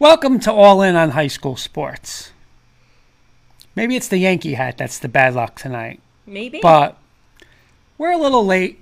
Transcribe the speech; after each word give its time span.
Welcome 0.00 0.38
to 0.40 0.52
All 0.52 0.80
In 0.82 0.94
on 0.94 1.10
High 1.10 1.26
School 1.26 1.56
Sports. 1.56 2.30
Maybe 3.74 3.96
it's 3.96 4.06
the 4.06 4.18
Yankee 4.18 4.54
hat 4.54 4.78
that's 4.78 4.98
the 4.98 5.08
bad 5.08 5.34
luck 5.34 5.56
tonight, 5.56 6.00
Maybe. 6.24 6.60
but 6.62 6.98
we're 7.96 8.12
a 8.12 8.18
little 8.18 8.46
late. 8.46 8.78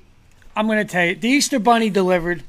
I'm 0.55 0.67
going 0.67 0.79
to 0.79 0.85
tell 0.85 1.07
you, 1.07 1.15
the 1.15 1.29
Easter 1.29 1.59
Bunny 1.59 1.89
delivered. 1.89 2.43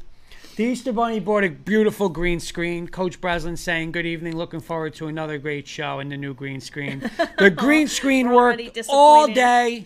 The 0.58 0.66
Easter 0.66 0.92
Bunny 0.92 1.22
brought 1.22 1.46
a 1.46 1.50
beautiful 1.50 2.10
green 2.10 2.42
screen. 2.42 2.90
Coach 2.90 3.22
Breslin 3.22 3.56
saying, 3.56 3.94
Good 3.94 4.06
evening, 4.06 4.36
looking 4.36 4.60
forward 4.60 4.94
to 4.96 5.08
another 5.08 5.38
great 5.38 5.66
show 5.68 6.00
in 6.00 6.10
the 6.10 6.18
new 6.18 6.34
green 6.34 6.60
screen. 6.60 7.10
The 7.38 7.50
green 7.50 7.88
screen 8.00 8.32
worked 8.32 8.80
all 8.90 9.28
day. 9.28 9.86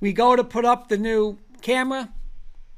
We 0.00 0.12
go 0.12 0.36
to 0.36 0.44
put 0.44 0.64
up 0.64 0.88
the 0.88 0.98
new 0.98 1.38
camera, 1.62 2.10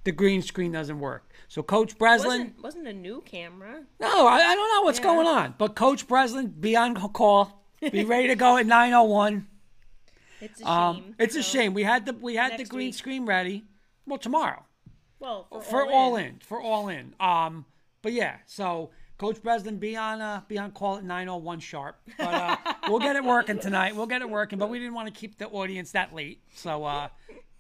the 0.05 0.13
green 0.13 0.41
screen 0.41 0.73
doesn't 0.73 0.99
work. 0.99 1.25
So 1.53 1.63
Coach 1.63 1.99
Breslin. 1.99 2.29
wasn't 2.55 2.63
wasn't 2.63 2.89
a 2.89 2.95
new 2.95 3.21
camera. 3.27 3.83
No, 4.01 4.27
I, 4.27 4.37
I 4.39 4.55
don't 4.55 4.75
know 4.75 4.83
what's 4.87 4.99
Yeah. 5.01 5.05
going 5.05 5.27
on. 5.27 5.55
But 5.59 5.75
Coach 5.75 6.09
Breslin, 6.09 6.47
be 6.49 6.77
on 6.77 6.95
call. 6.95 7.67
Be 7.79 8.05
ready 8.07 8.29
to 8.29 8.37
go 8.37 8.57
at 8.57 8.65
901. 8.65 9.47
It's 10.41 10.63
a 10.63 10.67
Um, 10.67 10.97
shame. 10.97 11.15
it's 11.19 11.37
a 11.37 11.43
shame. 11.43 11.75
We 11.75 11.83
had 11.83 12.07
the 12.07 12.15
we 12.15 12.37
had 12.37 12.57
the 12.59 12.65
green 12.65 12.87
week. 12.89 12.95
screen 12.95 13.27
ready. 13.27 13.65
Well, 14.07 14.17
tomorrow 14.17 14.65
Well, 15.19 15.47
for, 15.51 15.61
for 15.63 15.91
all 15.93 16.17
in. 16.17 16.39
for 16.43 16.59
all 16.59 16.89
in. 16.89 17.15
Um, 17.21 17.67
but 18.01 18.15
yeah, 18.15 18.37
so 18.47 18.89
Coach 19.19 19.43
Breslin, 19.43 19.77
be 19.77 19.95
on 19.95 20.23
uh, 20.23 20.41
be 20.49 20.57
on 20.57 20.71
call 20.71 20.97
at 20.97 21.05
901 21.05 21.61
sharp. 21.61 21.97
But 22.17 22.33
uh, 22.33 22.57
we'll 22.89 22.99
get 22.99 23.15
it 23.17 23.25
working 23.25 23.59
tonight. 23.59 23.95
We'll 23.95 24.07
get 24.07 24.23
it 24.23 24.31
working. 24.31 24.59
But 24.59 24.71
we 24.71 24.79
didn't 24.79 24.95
want 24.95 25.09
to 25.09 25.21
keep 25.21 25.37
the 25.37 25.49
audience 25.49 25.93
that 25.93 26.15
late, 26.15 26.41
so 26.55 26.83
uh, 26.87 27.09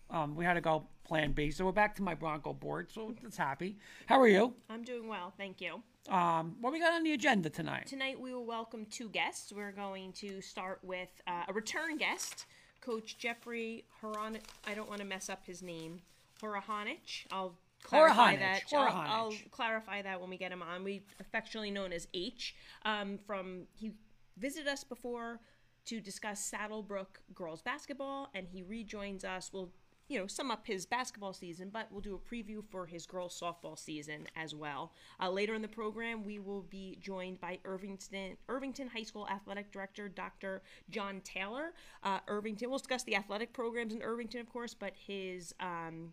um, 0.08 0.34
we 0.34 0.46
had 0.46 0.54
to 0.54 0.62
go 0.62 0.86
plan 1.12 1.32
B. 1.32 1.50
So 1.50 1.67
we're 1.67 1.73
back 1.73 1.94
to 1.97 2.03
my 2.03 2.14
Bronco 2.14 2.55
board. 2.55 2.91
So 2.91 3.14
it's 3.23 3.37
happy. 3.37 3.76
How 4.06 4.19
are 4.19 4.29
you? 4.29 4.55
I'm 4.70 4.82
doing 4.82 5.06
well, 5.06 5.31
thank 5.37 5.61
you. 5.61 5.82
Um, 6.09 6.56
what 6.62 6.73
we 6.73 6.81
got 6.81 6.94
on 6.94 7.03
the 7.03 7.12
agenda 7.12 7.50
tonight? 7.50 7.87
Tonight 7.87 8.19
we 8.19 8.32
will 8.32 8.47
welcome 8.47 8.87
two 8.87 9.11
guests. 9.11 9.53
We're 9.53 9.73
going 9.73 10.14
to 10.14 10.41
start 10.41 10.79
with 10.82 11.11
uh, 11.26 11.43
a 11.49 11.53
return 11.53 11.99
guest, 11.99 12.47
Coach 12.81 13.19
Jeffrey 13.19 13.85
Horan. 14.00 14.38
I 14.67 14.73
don't 14.73 14.88
want 14.88 15.03
to 15.03 15.06
mess 15.06 15.29
up 15.29 15.44
his 15.44 15.62
name. 15.62 16.00
Horahanich. 16.43 17.26
I'll 17.31 17.59
clarify 17.82 18.35
Horahanich, 18.37 18.38
that. 18.38 18.62
I'll, 18.73 18.88
I'll 18.88 19.35
clarify 19.50 20.00
that 20.00 20.19
when 20.19 20.31
we 20.31 20.38
get 20.38 20.50
him 20.50 20.62
on. 20.62 20.82
We 20.82 21.03
affectionately 21.20 21.70
known 21.70 21.93
as 21.93 22.09
H. 22.14 22.55
Um, 22.87 23.19
from 23.26 23.64
he 23.75 23.93
visited 24.38 24.67
us 24.67 24.82
before 24.82 25.41
to 25.85 26.00
discuss 26.00 26.41
Saddlebrook 26.50 27.20
girls 27.35 27.61
basketball, 27.61 28.31
and 28.35 28.47
he 28.49 28.62
rejoins 28.62 29.25
us. 29.26 29.50
We'll 29.53 29.73
you 30.08 30.19
know 30.19 30.26
sum 30.26 30.50
up 30.50 30.66
his 30.66 30.87
basketball 30.87 31.32
season, 31.32 31.70
but 31.72 31.88
we'll 31.90 32.00
do 32.00 32.14
a 32.14 32.34
preview 32.34 32.62
for 32.70 32.87
his 32.87 33.06
girls 33.06 33.38
softball 33.38 33.78
season 33.78 34.26
as 34.37 34.54
well. 34.54 34.93
Uh, 35.20 35.31
later 35.31 35.54
in 35.54 35.62
the 35.62 35.69
program, 35.69 36.25
we 36.25 36.38
will 36.38 36.62
be 36.62 36.99
joined 37.00 37.40
by 37.40 37.58
Irvington 37.64 38.37
Irvington 38.49 38.88
High 38.88 39.04
School 39.04 39.28
Athletic 39.28 39.72
Director 39.72 40.08
Dr. 40.08 40.62
John 40.90 41.20
Taylor. 41.25 41.72
Uh, 42.02 42.19
Irvington. 42.28 42.69
We'll 42.70 42.78
discuss 42.78 43.04
the 43.04 43.16
athletic 43.16 43.52
programs 43.52 43.94
in 43.94 44.02
Irvington, 44.02 44.40
of 44.40 44.49
course, 44.49 44.75
but 44.75 44.93
his 44.96 45.54
um, 45.60 46.12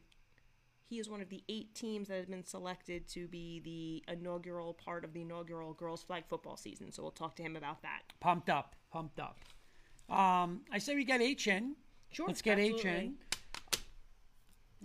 he 0.89 0.97
is 0.97 1.07
one 1.07 1.21
of 1.21 1.29
the 1.29 1.43
eight 1.49 1.75
teams 1.75 2.07
that 2.07 2.15
has 2.15 2.25
been 2.25 2.43
selected 2.43 3.07
to 3.09 3.27
be 3.27 3.59
the 3.59 4.11
inaugural 4.11 4.73
part 4.73 5.05
of 5.05 5.13
the 5.13 5.21
inaugural 5.21 5.73
girls 5.73 6.01
flag 6.01 6.23
football 6.27 6.57
season. 6.57 6.91
So 6.91 7.03
we'll 7.03 7.11
talk 7.11 7.35
to 7.35 7.43
him 7.43 7.55
about 7.55 7.83
that. 7.83 8.01
Pumped 8.19 8.49
up, 8.49 8.75
pumped 8.91 9.19
up. 9.19 9.37
Um, 10.09 10.61
I 10.71 10.79
say 10.79 10.95
we 10.95 11.03
get 11.03 11.21
H 11.21 11.47
in. 11.47 11.75
Sure, 12.11 12.25
Let's 12.25 12.41
get 12.41 12.57
H 12.57 12.73
absolutely. 12.73 13.05
in. 13.05 13.13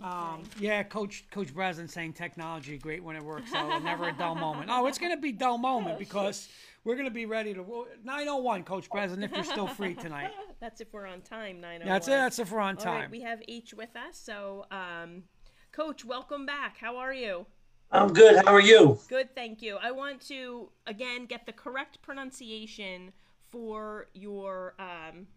Um, 0.01 0.43
yeah, 0.59 0.83
Coach 0.83 1.25
Coach 1.31 1.53
Breslin 1.53 1.87
saying 1.87 2.13
technology 2.13 2.77
great 2.77 3.01
when 3.01 3.15
it 3.15 3.23
works 3.23 3.53
out, 3.53 3.81
never 3.81 4.09
a 4.09 4.11
dull 4.11 4.35
moment. 4.35 4.69
Oh, 4.69 4.87
it's 4.87 4.97
gonna 4.97 5.17
be 5.17 5.31
dull 5.31 5.57
moment 5.57 5.97
because 5.97 6.49
we're 6.83 6.97
gonna 6.97 7.09
be 7.09 7.25
ready 7.25 7.53
to 7.53 7.87
nine 8.03 8.27
oh 8.27 8.37
one, 8.37 8.63
Coach 8.63 8.89
Breslin, 8.89 9.23
if 9.23 9.31
you're 9.31 9.45
still 9.45 9.67
free 9.67 9.93
tonight. 9.93 10.31
That's 10.59 10.81
if 10.81 10.91
we're 10.91 11.07
on 11.07 11.21
time. 11.21 11.61
Nine. 11.61 11.81
That's 11.85 12.07
it. 12.07 12.11
That's 12.11 12.39
if 12.39 12.51
we're 12.51 12.59
on 12.59 12.77
All 12.77 12.85
right, 12.85 13.01
time. 13.03 13.11
we 13.11 13.21
have 13.21 13.41
H 13.47 13.73
with 13.73 13.95
us. 13.95 14.17
So, 14.17 14.65
um, 14.69 15.23
Coach, 15.71 16.03
welcome 16.03 16.45
back. 16.45 16.77
How 16.77 16.97
are 16.97 17.13
you? 17.13 17.45
I'm 17.91 18.11
good. 18.11 18.43
How 18.43 18.53
are 18.53 18.61
you? 18.61 18.99
Good, 19.07 19.33
thank 19.33 19.61
you. 19.61 19.77
I 19.81 19.91
want 19.91 20.19
to 20.27 20.69
again 20.87 21.25
get 21.25 21.45
the 21.45 21.53
correct 21.53 22.01
pronunciation 22.01 23.13
for 23.49 24.07
your 24.13 24.75
um, 24.77 25.27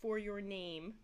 for 0.00 0.18
your 0.18 0.40
name. 0.40 0.94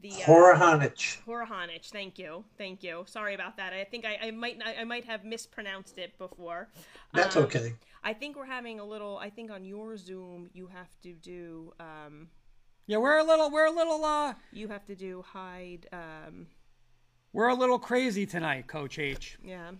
The 0.00 0.10
uh, 0.10 0.26
Horahanich. 0.26 1.18
Horahanich. 1.26 1.90
Thank 1.90 2.18
you, 2.18 2.44
thank 2.58 2.82
you. 2.82 3.04
Sorry 3.06 3.34
about 3.34 3.56
that. 3.56 3.72
I 3.72 3.84
think 3.84 4.04
I, 4.04 4.18
I 4.28 4.30
might 4.30 4.58
I, 4.64 4.82
I 4.82 4.84
might 4.84 5.04
have 5.06 5.24
mispronounced 5.24 5.98
it 5.98 6.16
before. 6.18 6.68
That's 7.14 7.36
Um, 7.36 7.44
okay. 7.44 7.72
I 8.04 8.12
think 8.12 8.36
we're 8.36 8.44
having 8.46 8.78
a 8.78 8.84
little. 8.84 9.18
I 9.18 9.30
think 9.30 9.50
on 9.50 9.64
your 9.64 9.96
Zoom 9.96 10.50
you 10.52 10.66
have 10.68 10.90
to 11.02 11.12
do 11.14 11.72
um, 11.80 12.28
Yeah, 12.86 12.98
we're 12.98 13.18
a 13.18 13.24
little 13.24 13.50
we're 13.50 13.66
a 13.66 13.70
little 13.72 14.04
uh 14.04 14.34
you 14.52 14.68
have 14.68 14.84
to 14.86 14.94
do 14.94 15.22
hide. 15.26 15.86
Um, 15.92 16.46
we're 17.32 17.48
a 17.48 17.54
little 17.54 17.78
crazy 17.78 18.26
tonight, 18.26 18.66
Coach 18.66 18.98
H. 18.98 19.38
yeah. 19.42 19.72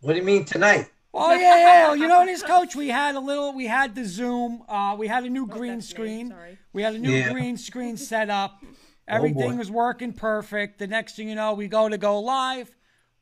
What 0.00 0.12
do 0.12 0.18
you 0.18 0.24
mean 0.24 0.44
tonight? 0.44 0.90
Oh 1.18 1.32
yeah, 1.34 1.56
yeah. 1.58 1.94
You 1.94 2.08
know 2.08 2.18
what 2.18 2.28
is, 2.28 2.42
Coach? 2.42 2.76
We 2.76 2.88
had 2.88 3.14
a 3.14 3.20
little. 3.20 3.52
We 3.54 3.66
had 3.66 3.94
the 3.94 4.04
Zoom. 4.04 4.62
Uh, 4.68 4.94
we 4.98 5.06
had 5.06 5.24
a 5.24 5.28
new 5.30 5.46
green 5.46 5.72
Oh, 5.72 5.74
that's 5.76 5.86
me, 5.88 5.94
screen. 5.94 6.28
sorry. 6.30 6.58
We 6.72 6.82
had 6.82 6.94
a 6.94 6.98
new 6.98 7.10
Yeah. 7.10 7.32
green 7.32 7.56
screen 7.56 7.96
set 7.96 8.28
up. 8.30 8.62
Everything 9.08 9.52
boy. 9.52 9.56
was 9.56 9.70
working 9.70 10.12
perfect. 10.12 10.78
The 10.78 10.86
next 10.86 11.16
thing 11.16 11.28
you 11.28 11.34
know, 11.36 11.54
we 11.54 11.68
go 11.68 11.88
to 11.88 11.96
go 11.96 12.20
live. 12.20 12.74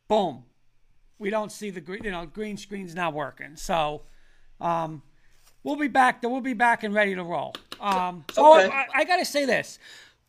Boom. 0.08 0.44
We 1.18 1.30
don't 1.30 1.52
see 1.52 1.70
the 1.70 1.80
green. 1.80 2.04
You 2.04 2.10
know, 2.10 2.26
green 2.26 2.56
screen's 2.56 2.94
not 2.94 3.12
working. 3.14 3.56
So, 3.56 4.02
um, 4.60 5.02
we'll 5.62 5.76
be 5.76 5.88
back. 5.88 6.22
We'll 6.22 6.40
be 6.40 6.54
back 6.54 6.82
and 6.84 6.92
ready 6.94 7.14
to 7.14 7.22
roll. 7.22 7.54
Um, 7.80 8.24
oh, 8.36 8.58
Okay. 8.58 8.70
I, 8.74 8.86
I 8.94 9.04
gotta 9.04 9.24
say 9.24 9.44
this. 9.44 9.78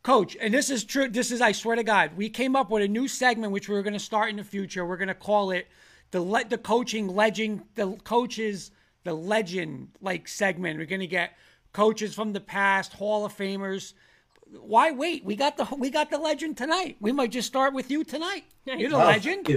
Coach, 0.03 0.37
and 0.39 0.53
this 0.53 0.69
is 0.69 0.83
true. 0.83 1.07
This 1.09 1.31
is, 1.31 1.41
I 1.41 1.51
swear 1.51 1.75
to 1.77 1.83
God, 1.83 2.11
we 2.15 2.29
came 2.29 2.55
up 2.55 2.69
with 2.69 2.83
a 2.83 2.87
new 2.87 3.07
segment 3.07 3.51
which 3.51 3.67
we're 3.67 3.81
going 3.81 3.93
to 3.93 3.99
start 3.99 4.29
in 4.29 4.35
the 4.35 4.43
future. 4.43 4.85
We're 4.85 4.97
going 4.97 5.07
to 5.07 5.15
call 5.15 5.49
it 5.49 5.67
the 6.11 6.21
le- 6.21 6.45
the 6.45 6.57
coaching 6.57 7.07
legend, 7.07 7.63
the 7.75 7.93
coaches, 8.03 8.71
the 9.03 9.13
legend 9.13 9.89
like 10.01 10.27
segment. 10.27 10.79
We're 10.79 10.85
going 10.85 11.01
to 11.01 11.07
get 11.07 11.31
coaches 11.73 12.15
from 12.15 12.33
the 12.33 12.39
past, 12.39 12.93
Hall 12.93 13.25
of 13.25 13.35
Famers. 13.35 13.93
Why 14.59 14.91
wait? 14.91 15.25
We 15.25 15.35
got 15.35 15.57
the 15.57 15.65
we 15.77 15.89
got 15.89 16.09
the 16.09 16.17
legend 16.17 16.57
tonight. 16.57 16.97
We 16.99 17.11
might 17.11 17.31
just 17.31 17.47
start 17.47 17.73
with 17.73 17.89
you 17.91 18.03
tonight. 18.03 18.45
You're 18.65 18.89
the 18.89 18.95
Oh, 18.95 18.99
legend. 18.99 19.47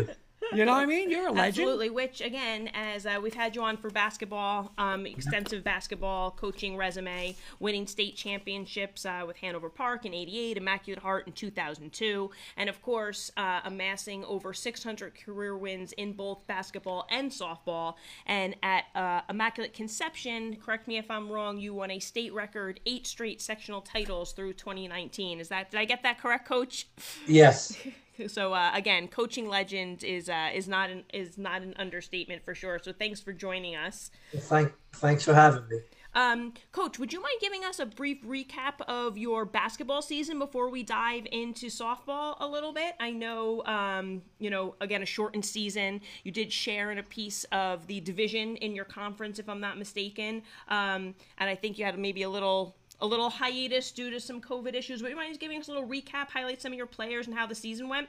Thank 0.41 0.53
you. 0.53 0.59
You 0.59 0.65
know 0.65 0.73
what 0.73 0.83
I 0.83 0.87
mean? 0.87 1.11
You're 1.11 1.29
a 1.29 1.33
legend. 1.33 1.47
Absolutely. 1.47 1.91
Which 1.91 2.21
again, 2.21 2.71
as 2.75 3.07
uh, 3.07 3.19
we've 3.23 3.35
had 3.35 3.55
you 3.55 3.63
on 3.63 3.77
for 3.77 3.91
basketball, 3.91 4.73
um, 4.79 5.07
extensive 5.07 5.65
basketball 5.65 6.31
coaching 6.33 6.77
resume, 6.77 7.37
winning 7.61 7.87
state 7.87 8.17
championships 8.17 9.05
uh, 9.05 9.25
with 9.27 9.37
Hanover 9.39 9.69
Park 9.69 10.07
in 10.07 10.15
'88, 10.15 10.57
Immaculate 10.57 11.03
Heart 11.03 11.27
in 11.27 11.33
2002, 11.33 12.31
and 12.57 12.69
of 12.69 12.83
course, 12.83 13.31
uh, 13.37 13.61
amassing 13.65 14.25
over 14.25 14.53
600 14.53 15.15
career 15.19 15.57
wins 15.57 15.93
in 15.93 16.13
both 16.13 16.47
basketball 16.47 17.07
and 17.11 17.31
softball. 17.31 17.95
And 18.27 18.57
at 18.63 18.85
uh, 18.95 19.23
Immaculate 19.29 19.75
Conception, 19.75 20.57
correct 20.57 20.89
me 20.89 20.99
if 20.99 21.11
I'm 21.11 21.31
wrong, 21.31 21.59
you 21.59 21.75
won 21.75 21.91
a 21.91 21.99
state 21.99 22.33
record 22.33 22.81
eight 22.87 23.07
straight 23.07 23.41
sectional 23.41 23.81
titles 23.81 24.33
through 24.33 24.55
2019. 24.55 25.41
Is 25.41 25.49
that 25.49 25.71
did 25.71 25.81
I 25.81 25.85
get 25.85 26.03
that 26.03 26.21
correct, 26.21 26.47
Coach? 26.47 26.89
Yes. 27.27 27.77
So 28.27 28.53
uh, 28.53 28.71
again, 28.75 29.09
coaching 29.09 29.49
legend 29.49 30.03
is 30.03 30.29
uh, 30.29 30.51
is 30.53 30.67
not 30.67 30.91
an 30.91 31.05
is 31.13 31.39
not 31.39 31.63
an 31.63 31.75
understatement 31.79 32.45
for 32.45 32.55
sure. 32.55 32.79
So 32.79 32.93
thanks 32.93 33.21
for 33.21 33.33
joining 33.33 33.77
us, 33.77 34.11
Thank, 34.35 34.73
thanks 34.95 35.25
for 35.25 35.35
having 35.35 35.69
me. 35.69 35.81
um, 36.15 36.55
Coach. 36.73 36.99
Would 36.99 37.13
you 37.13 37.21
mind 37.23 37.37
giving 37.41 37.65
us 37.65 37.79
a 37.79 37.87
brief 37.87 38.25
recap 38.25 38.81
of 38.89 39.17
your 39.17 39.45
basketball 39.45 40.03
season 40.03 40.39
before 40.39 40.69
we 40.71 40.83
dive 40.83 41.27
into 41.31 41.67
softball 41.67 42.37
a 42.41 42.49
little 42.49 42.73
bit? 42.73 42.95
I 42.99 43.13
know, 43.13 43.63
um, 43.67 44.23
you 44.39 44.51
know, 44.51 44.75
again, 44.81 45.03
a 45.03 45.07
shortened 45.07 45.45
season. 45.45 46.01
You 46.25 46.33
did 46.33 46.53
share 46.53 46.91
in 46.91 46.99
a 46.99 47.03
piece 47.03 47.45
of 47.53 47.87
the 47.87 48.01
division 48.01 48.57
in 48.57 48.75
your 48.75 48.87
conference, 48.87 49.39
if 49.39 49.49
I'm 49.49 49.61
not 49.61 49.79
mistaken, 49.79 50.43
um, 50.69 51.15
and 51.39 51.49
I 51.51 51.55
think 51.55 51.79
you 51.79 51.85
had 51.85 51.99
maybe 51.99 52.23
a 52.23 52.31
little. 52.31 52.75
A 53.01 53.07
little 53.07 53.31
hiatus 53.31 53.93
due 53.93 54.11
to 54.11 54.19
some 54.19 54.41
COVID 54.41 54.75
issues. 54.75 55.03
Would 55.03 55.11
you 55.11 55.17
mind 55.17 55.39
giving 55.39 55.61
us 55.61 55.69
a 55.69 55.73
little 55.73 55.87
recap, 55.87 56.31
highlight 56.31 56.61
some 56.61 56.73
of 56.73 56.77
your 56.77 56.87
players 56.87 57.27
and 57.27 57.37
how 57.37 57.47
the 57.47 57.55
season 57.55 57.89
went? 57.89 58.09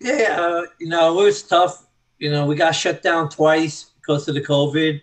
Yeah, 0.00 0.36
uh, 0.40 0.62
you 0.80 0.88
know, 0.88 1.20
it 1.20 1.24
was 1.24 1.42
tough. 1.42 1.86
You 2.18 2.30
know, 2.30 2.46
we 2.46 2.56
got 2.56 2.72
shut 2.72 3.02
down 3.02 3.28
twice 3.28 3.90
because 4.00 4.26
of 4.28 4.34
the 4.34 4.40
COVID, 4.40 5.00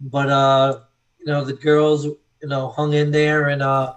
but 0.00 0.30
uh, 0.30 0.80
you 1.18 1.26
know, 1.26 1.44
the 1.44 1.54
girls, 1.54 2.04
you 2.04 2.48
know, 2.48 2.68
hung 2.68 2.92
in 2.92 3.10
there, 3.10 3.48
and 3.48 3.62
uh, 3.62 3.94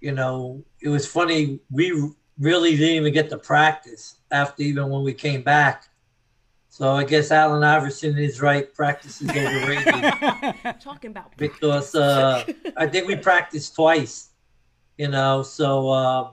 you 0.00 0.12
know, 0.12 0.64
it 0.80 0.88
was 0.88 1.06
funny. 1.06 1.60
We 1.70 2.10
really 2.38 2.76
didn't 2.76 2.96
even 2.96 3.12
get 3.12 3.30
to 3.30 3.38
practice 3.38 4.16
after 4.30 4.62
even 4.62 4.88
when 4.88 5.02
we 5.02 5.14
came 5.14 5.42
back. 5.42 5.88
So 6.72 6.92
I 6.92 7.04
guess 7.04 7.30
Allen 7.30 7.62
Iverson 7.62 8.16
is 8.16 8.40
right. 8.40 8.72
Practice 8.74 9.20
is 9.20 9.28
overrated. 9.28 10.80
Talking 10.80 11.10
about 11.10 11.36
because 11.36 11.94
uh, 11.94 12.44
I 12.78 12.86
think 12.86 13.06
we 13.06 13.14
practiced 13.14 13.74
twice, 13.74 14.30
you 14.96 15.08
know. 15.08 15.42
So, 15.42 15.90
uh, 15.90 16.30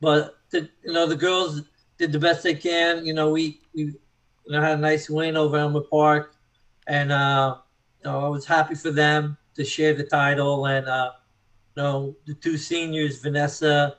but 0.00 0.38
the, 0.50 0.68
you 0.84 0.92
know, 0.92 1.08
the 1.08 1.16
girls 1.16 1.62
did 1.98 2.12
the 2.12 2.20
best 2.20 2.44
they 2.44 2.54
can. 2.54 3.04
You 3.04 3.14
know, 3.14 3.30
we 3.32 3.62
we 3.74 3.86
you 3.86 3.98
know 4.46 4.62
had 4.62 4.78
a 4.78 4.80
nice 4.80 5.10
win 5.10 5.36
over 5.36 5.56
Elmwood 5.56 5.90
Park, 5.90 6.36
and 6.86 7.10
uh, 7.10 7.56
you 7.98 8.08
know, 8.08 8.24
I 8.24 8.28
was 8.28 8.46
happy 8.46 8.76
for 8.76 8.92
them 8.92 9.36
to 9.56 9.64
share 9.64 9.92
the 9.92 10.04
title, 10.04 10.66
and 10.66 10.86
uh, 10.86 11.10
you 11.76 11.82
know, 11.82 12.16
the 12.26 12.34
two 12.34 12.56
seniors, 12.56 13.20
Vanessa 13.20 13.96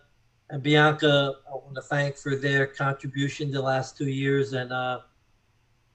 and 0.52 0.64
Bianca, 0.64 1.34
I 1.50 1.52
want 1.52 1.76
to 1.76 1.82
thank 1.82 2.16
for 2.16 2.38
their 2.38 2.66
contribution 2.66 3.52
the 3.52 3.62
last 3.62 3.98
two 3.98 4.08
years, 4.08 4.54
and 4.54 4.72
uh, 4.72 5.00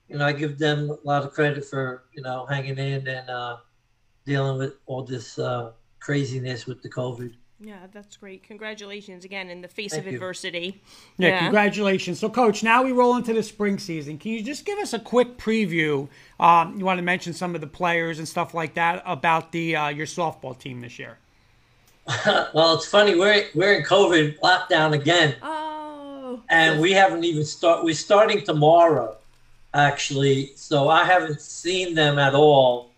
you 0.08 0.18
know, 0.18 0.26
I 0.26 0.32
give 0.32 0.58
them 0.58 0.90
a 0.90 0.98
lot 1.04 1.24
of 1.24 1.32
credit 1.32 1.64
for 1.64 2.04
you 2.12 2.22
know 2.22 2.46
hanging 2.46 2.78
in 2.78 3.06
and 3.06 3.30
uh, 3.30 3.56
dealing 4.24 4.58
with 4.58 4.74
all 4.86 5.02
this 5.02 5.38
uh, 5.38 5.72
craziness 6.00 6.66
with 6.66 6.82
the 6.82 6.90
COVID. 6.90 7.34
Yeah, 7.58 7.86
that's 7.90 8.18
great. 8.18 8.42
Congratulations 8.42 9.24
again 9.24 9.48
in 9.48 9.62
the 9.62 9.68
face 9.68 9.92
Thank 9.92 10.04
of 10.04 10.12
you. 10.12 10.18
adversity. 10.18 10.82
Yeah, 11.16 11.38
congratulations. 11.38 12.20
So, 12.20 12.28
Coach, 12.28 12.62
now 12.62 12.82
we 12.82 12.92
roll 12.92 13.16
into 13.16 13.32
the 13.32 13.42
spring 13.42 13.78
season. 13.78 14.18
Can 14.18 14.32
you 14.32 14.42
just 14.42 14.66
give 14.66 14.78
us 14.78 14.92
a 14.92 14.98
quick 14.98 15.38
preview? 15.38 16.06
Um, 16.38 16.78
you 16.78 16.84
want 16.84 16.98
to 16.98 17.02
mention 17.02 17.32
some 17.32 17.54
of 17.54 17.62
the 17.62 17.66
players 17.66 18.18
and 18.18 18.28
stuff 18.28 18.52
like 18.52 18.74
that 18.74 19.02
about 19.06 19.52
the 19.52 19.74
uh, 19.74 19.88
your 19.88 20.04
softball 20.06 20.58
team 20.58 20.82
this 20.82 20.98
year? 20.98 21.16
well, 22.54 22.74
it's 22.74 22.86
funny 22.86 23.14
we're 23.18 23.46
we're 23.54 23.74
in 23.74 23.84
COVID 23.84 24.38
lockdown 24.40 24.92
again, 24.92 25.34
Oh, 25.42 26.42
and 26.50 26.78
we 26.78 26.92
haven't 26.92 27.24
even 27.24 27.44
start. 27.44 27.84
We're 27.84 27.94
starting 27.94 28.44
tomorrow, 28.44 29.16
actually. 29.76 30.52
So 30.56 30.88
I 30.88 31.04
haven't 31.04 31.40
seen 31.40 31.94
them 31.94 32.18
at 32.18 32.34
all, 32.34 32.90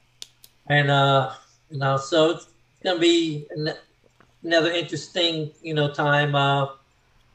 and 0.69 0.91
uh, 0.91 1.33
you 1.71 1.79
know, 1.79 1.97
so 1.97 2.31
it's 2.31 2.49
gonna 2.83 2.99
be 2.99 3.47
an, 3.51 3.71
another 4.43 4.71
interesting, 4.71 5.51
you 5.63 5.75
know, 5.75 5.93
time. 5.93 6.35
Uh, 6.35 6.69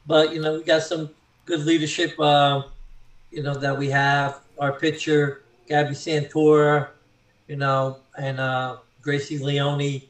but 0.06 0.34
you 0.34 0.40
know, 0.40 0.58
we 0.58 0.64
got 0.64 0.82
some 0.82 1.10
good 1.44 1.64
leadership. 1.64 2.18
Uh, 2.18 2.62
you 3.30 3.42
know 3.42 3.54
that 3.54 3.76
we 3.76 3.88
have 3.90 4.40
our 4.58 4.72
pitcher 4.72 5.42
Gabby 5.68 5.94
Santora, 5.94 6.88
you 7.48 7.56
know, 7.56 7.98
and 8.18 8.40
uh, 8.40 8.78
Gracie 9.02 9.38
Leone 9.38 10.02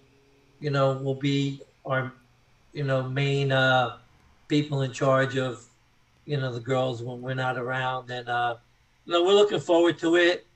you 0.65 0.71
know, 0.71 0.95
will 0.95 1.15
be 1.15 1.61
our, 1.85 2.11
you 2.73 2.85
know, 2.85 3.03
main 3.03 3.53
uh, 3.53 3.99
people 4.49 4.81
in 4.81 4.93
charge 4.93 5.37
of, 5.37 5.63
you 6.25 6.39
know, 6.39 6.51
the 6.51 6.61
girls 6.61 7.03
when 7.03 7.21
we're 7.21 7.35
not 7.35 7.59
around. 7.59 8.11
And, 8.11 8.27
uh, 8.31 8.57
you 9.07 9.13
know, 9.13 9.25
we're 9.25 9.35
looking 9.35 9.61
forward 9.61 9.99
to 9.99 10.17
it. 10.17 10.47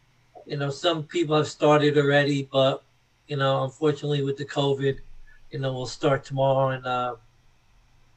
You 0.46 0.56
know, 0.56 0.70
some 0.70 1.02
people 1.02 1.36
have 1.36 1.48
started 1.48 1.98
already, 1.98 2.48
but, 2.50 2.82
you 3.26 3.36
know, 3.36 3.64
unfortunately 3.64 4.22
with 4.22 4.36
the 4.36 4.44
COVID, 4.44 4.98
you 5.50 5.58
know, 5.58 5.72
we'll 5.72 5.86
start 5.86 6.24
tomorrow. 6.24 6.70
And 6.70 6.86
uh, 6.86 7.16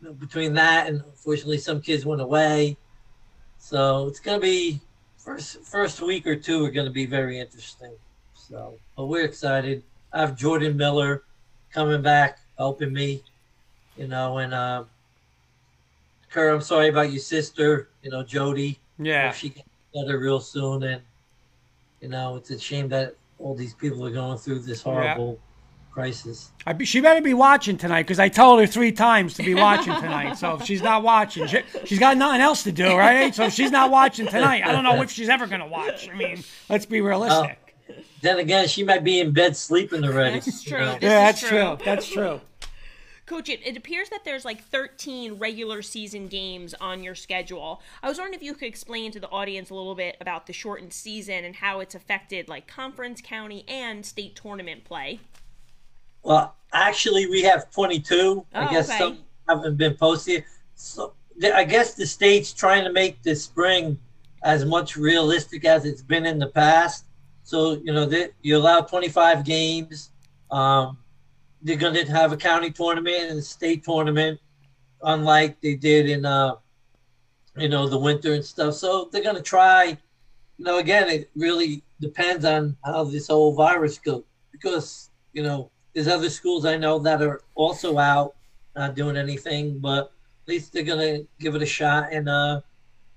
you 0.02 0.08
know, 0.08 0.14
between 0.14 0.54
that 0.54 0.88
and 0.88 1.02
unfortunately 1.02 1.58
some 1.58 1.82
kids 1.82 2.06
went 2.06 2.22
away. 2.22 2.78
So 3.58 4.08
it's 4.08 4.20
going 4.20 4.40
to 4.40 4.42
be 4.42 4.82
first 5.18 5.64
first 5.64 6.02
week 6.02 6.26
or 6.26 6.36
two 6.36 6.66
are 6.66 6.72
going 6.72 6.88
to 6.88 6.92
be 6.92 7.06
very 7.06 7.40
interesting. 7.40 7.92
So, 8.34 8.76
but 8.98 9.06
we're 9.06 9.26
excited. 9.26 9.84
I 10.14 10.22
have 10.22 10.36
Jordan 10.36 10.76
Miller 10.76 11.24
coming 11.72 12.02
back, 12.02 12.40
helping 12.58 12.92
me, 12.92 13.24
you 13.98 14.08
know, 14.08 14.40
and 14.40 14.54
uh, 14.54 14.84
Kerr, 16.30 16.50
I'm 16.50 16.62
sorry 16.62 16.90
about 16.90 17.12
your 17.12 17.20
sister, 17.20 17.90
you 18.02 18.10
know, 18.10 18.24
Jody. 18.24 18.80
Yeah. 18.98 19.32
She 19.32 19.50
gets 19.50 19.68
better 19.94 20.20
real 20.20 20.40
soon, 20.40 20.84
and 20.84 21.02
you 22.02 22.10
know, 22.10 22.36
it's 22.36 22.50
a 22.50 22.60
shame 22.60 22.90
that 22.90 23.16
all 23.40 23.56
these 23.56 23.74
people 23.74 24.06
are 24.06 24.12
going 24.12 24.38
through 24.38 24.60
this 24.60 24.82
horrible 24.82 25.40
crisis. 25.92 26.52
I 26.66 26.74
be, 26.74 26.86
she 26.86 27.02
better 27.02 27.22
be 27.22 27.34
watching 27.34 27.78
tonight 27.78 28.04
because 28.04 28.20
I 28.20 28.30
told 28.30 28.60
her 28.60 28.68
three 28.68 28.92
times 28.92 29.34
to 29.36 29.44
be 29.44 29.54
watching 29.54 29.94
tonight. 29.96 30.36
So 30.36 30.56
if 30.56 30.66
she's 30.66 30.82
not 30.82 31.04
watching, 31.04 31.48
she, 31.48 31.62
she's 31.86 32.00
got 32.00 32.18
nothing 32.18 32.42
else 32.42 32.64
to 32.64 32.72
do, 32.72 32.96
right? 32.96 33.34
So 33.36 33.46
if 33.46 33.54
she's 33.54 33.72
not 33.72 33.92
watching 33.92 34.28
tonight, 34.28 34.64
I 34.66 34.72
don't 34.72 34.84
know 34.84 35.02
if 35.02 35.12
she's 35.12 35.30
ever 35.30 35.48
going 35.48 35.62
to 35.62 35.68
watch. 35.68 36.10
I 36.10 36.16
mean, 36.16 36.44
let's 36.70 36.86
be 36.86 37.02
realistic. 37.02 37.58
Then 38.22 38.40
again, 38.40 38.68
she 38.68 38.84
might 38.84 39.04
be 39.04 39.20
in 39.20 39.32
bed 39.32 39.58
sleeping 39.58 40.04
already. 40.04 40.36
That's 40.36 40.66
you 40.66 40.72
true. 40.72 40.80
know. 40.80 40.98
Yeah, 41.02 41.30
is 41.30 41.42
that's 41.42 41.42
true. 41.42 41.78
That's 41.84 42.08
true. 42.08 42.42
Coach, 43.32 43.48
it, 43.48 43.66
it 43.66 43.78
appears 43.78 44.10
that 44.10 44.26
there's 44.26 44.44
like 44.44 44.62
13 44.62 45.36
regular 45.40 45.82
season 45.82 46.28
games 46.28 46.74
on 46.82 47.02
your 47.02 47.16
schedule. 47.16 47.82
I 48.04 48.10
was 48.10 48.18
wondering 48.18 48.34
if 48.34 48.44
you 48.44 48.54
could 48.54 48.68
explain 48.68 49.10
to 49.14 49.22
the 49.22 49.30
audience 49.30 49.70
a 49.70 49.74
little 49.74 49.96
bit 49.96 50.18
about 50.20 50.48
the 50.48 50.52
shortened 50.54 50.92
season 50.92 51.46
and 51.46 51.56
how 51.56 51.80
it's 51.80 51.96
affected 51.96 52.50
like 52.50 52.68
conference, 52.68 53.22
county, 53.22 53.64
and 53.70 54.06
state 54.06 54.36
tournament 54.36 54.84
play. 54.84 55.22
Well, 56.24 56.54
actually, 56.74 57.26
we 57.28 57.42
have 57.44 57.72
22. 57.72 58.46
I 58.54 58.66
Oh, 58.66 58.70
guess 58.70 58.90
okay. 58.90 58.98
some 58.98 59.20
haven't 59.48 59.78
been 59.78 59.96
posted. 59.96 60.44
So 60.76 61.14
the- 61.38 61.56
I 61.56 61.64
guess 61.64 61.94
the 61.94 62.06
state's 62.06 62.52
trying 62.52 62.84
to 62.84 62.92
make 62.92 63.24
the 63.24 63.34
spring 63.34 63.98
as 64.44 64.66
much 64.66 64.98
realistic 64.98 65.64
as 65.64 65.86
it's 65.86 66.02
been 66.02 66.26
in 66.26 66.38
the 66.38 66.48
past. 66.48 67.06
So 67.44 67.80
you 67.82 67.94
know, 67.94 68.06
they, 68.06 68.32
you 68.42 68.58
allow 68.58 68.82
25 68.82 69.46
games. 69.46 70.10
Um, 70.52 70.98
they're 71.64 71.78
going 71.78 71.94
to 71.94 72.06
have 72.12 72.32
a 72.32 72.38
county 72.38 72.72
tournament 72.72 73.30
and 73.30 73.40
a 73.40 73.42
state 73.42 73.84
tournament, 73.84 74.40
unlike 75.04 75.62
they 75.62 75.76
did 75.76 76.10
in 76.10 76.26
uh, 76.26 76.56
you 77.58 77.70
know 77.70 77.88
the 77.88 77.98
winter 77.98 78.34
and 78.34 78.44
stuff. 78.44 78.76
So 78.76 79.10
they're 79.12 79.24
going 79.24 79.36
to 79.36 79.42
try. 79.42 79.98
You 80.58 80.66
know, 80.66 80.78
again, 80.78 81.10
it 81.10 81.30
really 81.36 81.84
depends 82.00 82.46
on 82.46 82.78
how 82.86 83.04
this 83.04 83.28
whole 83.28 83.56
virus 83.56 83.98
goes 83.98 84.24
because 84.52 85.10
you 85.34 85.44
know 85.44 85.72
there's 85.94 86.08
other 86.08 86.30
schools 86.30 86.66
I 86.66 86.78
know 86.78 87.00
that 87.00 87.22
are 87.22 87.42
also 87.56 87.98
out, 87.98 88.36
not 88.76 88.96
doing 88.96 89.18
anything, 89.18 89.80
but 89.80 90.12
at 90.44 90.48
least 90.48 90.74
they're 90.74 90.84
gonna 90.84 91.20
give 91.40 91.56
it 91.56 91.62
a 91.62 91.66
shot 91.66 92.12
and 92.12 92.30
uh, 92.30 92.62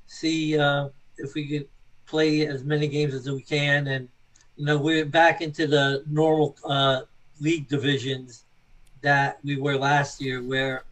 see 0.06 0.58
uh, 0.58 0.88
if 1.18 1.34
we 1.34 1.46
could 1.48 1.68
play 2.06 2.46
as 2.46 2.64
many 2.64 2.88
games 2.88 3.14
as 3.14 3.30
we 3.30 3.42
can. 3.42 3.86
And 3.88 4.08
you 4.56 4.66
know, 4.66 4.78
we're 4.78 5.04
back 5.04 5.40
into 5.40 5.66
the 5.66 6.04
normal 6.06 6.56
uh, 6.64 7.02
league 7.40 7.68
divisions 7.68 8.44
that 9.02 9.38
we 9.44 9.56
were 9.56 9.76
last 9.76 10.20
year, 10.20 10.42
where 10.42 10.84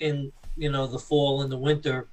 in 0.00 0.32
you 0.56 0.70
know 0.70 0.86
the 0.86 0.98
fall 0.98 1.42
and 1.42 1.50
the 1.52 1.58
winter, 1.58 2.08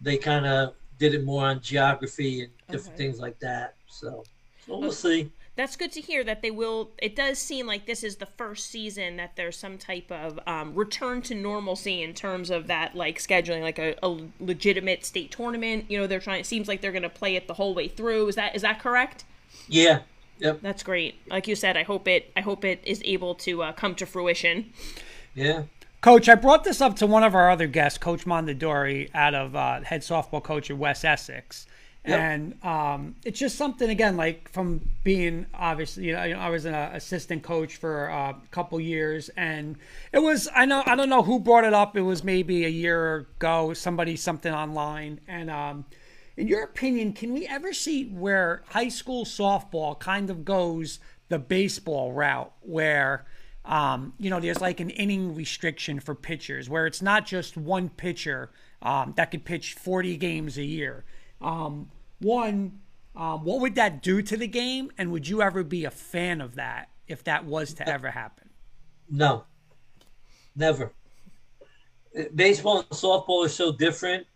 they 0.00 0.16
kind 0.18 0.46
of 0.46 0.74
did 0.98 1.14
it 1.14 1.24
more 1.24 1.44
on 1.46 1.60
geography 1.60 2.42
and 2.42 2.52
different 2.70 2.94
Okay. 2.94 2.96
things 2.96 3.18
like 3.20 3.38
that. 3.40 3.76
So, 3.86 4.24
so 4.66 4.78
we'll 4.78 4.92
see. 4.92 5.30
That's 5.56 5.76
good 5.76 5.92
to 5.92 6.02
hear 6.02 6.22
that 6.24 6.42
they 6.42 6.50
will. 6.50 6.90
It 6.98 7.16
does 7.16 7.38
seem 7.38 7.66
like 7.66 7.86
this 7.86 8.04
is 8.04 8.16
the 8.16 8.26
first 8.26 8.66
season 8.70 9.16
that 9.16 9.36
there's 9.36 9.56
some 9.58 9.78
type 9.78 10.10
of 10.12 10.38
um, 10.46 10.74
return 10.74 11.22
to 11.22 11.34
normalcy 11.34 12.02
in 12.02 12.12
terms 12.12 12.50
of 12.50 12.66
that, 12.66 12.94
like 12.94 13.18
scheduling, 13.18 13.62
like 13.62 13.78
a, 13.78 13.96
a 14.02 14.18
legitimate 14.38 15.04
state 15.06 15.30
tournament. 15.30 15.86
You 15.88 15.98
know, 15.98 16.06
they're 16.06 16.20
trying. 16.20 16.40
It 16.40 16.46
seems 16.46 16.68
like 16.68 16.82
they're 16.82 16.92
going 16.92 17.02
to 17.02 17.08
play 17.08 17.36
it 17.36 17.48
the 17.48 17.54
whole 17.54 17.74
way 17.74 17.88
through. 17.88 18.28
Is 18.28 18.34
that 18.36 18.54
is 18.54 18.62
that 18.62 18.80
correct? 18.80 19.24
Yeah. 19.68 20.00
Yep. 20.38 20.60
That's 20.62 20.82
great. 20.82 21.16
Like 21.28 21.48
you 21.48 21.54
said, 21.54 21.76
I 21.76 21.82
hope 21.82 22.06
it. 22.08 22.30
I 22.36 22.40
hope 22.40 22.64
it 22.64 22.80
is 22.84 23.00
able 23.04 23.34
to 23.36 23.62
uh, 23.62 23.72
come 23.72 23.94
to 23.96 24.06
fruition. 24.06 24.72
Yeah. 25.34 25.64
Coach, 26.00 26.28
I 26.28 26.34
brought 26.34 26.64
this 26.64 26.80
up 26.80 26.96
to 26.96 27.06
one 27.06 27.24
of 27.24 27.34
our 27.34 27.50
other 27.50 27.66
guests, 27.66 27.98
Coach 27.98 28.26
Mondadori, 28.26 29.10
out 29.14 29.34
of 29.34 29.56
uh, 29.56 29.80
head 29.80 30.02
softball 30.02 30.42
coach 30.42 30.70
at 30.70 30.76
West 30.76 31.04
Essex. 31.04 31.66
Yep. 32.06 32.20
And 32.20 32.64
um, 32.64 33.16
it's 33.24 33.38
just 33.38 33.56
something 33.56 33.90
again, 33.90 34.16
like 34.16 34.48
from 34.50 34.88
being 35.02 35.46
obviously, 35.52 36.06
you 36.06 36.12
know, 36.12 36.20
I 36.20 36.48
was 36.50 36.64
an 36.64 36.74
uh, 36.74 36.90
assistant 36.94 37.42
coach 37.42 37.78
for 37.78 38.08
uh, 38.08 38.30
a 38.30 38.48
couple 38.52 38.80
years, 38.80 39.28
and 39.30 39.76
it 40.12 40.20
was 40.20 40.48
I 40.54 40.66
know 40.66 40.84
I 40.86 40.94
don't 40.94 41.08
know 41.08 41.22
who 41.22 41.40
brought 41.40 41.64
it 41.64 41.74
up. 41.74 41.96
It 41.96 42.02
was 42.02 42.22
maybe 42.22 42.64
a 42.64 42.68
year 42.68 43.16
ago. 43.16 43.74
Somebody 43.74 44.14
something 44.14 44.52
online, 44.52 45.20
and 45.26 45.50
um, 45.50 45.84
in 46.36 46.48
your 46.48 46.62
opinion, 46.62 47.12
can 47.12 47.32
we 47.32 47.46
ever 47.46 47.72
see 47.72 48.04
where 48.04 48.62
high 48.68 48.88
school 48.88 49.24
softball 49.24 49.98
kind 49.98 50.28
of 50.28 50.44
goes 50.44 50.98
the 51.28 51.38
baseball 51.38 52.12
route, 52.12 52.52
where 52.60 53.24
um, 53.64 54.12
you 54.18 54.30
know 54.30 54.38
there's 54.38 54.60
like 54.60 54.80
an 54.80 54.90
inning 54.90 55.34
restriction 55.34 55.98
for 55.98 56.14
pitchers, 56.14 56.68
where 56.68 56.86
it's 56.86 57.02
not 57.02 57.26
just 57.26 57.56
one 57.56 57.88
pitcher 57.88 58.50
um, 58.82 59.14
that 59.16 59.30
could 59.30 59.44
pitch 59.44 59.74
40 59.74 60.16
games 60.18 60.58
a 60.58 60.64
year. 60.64 61.04
Um, 61.40 61.90
one, 62.20 62.80
um, 63.14 63.44
what 63.44 63.60
would 63.60 63.74
that 63.76 64.02
do 64.02 64.20
to 64.22 64.36
the 64.36 64.46
game, 64.46 64.90
and 64.98 65.10
would 65.10 65.26
you 65.26 65.42
ever 65.42 65.64
be 65.64 65.84
a 65.84 65.90
fan 65.90 66.40
of 66.40 66.56
that 66.56 66.90
if 67.08 67.24
that 67.24 67.44
was 67.46 67.74
to 67.74 67.88
ever 67.88 68.10
happen? 68.10 68.50
No, 69.10 69.44
never. 70.54 70.92
Baseball 72.34 72.78
and 72.78 72.88
softball 72.90 73.44
are 73.44 73.48
so 73.48 73.72
different. 73.72 74.26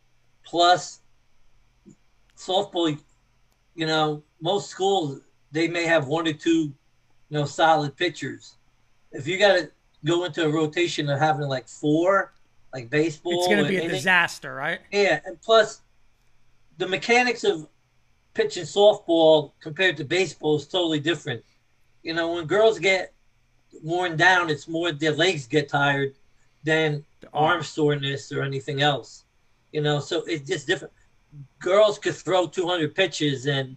Plus, 0.44 0.99
softball, 2.40 2.98
you 3.74 3.86
know, 3.86 4.22
most 4.40 4.70
schools 4.70 5.20
they 5.52 5.68
may 5.68 5.84
have 5.84 6.06
one 6.06 6.26
or 6.28 6.32
two, 6.32 6.50
you 6.60 6.74
know, 7.30 7.44
solid 7.44 7.96
pitchers. 7.96 8.56
If 9.12 9.26
you 9.26 9.38
got 9.38 9.54
to 9.56 9.70
go 10.04 10.24
into 10.24 10.44
a 10.44 10.48
rotation 10.48 11.08
of 11.10 11.18
having 11.18 11.48
like 11.48 11.68
four, 11.68 12.32
like 12.72 12.88
baseball, 12.88 13.32
It's 13.38 13.48
going 13.48 13.62
to 13.64 13.68
be 13.68 13.76
a 13.76 13.80
anything- 13.80 13.96
disaster, 13.96 14.54
right? 14.54 14.80
yeah, 14.92 15.20
and 15.26 15.40
plus, 15.42 15.82
the 16.78 16.86
mechanics 16.86 17.42
of 17.44 17.66
pitching 18.32 18.62
softball 18.64 19.52
compared 19.60 19.96
to 19.98 20.04
baseball 20.04 20.56
is 20.56 20.66
totally 20.66 21.00
different. 21.00 21.44
You 22.02 22.14
know, 22.14 22.32
when 22.34 22.46
girls 22.46 22.78
get 22.78 23.12
worn 23.82 24.16
down, 24.16 24.48
it's 24.50 24.66
more 24.68 24.92
their 24.92 25.12
legs 25.12 25.46
get 25.46 25.68
tired 25.68 26.14
than 26.62 27.04
arm 27.34 27.62
soreness 27.62 28.30
or 28.32 28.42
anything 28.42 28.80
else. 28.82 29.24
You 29.72 29.80
know, 29.82 29.98
so 30.00 30.22
it's 30.26 30.48
just 30.48 30.66
different. 30.66 30.94
Girls 31.58 31.98
could 31.98 32.14
throw 32.14 32.46
200 32.46 32.94
pitches, 32.94 33.46
and 33.46 33.76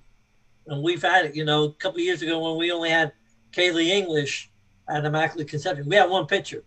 and 0.67 0.81
we've 0.81 1.01
had 1.01 1.25
it. 1.25 1.36
You 1.36 1.45
know, 1.45 1.65
a 1.65 1.74
couple 1.74 2.00
years 2.00 2.22
ago 2.22 2.39
when 2.39 2.57
we 2.57 2.72
only 2.72 2.89
had 2.89 3.12
Kaylee 3.51 3.88
English 3.88 4.50
at 4.89 5.05
Immaculate 5.05 5.48
Conception. 5.48 5.88
We 5.88 5.95
had 5.95 6.10
one 6.10 6.25
pitcher. 6.25 6.63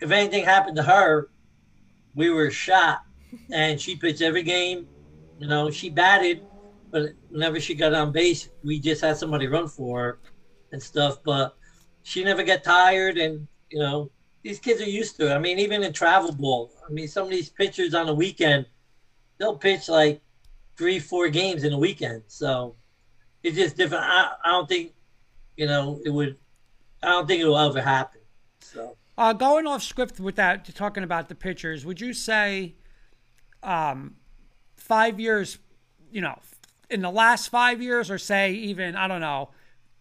If 0.00 0.10
anything 0.10 0.44
happened 0.44 0.76
to 0.76 0.82
her, 0.82 1.30
we 2.14 2.30
were 2.30 2.50
shot. 2.50 3.02
And 3.50 3.80
she 3.80 3.96
pitched 3.96 4.22
every 4.22 4.42
game. 4.42 4.86
You 5.38 5.48
know, 5.48 5.70
she 5.70 5.90
batted, 5.90 6.42
but 6.90 7.10
whenever 7.28 7.58
she 7.60 7.74
got 7.74 7.92
on 7.92 8.12
base, 8.12 8.48
we 8.62 8.78
just 8.78 9.00
had 9.00 9.16
somebody 9.16 9.48
run 9.48 9.66
for 9.68 10.00
her 10.00 10.18
and 10.72 10.82
stuff. 10.82 11.18
But 11.24 11.56
she 12.02 12.22
never 12.22 12.44
got 12.44 12.62
tired. 12.62 13.18
And, 13.18 13.46
you 13.70 13.80
know, 13.80 14.10
these 14.42 14.60
kids 14.60 14.80
are 14.80 14.88
used 14.88 15.16
to 15.16 15.30
it. 15.30 15.34
I 15.34 15.38
mean, 15.38 15.58
even 15.58 15.82
in 15.82 15.92
travel 15.92 16.32
ball, 16.32 16.70
I 16.88 16.92
mean, 16.92 17.08
some 17.08 17.24
of 17.24 17.30
these 17.30 17.50
pitchers 17.50 17.94
on 17.94 18.06
the 18.06 18.14
weekend, 18.14 18.66
they'll 19.38 19.56
pitch 19.56 19.88
like 19.88 20.20
three, 20.76 20.98
four 20.98 21.28
games 21.28 21.64
in 21.64 21.72
a 21.72 21.78
weekend. 21.78 22.22
So 22.26 22.76
it's 23.42 23.56
just 23.56 23.76
different. 23.76 24.04
I, 24.04 24.32
I 24.44 24.50
don't 24.50 24.68
think, 24.68 24.92
you 25.56 25.66
know, 25.66 26.00
it 26.04 26.10
would, 26.10 26.36
I 27.02 27.08
don't 27.08 27.26
think 27.26 27.40
it 27.40 27.46
will 27.46 27.58
ever 27.58 27.80
happen. 27.80 28.20
So. 28.60 28.96
Uh, 29.16 29.32
going 29.32 29.66
off 29.66 29.82
script 29.82 30.18
with 30.18 30.36
that, 30.36 30.72
talking 30.74 31.04
about 31.04 31.28
the 31.28 31.34
pitchers, 31.34 31.86
would 31.86 32.00
you 32.00 32.12
say 32.12 32.74
um, 33.62 34.16
five 34.76 35.20
years, 35.20 35.58
you 36.10 36.20
know, 36.20 36.38
in 36.90 37.00
the 37.00 37.10
last 37.10 37.48
five 37.48 37.80
years, 37.80 38.10
or 38.10 38.18
say 38.18 38.52
even, 38.52 38.96
I 38.96 39.06
don't 39.06 39.20
know, 39.20 39.50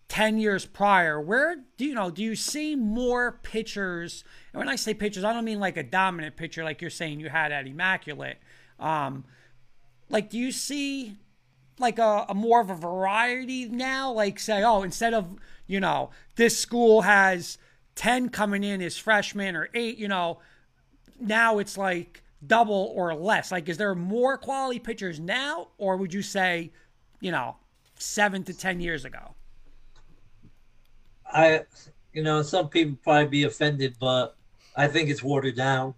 10 0.09 0.37
years 0.37 0.65
prior, 0.65 1.19
where 1.19 1.57
do 1.77 1.85
you 1.85 1.95
know, 1.95 2.11
do 2.11 2.21
you 2.21 2.35
see 2.35 2.75
more 2.75 3.39
pitchers? 3.43 4.23
And 4.51 4.59
when 4.59 4.69
I 4.69 4.75
say 4.75 4.93
pitchers, 4.93 5.23
I 5.23 5.33
don't 5.33 5.45
mean 5.45 5.59
like 5.59 5.77
a 5.77 5.83
dominant 5.83 6.35
pitcher 6.35 6.63
like 6.63 6.81
you're 6.81 6.89
saying 6.89 7.19
you 7.19 7.29
had 7.29 7.51
at 7.51 7.67
Immaculate. 7.67 8.37
Um, 8.83 9.23
like, 10.09 10.29
do 10.29 10.37
you 10.37 10.51
see 10.51 11.17
like 11.79 11.97
a, 11.97 12.25
a 12.29 12.35
more 12.35 12.61
of 12.61 12.69
a 12.69 12.75
variety 12.75 13.67
now? 13.67 14.11
Like, 14.11 14.39
say, 14.39 14.63
oh, 14.63 14.83
instead 14.83 15.13
of, 15.13 15.35
you 15.65 15.79
know, 15.79 16.11
this 16.35 16.59
school 16.59 17.01
has 17.01 17.57
10 17.95 18.29
coming 18.29 18.63
in 18.63 18.81
as 18.81 18.97
freshmen 18.97 19.55
or 19.55 19.69
eight, 19.73 19.97
you 19.97 20.07
know, 20.07 20.39
now 21.19 21.59
it's 21.59 21.77
like 21.77 22.21
double 22.45 22.91
or 22.95 23.15
less. 23.15 23.51
Like, 23.51 23.69
is 23.69 23.77
there 23.77 23.95
more 23.95 24.37
quality 24.37 24.79
pitchers 24.79 25.19
now, 25.19 25.69
or 25.77 25.97
would 25.97 26.13
you 26.13 26.21
say, 26.21 26.71
you 27.21 27.31
know, 27.31 27.55
seven 27.97 28.43
to 28.43 28.53
10 28.53 28.81
years 28.81 29.05
ago? 29.05 29.35
I, 31.25 31.61
you 32.11 32.21
know, 32.21 32.41
some 32.41 32.69
people 32.69 32.97
probably 33.01 33.27
be 33.27 33.43
offended, 33.43 33.95
but 33.99 34.35
I 34.75 34.87
think 34.87 35.09
it's 35.09 35.23
watered 35.23 35.55
down. 35.55 35.95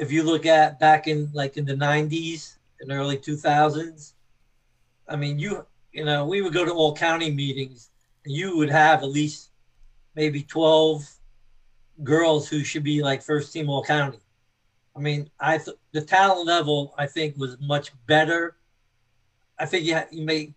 If 0.00 0.12
you 0.12 0.22
look 0.22 0.46
at 0.46 0.78
back 0.78 1.06
in 1.06 1.30
like 1.32 1.56
in 1.56 1.64
the 1.64 1.74
90s 1.74 2.56
and 2.80 2.92
early 2.92 3.18
2000s, 3.18 4.14
I 5.08 5.16
mean, 5.16 5.38
you, 5.38 5.64
you 5.92 6.04
know, 6.04 6.26
we 6.26 6.42
would 6.42 6.52
go 6.52 6.64
to 6.64 6.72
all 6.72 6.94
county 6.94 7.30
meetings 7.30 7.90
and 8.24 8.34
you 8.34 8.56
would 8.56 8.70
have 8.70 9.02
at 9.02 9.08
least 9.08 9.50
maybe 10.14 10.42
12 10.42 11.08
girls 12.04 12.48
who 12.48 12.62
should 12.64 12.84
be 12.84 13.02
like 13.02 13.22
first 13.22 13.52
team 13.52 13.68
all 13.68 13.82
county. 13.82 14.20
I 14.96 15.00
mean, 15.00 15.30
I 15.40 15.58
th- 15.58 15.76
the 15.92 16.02
talent 16.02 16.46
level 16.46 16.94
I 16.98 17.06
think 17.06 17.36
was 17.36 17.56
much 17.60 17.92
better. 18.06 18.56
I 19.58 19.66
think 19.66 19.84
you, 19.84 19.94
ha- 19.94 20.06
you 20.10 20.24
may, 20.24 20.54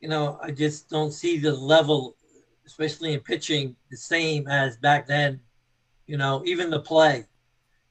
you 0.00 0.08
know, 0.08 0.38
I 0.42 0.50
just 0.50 0.88
don't 0.88 1.12
see 1.12 1.38
the 1.38 1.52
level 1.52 2.16
especially 2.66 3.14
in 3.14 3.20
pitching, 3.20 3.76
the 3.90 3.96
same 3.96 4.48
as 4.48 4.76
back 4.76 5.06
then. 5.06 5.40
You 6.06 6.16
know, 6.18 6.42
even 6.44 6.70
the 6.70 6.80
play. 6.80 7.26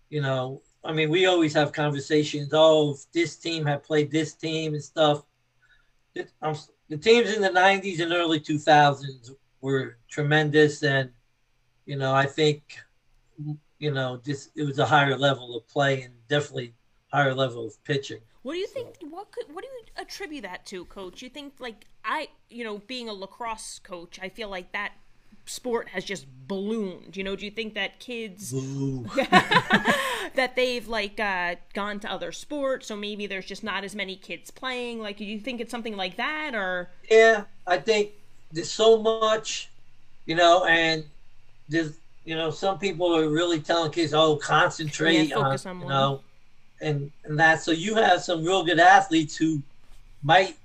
You 0.10 0.22
know, 0.22 0.62
I 0.86 0.92
mean, 0.92 1.10
we 1.10 1.26
always 1.26 1.54
have 1.54 1.72
conversations. 1.72 2.50
Oh, 2.54 2.94
if 2.94 3.12
this 3.12 3.36
team 3.38 3.66
had 3.66 3.84
played 3.84 4.12
this 4.12 4.34
team 4.34 4.74
and 4.74 4.84
stuff. 4.84 5.24
It, 6.14 6.32
um, 6.42 6.56
the 6.90 6.98
teams 6.98 7.34
in 7.34 7.42
the 7.42 7.50
'90s 7.50 8.00
and 8.00 8.14
early 8.14 8.40
2000s 8.40 9.32
were 9.62 9.98
tremendous, 10.10 10.84
and 10.84 11.10
you 11.86 11.98
know, 11.98 12.14
I 12.14 12.26
think, 12.26 12.78
you 13.80 13.92
know, 13.92 14.22
just 14.24 14.52
it 14.56 14.64
was 14.64 14.80
a 14.80 14.86
higher 14.86 15.18
level 15.18 15.58
of 15.58 15.68
play 15.68 16.04
and 16.04 16.14
definitely 16.30 16.74
higher 17.12 17.34
level 17.34 17.66
of 17.66 17.84
pitching. 17.84 18.20
What 18.44 18.54
do 18.54 18.60
you 18.60 18.68
think? 18.68 18.96
What 19.10 19.32
could? 19.32 19.54
What 19.54 19.64
do 19.64 19.70
you 19.70 19.82
attribute 19.98 20.44
that 20.44 20.66
to, 20.68 20.86
Coach? 20.86 21.22
You 21.22 21.30
think 21.30 21.54
like 21.60 21.86
I, 22.04 22.30
you 22.50 22.64
know, 22.64 22.78
being 22.78 23.10
a 23.10 23.14
lacrosse 23.14 23.80
coach, 23.80 24.20
I 24.22 24.30
feel 24.30 24.50
like 24.50 24.72
that 24.74 24.94
sport 25.46 25.90
has 25.90 26.04
just 26.04 26.26
ballooned. 26.48 27.16
You 27.16 27.24
know, 27.24 27.36
do 27.36 27.46
you 27.46 27.52
think 27.52 27.74
that 27.76 28.00
kids 28.00 28.52
that 30.36 30.54
they've 30.56 30.88
like 30.88 31.20
uh, 31.20 31.56
gone 31.74 32.00
to 32.02 32.12
other 32.12 32.32
sports, 32.32 32.88
so 32.88 32.96
maybe 32.96 33.28
there's 33.28 33.46
just 33.46 33.64
not 33.64 33.84
as 33.84 33.96
many 33.96 34.16
kids 34.16 34.52
playing? 34.52 35.00
Like, 35.00 35.18
do 35.18 35.26
you 35.26 35.40
think 35.40 35.62
it's 35.62 35.72
something 35.72 35.96
like 35.96 36.18
that, 36.18 36.56
or? 36.56 36.90
Yeah, 37.10 37.44
I 37.68 37.78
think 37.78 38.12
there's 38.52 38.72
so 38.72 38.98
much, 38.98 39.70
you 40.26 40.36
know, 40.36 40.66
and 40.66 41.04
there's 41.70 41.98
you 42.26 42.36
know 42.36 42.52
some 42.52 42.80
people 42.80 43.16
are 43.16 43.30
really 43.30 43.60
telling 43.60 43.92
kids, 43.92 44.14
oh, 44.14 44.36
concentrate 44.38 45.30
yeah, 45.30 45.38
on, 45.38 45.58
on 45.66 45.82
you 45.82 45.88
know 45.88 46.22
and 46.82 47.12
and 47.24 47.40
that 47.40 47.62
so 47.62 47.72
you 47.72 47.96
have 47.96 48.22
some 48.22 48.44
real 48.44 48.64
good 48.64 48.80
athletes 48.80 49.36
who 49.36 49.62
might 50.24 50.56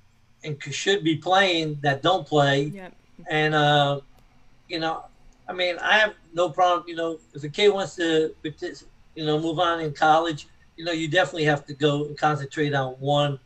and 0.44 0.62
should 0.70 1.04
be 1.04 1.16
playing 1.16 1.78
that 1.82 2.02
don't 2.02 2.26
play 2.26 2.64
yep. 2.64 2.94
and 3.28 3.54
uh 3.54 4.00
you 4.70 4.78
know 4.78 5.04
i 5.48 5.52
mean 5.52 5.76
i 5.78 5.98
have 5.98 6.14
no 6.32 6.48
problem 6.48 6.88
you 6.88 6.96
know 6.96 7.18
if 7.34 7.44
a 7.44 7.48
kid 7.48 7.68
wants 7.68 7.96
to 7.96 8.34
you 9.14 9.26
know 9.26 9.38
move 9.38 9.58
on 9.58 9.80
in 9.80 9.92
college 9.92 10.46
you 10.76 10.84
know 10.84 10.92
you 10.92 11.08
definitely 11.08 11.44
have 11.44 11.66
to 11.66 11.74
go 11.74 12.04
and 12.06 12.16
concentrate 12.16 12.74
on 12.74 12.92
one 12.94 13.38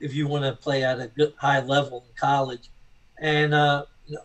if 0.00 0.14
you 0.14 0.26
want 0.26 0.44
to 0.44 0.52
play 0.52 0.82
at 0.82 0.98
a 0.98 1.06
good 1.08 1.32
high 1.36 1.60
level 1.60 2.04
in 2.08 2.14
college 2.16 2.70
and 3.18 3.54
uh 3.54 3.84
you 4.06 4.14
know, 4.14 4.22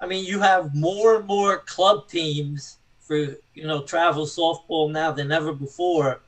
i 0.00 0.06
mean 0.06 0.24
you 0.24 0.40
have 0.40 0.74
more 0.74 1.16
and 1.16 1.26
more 1.26 1.58
club 1.58 2.08
teams 2.08 2.78
for 3.00 3.16
you 3.54 3.66
know 3.66 3.82
travel 3.82 4.24
softball 4.24 4.90
now 4.90 5.12
than 5.12 5.30
ever 5.30 5.52
before 5.52 6.20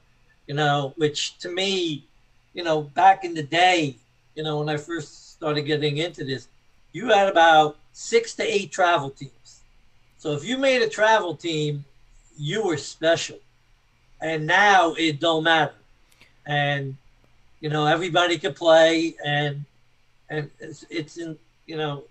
you 0.47 0.55
know, 0.55 0.93
which 0.97 1.39
to 1.39 1.49
me, 1.49 2.05
you 2.53 2.63
know, 2.63 2.83
back 2.83 3.25
in 3.25 3.35
the 3.35 3.43
day, 3.43 3.97
you 4.35 4.43
know, 4.43 4.59
when 4.59 4.69
I 4.69 4.77
first 4.77 5.33
started 5.33 5.63
getting 5.63 5.99
into 5.99 6.25
this, 6.25 6.49
you 6.93 7.09
had 7.09 7.29
about 7.29 7.79
six 7.93 8.35
to 8.35 8.43
eight 8.43 8.71
travel 8.71 9.11
teams. 9.11 9.33
So 10.23 10.35
if 10.35 10.45
you 10.45 10.57
made 10.57 10.83
a 10.83 10.89
travel 10.89 11.35
team, 11.35 11.85
you 12.39 12.65
were 12.65 12.77
special. 12.77 13.41
And 14.21 14.47
now 14.47 14.95
it 14.97 15.19
don't 15.19 15.43
matter. 15.43 15.75
And 16.47 16.97
you 17.61 17.69
know, 17.69 17.87
everybody 17.87 18.39
could 18.39 18.55
play 18.55 19.17
and 19.25 19.65
and 20.31 20.49
it's, 20.61 20.87
it's 20.89 21.17
in, 21.17 21.37
you 21.67 21.77
know, 21.77 22.05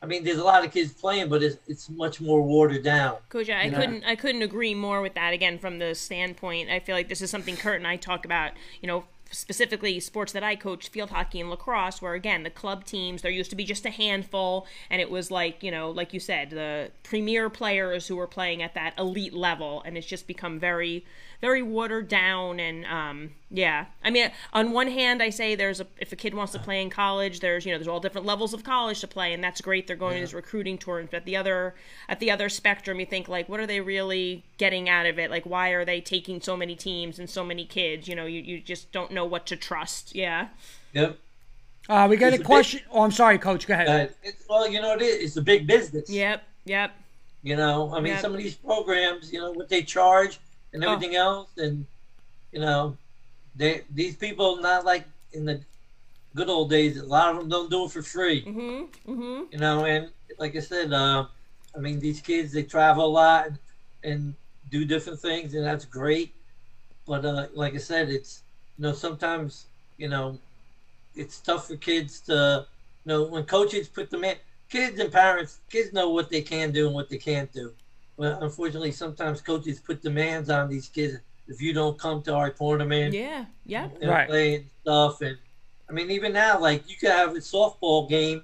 I 0.00 0.06
mean, 0.06 0.24
there's 0.24 0.38
a 0.38 0.44
lot 0.44 0.64
of 0.64 0.72
kids 0.72 0.94
playing, 0.94 1.28
but 1.28 1.42
it's, 1.42 1.58
it's 1.66 1.90
much 1.90 2.22
more 2.22 2.40
watered 2.40 2.84
down. 2.84 3.16
Coach, 3.28 3.50
I 3.50 3.68
couldn't 3.68 4.02
I 4.04 4.16
couldn't 4.16 4.40
agree 4.40 4.74
more 4.74 5.02
with 5.02 5.12
that. 5.12 5.34
Again, 5.34 5.58
from 5.58 5.78
the 5.78 5.94
standpoint, 5.94 6.70
I 6.70 6.80
feel 6.80 6.96
like 6.96 7.10
this 7.10 7.20
is 7.20 7.30
something 7.30 7.54
Kurt 7.54 7.76
and 7.76 7.86
I 7.86 7.96
talk 7.96 8.24
about. 8.24 8.52
You 8.80 8.86
know, 8.86 9.04
specifically 9.30 10.00
sports 10.00 10.32
that 10.32 10.42
I 10.42 10.56
coach, 10.56 10.88
field 10.88 11.10
hockey 11.10 11.40
and 11.40 11.50
lacrosse, 11.50 12.00
where 12.00 12.14
again 12.14 12.42
the 12.42 12.50
club 12.50 12.84
teams 12.84 13.22
there 13.22 13.30
used 13.30 13.50
to 13.50 13.56
be 13.56 13.64
just 13.64 13.86
a 13.86 13.90
handful, 13.90 14.66
and 14.90 15.00
it 15.00 15.10
was 15.10 15.30
like 15.30 15.62
you 15.62 15.70
know, 15.70 15.90
like 15.90 16.12
you 16.12 16.20
said, 16.20 16.50
the 16.50 16.90
premier 17.02 17.50
players 17.50 18.06
who 18.06 18.16
were 18.16 18.26
playing 18.26 18.62
at 18.62 18.74
that 18.74 18.94
elite 18.98 19.34
level, 19.34 19.82
and 19.84 19.96
it's 19.96 20.06
just 20.06 20.26
become 20.26 20.58
very 20.58 21.04
very 21.40 21.62
watered 21.62 22.08
down 22.08 22.58
and 22.58 22.84
um, 22.86 23.30
yeah 23.50 23.86
i 24.02 24.10
mean 24.10 24.30
on 24.52 24.72
one 24.72 24.88
hand 24.88 25.22
i 25.22 25.30
say 25.30 25.54
there's 25.54 25.80
a 25.80 25.86
if 25.98 26.12
a 26.12 26.16
kid 26.16 26.34
wants 26.34 26.52
to 26.52 26.58
play 26.58 26.82
in 26.82 26.90
college 26.90 27.40
there's 27.40 27.64
you 27.64 27.72
know 27.72 27.78
there's 27.78 27.88
all 27.88 28.00
different 28.00 28.26
levels 28.26 28.52
of 28.52 28.64
college 28.64 29.00
to 29.00 29.06
play 29.06 29.32
and 29.32 29.42
that's 29.42 29.60
great 29.60 29.86
they're 29.86 29.96
going 29.96 30.14
yeah. 30.14 30.20
to 30.20 30.24
this 30.24 30.34
recruiting 30.34 30.76
tour 30.76 31.02
but 31.10 31.18
at 31.18 31.24
the 31.24 31.36
other 31.36 31.74
at 32.08 32.20
the 32.20 32.30
other 32.30 32.48
spectrum 32.48 32.98
you 33.00 33.06
think 33.06 33.28
like 33.28 33.48
what 33.48 33.60
are 33.60 33.66
they 33.66 33.80
really 33.80 34.44
getting 34.58 34.88
out 34.88 35.06
of 35.06 35.18
it 35.18 35.30
like 35.30 35.44
why 35.44 35.70
are 35.70 35.84
they 35.84 36.00
taking 36.00 36.40
so 36.40 36.56
many 36.56 36.74
teams 36.74 37.18
and 37.18 37.30
so 37.30 37.44
many 37.44 37.64
kids 37.64 38.08
you 38.08 38.14
know 38.14 38.26
you, 38.26 38.40
you 38.40 38.60
just 38.60 38.90
don't 38.92 39.12
know 39.12 39.24
what 39.24 39.46
to 39.46 39.56
trust 39.56 40.14
yeah 40.14 40.48
yep 40.92 41.18
uh, 41.88 42.06
we 42.08 42.18
got 42.18 42.34
it's 42.34 42.42
a 42.42 42.44
question. 42.44 42.80
Big, 42.80 42.88
oh, 42.92 43.02
I'm 43.02 43.10
sorry, 43.10 43.38
Coach. 43.38 43.66
Go 43.66 43.72
ahead. 43.72 44.14
Uh, 44.26 44.30
well, 44.46 44.68
you 44.68 44.78
know, 44.78 44.92
it 44.92 45.00
is. 45.00 45.24
It's 45.24 45.36
a 45.38 45.42
big 45.42 45.66
business. 45.66 46.10
Yep. 46.10 46.44
Yep. 46.66 46.94
You 47.42 47.56
know, 47.56 47.94
I 47.94 48.00
mean, 48.00 48.12
yep. 48.12 48.20
some 48.20 48.32
of 48.32 48.38
these 48.38 48.54
programs, 48.54 49.32
you 49.32 49.38
know, 49.38 49.52
what 49.52 49.68
they 49.68 49.82
charge, 49.82 50.38
and 50.72 50.84
everything 50.84 51.16
oh. 51.16 51.20
else. 51.20 51.50
And 51.56 51.86
you 52.52 52.60
know, 52.60 52.96
they 53.56 53.82
these 53.90 54.16
people 54.16 54.60
not 54.60 54.84
like 54.84 55.04
in 55.32 55.44
the 55.44 55.60
good 56.34 56.48
old 56.48 56.70
days. 56.70 56.96
A 56.96 57.04
lot 57.04 57.30
of 57.30 57.36
them 57.38 57.48
don't 57.48 57.70
do 57.70 57.84
it 57.84 57.90
for 57.90 58.02
free. 58.02 58.44
Mm-hmm. 58.44 59.12
Mm-hmm. 59.12 59.42
You 59.52 59.58
know, 59.58 59.84
and 59.84 60.10
like 60.38 60.56
I 60.56 60.60
said, 60.60 60.92
uh, 60.92 61.26
I 61.74 61.78
mean, 61.78 61.98
these 61.98 62.20
kids 62.20 62.52
they 62.52 62.62
travel 62.62 63.04
a 63.04 63.06
lot 63.06 63.46
and, 63.46 63.58
and 64.02 64.34
do 64.70 64.84
different 64.84 65.20
things, 65.20 65.54
and 65.54 65.64
that's 65.64 65.84
great. 65.84 66.34
But 67.06 67.24
uh, 67.24 67.46
like 67.54 67.74
I 67.74 67.78
said, 67.78 68.10
it's 68.10 68.42
you 68.78 68.82
know 68.82 68.92
sometimes 68.92 69.66
you 69.96 70.08
know 70.08 70.38
it's 71.14 71.40
tough 71.40 71.68
for 71.68 71.76
kids 71.76 72.20
to 72.22 72.66
you 73.04 73.08
know 73.08 73.24
when 73.24 73.44
coaches 73.44 73.88
put 73.88 74.10
them 74.10 74.24
in. 74.24 74.36
Kids 74.70 75.00
and 75.00 75.10
parents, 75.10 75.60
kids 75.70 75.94
know 75.94 76.10
what 76.10 76.28
they 76.28 76.42
can 76.42 76.72
do 76.72 76.86
and 76.86 76.94
what 76.94 77.08
they 77.08 77.16
can't 77.16 77.50
do. 77.54 77.72
Well, 78.18 78.42
unfortunately, 78.42 78.90
sometimes 78.90 79.40
coaches 79.40 79.78
put 79.78 80.02
demands 80.02 80.50
on 80.50 80.68
these 80.68 80.88
kids. 80.88 81.18
If 81.46 81.62
you 81.62 81.72
don't 81.72 81.96
come 81.98 82.20
to 82.24 82.34
our 82.34 82.50
tournament, 82.50 83.14
yeah, 83.14 83.44
yeah, 83.64 83.88
and 84.00 84.10
right, 84.10 84.28
play 84.28 84.54
and 84.56 84.64
stuff, 84.82 85.22
and 85.22 85.38
I 85.88 85.92
mean, 85.92 86.10
even 86.10 86.32
now, 86.32 86.60
like 86.60 86.90
you 86.90 86.96
could 86.96 87.10
have 87.10 87.30
a 87.30 87.38
softball 87.38 88.08
game, 88.08 88.42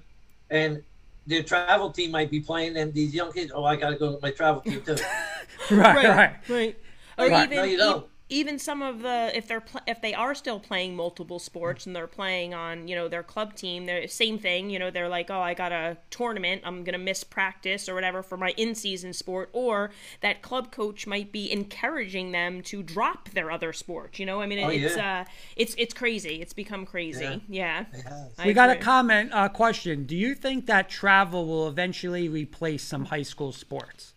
and 0.49 0.81
their 1.27 1.43
travel 1.43 1.91
team 1.91 2.11
might 2.11 2.31
be 2.31 2.39
playing, 2.39 2.77
and 2.77 2.93
these 2.93 3.13
young 3.13 3.33
kids, 3.33 3.51
oh, 3.53 3.65
I 3.65 3.75
got 3.75 3.89
to 3.89 3.97
go 3.97 4.13
to 4.13 4.19
my 4.21 4.31
travel 4.31 4.61
team 4.61 4.81
too. 4.81 4.95
right, 5.71 6.07
right, 6.07 6.35
right. 6.47 6.77
Or 7.17 7.29
Right. 7.29 7.43
even 7.49 7.57
No, 7.57 7.63
you 7.63 7.77
don't. 7.77 8.07
Even 8.27 8.57
some 8.57 8.81
of 8.81 9.01
the 9.01 9.31
if 9.35 9.47
they're 9.47 9.61
pl- 9.61 9.81
if 9.85 10.01
they 10.01 10.13
are 10.13 10.33
still 10.33 10.59
playing 10.59 10.95
multiple 10.95 11.37
sports 11.37 11.85
and 11.85 11.95
they're 11.95 12.07
playing 12.07 12.53
on 12.55 12.87
you 12.87 12.95
know 12.95 13.07
their 13.07 13.21
club 13.23 13.53
team, 13.55 13.85
they're 13.85 14.07
same 14.07 14.39
thing. 14.39 14.69
You 14.69 14.79
know, 14.79 14.89
they're 14.89 15.07
like, 15.09 15.29
oh, 15.29 15.39
I 15.41 15.53
got 15.53 15.71
a 15.71 15.97
tournament, 16.09 16.61
I'm 16.65 16.83
gonna 16.83 16.97
miss 16.97 17.23
practice 17.23 17.87
or 17.87 17.93
whatever 17.93 18.23
for 18.23 18.35
my 18.37 18.49
in 18.57 18.73
season 18.73 19.13
sport, 19.13 19.49
or 19.53 19.91
that 20.21 20.41
club 20.41 20.71
coach 20.71 21.05
might 21.05 21.31
be 21.31 21.51
encouraging 21.51 22.31
them 22.31 22.61
to 22.63 22.81
drop 22.81 23.29
their 23.29 23.51
other 23.51 23.73
sport. 23.73 24.17
You 24.17 24.25
know, 24.25 24.41
I 24.41 24.47
mean, 24.47 24.59
Oh, 24.63 24.69
it's 24.69 24.97
yeah. 24.97 25.21
uh, 25.27 25.31
it's 25.55 25.75
it's 25.77 25.93
crazy. 25.93 26.41
It's 26.41 26.53
become 26.53 26.85
crazy. 26.85 27.43
Yeah. 27.47 27.85
It 27.93 28.01
has. 28.03 28.33
I 28.39 28.47
We 28.47 28.53
got 28.53 28.69
a 28.71 28.75
comment 28.75 29.31
uh, 29.33 29.49
question. 29.49 30.05
Do 30.05 30.15
you 30.15 30.33
think 30.35 30.65
that 30.65 30.89
travel 30.89 31.45
will 31.45 31.67
eventually 31.67 32.27
replace 32.27 32.83
some 32.83 33.05
high 33.05 33.23
school 33.23 33.51
sports? 33.51 34.13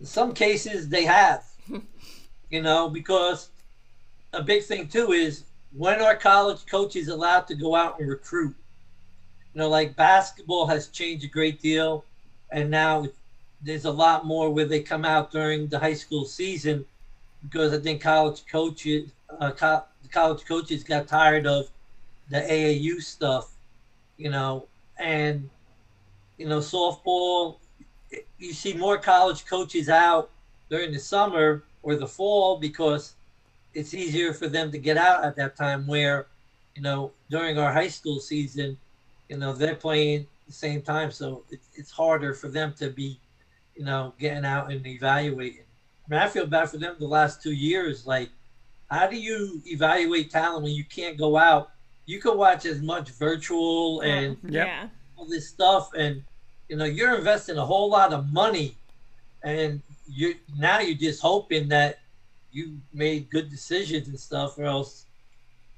In 0.00 0.06
some 0.06 0.34
cases, 0.34 0.88
they 0.88 1.04
have, 1.04 1.44
you 2.50 2.62
know, 2.62 2.88
because 2.88 3.50
a 4.32 4.42
big 4.42 4.62
thing 4.62 4.88
too 4.88 5.12
is 5.12 5.44
when 5.72 6.00
are 6.00 6.14
college 6.16 6.66
coaches 6.66 7.08
allowed 7.08 7.46
to 7.48 7.54
go 7.54 7.74
out 7.74 7.98
and 8.00 8.08
recruit? 8.08 8.54
You 9.54 9.60
know, 9.60 9.68
like 9.68 9.96
basketball 9.96 10.66
has 10.66 10.88
changed 10.88 11.24
a 11.24 11.28
great 11.28 11.60
deal, 11.60 12.04
and 12.50 12.70
now 12.70 13.06
there's 13.60 13.84
a 13.84 13.90
lot 13.90 14.24
more 14.26 14.50
where 14.50 14.64
they 14.64 14.80
come 14.80 15.04
out 15.04 15.30
during 15.30 15.68
the 15.68 15.78
high 15.78 15.94
school 15.94 16.24
season 16.24 16.84
because 17.42 17.72
I 17.72 17.78
think 17.78 18.02
college 18.02 18.44
coaches, 18.46 19.12
uh, 19.40 19.52
co- 19.52 19.84
college 20.10 20.44
coaches 20.44 20.84
got 20.84 21.08
tired 21.08 21.46
of 21.46 21.70
the 22.28 22.38
AAU 22.50 22.98
stuff, 23.00 23.56
you 24.16 24.30
know, 24.30 24.66
and 24.98 25.48
you 26.38 26.46
know, 26.48 26.58
softball. 26.58 27.56
You 28.38 28.52
see 28.52 28.72
more 28.74 28.98
college 28.98 29.44
coaches 29.44 29.88
out 29.88 30.30
during 30.70 30.92
the 30.92 30.98
summer 30.98 31.64
or 31.82 31.96
the 31.96 32.06
fall 32.06 32.58
because 32.58 33.14
it's 33.74 33.94
easier 33.94 34.32
for 34.32 34.48
them 34.48 34.70
to 34.72 34.78
get 34.78 34.96
out 34.96 35.24
at 35.24 35.36
that 35.36 35.56
time. 35.56 35.86
Where, 35.86 36.26
you 36.74 36.82
know, 36.82 37.12
during 37.30 37.58
our 37.58 37.72
high 37.72 37.88
school 37.88 38.20
season, 38.20 38.78
you 39.28 39.36
know, 39.36 39.52
they're 39.52 39.74
playing 39.74 40.26
the 40.46 40.52
same 40.52 40.82
time, 40.82 41.10
so 41.10 41.44
it, 41.50 41.60
it's 41.74 41.90
harder 41.90 42.34
for 42.34 42.48
them 42.48 42.72
to 42.78 42.90
be, 42.90 43.18
you 43.76 43.84
know, 43.84 44.14
getting 44.18 44.44
out 44.44 44.70
and 44.72 44.86
evaluating. 44.86 45.64
I 46.06 46.10
mean, 46.10 46.20
I 46.20 46.28
feel 46.28 46.46
bad 46.46 46.70
for 46.70 46.78
them 46.78 46.96
the 46.98 47.06
last 47.06 47.42
two 47.42 47.52
years. 47.52 48.06
Like, 48.06 48.30
how 48.90 49.06
do 49.06 49.16
you 49.18 49.60
evaluate 49.66 50.30
talent 50.30 50.62
when 50.64 50.72
you 50.72 50.84
can't 50.84 51.18
go 51.18 51.36
out? 51.36 51.70
You 52.06 52.20
can 52.20 52.38
watch 52.38 52.64
as 52.64 52.80
much 52.80 53.10
virtual 53.10 54.00
and 54.00 54.38
Yeah. 54.42 54.88
all 55.16 55.26
this 55.26 55.48
stuff 55.48 55.90
and 55.94 56.22
you 56.68 56.76
know 56.76 56.84
you're 56.84 57.16
investing 57.16 57.58
a 57.58 57.66
whole 57.66 57.90
lot 57.90 58.12
of 58.12 58.32
money 58.32 58.76
and 59.42 59.82
you 60.06 60.34
now 60.56 60.80
you're 60.80 60.96
just 60.96 61.20
hoping 61.22 61.68
that 61.68 61.96
you 62.50 62.78
made 62.92 63.30
good 63.30 63.48
decisions 63.50 64.08
and 64.08 64.18
stuff 64.18 64.58
or 64.58 64.64
else 64.64 65.06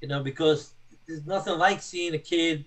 you 0.01 0.07
know 0.07 0.21
because 0.23 0.73
there's 1.07 1.25
nothing 1.25 1.57
like 1.57 1.81
seeing 1.81 2.13
a 2.13 2.19
kid 2.19 2.65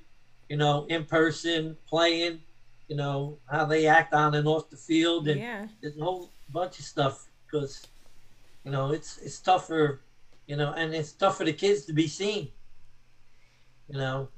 you 0.49 0.57
know 0.57 0.87
in 0.89 1.05
person 1.05 1.77
playing 1.89 2.41
you 2.89 2.97
know 2.97 3.39
how 3.51 3.65
they 3.65 3.87
act 3.87 4.13
on 4.15 4.35
and 4.35 4.47
off 4.47 4.71
the 4.71 4.77
field 4.77 5.29
and 5.29 5.41
Yeah. 5.41 5.67
there's 5.81 5.97
a 5.97 6.03
whole 6.05 6.33
bunch 6.49 6.79
of 6.79 6.85
stuff 6.85 7.27
because 7.47 7.87
you 8.65 8.71
know 8.71 8.91
it's 8.93 9.19
it's 9.19 9.41
tougher 9.41 10.03
you 10.47 10.57
know 10.57 10.73
and 10.73 10.95
it's 10.95 11.13
tough 11.13 11.37
for 11.39 11.45
the 11.45 11.53
kids 11.53 11.85
to 11.87 11.93
be 11.93 12.07
seen 12.07 12.51
you 13.89 13.99
know 13.99 14.29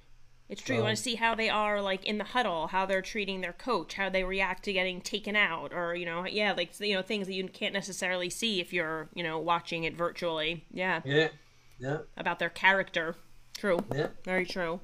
It's 0.48 0.62
true. 0.62 0.76
You 0.76 0.82
want 0.82 0.96
to 0.96 1.02
see 1.02 1.16
how 1.16 1.34
they 1.34 1.48
are, 1.48 1.82
like 1.82 2.04
in 2.04 2.18
the 2.18 2.24
huddle, 2.24 2.68
how 2.68 2.86
they're 2.86 3.02
treating 3.02 3.40
their 3.40 3.52
coach, 3.52 3.94
how 3.94 4.08
they 4.08 4.22
react 4.22 4.64
to 4.64 4.72
getting 4.72 5.00
taken 5.00 5.34
out, 5.34 5.72
or 5.72 5.94
you 5.94 6.06
know, 6.06 6.24
yeah, 6.26 6.52
like 6.52 6.78
you 6.78 6.94
know, 6.94 7.02
things 7.02 7.26
that 7.26 7.34
you 7.34 7.48
can't 7.48 7.74
necessarily 7.74 8.30
see 8.30 8.60
if 8.60 8.72
you're, 8.72 9.08
you 9.14 9.24
know, 9.24 9.38
watching 9.38 9.84
it 9.84 9.96
virtually. 9.96 10.64
Yeah, 10.72 11.00
yeah 11.04 11.28
yeah 11.78 11.98
about 12.16 12.38
their 12.38 12.50
character. 12.50 13.16
True. 13.58 13.78
yeah 13.94 14.08
Very 14.24 14.46
true. 14.46 14.80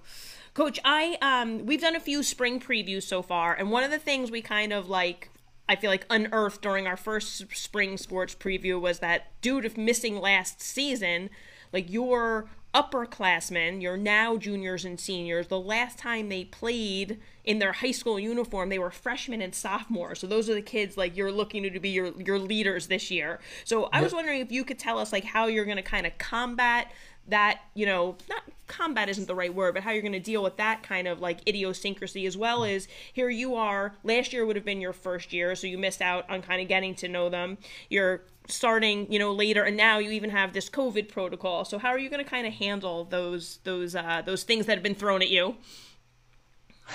Coach, 0.54 0.80
I 0.84 1.16
um 1.22 1.64
we've 1.66 1.80
done 1.80 1.96
a 1.96 2.00
few 2.00 2.22
spring 2.22 2.58
previews 2.58 3.04
so 3.04 3.22
far, 3.22 3.54
and 3.54 3.70
one 3.70 3.84
of 3.84 3.90
the 3.90 3.98
things 3.98 4.30
we 4.30 4.42
kind 4.42 4.72
of 4.72 4.88
like 4.88 5.30
I 5.68 5.76
feel 5.76 5.90
like 5.90 6.06
unearthed 6.10 6.60
during 6.60 6.86
our 6.86 6.96
first 6.96 7.54
spring 7.54 7.96
sports 7.96 8.34
preview 8.34 8.80
was 8.80 8.98
that 8.98 9.40
due 9.40 9.60
to 9.60 9.80
missing 9.80 10.20
last 10.20 10.60
season, 10.60 11.30
like 11.72 11.90
your 11.90 12.48
upperclassmen, 12.74 13.82
your 13.82 13.96
now 13.96 14.36
juniors 14.36 14.84
and 14.84 14.98
seniors, 14.98 15.48
the 15.48 15.60
last 15.60 15.98
time 15.98 16.28
they 16.28 16.44
played 16.44 17.18
in 17.44 17.58
their 17.58 17.72
high 17.72 17.90
school 17.90 18.18
uniform, 18.18 18.68
they 18.68 18.78
were 18.78 18.90
freshmen 18.90 19.42
and 19.42 19.54
sophomores. 19.54 20.20
So 20.20 20.26
those 20.26 20.48
are 20.48 20.54
the 20.54 20.62
kids 20.62 20.96
like 20.96 21.16
you're 21.16 21.32
looking 21.32 21.62
to 21.70 21.80
be 21.80 21.90
your 21.90 22.12
your 22.20 22.38
leaders 22.38 22.86
this 22.86 23.10
year. 23.10 23.40
So 23.64 23.88
I 23.92 24.00
was 24.00 24.14
wondering 24.14 24.40
if 24.40 24.50
you 24.50 24.64
could 24.64 24.78
tell 24.78 24.98
us 24.98 25.12
like 25.12 25.24
how 25.24 25.46
you're 25.46 25.64
going 25.64 25.76
to 25.76 25.82
kind 25.82 26.06
of 26.06 26.16
combat 26.18 26.92
that, 27.28 27.60
you 27.74 27.86
know, 27.86 28.16
not 28.28 28.42
combat 28.66 29.08
isn't 29.08 29.26
the 29.26 29.34
right 29.34 29.54
word, 29.54 29.74
but 29.74 29.82
how 29.82 29.90
you're 29.90 30.00
going 30.02 30.12
to 30.12 30.18
deal 30.20 30.42
with 30.42 30.56
that 30.56 30.82
kind 30.82 31.06
of 31.06 31.20
like 31.20 31.46
idiosyncrasy 31.46 32.24
as 32.26 32.36
well 32.36 32.64
as 32.64 32.88
here 33.12 33.28
you 33.30 33.54
are. 33.54 33.94
Last 34.02 34.32
year 34.32 34.46
would 34.46 34.56
have 34.56 34.64
been 34.64 34.80
your 34.80 34.92
first 34.94 35.32
year, 35.32 35.54
so 35.54 35.66
you 35.66 35.76
missed 35.78 36.00
out 36.02 36.28
on 36.30 36.40
kind 36.42 36.62
of 36.62 36.68
getting 36.68 36.94
to 36.96 37.08
know 37.08 37.28
them. 37.28 37.58
You're 37.90 38.22
starting, 38.48 39.10
you 39.12 39.18
know, 39.18 39.32
later, 39.32 39.62
and 39.62 39.76
now 39.76 39.98
you 39.98 40.10
even 40.10 40.30
have 40.30 40.52
this 40.52 40.68
COVID 40.70 41.08
protocol. 41.10 41.64
So 41.64 41.78
how 41.78 41.88
are 41.90 41.98
you 41.98 42.08
going 42.10 42.24
to 42.24 42.28
kind 42.28 42.46
of 42.46 42.54
handle 42.54 43.04
those 43.04 43.58
those 43.64 43.94
uh, 43.94 44.22
those 44.24 44.42
things 44.42 44.66
that 44.66 44.74
have 44.74 44.82
been 44.82 44.94
thrown 44.94 45.22
at 45.22 45.28
you? 45.28 45.56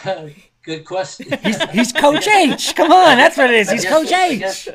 Good 0.63 0.83
question. 0.85 1.27
He's 1.43 1.61
he's 1.71 1.93
Coach 1.93 2.27
H. 2.27 2.75
Come 2.75 2.91
on, 2.91 3.17
that's 3.17 3.37
what 3.37 3.49
it 3.49 3.55
is. 3.55 3.69
He's 3.71 3.83
guess- 3.83 3.91
Coach 3.93 4.11
I 4.11 4.25
H. 4.27 4.39
guess- 4.39 4.67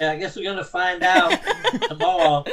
yeah, 0.00 0.12
I 0.12 0.16
guess 0.16 0.36
we're 0.36 0.44
gonna 0.44 0.62
find 0.62 1.02
out 1.02 1.32
tomorrow. 1.88 2.44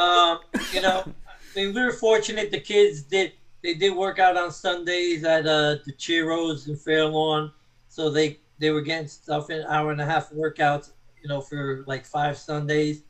Um, 0.00 0.40
you 0.72 0.80
know, 0.80 1.04
I 1.54 1.60
mean, 1.60 1.74
we 1.74 1.82
were 1.82 1.92
fortunate. 1.92 2.50
The 2.50 2.58
kids 2.58 3.02
did 3.02 3.32
they 3.62 3.74
did 3.74 3.90
work 3.90 4.18
out 4.18 4.36
on 4.36 4.50
Sundays 4.50 5.24
at 5.24 5.46
uh, 5.46 5.76
the 5.84 5.92
Cheeros 5.92 6.66
in 6.68 6.76
Fairlawn, 6.76 7.50
so 7.88 8.10
they 8.10 8.38
they 8.58 8.70
were 8.70 8.80
getting 8.80 9.06
stuff 9.06 9.50
in 9.50 9.62
hour 9.68 9.90
and 9.90 10.00
a 10.00 10.04
half 10.06 10.30
workouts. 10.30 10.90
You 11.22 11.28
know, 11.28 11.40
for 11.40 11.84
like 11.86 12.04
five 12.04 12.36
Sundays. 12.36 13.02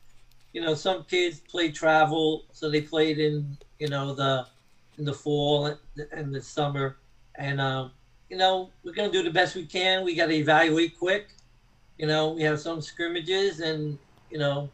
You 0.53 0.61
know, 0.61 0.73
some 0.75 1.03
kids 1.03 1.39
play 1.39 1.69
travel, 1.69 2.43
so 2.51 2.69
they 2.69 2.81
played 2.81 3.19
in 3.19 3.57
you 3.79 3.87
know 3.87 4.13
the 4.13 4.45
in 4.97 5.05
the 5.05 5.13
fall 5.13 5.65
and- 5.67 5.77
and 6.11 6.33
the 6.33 6.41
summer, 6.41 6.95
and 7.35 7.59
um, 7.59 7.91
you 8.29 8.37
know 8.37 8.69
we're 8.83 8.91
gonna 8.93 9.09
do 9.11 9.23
the 9.23 9.31
best 9.31 9.55
we 9.55 9.65
can. 9.65 10.03
We 10.03 10.15
got 10.15 10.27
to 10.27 10.33
evaluate 10.33 10.97
quick 10.97 11.25
you 11.97 12.07
know, 12.07 12.29
we 12.31 12.41
have 12.43 12.59
some 12.59 12.81
scrimmages 12.81 13.59
and, 13.59 13.97
you 14.29 14.37
know, 14.37 14.69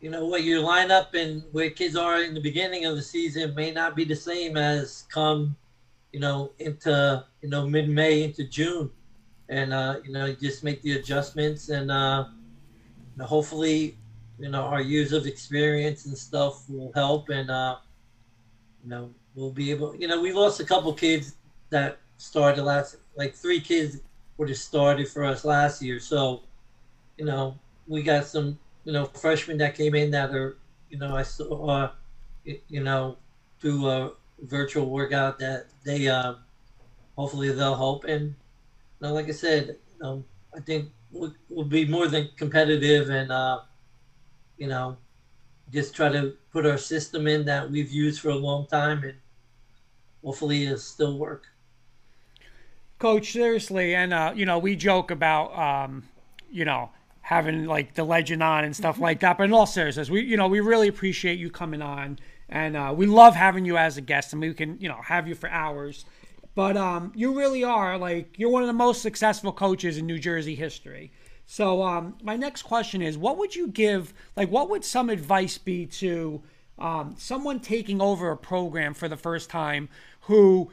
you 0.00 0.10
know 0.10 0.26
what 0.26 0.44
your 0.44 0.62
lineup 0.62 1.14
and 1.14 1.42
where 1.52 1.70
kids 1.70 1.96
are 1.96 2.22
in 2.22 2.34
the 2.34 2.40
beginning 2.40 2.84
of 2.84 2.96
the 2.96 3.02
season 3.02 3.54
may 3.54 3.70
not 3.70 3.96
be 3.96 4.04
the 4.04 4.14
same 4.14 4.56
as 4.56 5.04
come, 5.12 5.56
you 6.12 6.20
know, 6.20 6.52
into 6.58 7.24
you 7.42 7.48
know 7.48 7.66
mid 7.66 7.88
May 7.88 8.22
into 8.22 8.44
June, 8.44 8.90
and 9.48 9.72
uh, 9.72 9.96
you 10.04 10.12
know 10.12 10.32
just 10.32 10.64
make 10.64 10.82
the 10.82 10.92
adjustments 10.92 11.68
and 11.68 11.90
uh, 11.90 12.26
you 13.14 13.18
know, 13.18 13.24
hopefully, 13.26 13.96
you 14.38 14.48
know 14.48 14.62
our 14.62 14.80
years 14.80 15.12
of 15.12 15.26
experience 15.26 16.06
and 16.06 16.16
stuff 16.16 16.68
will 16.68 16.92
help 16.94 17.28
and 17.30 17.50
uh, 17.50 17.76
you 18.84 18.90
know 18.90 19.10
we'll 19.34 19.50
be 19.52 19.70
able. 19.70 19.94
You 19.96 20.08
know 20.08 20.20
we 20.20 20.32
lost 20.32 20.60
a 20.60 20.64
couple 20.64 20.92
kids 20.92 21.36
that 21.70 21.98
started 22.18 22.62
last, 22.62 22.96
like 23.16 23.34
three 23.34 23.60
kids 23.60 23.98
were 24.36 24.46
just 24.46 24.64
started 24.64 25.08
for 25.08 25.24
us 25.24 25.44
last 25.44 25.82
year. 25.82 25.98
So, 25.98 26.42
you 27.16 27.24
know, 27.24 27.58
we 27.86 28.02
got 28.02 28.26
some, 28.26 28.58
you 28.88 28.94
know, 28.94 29.04
freshmen 29.04 29.58
that 29.58 29.74
came 29.74 29.94
in 29.94 30.10
that 30.12 30.30
are, 30.30 30.56
you 30.88 30.96
know, 30.96 31.14
I 31.14 31.22
saw, 31.22 31.66
uh, 31.66 31.90
you 32.44 32.82
know, 32.82 33.18
through 33.60 33.86
a 33.86 34.12
virtual 34.40 34.88
workout 34.88 35.38
that 35.40 35.66
they, 35.84 36.08
uh, 36.08 36.36
hopefully 37.14 37.52
they'll 37.52 37.76
help. 37.76 38.04
And, 38.04 38.34
know, 39.02 39.12
like 39.12 39.28
I 39.28 39.32
said, 39.32 39.76
know, 40.00 40.24
I 40.56 40.60
think 40.60 40.88
we'll, 41.12 41.34
we'll 41.50 41.66
be 41.66 41.84
more 41.84 42.08
than 42.08 42.30
competitive 42.38 43.10
and, 43.10 43.30
uh, 43.30 43.60
you 44.56 44.68
know, 44.68 44.96
just 45.70 45.94
try 45.94 46.08
to 46.08 46.32
put 46.50 46.64
our 46.64 46.78
system 46.78 47.26
in 47.26 47.44
that 47.44 47.70
we've 47.70 47.92
used 47.92 48.22
for 48.22 48.30
a 48.30 48.36
long 48.36 48.66
time 48.68 49.04
and 49.04 49.18
hopefully 50.24 50.64
it'll 50.64 50.78
still 50.78 51.18
work. 51.18 51.44
Coach, 52.98 53.32
seriously, 53.32 53.94
and 53.94 54.14
uh, 54.14 54.32
you 54.34 54.46
know, 54.46 54.58
we 54.58 54.74
joke 54.76 55.10
about 55.10 55.56
um, 55.58 56.04
you 56.50 56.64
know, 56.64 56.88
having 57.28 57.66
like 57.66 57.92
the 57.92 58.04
legend 58.04 58.42
on 58.42 58.64
and 58.64 58.74
stuff 58.74 58.98
like 58.98 59.20
that. 59.20 59.36
But 59.36 59.44
in 59.44 59.52
all 59.52 59.66
seriousness, 59.66 60.08
we 60.08 60.22
you 60.22 60.38
know, 60.38 60.48
we 60.48 60.60
really 60.60 60.88
appreciate 60.88 61.38
you 61.38 61.50
coming 61.50 61.82
on 61.82 62.18
and 62.48 62.74
uh, 62.74 62.94
we 62.96 63.04
love 63.04 63.36
having 63.36 63.66
you 63.66 63.76
as 63.76 63.98
a 63.98 64.00
guest 64.00 64.32
and 64.32 64.40
we 64.40 64.54
can, 64.54 64.78
you 64.80 64.88
know, 64.88 65.02
have 65.02 65.28
you 65.28 65.34
for 65.34 65.50
hours. 65.50 66.06
But 66.54 66.78
um, 66.78 67.12
you 67.14 67.36
really 67.36 67.62
are 67.62 67.98
like 67.98 68.38
you're 68.38 68.48
one 68.48 68.62
of 68.62 68.66
the 68.66 68.72
most 68.72 69.02
successful 69.02 69.52
coaches 69.52 69.98
in 69.98 70.06
New 70.06 70.18
Jersey 70.18 70.54
history. 70.54 71.12
So 71.44 71.82
um, 71.82 72.16
my 72.22 72.34
next 72.34 72.62
question 72.62 73.02
is, 73.02 73.18
what 73.18 73.36
would 73.36 73.54
you 73.54 73.68
give? 73.68 74.14
Like, 74.34 74.50
what 74.50 74.70
would 74.70 74.82
some 74.82 75.10
advice 75.10 75.58
be 75.58 75.84
to 75.86 76.42
um, 76.78 77.14
someone 77.18 77.60
taking 77.60 78.00
over 78.00 78.30
a 78.30 78.38
program 78.38 78.94
for 78.94 79.06
the 79.06 79.18
first 79.18 79.50
time 79.50 79.90
who 80.22 80.70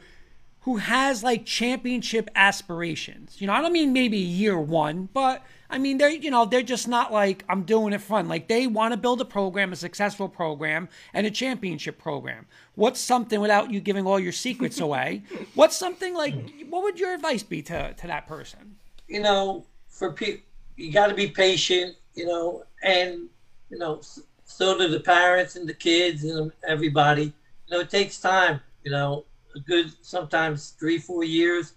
who 0.60 0.78
has 0.78 1.22
like 1.22 1.44
championship 1.46 2.28
aspirations. 2.34 3.40
You 3.40 3.46
know, 3.46 3.52
I 3.52 3.60
don't 3.60 3.72
mean 3.72 3.92
maybe 3.92 4.18
year 4.18 4.58
one, 4.58 5.08
but 5.12 5.44
I 5.68 5.78
mean 5.78 5.98
they're 5.98 6.10
you 6.10 6.30
know 6.30 6.44
they're 6.44 6.62
just 6.62 6.88
not 6.88 7.12
like 7.12 7.44
I'm 7.48 7.62
doing 7.62 7.92
it 7.92 8.00
fun. 8.00 8.28
Like 8.28 8.48
they 8.48 8.66
want 8.66 8.92
to 8.92 8.96
build 8.96 9.20
a 9.20 9.24
program, 9.24 9.72
a 9.72 9.76
successful 9.76 10.28
program, 10.28 10.88
and 11.12 11.26
a 11.26 11.30
championship 11.30 11.98
program. 11.98 12.46
What's 12.74 13.00
something 13.00 13.40
without 13.40 13.70
you 13.70 13.80
giving 13.80 14.06
all 14.06 14.20
your 14.20 14.32
secrets 14.32 14.80
away? 14.80 15.22
What's 15.54 15.76
something 15.76 16.14
like? 16.14 16.34
What 16.68 16.82
would 16.82 17.00
your 17.00 17.14
advice 17.14 17.42
be 17.42 17.62
to 17.62 17.94
to 17.94 18.06
that 18.06 18.26
person? 18.26 18.76
You 19.08 19.22
know, 19.22 19.64
for 19.88 20.12
people, 20.12 20.42
you 20.76 20.92
got 20.92 21.08
to 21.08 21.14
be 21.14 21.28
patient. 21.28 21.96
You 22.14 22.26
know, 22.26 22.64
and 22.82 23.28
you 23.70 23.78
know, 23.78 24.00
so 24.44 24.78
do 24.78 24.88
the 24.88 25.00
parents 25.00 25.56
and 25.56 25.68
the 25.68 25.74
kids 25.74 26.24
and 26.24 26.52
everybody. 26.66 27.24
You 27.66 27.76
know, 27.76 27.80
it 27.80 27.90
takes 27.90 28.18
time. 28.18 28.60
You 28.84 28.92
know, 28.92 29.24
a 29.54 29.60
good 29.60 29.92
sometimes 30.02 30.70
three 30.78 30.98
four 30.98 31.24
years. 31.24 31.72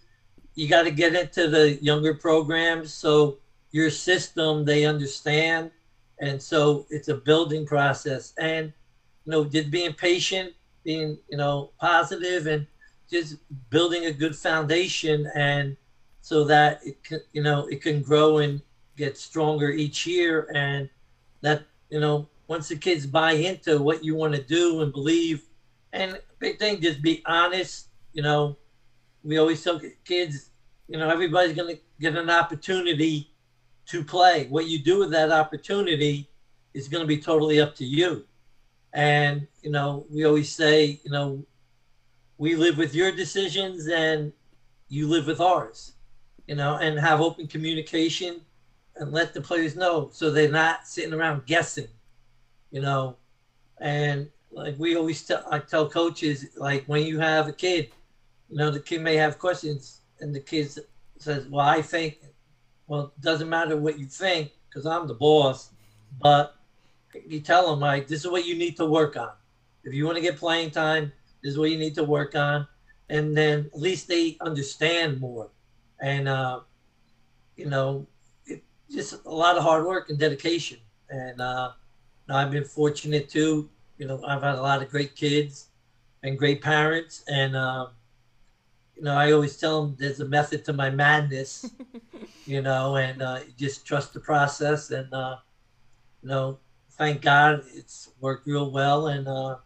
You 0.56 0.68
got 0.68 0.84
to 0.84 0.92
get 0.92 1.16
into 1.16 1.48
the 1.48 1.76
younger 1.76 2.14
programs 2.14 2.94
so 2.94 3.38
your 3.72 3.90
system 3.90 4.66
they 4.66 4.86
understand, 4.86 5.72
and 6.20 6.42
so 6.42 6.86
it's 6.90 7.08
a 7.08 7.16
building 7.16 7.66
process. 7.66 8.34
And 8.40 8.74
you 9.26 9.32
know, 9.32 9.46
just 9.46 9.72
being 9.72 9.94
patient, 9.94 10.54
being 10.84 11.18
you 11.30 11.38
know 11.38 11.72
positive, 11.80 12.48
and 12.48 12.66
just 13.10 13.38
building 13.70 14.06
a 14.06 14.12
good 14.12 14.36
foundation, 14.36 15.30
and 15.36 15.78
so 16.22 16.44
that 16.46 16.80
it 16.86 17.04
can 17.04 17.22
you 17.34 17.44
know 17.44 17.68
it 17.68 17.82
can 17.82 18.02
grow 18.02 18.40
and 18.40 18.62
get 18.98 19.18
stronger 19.18 19.70
each 19.70 20.06
year, 20.06 20.50
and 20.54 20.90
that 21.42 21.64
you 21.90 22.00
know 22.00 22.28
once 22.48 22.68
the 22.68 22.76
kids 22.76 23.06
buy 23.06 23.34
into 23.34 23.80
what 23.82 24.04
you 24.04 24.16
want 24.16 24.34
to 24.34 24.42
do 24.42 24.82
and 24.82 24.92
believe, 24.92 25.44
and 25.94 26.20
big 26.40 26.58
thing, 26.58 26.82
just 26.82 27.02
be 27.02 27.22
honest. 27.26 27.88
You 28.14 28.24
know, 28.24 28.58
we 29.24 29.38
always 29.38 29.64
tell 29.64 29.80
kids, 30.04 30.50
you 30.88 30.98
know, 30.98 31.08
everybody's 31.10 31.56
going 31.56 31.76
to 31.76 31.82
get 32.02 32.16
an 32.16 32.30
opportunity 32.32 33.30
to 33.90 34.04
play. 34.04 34.48
What 34.48 34.68
you 34.68 34.80
do 34.80 35.00
with 35.00 35.12
that 35.12 35.32
opportunity 35.32 36.30
is 36.74 36.88
going 36.88 37.02
to 37.02 37.08
be 37.08 37.18
totally 37.18 37.60
up 37.60 37.76
to 37.76 37.86
you. 37.86 38.26
And, 38.94 39.48
you 39.62 39.72
know, 39.72 40.06
we 40.10 40.26
always 40.26 40.52
say, 40.52 41.00
you 41.04 41.12
know, 41.12 41.46
we 42.38 42.56
live 42.56 42.78
with 42.78 42.96
your 42.96 43.12
decisions 43.12 43.88
and 43.88 44.32
you 44.88 45.08
live 45.08 45.28
with 45.28 45.42
ours, 45.42 45.94
you 46.48 46.56
know, 46.56 46.78
and 46.78 47.00
have 47.00 47.22
open 47.22 47.48
communication 47.48 48.42
and 48.96 49.12
let 49.12 49.34
the 49.34 49.42
players 49.42 49.76
know 49.76 50.10
so 50.12 50.32
they're 50.32 50.52
not 50.52 50.88
sitting 50.88 51.14
around 51.14 51.46
guessing 51.46 51.88
you 52.72 52.82
know, 52.82 53.16
and 53.80 54.30
like 54.52 54.76
we 54.78 54.96
always 54.96 55.26
tell, 55.26 55.46
I 55.52 55.60
tell 55.60 55.90
coaches, 55.90 56.48
like 56.58 56.86
when 56.86 57.06
you 57.06 57.20
have 57.20 57.48
a 57.48 57.54
kid, 57.54 57.90
you 58.50 58.58
know, 58.58 58.72
the 58.72 58.80
kid 58.80 59.02
may 59.02 59.16
have 59.16 59.40
questions, 59.40 60.02
and 60.20 60.34
the 60.34 60.40
kid 60.40 60.72
says, 61.18 61.48
"Well, 61.48 61.66
I 61.66 61.82
think." 61.82 62.18
Well, 62.90 63.14
it 63.16 63.22
doesn't 63.22 63.50
matter 63.50 63.78
what 63.78 64.00
you 64.00 64.08
think 64.08 64.52
because 64.68 64.88
I'm 64.88 65.08
the 65.08 65.14
boss, 65.14 65.72
but 66.20 66.56
you 67.28 67.42
tell 67.42 67.70
them 67.70 67.82
like, 67.82 68.08
"This 68.08 68.26
is 68.26 68.32
what 68.32 68.48
you 68.48 68.56
need 68.56 68.78
to 68.78 68.86
work 68.86 69.16
on. 69.16 69.32
If 69.84 69.94
you 69.94 70.06
want 70.06 70.18
to 70.18 70.24
get 70.24 70.38
playing 70.38 70.72
time, 70.72 71.14
this 71.44 71.54
is 71.54 71.60
what 71.60 71.72
you 71.72 71.78
need 71.78 71.96
to 71.96 72.04
work 72.04 72.36
on," 72.36 72.68
and 73.10 73.38
then 73.38 73.70
at 73.74 73.80
least 73.80 74.08
they 74.08 74.38
understand 74.42 75.22
more, 75.22 75.52
and 76.02 76.28
uh, 76.28 76.62
you 77.58 77.68
know, 77.68 78.08
it, 78.48 78.64
just 78.92 79.26
a 79.26 79.30
lot 79.30 79.58
of 79.58 79.64
hard 79.64 79.86
work 79.86 80.10
and 80.10 80.20
dedication, 80.20 80.80
and 81.10 81.42
uh, 81.42 81.74
I've 82.30 82.52
been 82.52 82.66
fortunate 82.66 83.30
too. 83.30 83.70
You 84.00 84.08
know, 84.08 84.24
I've 84.26 84.44
had 84.44 84.56
a 84.56 84.62
lot 84.64 84.82
of 84.82 84.90
great 84.90 85.16
kids 85.16 85.70
and 86.24 86.40
great 86.40 86.62
parents, 86.64 87.24
and 87.28 87.56
uh, 87.56 87.88
you 89.00 89.06
know, 89.06 89.16
I 89.16 89.32
always 89.32 89.56
tell 89.56 89.86
them 89.86 89.96
there's 89.98 90.20
a 90.20 90.26
method 90.26 90.66
to 90.66 90.74
my 90.74 90.90
madness. 90.90 91.72
you 92.46 92.62
know, 92.62 92.98
and 92.98 93.22
uh, 93.22 93.40
just 93.58 93.86
trust 93.86 94.14
the 94.14 94.20
process, 94.20 94.92
and 94.92 95.14
uh, 95.14 95.38
you 96.22 96.30
know, 96.30 96.58
thank 96.92 97.22
God 97.22 97.64
it's 97.74 98.10
worked 98.20 98.46
real 98.46 98.72
well, 98.72 99.08
and 99.08 99.28
uh, 99.28 99.58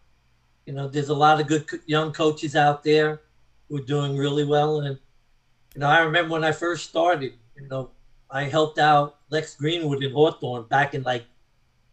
you 0.68 0.74
know, 0.74 0.88
there's 0.88 1.10
a 1.10 1.16
lot 1.16 1.40
of 1.40 1.48
good 1.48 1.66
young 1.88 2.12
coaches 2.12 2.56
out 2.56 2.84
there 2.84 3.22
who 3.70 3.78
are 3.78 3.86
doing 3.86 4.16
really 4.16 4.46
well, 4.46 4.82
and 4.82 5.00
you 5.74 5.80
know, 5.80 5.88
I 5.88 6.02
remember 6.02 6.34
when 6.34 6.44
I 6.44 6.52
first 6.52 6.90
started. 6.90 7.34
You 7.60 7.68
know, 7.70 7.90
I 8.30 8.44
helped 8.44 8.78
out 8.78 9.18
Lex 9.30 9.56
Greenwood 9.56 10.04
in 10.04 10.12
Hawthorne 10.12 10.64
back 10.64 10.94
in 10.94 11.02
like 11.02 11.24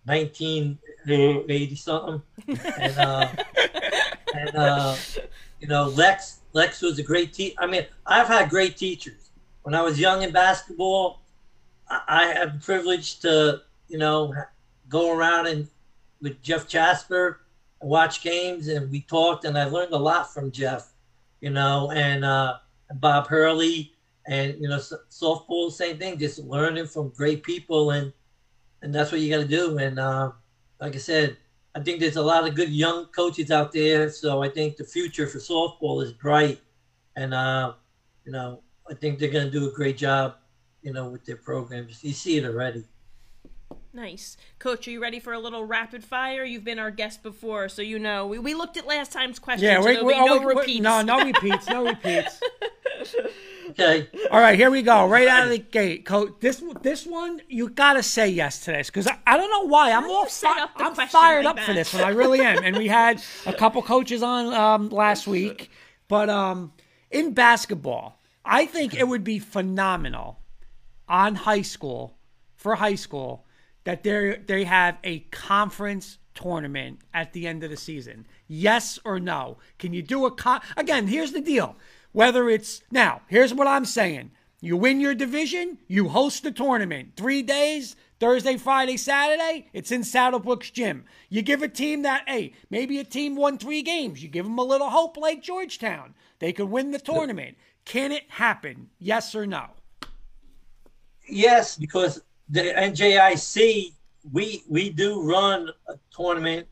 1980 0.04 1.74
something, 1.76 2.22
and 2.48 2.98
uh, 2.98 3.28
and 4.34 4.56
uh, 4.56 4.96
you 5.60 5.68
know 5.68 5.84
Lex 5.88 6.39
Lex 6.52 6.82
was 6.82 6.98
a 6.98 7.02
great 7.02 7.32
teacher. 7.32 7.56
I 7.58 7.66
mean, 7.66 7.86
I've 8.06 8.26
had 8.26 8.50
great 8.50 8.76
teachers. 8.76 9.30
When 9.62 9.74
I 9.74 9.82
was 9.82 10.00
young 10.00 10.22
in 10.22 10.32
basketball, 10.32 11.20
I, 11.88 12.02
I 12.08 12.26
had 12.26 12.54
the 12.54 12.64
privilege 12.64 13.20
to 13.20 13.62
you 13.88 13.98
know 13.98 14.34
go 14.88 15.16
around 15.16 15.46
and 15.46 15.68
with 16.20 16.42
Jeff 16.42 16.68
Jasper 16.68 17.40
watch 17.80 18.22
games, 18.22 18.68
and 18.68 18.90
we 18.90 19.00
talked, 19.02 19.44
and 19.44 19.56
I 19.56 19.64
learned 19.64 19.92
a 19.92 19.98
lot 19.98 20.32
from 20.32 20.50
Jeff, 20.50 20.92
you 21.40 21.50
know, 21.50 21.90
and 21.92 22.24
uh, 22.24 22.58
Bob 22.94 23.26
Hurley, 23.26 23.92
and 24.26 24.54
you 24.60 24.68
know 24.68 24.78
softball, 24.78 25.70
same 25.70 25.98
thing, 25.98 26.18
just 26.18 26.38
learning 26.40 26.86
from 26.86 27.08
great 27.10 27.42
people 27.42 27.90
and 27.92 28.12
and 28.82 28.94
that's 28.94 29.12
what 29.12 29.20
you 29.20 29.30
got 29.30 29.42
to 29.42 29.48
do. 29.48 29.78
And 29.78 29.98
uh, 29.98 30.32
like 30.80 30.94
I 30.94 30.98
said, 30.98 31.36
I 31.74 31.80
think 31.80 32.00
there's 32.00 32.16
a 32.16 32.22
lot 32.22 32.46
of 32.46 32.54
good 32.54 32.70
young 32.70 33.06
coaches 33.06 33.50
out 33.50 33.72
there. 33.72 34.10
So 34.10 34.42
I 34.42 34.48
think 34.48 34.76
the 34.76 34.84
future 34.84 35.26
for 35.26 35.38
softball 35.38 36.02
is 36.02 36.12
bright, 36.12 36.60
and 37.16 37.32
uh, 37.32 37.74
you 38.24 38.32
know 38.32 38.62
I 38.90 38.94
think 38.94 39.18
they're 39.18 39.30
going 39.30 39.46
to 39.46 39.50
do 39.50 39.68
a 39.68 39.72
great 39.72 39.96
job, 39.96 40.36
you 40.82 40.92
know, 40.92 41.08
with 41.08 41.24
their 41.24 41.36
programs. 41.36 42.02
You 42.02 42.12
see 42.12 42.38
it 42.38 42.44
already. 42.44 42.84
Nice. 43.92 44.36
Coach, 44.60 44.86
are 44.86 44.90
you 44.92 45.02
ready 45.02 45.18
for 45.18 45.32
a 45.32 45.38
little 45.40 45.64
rapid 45.64 46.04
fire? 46.04 46.44
You've 46.44 46.62
been 46.62 46.78
our 46.78 46.92
guest 46.92 47.24
before, 47.24 47.68
so 47.68 47.82
you 47.82 47.98
know. 47.98 48.28
We, 48.28 48.38
we 48.38 48.54
looked 48.54 48.76
at 48.76 48.86
last 48.86 49.10
time's 49.10 49.40
questions. 49.40 49.64
Yeah, 49.64 49.80
we're, 49.80 49.96
so 49.96 50.04
we're, 50.04 50.24
no 50.24 50.38
we, 50.38 50.54
repeats. 50.54 50.80
No, 50.80 51.02
no 51.02 51.24
repeats. 51.24 51.68
No 51.68 51.84
repeats. 51.84 52.40
okay. 53.70 54.08
All 54.30 54.40
right, 54.40 54.56
here 54.56 54.70
we 54.70 54.82
go. 54.82 55.08
Right 55.08 55.26
out 55.26 55.42
of 55.42 55.50
the 55.50 55.58
gate, 55.58 56.06
coach. 56.06 56.34
This 56.38 56.62
this 56.82 57.04
one 57.04 57.40
you 57.48 57.68
gotta 57.68 58.02
say 58.02 58.28
yes 58.28 58.64
to 58.66 58.72
this 58.72 58.86
because 58.86 59.08
I, 59.08 59.18
I 59.26 59.36
don't 59.36 59.50
know 59.50 59.66
why 59.68 59.90
I'm 59.90 60.08
all 60.08 60.26
fi- 60.26 60.68
I'm 60.76 60.94
fired 60.94 61.44
like 61.44 61.50
up 61.50 61.56
that? 61.56 61.66
for 61.66 61.72
this 61.72 61.92
one. 61.92 62.04
I 62.04 62.10
really 62.10 62.40
am. 62.40 62.62
and 62.62 62.76
we 62.76 62.86
had 62.86 63.20
a 63.44 63.52
couple 63.52 63.82
coaches 63.82 64.22
on 64.22 64.54
um, 64.54 64.88
last 64.90 65.26
week, 65.26 65.68
but 66.06 66.30
um, 66.30 66.72
in 67.10 67.34
basketball, 67.34 68.20
I 68.44 68.66
think 68.66 68.94
it 68.94 69.08
would 69.08 69.24
be 69.24 69.40
phenomenal 69.40 70.38
on 71.08 71.34
high 71.34 71.62
school 71.62 72.16
for 72.54 72.76
high 72.76 72.94
school 72.94 73.46
that 73.90 74.04
they 74.04 74.40
they 74.46 74.64
have 74.64 74.98
a 75.02 75.18
conference 75.30 76.18
tournament 76.32 77.00
at 77.12 77.32
the 77.32 77.48
end 77.48 77.64
of 77.64 77.70
the 77.70 77.76
season? 77.76 78.24
Yes 78.46 79.00
or 79.04 79.18
no? 79.18 79.58
Can 79.80 79.92
you 79.92 80.00
do 80.00 80.26
a 80.26 80.30
con- 80.30 80.60
again? 80.76 81.08
Here's 81.08 81.32
the 81.32 81.40
deal. 81.40 81.74
Whether 82.12 82.48
it's 82.48 82.82
now, 82.92 83.22
here's 83.26 83.52
what 83.52 83.66
I'm 83.66 83.84
saying. 83.84 84.30
You 84.60 84.76
win 84.76 85.00
your 85.00 85.14
division, 85.14 85.78
you 85.88 86.08
host 86.08 86.44
the 86.44 86.52
tournament. 86.52 87.14
Three 87.16 87.42
days, 87.42 87.96
Thursday, 88.20 88.56
Friday, 88.58 88.96
Saturday, 88.96 89.68
it's 89.72 89.90
in 89.90 90.02
Saddlebrooks 90.02 90.72
Gym. 90.72 91.04
You 91.28 91.42
give 91.42 91.62
a 91.62 91.68
team 91.68 92.02
that, 92.02 92.24
hey, 92.28 92.52
maybe 92.68 93.00
a 93.00 93.04
team 93.04 93.34
won 93.34 93.58
three 93.58 93.82
games. 93.82 94.22
You 94.22 94.28
give 94.28 94.44
them 94.44 94.58
a 94.58 94.62
little 94.62 94.90
hope 94.90 95.16
like 95.16 95.42
Georgetown. 95.42 96.14
They 96.38 96.52
could 96.52 96.70
win 96.70 96.92
the 96.92 96.98
tournament. 96.98 97.56
Can 97.86 98.12
it 98.12 98.24
happen? 98.28 98.90
Yes 98.98 99.34
or 99.34 99.46
no? 99.46 99.70
Yes, 101.26 101.76
because 101.76 102.20
the 102.50 102.62
NJIC, 102.62 103.94
we 104.32 104.62
we 104.68 104.90
do 104.90 105.22
run 105.22 105.70
a 105.88 105.94
tournament, 106.10 106.66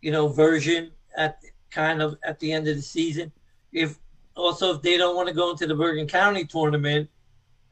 you 0.00 0.10
know, 0.10 0.28
version 0.28 0.90
at 1.16 1.38
kind 1.70 2.02
of 2.02 2.16
at 2.24 2.40
the 2.40 2.52
end 2.52 2.66
of 2.66 2.76
the 2.76 2.82
season. 2.82 3.30
If 3.72 3.98
also 4.34 4.74
if 4.74 4.82
they 4.82 4.96
don't 4.96 5.14
want 5.14 5.28
to 5.28 5.34
go 5.34 5.50
into 5.50 5.66
the 5.66 5.74
Bergen 5.74 6.06
County 6.06 6.44
tournament, 6.44 7.08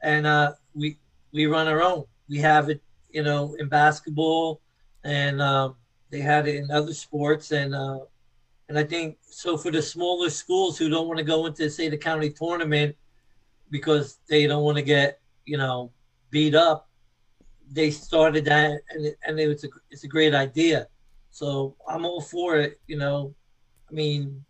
and 0.03 0.27
uh, 0.27 0.53
we 0.75 0.97
we 1.33 1.47
run 1.47 1.67
our 1.67 1.81
own. 1.81 2.05
We 2.29 2.37
have 2.39 2.69
it, 2.69 2.81
you 3.09 3.23
know, 3.23 3.55
in 3.59 3.67
basketball, 3.67 4.61
and 5.03 5.41
um, 5.41 5.75
they 6.11 6.19
had 6.19 6.47
it 6.47 6.55
in 6.55 6.69
other 6.69 6.93
sports, 6.93 7.51
and 7.51 7.73
uh, 7.73 7.99
and 8.69 8.77
I 8.77 8.83
think 8.83 9.17
so 9.21 9.57
for 9.57 9.71
the 9.71 9.81
smaller 9.81 10.29
schools 10.29 10.77
who 10.77 10.89
don't 10.89 11.07
want 11.07 11.17
to 11.17 11.23
go 11.23 11.47
into 11.47 11.69
say 11.69 11.89
the 11.89 11.97
county 11.97 12.29
tournament 12.29 12.95
because 13.71 14.19
they 14.29 14.45
don't 14.45 14.63
want 14.63 14.77
to 14.77 14.83
get 14.83 15.19
you 15.45 15.57
know 15.57 15.91
beat 16.29 16.53
up 16.53 16.86
they 17.71 17.91
started 17.91 18.45
that, 18.45 18.81
and 18.89 19.05
it, 19.05 19.17
and 19.25 19.39
it 19.39 19.47
was 19.47 19.63
a 19.63 19.67
it's 19.91 20.03
a 20.03 20.07
great 20.07 20.33
idea. 20.33 20.87
So 21.31 21.75
I'm 21.87 22.05
all 22.05 22.21
for 22.21 22.57
it. 22.57 22.79
You 22.87 22.97
know, 22.97 23.33
I 23.89 23.93
mean, 23.93 24.43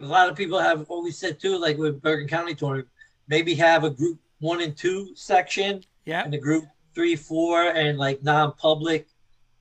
a 0.00 0.06
lot 0.06 0.28
of 0.28 0.36
people 0.36 0.58
have 0.58 0.86
always 0.88 1.18
said 1.18 1.40
too, 1.40 1.58
like 1.58 1.76
with 1.76 2.00
Bergen 2.00 2.28
County 2.28 2.54
tournament, 2.54 2.88
maybe 3.28 3.54
have 3.54 3.84
a 3.84 3.90
group 3.90 4.18
one 4.40 4.62
and 4.62 4.76
two 4.76 5.14
section, 5.14 5.82
yeah, 6.04 6.24
and 6.24 6.34
a 6.34 6.38
group 6.38 6.64
three, 6.94 7.16
four, 7.16 7.70
and 7.70 7.98
like 7.98 8.22
non-public 8.22 9.08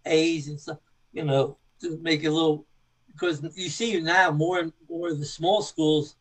A's 0.06 0.48
and 0.48 0.60
stuff. 0.60 0.78
You 1.14 1.24
know, 1.24 1.58
to 1.82 1.98
make 2.02 2.24
it 2.24 2.28
a 2.28 2.32
little 2.32 2.66
because 3.12 3.42
you 3.56 3.70
see 3.70 4.00
now 4.00 4.30
more 4.32 4.60
and 4.60 4.72
more 4.90 5.10
of 5.10 5.20
the 5.20 5.26
small 5.26 5.62
schools 5.62 6.16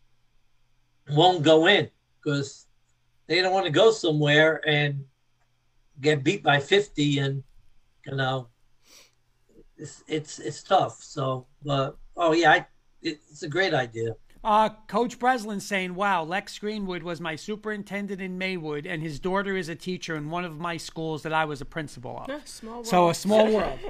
won't 1.10 1.42
go 1.42 1.66
in 1.66 1.88
because 2.18 2.66
they 3.26 3.42
don't 3.42 3.52
want 3.52 3.66
to 3.66 3.72
go 3.72 3.90
somewhere 3.90 4.66
and 4.66 5.04
get 6.00 6.22
beat 6.22 6.42
by 6.42 6.60
50 6.60 7.18
and 7.18 7.42
you 8.06 8.16
know 8.16 8.48
it's 9.78 10.02
it's 10.08 10.38
it's 10.38 10.62
tough 10.62 11.02
so 11.02 11.46
but 11.64 11.96
oh 12.16 12.32
yeah 12.32 12.52
I, 12.52 12.66
it's 13.02 13.42
a 13.42 13.48
great 13.48 13.74
idea 13.74 14.14
Uh, 14.44 14.68
Coach 14.86 15.18
Breslin 15.18 15.58
saying, 15.58 15.96
"Wow, 15.96 16.22
Lex 16.22 16.56
Greenwood 16.60 17.02
was 17.02 17.20
my 17.20 17.34
superintendent 17.34 18.20
in 18.20 18.38
Maywood, 18.38 18.86
and 18.86 19.02
his 19.02 19.18
daughter 19.18 19.56
is 19.56 19.68
a 19.68 19.74
teacher 19.74 20.14
in 20.14 20.30
one 20.30 20.44
of 20.44 20.56
my 20.60 20.76
schools 20.76 21.22
that 21.24 21.32
I 21.32 21.44
was 21.44 21.60
a 21.60 21.64
principal 21.64 22.18
of. 22.18 22.46
Small 22.46 22.74
world. 22.74 22.86
So 22.86 23.08
a 23.08 23.14
small 23.14 23.50
world." 23.56 23.80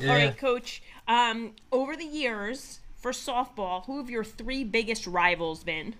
yeah. 0.00 0.10
All 0.10 0.16
right, 0.16 0.36
Coach. 0.36 0.82
Um, 1.06 1.52
over 1.70 1.94
the 1.94 2.04
years 2.04 2.80
for 2.96 3.12
softball, 3.12 3.84
who 3.86 3.98
have 3.98 4.10
your 4.10 4.24
three 4.24 4.64
biggest 4.64 5.06
rivals 5.06 5.62
been? 5.62 5.94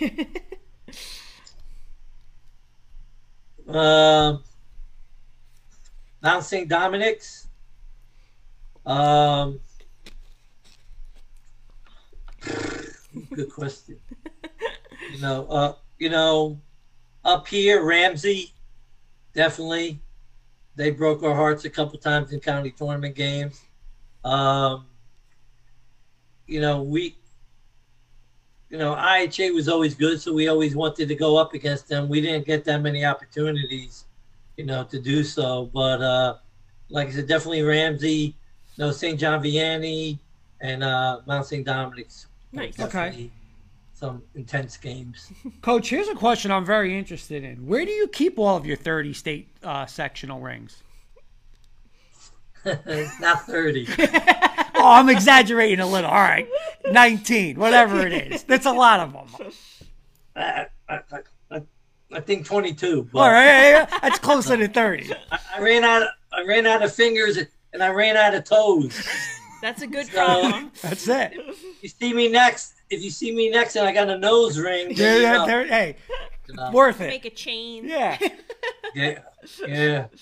Um, 3.68 4.42
Mount 6.22 6.44
St. 6.44 6.68
Dominic's. 6.68 7.48
Um, 8.86 9.60
good 13.34 13.50
question. 13.50 13.98
You 15.12 15.20
know, 15.20 15.46
uh, 15.46 15.74
you 15.98 16.10
know, 16.10 16.60
up 17.24 17.46
here, 17.46 17.84
Ramsey, 17.84 18.52
definitely. 19.34 20.00
They 20.76 20.90
broke 20.90 21.22
our 21.22 21.34
hearts 21.34 21.64
a 21.64 21.70
couple 21.70 21.98
times 21.98 22.32
in 22.32 22.40
county 22.40 22.70
tournament 22.70 23.14
games. 23.14 23.60
Um, 24.24 24.86
you 26.46 26.60
know, 26.60 26.82
we, 26.82 27.16
you 28.74 28.80
know, 28.80 28.96
IHA 28.96 29.54
was 29.54 29.68
always 29.68 29.94
good, 29.94 30.20
so 30.20 30.32
we 30.32 30.48
always 30.48 30.74
wanted 30.74 31.06
to 31.06 31.14
go 31.14 31.36
up 31.36 31.54
against 31.54 31.86
them. 31.86 32.08
We 32.08 32.20
didn't 32.20 32.44
get 32.44 32.64
that 32.64 32.82
many 32.82 33.04
opportunities, 33.04 34.06
you 34.56 34.66
know, 34.66 34.82
to 34.82 34.98
do 34.98 35.22
so. 35.22 35.70
But 35.72 36.02
uh, 36.02 36.38
like 36.88 37.06
I 37.06 37.12
said, 37.12 37.28
definitely 37.28 37.62
Ramsey, 37.62 38.10
you 38.10 38.34
know, 38.76 38.90
St. 38.90 39.16
John 39.16 39.40
Vianney, 39.40 40.18
and 40.60 40.82
uh, 40.82 41.20
Mount 41.24 41.46
St. 41.46 41.64
Dominic's. 41.64 42.26
Nice. 42.50 42.74
Definitely 42.74 43.30
Some 43.92 44.24
intense 44.34 44.76
games. 44.76 45.30
Coach, 45.62 45.88
here's 45.88 46.08
a 46.08 46.16
question 46.16 46.50
I'm 46.50 46.66
very 46.66 46.98
interested 46.98 47.44
in. 47.44 47.68
Where 47.68 47.84
do 47.84 47.92
you 47.92 48.08
keep 48.08 48.40
all 48.40 48.56
of 48.56 48.66
your 48.66 48.76
30 48.76 49.12
state 49.12 49.48
uh, 49.62 49.86
sectional 49.86 50.40
rings? 50.40 50.82
Not 52.66 53.46
30. 53.46 53.86
Oh, 54.84 54.90
I'm 54.90 55.08
exaggerating 55.08 55.80
a 55.80 55.86
little. 55.86 56.10
All 56.10 56.16
right, 56.20 56.46
19, 56.90 57.58
whatever 57.58 58.06
it 58.06 58.12
is. 58.12 58.42
That's 58.44 58.66
a 58.66 58.72
lot 58.72 59.00
of 59.00 59.12
them. 59.14 59.50
I, 60.36 60.66
I, 60.88 61.00
I, 61.50 61.62
I 62.12 62.20
think 62.20 62.44
22. 62.44 63.08
But 63.10 63.18
All 63.18 63.30
right, 63.30 63.44
yeah, 63.44 63.86
yeah, 63.90 63.98
that's 64.02 64.18
closer 64.18 64.58
to 64.58 64.68
30. 64.68 65.14
I, 65.32 65.38
I 65.56 65.60
ran 65.60 65.84
out. 65.84 66.06
I 66.32 66.44
ran 66.44 66.66
out 66.66 66.82
of 66.82 66.94
fingers 66.94 67.38
and 67.72 67.82
I 67.82 67.88
ran 67.88 68.18
out 68.18 68.34
of 68.34 68.44
toes. 68.44 69.08
That's 69.62 69.80
a 69.80 69.86
good 69.86 70.08
problem. 70.10 70.70
That's 70.82 71.08
it. 71.08 71.32
you 71.80 71.88
see 71.88 72.12
me 72.12 72.28
next. 72.28 72.74
If 72.90 73.02
you 73.02 73.08
see 73.10 73.34
me 73.34 73.48
next 73.48 73.76
and 73.76 73.86
I 73.88 73.92
got 73.92 74.10
a 74.10 74.18
nose 74.18 74.58
ring, 74.58 74.90
Yeah, 74.90 74.96
then 74.96 75.16
you 75.22 75.32
know, 75.38 75.46
there- 75.46 75.66
hey, 75.66 75.96
you 76.46 76.54
know. 76.56 76.70
worth 76.72 77.00
it. 77.00 77.08
Make 77.08 77.24
a 77.24 77.30
chain. 77.30 77.88
Yeah. 77.88 78.18
yeah, 78.94 79.18
yeah. 79.66 80.06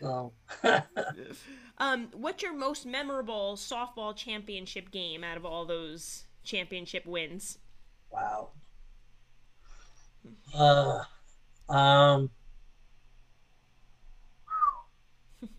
So, 0.00 0.32
Um, 1.78 2.08
what's 2.12 2.42
your 2.42 2.52
most 2.54 2.86
memorable 2.86 3.56
softball 3.56 4.14
championship 4.14 4.90
game 4.90 5.24
out 5.24 5.36
of 5.36 5.44
all 5.44 5.64
those 5.64 6.24
championship 6.44 7.04
wins? 7.06 7.58
wow. 8.10 8.50
Uh, 10.56 11.02
um, 11.68 12.30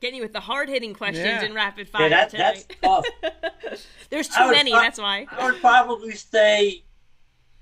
Getting 0.00 0.16
you 0.18 0.22
with 0.22 0.32
the 0.32 0.40
hard 0.40 0.68
hitting 0.68 0.94
questions 0.94 1.26
Yeah. 1.26 1.44
in 1.44 1.54
rapid 1.54 1.88
yeah, 1.88 1.98
fire 1.98 2.08
that, 2.10 2.30
tonight. 2.30 2.66
that's 2.80 2.80
tough. 2.80 3.04
There's 4.10 4.28
too 4.28 4.50
many, 4.52 4.70
pro- 4.70 4.80
that's 4.80 4.98
why. 5.00 5.26
I 5.30 5.50
would 5.50 5.60
probably 5.60 6.12
say 6.12 6.84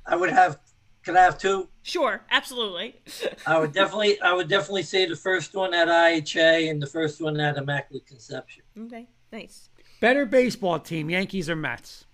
I 0.04 0.16
would 0.16 0.30
have. 0.30 0.58
Could 1.06 1.14
I 1.14 1.22
have 1.22 1.38
two? 1.38 1.68
Sure, 1.84 2.20
absolutely. 2.32 2.96
I 3.46 3.60
would 3.60 3.72
definitely. 3.72 4.20
I 4.20 4.32
would 4.32 4.48
definitely 4.48 4.82
say 4.82 5.06
the 5.06 5.14
first 5.14 5.54
one 5.54 5.72
at 5.72 5.86
IHA 5.86 6.68
and 6.68 6.82
the 6.82 6.86
first 6.88 7.20
one 7.20 7.38
at 7.38 7.56
Immaculate 7.56 8.04
Conception. 8.06 8.64
Okay, 8.76 9.06
nice. 9.32 9.70
Better 10.00 10.26
baseball 10.26 10.80
team, 10.80 11.08
Yankees 11.08 11.48
or 11.48 11.54
Mets? 11.54 12.04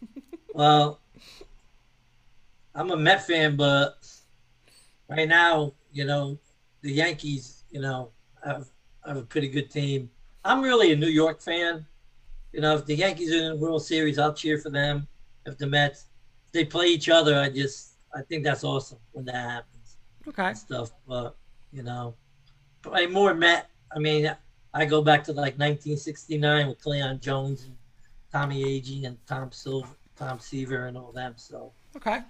Well, 0.54 1.00
I'm 2.74 2.90
a 2.90 2.96
Met 2.96 3.26
fan, 3.26 3.56
but 3.56 4.06
right 5.08 5.26
now, 5.26 5.72
you 5.92 6.04
know, 6.04 6.38
the 6.82 6.92
Yankees, 6.92 7.64
you 7.70 7.80
know, 7.80 8.10
have 8.44 8.68
have 9.04 9.16
a 9.16 9.22
pretty 9.22 9.48
good 9.48 9.70
team. 9.72 10.08
I'm 10.44 10.62
really 10.62 10.92
a 10.92 10.96
New 10.96 11.08
York 11.08 11.40
fan. 11.40 11.84
You 12.52 12.60
know, 12.60 12.76
if 12.76 12.86
the 12.86 12.94
Yankees 12.94 13.32
are 13.32 13.38
in 13.38 13.48
the 13.48 13.56
World 13.56 13.82
Series, 13.84 14.20
I'll 14.20 14.34
cheer 14.34 14.58
for 14.58 14.70
them. 14.70 15.08
If 15.46 15.58
the 15.58 15.66
Mets, 15.66 16.02
if 16.02 16.11
they 16.52 16.64
play 16.64 16.86
each 16.86 17.08
other, 17.08 17.38
I 17.38 17.48
just 17.48 17.94
I 18.14 18.22
think 18.22 18.44
that's 18.44 18.64
awesome 18.64 18.98
when 19.12 19.24
that 19.26 19.34
happens 19.34 19.96
Okay. 20.28 20.48
and 20.48 20.58
stuff. 20.58 20.92
But 21.06 21.36
you 21.72 21.82
know, 21.82 22.14
I 22.90 23.06
more 23.06 23.34
Met. 23.34 23.68
I 23.94 23.98
mean, 23.98 24.34
I 24.74 24.84
go 24.84 25.02
back 25.02 25.24
to 25.24 25.32
like 25.32 25.58
1969 25.58 26.68
with 26.68 26.80
Cleon 26.80 27.20
Jones 27.20 27.64
and 27.64 27.76
Tommy 28.30 28.64
Agee 28.64 29.06
and 29.06 29.18
Tom 29.26 29.50
Silver, 29.52 29.88
Tom 30.16 30.38
Seaver, 30.38 30.86
and 30.86 30.96
all 30.96 31.12
them. 31.12 31.34
So 31.36 31.72
Okay. 31.96 32.20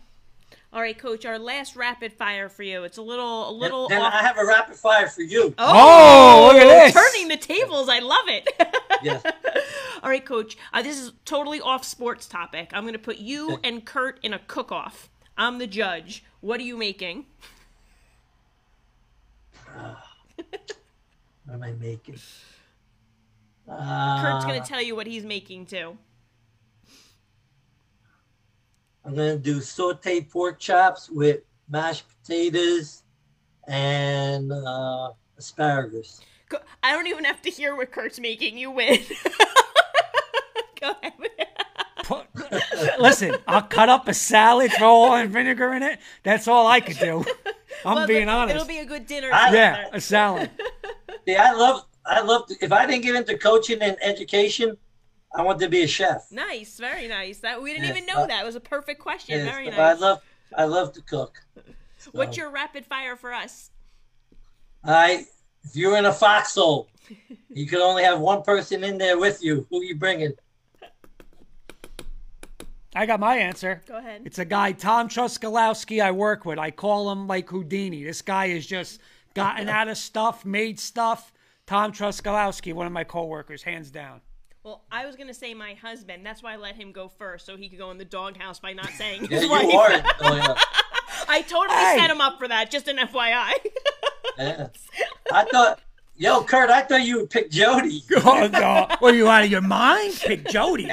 All 0.73 0.81
right, 0.81 0.99
coach, 0.99 1.25
our 1.27 1.39
last 1.39 1.77
rapid 1.77 2.13
fire 2.13 2.49
for 2.49 2.63
you. 2.63 2.85
It's 2.85 2.99
a 2.99 3.03
little 3.03 3.51
a 3.51 3.53
little 3.53 3.89
then 3.89 4.01
off 4.01 4.13
I 4.13 4.23
have 4.23 4.39
a 4.39 4.45
rapid 4.45 4.75
fire 4.77 5.07
for 5.07 5.23
you. 5.23 5.55
Oh, 5.59 6.51
oh 6.51 6.53
look 6.53 6.63
at 6.63 6.67
this. 6.67 6.93
Turning 6.95 7.29
the 7.29 7.37
tables. 7.37 7.89
I 7.89 7.99
love 8.01 8.25
it. 8.29 8.49
Yes. 9.03 9.23
All 10.03 10.11
right, 10.11 10.25
coach. 10.25 10.57
Uh, 10.73 10.83
this 10.83 10.99
is 10.99 11.13
totally 11.25 11.61
off 11.61 11.85
sports 11.85 12.27
topic. 12.27 12.71
I'm 12.73 12.83
going 12.83 12.95
to 12.95 12.99
put 12.99 13.19
you 13.19 13.61
and 13.63 13.85
Kurt 13.85 14.19
in 14.23 14.33
a 14.33 14.41
cook 14.41 14.73
off. 14.73 15.09
I'm 15.37 15.59
the 15.59 15.67
judge. 15.67 16.25
What 16.41 16.61
are 16.61 16.65
you 16.65 16.77
making? 16.77 17.27
What 21.45 21.55
am 21.55 21.63
I 21.65 21.73
making? 21.73 22.19
Uh, 23.69 24.23
Kurt's 24.23 24.45
going 24.45 24.63
to 24.63 24.67
tell 24.67 24.81
you 24.81 24.95
what 24.95 25.07
he's 25.07 25.25
making 25.25 25.67
too. 25.67 25.99
I'm 29.05 29.17
gonna 29.17 29.37
do 29.37 29.59
sauteed 29.59 30.31
pork 30.31 30.61
chops 30.61 31.11
with 31.11 31.41
mashed 31.69 32.05
potatoes 32.09 33.03
and 33.67 34.53
uh, 34.53 35.11
asparagus. 35.37 36.21
I 36.83 36.93
don't 36.93 37.07
even 37.07 37.25
have 37.25 37.43
to 37.43 37.51
hear 37.51 37.75
what 37.75 37.91
Kurt's 37.91 38.21
making. 38.21 38.59
You 38.59 38.71
win. 38.71 39.01
Go 40.83 40.91
ahead. 41.03 41.13
Put- 42.05 42.27
Listen, 42.99 43.37
I'll 43.47 43.63
cut 43.63 43.89
up 43.89 44.09
a 44.09 44.15
salad, 44.15 44.73
throw 44.73 45.05
oil 45.05 45.15
and 45.15 45.31
vinegar 45.31 45.73
in 45.73 45.83
it. 45.85 46.01
That's 46.25 46.49
all 46.49 46.67
I 46.67 46.81
could 46.81 46.99
do. 46.99 47.25
I'm 47.85 47.95
Well, 47.95 48.07
being 48.07 48.29
honest. 48.29 48.57
it'll 48.57 48.67
be 48.67 48.81
a 48.81 48.85
good 48.85 49.07
dinner. 49.07 49.31
I- 49.33 49.55
yeah, 49.55 49.87
a 49.93 50.01
salad. 50.01 50.51
Yeah, 51.25 51.45
I 51.45 51.53
love. 51.53 51.85
I 52.05 52.21
love. 52.23 52.51
If 52.61 52.73
I 52.73 52.85
didn't 52.85 53.03
get 53.05 53.15
into 53.15 53.39
coaching 53.39 53.81
and 53.81 53.97
education, 54.03 54.77
I 55.33 55.43
wanted 55.43 55.61
to 55.61 55.69
be 55.69 55.83
a 55.83 55.87
chef. 55.87 56.27
Nice, 56.33 56.79
very 56.81 57.07
nice. 57.07 57.39
That 57.39 57.63
we 57.63 57.73
didn't 57.73 57.85
Yes, 57.87 57.97
even 57.97 58.07
know 58.07 58.23
uh, 58.23 58.27
that. 58.27 58.43
It 58.43 58.45
was 58.47 58.57
a 58.57 58.61
perfect 58.61 59.01
question. 59.01 59.39
Yes, 59.39 59.49
very 59.49 59.67
nice. 59.67 59.79
I 59.79 59.93
love. 59.93 60.19
I 60.59 60.65
love 60.65 60.93
to 60.95 61.03
cook. 61.03 61.37
What's 62.13 62.37
your 62.37 62.51
rapid 62.51 62.85
fire 62.87 63.15
for 63.15 63.33
us? 63.33 63.71
All 64.85 64.93
right. 64.93 65.25
If 65.63 65.77
you're 65.77 65.97
in 65.97 66.07
a 66.07 66.13
foxhole, 66.13 66.89
you 67.51 67.67
can 67.69 67.79
only 67.79 68.03
have 68.03 68.19
one 68.19 68.43
person 68.43 68.83
in 68.83 68.99
there 68.99 69.17
with 69.21 69.45
you. 69.45 69.65
Who 69.71 69.81
are 69.81 69.85
you 69.85 69.95
bringing? 69.95 70.33
I 72.95 73.07
got 73.07 73.21
my 73.21 73.37
answer. 73.37 73.83
Go 73.87 73.97
ahead. 73.99 74.23
It's 74.25 74.39
a 74.39 74.45
guy, 74.45 74.73
Tom 74.73 75.09
Truskalowski, 75.09 76.03
I 76.03 76.11
work 76.11 76.45
with. 76.45 76.59
I 76.59 76.71
call 76.71 77.11
him 77.11 77.27
like 77.27 77.49
Houdini. 77.49 78.05
This 78.05 78.21
guy 78.23 78.49
has 78.49 78.67
just 78.67 79.01
gotten 79.35 79.69
out 79.69 79.89
of 79.89 79.97
stuff, 79.97 80.45
made 80.45 80.79
stuff. 80.79 81.33
Tom 81.67 81.93
Truskalowski, 81.93 82.75
one 82.75 82.87
of 82.87 82.93
my 82.93 83.05
coworkers, 83.05 83.63
hands 83.63 83.91
down. 83.91 84.21
Well, 84.63 84.85
I 84.93 85.07
was 85.07 85.17
gonna 85.17 85.35
say 85.35 85.55
my 85.55 85.75
husband. 85.75 86.25
That's 86.25 86.43
why 86.43 86.53
I 86.53 86.57
let 86.57 86.77
him 86.77 86.93
go 86.93 87.09
first, 87.09 87.47
so 87.47 87.57
he 87.57 87.69
could 87.69 87.79
go 87.79 87.91
in 87.91 87.99
the 87.99 88.05
doghouse 88.05 88.61
by 88.61 88.73
not 88.75 88.91
saying 88.91 89.23
Yeah, 89.23 89.39
his 89.41 89.43
you 89.45 89.53
are. 89.53 89.91
Oh, 90.21 90.37
yeah. 90.37 90.55
I 91.29 91.43
totally 91.43 91.75
Hey. 91.77 91.97
set 91.99 92.11
him 92.11 92.21
up 92.21 92.39
for 92.39 92.47
that. 92.49 92.71
Just 92.71 92.89
an 92.89 92.99
FYI. 92.99 93.53
Yeah. 94.39 94.69
I 95.33 95.45
thought, 95.51 95.81
yo, 96.17 96.45
Kurt, 96.45 96.71
I 96.71 96.83
thought 96.83 97.03
you 97.03 97.21
would 97.21 97.31
pick 97.31 97.51
Jody. 97.51 98.03
Oh, 98.25 98.47
no. 98.53 98.87
What 99.01 99.15
are 99.15 99.17
you 99.17 99.29
out 99.29 99.45
of 99.45 99.51
your 99.51 99.61
mind? 99.63 100.15
Pick 100.25 100.47
Jody. 100.49 100.91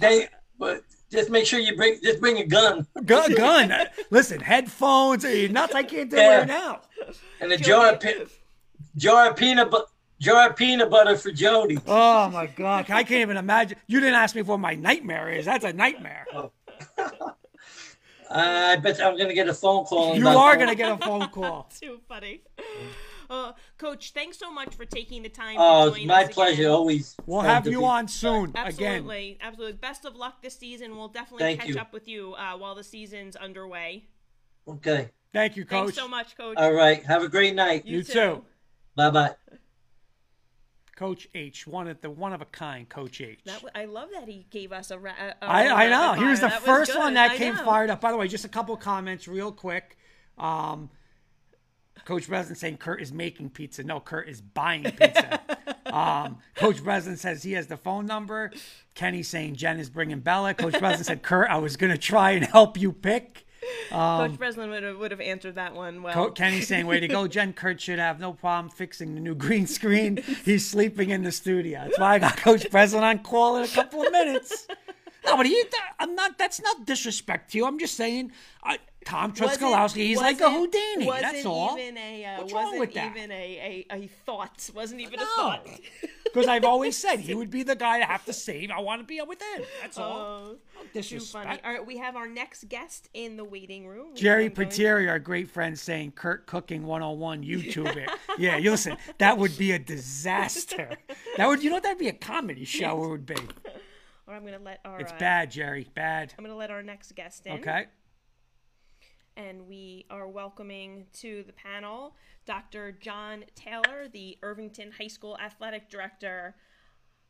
They, 0.00 0.28
but 0.58 0.82
just 1.10 1.30
make 1.30 1.46
sure 1.46 1.58
you 1.58 1.76
bring, 1.76 1.98
just 2.02 2.20
bring 2.20 2.38
a 2.38 2.44
gun 2.46 2.86
Gun. 3.04 3.34
gun. 3.34 3.72
Listen, 4.10 4.40
headphones. 4.40 5.24
Are 5.24 5.34
you 5.34 5.48
nuts? 5.48 5.74
I 5.74 5.82
can't 5.82 6.10
do 6.10 6.16
Yeah. 6.16 6.42
it 6.42 6.46
now. 6.48 6.80
and 7.40 7.50
a 7.52 7.56
jar 7.56 7.92
of, 7.94 8.00
pe- 8.00 8.26
jar 8.96 9.30
of 9.30 9.36
peanut, 9.36 9.70
but 9.70 9.86
jar 10.20 10.50
of 10.50 10.56
peanut 10.56 10.90
butter 10.90 11.16
for 11.16 11.30
Jody. 11.30 11.78
Oh 11.86 12.28
my 12.30 12.46
god, 12.46 12.90
I 12.90 13.02
can't 13.04 13.22
even 13.22 13.36
imagine. 13.36 13.78
You 13.86 14.00
didn't 14.00 14.16
ask 14.16 14.34
me 14.34 14.42
what 14.42 14.58
my 14.60 14.74
nightmare 14.74 15.30
is. 15.30 15.44
That's 15.46 15.64
a 15.64 15.72
nightmare. 15.72 16.26
I 18.30 18.76
bet 18.76 19.00
I'm 19.02 19.16
gonna 19.16 19.32
get 19.32 19.48
a 19.48 19.54
phone 19.54 19.84
call. 19.86 20.14
You 20.16 20.28
are 20.28 20.34
four- 20.34 20.56
gonna 20.56 20.74
get 20.74 20.92
a 20.92 20.98
phone 20.98 21.28
call. 21.28 21.70
Too 21.80 21.98
funny. 22.08 22.42
Uh, 23.30 23.52
Coach, 23.78 24.12
thanks 24.12 24.36
so 24.38 24.52
much 24.52 24.74
for 24.74 24.84
taking 24.84 25.22
the 25.22 25.28
time. 25.28 25.56
Oh, 25.58 25.84
to 25.84 25.88
it's 25.90 25.98
join 25.98 26.06
my 26.08 26.24
us 26.24 26.34
pleasure. 26.34 26.62
Again. 26.62 26.70
Always. 26.72 27.16
We'll 27.26 27.40
have 27.42 27.66
you 27.66 27.78
be- 27.78 27.84
on 27.84 28.08
soon 28.08 28.50
again. 28.50 28.66
Absolutely, 28.66 29.38
absolutely. 29.40 29.72
Best 29.74 30.04
of 30.04 30.16
luck 30.16 30.42
this 30.42 30.56
season. 30.58 30.96
We'll 30.96 31.08
definitely 31.08 31.44
Thank 31.44 31.60
catch 31.60 31.68
you. 31.68 31.76
up 31.78 31.92
with 31.92 32.08
you 32.08 32.34
uh, 32.34 32.56
while 32.56 32.74
the 32.74 32.82
season's 32.82 33.36
underway. 33.36 34.06
Okay. 34.66 35.10
Thank 35.32 35.56
you, 35.56 35.64
Coach. 35.64 35.84
Thanks 35.84 35.96
so 35.96 36.08
much, 36.08 36.36
Coach. 36.36 36.56
All 36.56 36.72
right. 36.72 37.04
Have 37.04 37.22
a 37.22 37.28
great 37.28 37.54
night. 37.54 37.86
You 37.86 38.02
too. 38.02 38.44
Bye 38.96 39.10
bye. 39.10 39.34
Coach 40.96 41.28
H, 41.32 41.64
one 41.64 41.86
of 41.86 42.00
the 42.00 42.10
one 42.10 42.32
of 42.32 42.40
a 42.42 42.46
kind, 42.46 42.88
Coach 42.88 43.20
H. 43.20 43.38
That 43.44 43.62
w- 43.62 43.70
I 43.72 43.84
love 43.84 44.08
that 44.12 44.26
he 44.28 44.46
gave 44.50 44.72
us 44.72 44.90
a. 44.90 44.98
Ra- 44.98 45.12
a 45.40 45.44
I, 45.44 45.84
I 45.84 45.88
know. 45.88 46.14
He 46.20 46.24
was 46.28 46.40
the. 46.40 46.48
That 46.48 46.62
first 46.62 46.90
good. 46.92 46.98
one 46.98 47.14
that 47.14 47.30
I 47.32 47.36
came 47.36 47.54
know. 47.54 47.64
fired 47.64 47.90
up. 47.90 48.00
By 48.00 48.10
the 48.10 48.16
way, 48.18 48.26
just 48.26 48.44
a 48.44 48.48
couple 48.48 48.76
comments 48.76 49.28
real 49.28 49.52
quick. 49.52 49.96
Um, 50.38 50.90
Coach 52.04 52.28
Breslin 52.28 52.56
saying 52.56 52.78
Kurt 52.78 53.00
is 53.00 53.12
making 53.12 53.50
pizza. 53.50 53.82
No, 53.82 54.00
Kurt 54.00 54.28
is 54.28 54.40
buying 54.40 54.84
pizza. 54.84 55.40
um, 55.86 56.38
Coach 56.54 56.82
Breslin 56.82 57.16
says 57.16 57.42
he 57.42 57.52
has 57.52 57.66
the 57.66 57.76
phone 57.76 58.06
number. 58.06 58.50
Kenny 58.94 59.22
saying 59.22 59.56
Jen 59.56 59.78
is 59.78 59.90
bringing 59.90 60.20
Bella. 60.20 60.54
Coach 60.54 60.78
Breslin 60.78 61.04
said, 61.04 61.22
Kurt, 61.22 61.50
I 61.50 61.58
was 61.58 61.76
going 61.76 61.92
to 61.92 61.98
try 61.98 62.32
and 62.32 62.44
help 62.44 62.78
you 62.78 62.92
pick. 62.92 63.46
Coach 63.90 64.38
Breslin 64.38 64.70
would 64.70 64.82
have 64.82 64.98
would 64.98 65.10
have 65.10 65.20
answered 65.20 65.56
that 65.56 65.74
one 65.74 66.02
well. 66.02 66.14
Co- 66.14 66.30
Kenny 66.30 66.60
saying, 66.60 66.86
way 66.86 67.00
to 67.00 67.08
go. 67.08 67.26
Jen 67.28 67.52
Kurt 67.52 67.80
should 67.80 67.98
have 67.98 68.20
no 68.20 68.32
problem 68.32 68.70
fixing 68.70 69.14
the 69.14 69.20
new 69.20 69.34
green 69.34 69.66
screen. 69.66 70.22
He's 70.44 70.66
sleeping 70.66 71.10
in 71.10 71.22
the 71.22 71.32
studio. 71.32 71.80
That's 71.84 71.98
why 71.98 72.14
I 72.14 72.18
got 72.18 72.36
Coach 72.36 72.70
Breslin 72.70 73.02
on 73.02 73.20
call 73.20 73.56
in 73.56 73.64
a 73.64 73.68
couple 73.68 74.02
of 74.02 74.12
minutes. 74.12 74.66
No, 75.24 75.36
but 75.36 75.44
he, 75.44 75.62
I'm 75.98 76.14
not, 76.14 76.38
that's 76.38 76.62
not 76.62 76.86
disrespect 76.86 77.50
to 77.50 77.58
you. 77.58 77.66
I'm 77.66 77.78
just 77.78 77.94
saying, 77.98 78.32
I, 78.64 78.78
Tom 79.04 79.32
Wasn't- 79.38 79.92
he's 79.92 80.18
like 80.18 80.40
a 80.40 80.50
Houdini. 80.50 81.06
That's 81.08 81.46
all. 81.46 81.78
Even 81.78 81.96
a, 81.96 82.24
uh, 82.24 82.38
What's 82.40 82.52
wrong 82.52 82.64
wasn't 82.64 82.80
with 82.80 82.94
that? 82.94 83.16
even 83.16 83.30
a, 83.30 83.86
a, 83.90 83.94
a 83.96 84.06
thought. 84.26 84.68
Wasn't 84.74 85.00
even 85.00 85.18
No. 85.20 85.24
a 85.24 85.36
thought. 85.36 85.68
Because 86.24 86.46
I've 86.46 86.64
always 86.64 86.94
said 86.94 87.20
he 87.20 87.34
would 87.40 87.50
be 87.50 87.62
the 87.62 87.74
guy 87.74 88.00
to 88.00 88.04
have 88.04 88.22
to 88.26 88.34
save. 88.34 88.70
I 88.70 88.80
want 88.80 89.00
to 89.00 89.06
be 89.06 89.18
with 89.26 89.40
him. 89.40 89.62
That's 89.80 89.96
all. 89.96 90.56
Oh, 90.94 91.00
too 91.00 91.20
funny. 91.20 91.58
All 91.64 91.72
right, 91.72 91.86
we 91.86 91.96
have 91.96 92.16
our 92.16 92.28
next 92.28 92.68
guest 92.68 93.08
in 93.14 93.38
the 93.38 93.44
waiting 93.44 93.86
room. 93.86 94.14
Jerry 94.14 94.44
I'm 94.44 94.50
Pateri, 94.50 95.08
our 95.08 95.18
great 95.18 95.48
friend, 95.48 95.76
saying 95.78 96.12
Kurt 96.12 96.46
Cooking 96.46 96.84
101 96.84 97.44
YouTube 97.44 97.96
it. 97.96 98.10
Yeah, 98.36 98.58
you 98.58 98.70
listen, 98.70 98.98
that 99.16 99.38
would 99.38 99.56
be 99.56 99.72
a 99.72 99.78
disaster. 99.78 100.90
That 101.38 101.48
would, 101.48 101.62
you 101.62 101.70
know, 101.70 101.80
that'd 101.80 101.96
be 101.98 102.08
a 102.08 102.12
comedy 102.12 102.66
show. 102.66 103.04
It 103.04 103.08
would 103.08 103.26
be. 103.26 103.36
Or 104.26 104.34
I'm 104.34 104.44
gonna 104.44 104.58
let 104.62 104.80
our. 104.84 105.00
It's 105.00 105.12
uh, 105.12 105.18
bad, 105.18 105.50
Jerry. 105.50 105.88
Bad. 105.94 106.34
I'm 106.36 106.44
gonna 106.44 106.56
let 106.56 106.70
our 106.70 106.82
next 106.82 107.14
guest 107.14 107.46
in. 107.46 107.54
Okay. 107.60 107.86
And 109.38 109.68
we 109.68 110.04
are 110.10 110.28
welcoming 110.28 111.06
to 111.12 111.44
the 111.46 111.52
panel 111.52 112.16
Dr. 112.44 112.92
John 112.92 113.44
Taylor, 113.54 114.08
the 114.12 114.36
Irvington 114.42 114.90
High 114.90 115.06
School 115.06 115.38
Athletic 115.38 115.88
Director. 115.88 116.56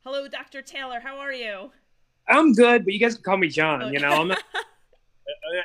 Hello, 0.03 0.27
Dr. 0.27 0.61
Taylor. 0.61 0.99
How 1.01 1.17
are 1.17 1.33
you? 1.33 1.71
I'm 2.27 2.53
good, 2.53 2.85
but 2.85 2.93
you 2.93 2.99
guys 2.99 3.15
can 3.15 3.23
call 3.23 3.37
me 3.37 3.49
John. 3.49 3.93
You 3.93 3.99
know, 3.99 4.09
I'm 4.09 4.29
not, 4.29 4.37
uh, 4.55 4.61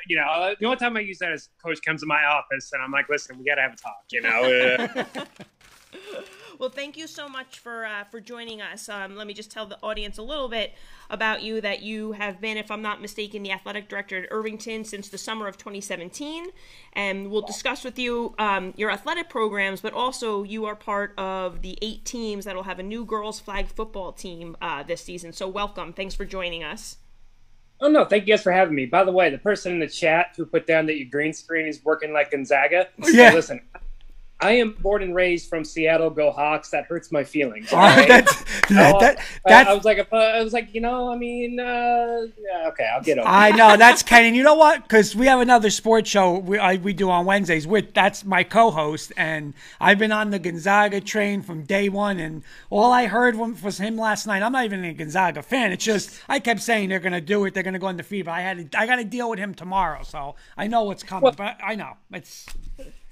you 0.07 0.17
know, 0.17 0.25
uh, 0.25 0.55
the 0.59 0.65
only 0.65 0.77
time 0.77 0.95
I 0.97 0.99
use 0.99 1.17
that 1.19 1.31
is 1.31 1.49
coach 1.63 1.79
comes 1.83 2.01
to 2.01 2.05
my 2.05 2.23
office 2.25 2.71
and 2.73 2.83
I'm 2.83 2.91
like, 2.91 3.09
listen, 3.09 3.39
we 3.39 3.45
got 3.45 3.55
to 3.55 3.61
have 3.61 3.73
a 3.73 3.77
talk, 3.77 4.03
you 4.11 4.21
know. 4.21 5.05
Well, 6.57 6.69
thank 6.69 6.95
you 6.95 7.05
so 7.07 7.27
much 7.27 7.59
for 7.59 7.85
uh, 7.85 8.05
for 8.05 8.21
joining 8.21 8.61
us. 8.61 8.87
Um, 8.87 9.15
let 9.15 9.27
me 9.27 9.33
just 9.33 9.51
tell 9.51 9.65
the 9.65 9.77
audience 9.83 10.17
a 10.17 10.21
little 10.21 10.47
bit 10.47 10.73
about 11.09 11.43
you. 11.43 11.59
That 11.59 11.81
you 11.81 12.13
have 12.13 12.39
been, 12.39 12.57
if 12.57 12.71
I'm 12.71 12.81
not 12.81 13.01
mistaken, 13.01 13.43
the 13.43 13.51
athletic 13.51 13.89
director 13.89 14.23
at 14.23 14.29
Irvington 14.31 14.85
since 14.85 15.09
the 15.09 15.17
summer 15.17 15.47
of 15.47 15.57
2017, 15.57 16.47
and 16.93 17.29
we'll 17.29 17.41
discuss 17.41 17.83
with 17.83 17.99
you 17.99 18.35
um, 18.39 18.73
your 18.77 18.89
athletic 18.89 19.29
programs. 19.29 19.81
But 19.81 19.93
also, 19.93 20.43
you 20.43 20.65
are 20.65 20.75
part 20.75 21.13
of 21.17 21.61
the 21.61 21.77
eight 21.81 22.05
teams 22.05 22.45
that 22.45 22.55
will 22.55 22.63
have 22.63 22.79
a 22.79 22.83
new 22.83 23.03
girls 23.05 23.39
flag 23.39 23.67
football 23.67 24.11
team 24.13 24.55
uh, 24.61 24.83
this 24.83 25.01
season. 25.03 25.33
So, 25.33 25.47
welcome. 25.47 25.91
Thanks 25.93 26.15
for 26.15 26.25
joining 26.25 26.63
us. 26.63 26.97
oh, 27.81 27.89
no, 27.89 28.05
thank 28.05 28.25
you 28.25 28.33
guys 28.33 28.41
for 28.43 28.53
having 28.53 28.75
me. 28.75 28.85
By 28.85 29.03
the 29.03 29.11
way, 29.11 29.29
the 29.29 29.37
person 29.37 29.73
in 29.73 29.79
the 29.79 29.87
chat 29.87 30.33
who 30.37 30.45
put 30.45 30.65
down 30.65 30.85
that 30.85 30.97
your 30.97 31.09
green 31.09 31.33
screen 31.33 31.67
is 31.67 31.83
working 31.83 32.13
like 32.13 32.31
Gonzaga, 32.31 32.87
Yeah. 33.11 33.33
listen, 33.33 33.59
I 34.41 34.51
am 34.51 34.73
born 34.81 35.01
and 35.01 35.15
raised 35.15 35.49
from 35.49 35.63
Seattle. 35.63 36.09
Go 36.09 36.29
Hawks. 36.29 36.69
That 36.71 36.85
hurts 36.85 37.09
my 37.11 37.23
feelings. 37.23 37.71
All 37.71 37.79
right, 37.79 38.07
that's, 38.07 38.43
that, 38.69 38.95
Oh, 38.95 38.99
that, 38.99 39.19
that's, 39.45 39.69
I 39.69 39.73
was 39.73 39.85
like, 39.85 40.11
I 40.11 40.43
was 40.43 40.51
like, 40.51 40.75
you 40.75 40.81
know, 40.81 41.09
I 41.11 41.17
mean, 41.17 41.57
uh, 41.59 41.63
yeah, 42.37 42.67
okay, 42.67 42.87
I'll 42.93 43.01
get 43.01 43.17
over. 43.17 43.27
it. 43.27 43.31
I 43.31 43.51
know 43.51 43.77
that's 43.77 44.03
Ken, 44.03 44.25
and 44.25 44.35
you 44.35 44.43
know 44.43 44.55
what? 44.55 44.83
Because 44.83 45.15
we 45.15 45.27
have 45.27 45.39
another 45.39 45.69
sports 45.69 46.09
show 46.09 46.37
we 46.39 46.59
I, 46.59 46.75
we 46.75 46.91
do 46.91 47.09
on 47.09 47.25
Wednesdays. 47.25 47.65
With 47.65 47.93
that's 47.93 48.25
my 48.25 48.43
co-host, 48.43 49.13
and 49.15 49.53
I've 49.79 49.99
been 49.99 50.11
on 50.11 50.31
the 50.31 50.39
Gonzaga 50.39 50.99
train 50.99 51.41
from 51.41 51.63
day 51.63 51.87
one. 51.87 52.19
And 52.19 52.43
all 52.69 52.91
I 52.91 53.05
heard 53.05 53.35
from, 53.37 53.59
was 53.63 53.77
him 53.77 53.95
last 53.97 54.27
night. 54.27 54.43
I'm 54.43 54.51
not 54.51 54.65
even 54.65 54.83
a 54.83 54.93
Gonzaga 54.93 55.43
fan. 55.43 55.71
It's 55.71 55.85
just 55.85 56.19
I 56.27 56.39
kept 56.39 56.59
saying 56.61 56.89
they're 56.89 56.99
going 56.99 57.13
to 57.13 57.21
do 57.21 57.45
it. 57.45 57.53
They're 57.53 57.63
going 57.63 57.73
to 57.73 57.79
go 57.79 57.87
undefeated. 57.87 58.25
But 58.25 58.33
I 58.33 58.41
had 58.41 58.71
to, 58.71 58.79
I 58.79 58.85
got 58.85 58.97
to 58.97 59.05
deal 59.05 59.29
with 59.29 59.39
him 59.39 59.53
tomorrow, 59.55 60.03
so 60.03 60.35
I 60.57 60.67
know 60.67 60.83
what's 60.83 61.03
coming. 61.03 61.23
Well- 61.23 61.33
but 61.37 61.57
I 61.63 61.75
know 61.75 61.93
it's 62.11 62.45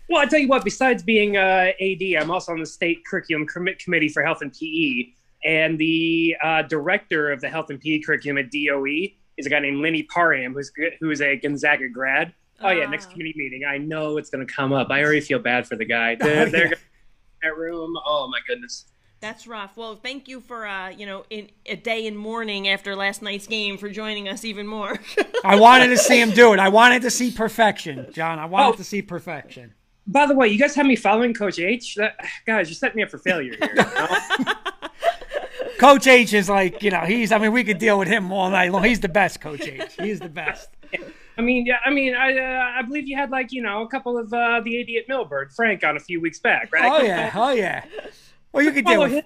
Well, 0.09 0.21
I 0.21 0.25
tell 0.25 0.39
you 0.39 0.47
what. 0.47 0.63
Besides 0.63 1.01
being 1.03 1.37
uh, 1.37 1.71
AD, 1.81 2.01
I'm 2.19 2.29
also 2.31 2.51
on 2.51 2.59
the 2.59 2.65
state 2.65 3.05
curriculum 3.05 3.47
commit 3.47 3.79
committee 3.79 4.09
for 4.09 4.21
health 4.23 4.41
and 4.41 4.51
PE, 4.53 5.11
and 5.45 5.77
the 5.79 6.35
uh, 6.43 6.61
director 6.63 7.31
of 7.31 7.41
the 7.41 7.49
health 7.49 7.69
and 7.69 7.79
PE 7.79 7.99
curriculum 8.01 8.37
at 8.37 8.51
DOE 8.51 9.13
is 9.37 9.45
a 9.45 9.49
guy 9.49 9.59
named 9.59 9.81
Lenny 9.81 10.03
Parham, 10.03 10.53
who's 10.53 10.71
who 10.99 11.09
is 11.11 11.21
a 11.21 11.35
Gonzaga 11.37 11.87
grad. 11.89 12.33
Oh 12.61 12.69
yeah, 12.69 12.85
next 12.87 13.07
Ah. 13.07 13.11
committee 13.13 13.33
meeting. 13.35 13.63
I 13.67 13.77
know 13.77 14.17
it's 14.17 14.29
going 14.29 14.45
to 14.45 14.53
come 14.53 14.71
up. 14.73 14.89
I 14.91 15.03
already 15.03 15.21
feel 15.21 15.39
bad 15.39 15.67
for 15.67 15.75
the 15.75 15.85
guy. 15.85 16.15
They're, 16.19 16.49
they're 16.49 16.63
gonna- 16.65 16.75
that 17.41 17.57
room. 17.57 17.93
Oh 18.05 18.27
my 18.29 18.39
goodness. 18.47 18.85
That's 19.19 19.47
rough. 19.47 19.77
Well, 19.77 19.95
thank 19.95 20.27
you 20.27 20.41
for 20.41 20.67
uh, 20.67 20.89
you 20.89 21.05
know, 21.05 21.25
in 21.29 21.49
a 21.65 21.75
day 21.77 22.05
in 22.05 22.15
mourning 22.17 22.67
after 22.67 22.93
last 22.95 23.21
night's 23.21 23.47
game 23.47 23.77
for 23.77 23.89
joining 23.89 24.27
us 24.29 24.43
even 24.45 24.67
more. 24.67 24.99
I 25.45 25.55
wanted 25.55 25.87
to 25.87 25.97
see 25.97 26.21
him 26.21 26.31
do 26.31 26.53
it. 26.53 26.59
I 26.59 26.67
wanted 26.69 27.01
to 27.03 27.09
see 27.09 27.31
perfection, 27.31 28.07
John. 28.13 28.37
I 28.37 28.45
wanted 28.45 28.73
Oh. 28.75 28.77
to 28.77 28.83
see 28.83 29.01
perfection. 29.01 29.73
By 30.05 30.25
the 30.25 30.35
way, 30.35 30.49
you 30.49 30.59
guys 30.59 30.75
have 30.75 30.85
me 30.85 30.95
following 30.95 31.33
Coach 31.33 31.59
H. 31.59 31.95
That, 31.95 32.17
guys, 32.45 32.69
you 32.69 32.75
set 32.75 32.95
me 32.95 33.03
up 33.03 33.09
for 33.09 33.17
failure 33.17 33.55
here. 33.59 33.69
you 33.69 33.83
know? 33.83 34.53
Coach 35.79 36.07
H 36.07 36.33
is 36.33 36.49
like, 36.49 36.83
you 36.83 36.91
know, 36.91 37.01
he's. 37.01 37.31
I 37.31 37.37
mean, 37.37 37.51
we 37.51 37.63
could 37.63 37.77
deal 37.77 37.97
with 37.97 38.07
him 38.07 38.31
all 38.31 38.49
night 38.49 38.71
long. 38.71 38.83
He's 38.83 38.99
the 38.99 39.09
best, 39.09 39.41
Coach 39.41 39.61
H. 39.61 39.93
He's 39.99 40.19
the 40.19 40.29
best. 40.29 40.69
I 41.37 41.41
mean, 41.41 41.65
yeah, 41.65 41.77
I 41.85 41.89
mean, 41.89 42.13
I 42.15 42.37
uh, 42.37 42.79
I 42.79 42.81
believe 42.83 43.07
you 43.07 43.17
had 43.17 43.31
like 43.31 43.51
you 43.51 43.61
know 43.61 43.81
a 43.81 43.87
couple 43.87 44.17
of 44.17 44.31
uh, 44.33 44.61
the 44.63 44.79
AD 44.81 44.87
at 45.03 45.07
Millburn, 45.09 45.53
Frank, 45.55 45.83
on 45.83 45.97
a 45.97 45.99
few 45.99 46.21
weeks 46.21 46.39
back, 46.39 46.69
right? 46.71 46.91
Oh 46.91 47.03
yeah, 47.03 47.31
oh 47.33 47.51
yeah. 47.51 47.85
Well, 48.51 48.63
you 48.63 48.71
could 48.71 48.85
deal 48.85 49.01
with. 49.01 49.11
him. 49.13 49.23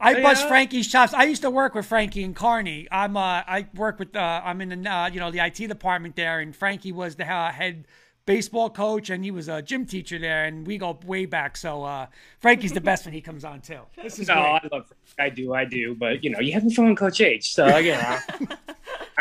I 0.00 0.22
bust 0.22 0.44
Yeah. 0.44 0.48
Frankie's 0.48 0.86
chops. 0.86 1.12
I 1.12 1.24
used 1.24 1.42
to 1.42 1.50
work 1.50 1.74
with 1.74 1.84
Frankie 1.84 2.22
and 2.22 2.34
Carney. 2.36 2.86
I'm 2.92 3.16
uh, 3.16 3.42
I 3.46 3.66
work 3.74 3.98
with 3.98 4.14
uh, 4.14 4.40
I'm 4.44 4.60
in 4.60 4.82
the 4.82 4.90
uh, 4.90 5.08
you 5.08 5.18
know 5.18 5.30
the 5.32 5.40
IT 5.40 5.56
department 5.56 6.14
there, 6.14 6.38
and 6.38 6.54
Frankie 6.54 6.92
was 6.92 7.16
the 7.16 7.30
uh, 7.30 7.50
head 7.50 7.86
baseball 8.34 8.70
coach, 8.70 9.10
and 9.10 9.24
he 9.24 9.32
was 9.32 9.48
a 9.48 9.60
gym 9.60 9.84
teacher 9.84 10.16
there, 10.18 10.44
and 10.44 10.64
we 10.64 10.78
go 10.78 10.96
way 11.04 11.26
back. 11.26 11.56
So 11.56 11.82
uh, 11.82 12.06
Frankie's 12.38 12.72
the 12.72 12.80
best 12.80 13.04
when 13.04 13.12
he 13.12 13.20
comes 13.20 13.44
on 13.44 13.60
too. 13.60 13.80
This 14.00 14.20
is 14.20 14.28
No, 14.28 14.34
great. 14.34 14.44
I 14.44 14.68
love 14.70 14.92
Frank. 15.04 15.32
I 15.32 15.34
do, 15.34 15.52
I 15.52 15.64
do, 15.64 15.94
but 15.96 16.22
you 16.22 16.30
know, 16.30 16.38
you 16.38 16.52
haven't 16.52 16.70
following 16.70 16.94
Coach 16.94 17.20
H, 17.20 17.52
so 17.52 17.76
you 17.78 17.92
know. 17.92 18.18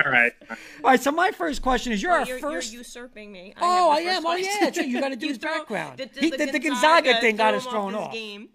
All 0.05 0.11
right. 0.11 0.31
All 0.49 0.91
right, 0.91 0.99
so 1.01 1.11
my 1.11 1.31
first 1.31 1.61
question 1.63 1.91
is: 1.91 2.01
You're 2.03 2.11
our 2.13 2.25
you're, 2.25 2.39
first. 2.39 2.71
you're 2.71 2.81
usurping 2.81 3.31
me. 3.31 3.53
Oh, 3.59 3.89
I 3.89 4.01
have 4.01 4.23
the 4.23 4.29
am. 4.29 4.37
first 4.37 4.49
Oh, 4.61 4.65
yeah. 4.65 4.71
So 4.71 4.81
you 4.81 4.99
gotta 5.01 5.15
do 5.25 5.27
his 5.27 5.37
throw- 5.37 5.53
background. 5.57 5.97
The, 5.97 6.05
the, 6.05 6.19
He- 6.21 6.29
the- 6.29 6.51
the 6.51 6.59
Gonzaga 6.59 7.19
thing 7.19 7.35
got 7.35 7.49
threw 7.51 7.57
us 7.57 7.65
thrown 7.65 7.93
his 7.93 8.01
off. 8.01 8.13
Game. 8.13 8.49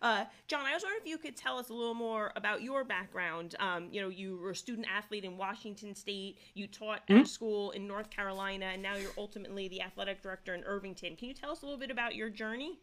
Uh, 0.00 0.24
John, 0.46 0.64
I 0.64 0.74
was 0.74 0.82
wondering 0.82 1.02
if 1.02 1.08
you 1.08 1.18
could 1.18 1.36
tell 1.36 1.58
us 1.58 1.70
a 1.70 1.74
little 1.74 1.94
more 1.94 2.32
about 2.36 2.62
your 2.62 2.84
background. 2.84 3.56
Um, 3.58 3.88
you 3.90 4.00
know, 4.00 4.08
you 4.08 4.36
were 4.36 4.50
a 4.50 4.56
student 4.56 4.86
athlete 4.94 5.24
in 5.24 5.36
Washington 5.36 5.94
State. 5.94 6.38
You 6.54 6.66
taught 6.68 7.00
Hmm? 7.08 7.16
at 7.16 7.22
a 7.24 7.28
school 7.28 7.72
in 7.72 7.86
North 7.86 8.10
Carolina, 8.10 8.66
and 8.66 8.82
now 8.82 8.94
you're 8.94 9.10
ultimately 9.18 9.68
the 9.68 9.82
athletic 9.82 10.22
director 10.22 10.54
in 10.54 10.62
Irvington. 10.64 11.16
Can 11.16 11.28
you 11.28 11.34
tell 11.34 11.50
us 11.50 11.62
a 11.62 11.64
little 11.64 11.80
bit 11.80 11.90
about 11.90 12.14
your 12.14 12.30
journey? 12.30 12.78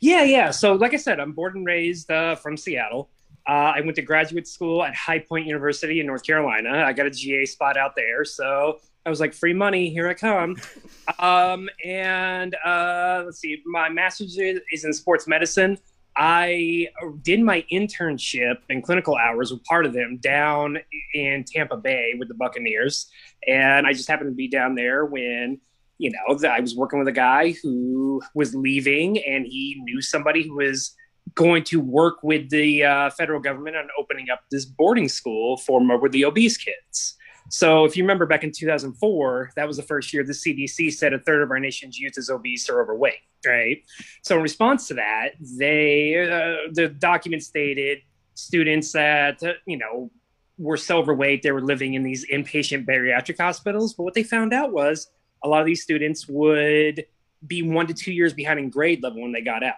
Yeah, 0.00 0.24
yeah. 0.24 0.50
So, 0.50 0.74
like 0.74 0.94
I 0.94 0.96
said, 0.96 1.20
I'm 1.20 1.32
born 1.32 1.56
and 1.56 1.66
raised 1.66 2.10
uh, 2.10 2.34
from 2.34 2.56
Seattle. 2.56 3.10
Uh, 3.48 3.72
I 3.76 3.80
went 3.80 3.94
to 3.96 4.02
graduate 4.02 4.48
school 4.48 4.82
at 4.82 4.94
High 4.94 5.20
Point 5.20 5.46
University 5.46 6.00
in 6.00 6.06
North 6.06 6.24
Carolina. 6.24 6.82
I 6.84 6.92
got 6.92 7.06
a 7.06 7.10
GA 7.10 7.44
spot 7.46 7.76
out 7.76 7.94
there, 7.94 8.24
so 8.24 8.80
I 9.04 9.10
was 9.10 9.20
like, 9.20 9.32
"Free 9.32 9.52
money, 9.52 9.88
here 9.90 10.08
I 10.08 10.14
come." 10.14 10.56
um, 11.18 11.68
and 11.84 12.56
uh, 12.64 13.22
let's 13.24 13.38
see, 13.38 13.62
my 13.64 13.88
master's 13.88 14.36
is 14.38 14.84
in 14.84 14.92
sports 14.92 15.26
medicine. 15.26 15.78
I 16.16 16.88
did 17.22 17.40
my 17.40 17.64
internship 17.70 18.56
and 18.70 18.82
clinical 18.82 19.16
hours 19.16 19.52
were 19.52 19.58
part 19.68 19.84
of 19.84 19.92
them 19.92 20.16
down 20.16 20.78
in 21.12 21.44
Tampa 21.44 21.76
Bay 21.76 22.14
with 22.18 22.28
the 22.28 22.34
Buccaneers, 22.34 23.10
and 23.46 23.86
I 23.86 23.92
just 23.92 24.08
happened 24.08 24.30
to 24.30 24.34
be 24.34 24.48
down 24.48 24.74
there 24.74 25.04
when 25.04 25.60
you 25.98 26.10
know, 26.10 26.48
I 26.48 26.60
was 26.60 26.76
working 26.76 26.98
with 26.98 27.08
a 27.08 27.12
guy 27.12 27.54
who 27.62 28.22
was 28.34 28.54
leaving 28.54 29.18
and 29.18 29.46
he 29.46 29.80
knew 29.82 30.02
somebody 30.02 30.46
who 30.46 30.56
was 30.56 30.94
going 31.34 31.64
to 31.64 31.80
work 31.80 32.22
with 32.22 32.50
the 32.50 32.84
uh, 32.84 33.10
federal 33.10 33.40
government 33.40 33.76
on 33.76 33.88
opening 33.98 34.30
up 34.30 34.40
this 34.50 34.64
boarding 34.64 35.08
school 35.08 35.56
for 35.56 35.80
morbidly 35.80 36.24
obese 36.24 36.56
kids. 36.56 37.16
So, 37.48 37.84
if 37.84 37.96
you 37.96 38.02
remember 38.02 38.26
back 38.26 38.44
in 38.44 38.52
2004, 38.52 39.52
that 39.56 39.66
was 39.66 39.76
the 39.76 39.82
first 39.82 40.12
year 40.12 40.24
the 40.24 40.32
CDC 40.32 40.92
said 40.92 41.12
a 41.12 41.18
third 41.18 41.42
of 41.42 41.50
our 41.50 41.60
nation's 41.60 41.98
youth 41.98 42.14
is 42.16 42.28
obese 42.28 42.68
or 42.68 42.82
overweight, 42.82 43.20
right? 43.46 43.82
So, 44.22 44.36
in 44.36 44.42
response 44.42 44.88
to 44.88 44.94
that, 44.94 45.30
they 45.40 46.28
uh, 46.28 46.70
the 46.72 46.88
document 46.88 47.42
stated 47.42 47.98
students 48.34 48.92
that 48.92 49.42
uh, 49.42 49.52
you 49.66 49.78
know 49.78 50.10
were 50.58 50.76
so 50.76 50.98
overweight 50.98 51.42
they 51.42 51.52
were 51.52 51.62
living 51.62 51.94
in 51.94 52.02
these 52.02 52.26
inpatient 52.26 52.86
bariatric 52.86 53.38
hospitals. 53.38 53.94
But 53.94 54.04
what 54.04 54.14
they 54.14 54.22
found 54.22 54.52
out 54.52 54.72
was 54.72 55.08
a 55.44 55.48
lot 55.48 55.60
of 55.60 55.66
these 55.66 55.82
students 55.82 56.26
would 56.28 57.06
be 57.46 57.62
one 57.62 57.86
to 57.86 57.94
two 57.94 58.12
years 58.12 58.32
behind 58.32 58.58
in 58.58 58.70
grade 58.70 59.02
level 59.02 59.22
when 59.22 59.32
they 59.32 59.42
got 59.42 59.62
out. 59.62 59.76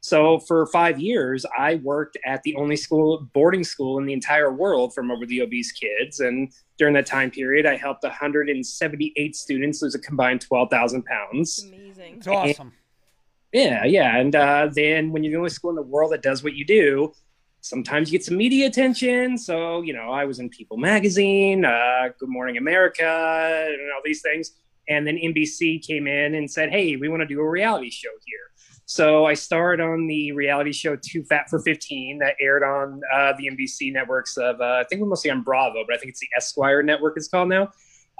So 0.00 0.38
for 0.38 0.66
five 0.66 1.00
years, 1.00 1.44
I 1.56 1.76
worked 1.76 2.16
at 2.24 2.42
the 2.42 2.54
only 2.56 2.76
school 2.76 3.28
boarding 3.32 3.64
school 3.64 3.98
in 3.98 4.06
the 4.06 4.12
entire 4.12 4.52
world 4.52 4.94
for 4.94 5.02
morbidly 5.02 5.40
obese 5.40 5.72
kids. 5.72 6.20
And 6.20 6.52
during 6.78 6.94
that 6.94 7.06
time 7.06 7.30
period, 7.30 7.66
I 7.66 7.76
helped 7.76 8.04
178 8.04 9.36
students 9.36 9.82
lose 9.82 9.94
a 9.94 9.98
combined 9.98 10.40
12,000 10.40 11.04
pounds. 11.04 11.64
Amazing. 11.66 12.16
It's 12.18 12.26
awesome. 12.26 12.72
Yeah, 13.52 13.84
yeah. 13.84 14.16
And 14.16 14.34
uh, 14.36 14.68
then 14.72 15.10
when 15.10 15.24
you're 15.24 15.32
the 15.32 15.38
only 15.38 15.50
school 15.50 15.70
in 15.70 15.76
the 15.76 15.82
world 15.82 16.12
that 16.12 16.22
does 16.22 16.44
what 16.44 16.54
you 16.54 16.64
do, 16.64 17.12
sometimes 17.60 18.10
you 18.10 18.18
get 18.18 18.24
some 18.24 18.36
media 18.36 18.66
attention. 18.66 19.36
So, 19.36 19.82
you 19.82 19.92
know, 19.92 20.10
I 20.10 20.24
was 20.24 20.38
in 20.38 20.48
People 20.50 20.76
Magazine, 20.76 21.64
uh, 21.64 22.10
Good 22.18 22.28
Morning 22.28 22.56
America, 22.56 23.04
and 23.04 23.92
all 23.94 24.00
these 24.04 24.22
things. 24.22 24.52
And 24.88 25.06
then 25.06 25.16
NBC 25.16 25.84
came 25.86 26.06
in 26.06 26.34
and 26.34 26.50
said, 26.50 26.70
hey, 26.70 26.96
we 26.96 27.08
want 27.08 27.20
to 27.20 27.26
do 27.26 27.40
a 27.40 27.48
reality 27.48 27.90
show 27.90 28.08
here. 28.24 28.38
So 28.88 29.26
I 29.26 29.34
starred 29.34 29.82
on 29.82 30.06
the 30.06 30.32
reality 30.32 30.72
show 30.72 30.96
Too 30.96 31.22
Fat 31.22 31.50
for 31.50 31.60
15 31.60 32.20
that 32.20 32.36
aired 32.40 32.62
on 32.62 33.02
uh, 33.12 33.34
the 33.36 33.50
NBC 33.50 33.92
networks 33.92 34.38
of, 34.38 34.62
uh, 34.62 34.80
I 34.80 34.84
think 34.88 35.02
we're 35.02 35.08
mostly 35.08 35.30
on 35.30 35.42
Bravo, 35.42 35.84
but 35.86 35.94
I 35.94 35.98
think 35.98 36.08
it's 36.08 36.20
the 36.20 36.28
Esquire 36.34 36.82
network 36.82 37.18
it's 37.18 37.28
called 37.28 37.50
now. 37.50 37.70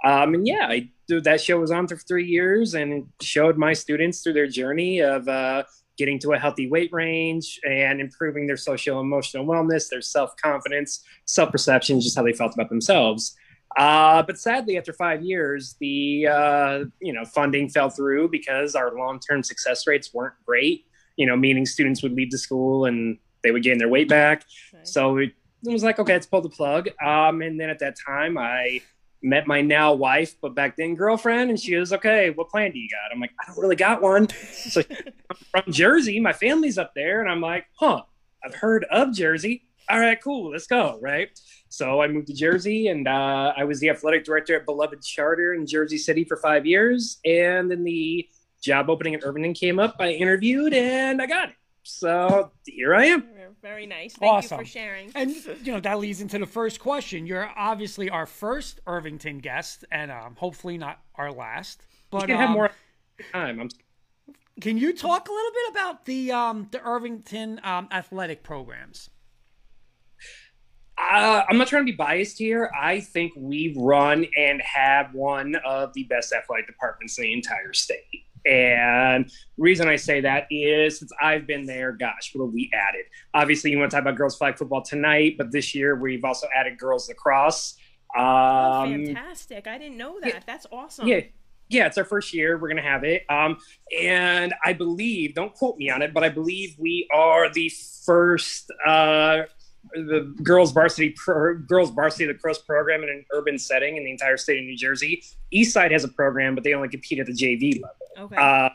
Um, 0.05 0.35
and 0.35 0.47
yeah, 0.47 0.67
I 0.69 0.91
that 1.09 1.41
show 1.41 1.59
was 1.59 1.71
on 1.71 1.89
for 1.89 1.97
three 1.97 2.27
years 2.27 2.75
and 2.75 3.07
showed 3.23 3.57
my 3.57 3.73
students 3.73 4.23
through 4.23 4.35
their 4.35 4.47
journey 4.47 5.01
of 5.01 5.27
uh, 5.27 5.65
getting 5.97 6.19
to 6.19 6.35
a 6.35 6.39
healthy 6.39 6.69
weight 6.69 6.93
range 6.93 7.59
and 7.65 7.99
improving 7.99 8.47
their 8.47 8.59
social 8.59 9.01
emotional 9.01 9.47
wellness, 9.47 9.89
their 9.89 10.03
self 10.03 10.37
confidence, 10.37 11.03
self 11.25 11.51
perception, 11.51 11.99
just 11.99 12.15
how 12.15 12.23
they 12.23 12.35
felt 12.35 12.53
about 12.53 12.69
themselves. 12.69 13.35
Uh, 13.79 14.25
but 14.25 14.37
sadly, 14.37 14.77
after 14.77 14.93
five 14.93 15.23
years, 15.23 15.77
the 15.79 16.27
uh, 16.27 16.85
you 17.01 17.13
know 17.13 17.25
funding 17.25 17.69
fell 17.69 17.89
through 17.89 18.29
because 18.29 18.75
our 18.75 18.93
long-term 18.93 19.45
success 19.45 19.87
rates 19.87 20.13
weren't 20.13 20.35
great. 20.45 20.85
You 21.17 21.27
know, 21.27 21.37
meaning 21.37 21.65
students 21.65 22.03
would 22.03 22.13
leave 22.13 22.33
the 22.33 22.39
school 22.39 22.87
and 22.87 23.19
they 23.45 23.53
would 23.53 23.63
gain 23.63 23.79
their 23.79 23.89
weight 23.89 24.09
back. 24.09 24.45
Okay. 24.75 24.83
So 24.85 25.19
it, 25.19 25.33
was 25.63 25.85
like, 25.85 26.01
okay, 26.01 26.15
let's 26.15 26.27
pull 26.27 26.41
the 26.41 26.49
plug. 26.49 26.89
Um, 27.05 27.41
and 27.41 27.59
then 27.59 27.71
at 27.71 27.79
that 27.79 27.97
time, 28.05 28.37
I 28.37 28.81
met 29.23 29.47
my 29.47 29.61
now 29.61 29.93
wife, 29.93 30.35
but 30.41 30.55
back 30.55 30.77
then 30.77 30.95
girlfriend, 30.95 31.51
and 31.51 31.59
she 31.59 31.77
was 31.77 31.93
okay. 31.93 32.31
What 32.31 32.49
plan 32.49 32.73
do 32.73 32.79
you 32.79 32.89
got? 32.89 33.13
I'm 33.13 33.21
like, 33.21 33.33
I 33.41 33.47
don't 33.47 33.59
really 33.59 33.77
got 33.77 34.03
one. 34.03 34.29
So 34.29 34.83
I'm 35.31 35.65
from 35.65 35.73
Jersey, 35.73 36.19
my 36.19 36.33
family's 36.33 36.79
up 36.79 36.95
there, 36.95 37.21
and 37.21 37.31
I'm 37.31 37.41
like, 37.41 37.67
huh, 37.75 38.03
I've 38.45 38.55
heard 38.55 38.85
of 38.91 39.13
Jersey. 39.13 39.68
All 39.91 40.01
right, 40.01 40.19
cool, 40.23 40.51
let's 40.51 40.67
go. 40.67 40.99
Right. 41.01 41.29
So 41.69 42.01
I 42.01 42.09
moved 42.09 42.27
to 42.29 42.35
Jersey 42.35 42.89
and 42.89 43.07
uh, 43.07 43.53
I 43.57 43.65
was 43.65 43.81
the 43.81 43.91
athletic 43.91 44.25
director 44.25 44.57
at 44.57 44.65
Beloved 44.67 45.03
Charter 45.03 45.55
in 45.55 45.67
Jersey 45.67 45.99
City 45.99 46.25
for 46.25 46.37
five 46.39 46.67
years. 46.67 47.19
And 47.25 47.71
then 47.71 47.85
the 47.85 48.27
job 48.63 48.91
opening 48.91 49.15
at 49.15 49.25
Irvington 49.25 49.55
came 49.55 49.79
up. 49.79 49.97
I 49.99 50.11
interviewed 50.13 50.75
and 50.75 51.23
I 51.23 51.27
got 51.27 51.51
it. 51.51 51.55
So 51.83 52.53
here 52.67 52.95
I 52.95 53.07
am. 53.07 53.25
Very 53.63 53.87
nice. 53.87 54.15
Thank 54.15 54.31
awesome. 54.31 54.61
you 54.61 54.65
for 54.65 54.71
sharing. 54.71 55.11
And 55.15 55.35
you 55.63 55.73
know 55.73 55.81
that 55.81 55.99
leads 55.99 56.21
into 56.21 56.39
the 56.39 56.47
first 56.47 56.81
question. 56.81 57.27
You're 57.27 57.51
obviously 57.57 58.11
our 58.11 58.27
first 58.27 58.81
Irvington 58.87 59.39
guest, 59.39 59.85
and 59.91 60.13
um, 60.13 60.37
hopefully 60.37 60.79
not 60.79 61.01
our 61.17 61.33
last. 61.33 61.87
But 62.11 62.23
you 62.23 62.27
can 62.29 62.37
um, 62.37 62.43
have 62.43 62.51
more 62.51 62.71
time. 63.33 63.61
I'm... 63.61 63.69
Can 64.61 64.77
you 64.77 64.95
talk 64.95 65.29
a 65.29 65.33
little 65.33 65.51
bit 65.51 65.71
about 65.73 66.05
the 66.05 66.31
um, 66.31 66.69
the 66.71 66.81
Irvington 66.83 67.61
um, 67.65 67.89
athletic 67.91 68.43
programs? 68.43 69.11
Uh, 70.99 71.43
I'm 71.49 71.59
not 71.59 71.69
trying 71.69 71.87
to 71.87 71.93
be 71.93 71.97
biased 71.97 72.39
here. 72.39 72.71
I 72.79 73.01
think 73.01 73.33
we 73.37 73.75
run 73.79 74.27
and 74.37 74.61
have 74.63 75.15
one 75.15 75.55
of 75.65 75.93
the 75.95 76.05
best 76.05 76.33
athletic 76.33 76.67
departments 76.67 77.19
in 77.19 77.25
the 77.25 77.33
entire 77.33 77.73
state. 77.73 78.25
And 78.45 79.27
the 79.27 79.63
reason 79.63 79.89
I 79.89 79.97
say 79.97 80.21
that 80.23 80.47
is 80.51 80.99
since 80.99 81.13
I've 81.21 81.47
been 81.47 81.67
there, 81.67 81.93
gosh, 81.93 82.33
what 82.35 82.47
have 82.47 82.55
we 82.55 82.71
added? 82.73 83.05
Obviously, 83.35 83.71
you 83.71 83.79
want 83.79 83.91
to 83.91 83.97
talk 83.97 84.03
about 84.03 84.17
girls 84.17 84.37
flag 84.37 84.57
football 84.59 84.83
tonight, 84.83 85.37
but 85.37 85.53
this 85.53 85.75
year 85.75 85.97
we've 85.97 86.25
also 86.25 86.49
added 86.55 86.79
girls 86.79 87.09
lacrosse. 87.09 87.77
Um, 88.17 88.25
oh, 88.25 88.85
fantastic. 88.85 89.67
I 89.67 89.79
didn't 89.79 89.99
know 89.99 90.19
that. 90.21 90.29
Yeah, 90.29 90.41
That's 90.47 90.67
awesome. 90.73 91.07
Yeah. 91.07 91.21
Yeah, 91.71 91.87
it's 91.87 91.99
our 91.99 92.05
first 92.05 92.33
year. 92.33 92.57
We're 92.57 92.69
going 92.69 92.83
to 92.83 92.89
have 92.89 93.05
it. 93.05 93.25
Um, 93.29 93.59
and 94.01 94.55
I 94.65 94.73
believe, 94.73 95.35
don't 95.35 95.53
quote 95.53 95.77
me 95.77 95.91
on 95.91 96.01
it, 96.01 96.15
but 96.15 96.25
I 96.25 96.31
believe 96.31 96.75
we 96.79 97.07
are 97.13 97.53
the 97.53 97.71
first 98.07 98.71
uh, 98.87 99.43
the 99.93 100.35
girls 100.43 100.73
varsity 100.73 101.11
pro, 101.11 101.57
girls 101.57 101.91
varsity 101.91 102.27
lacrosse 102.27 102.59
program 102.59 103.03
in 103.03 103.09
an 103.09 103.25
urban 103.33 103.59
setting 103.59 103.97
in 103.97 104.05
the 104.05 104.11
entire 104.11 104.37
state 104.37 104.59
of 104.59 104.65
New 104.65 104.77
Jersey. 104.77 105.23
Eastside 105.55 105.91
has 105.91 106.05
a 106.05 106.09
program, 106.09 106.55
but 106.55 106.65
they 106.65 106.75
only 106.75 106.89
compete 106.89 107.19
at 107.19 107.27
the 107.27 107.33
JV 107.33 107.83
level. 107.83 108.27
Okay. 108.33 108.37
Uh, 108.37 108.71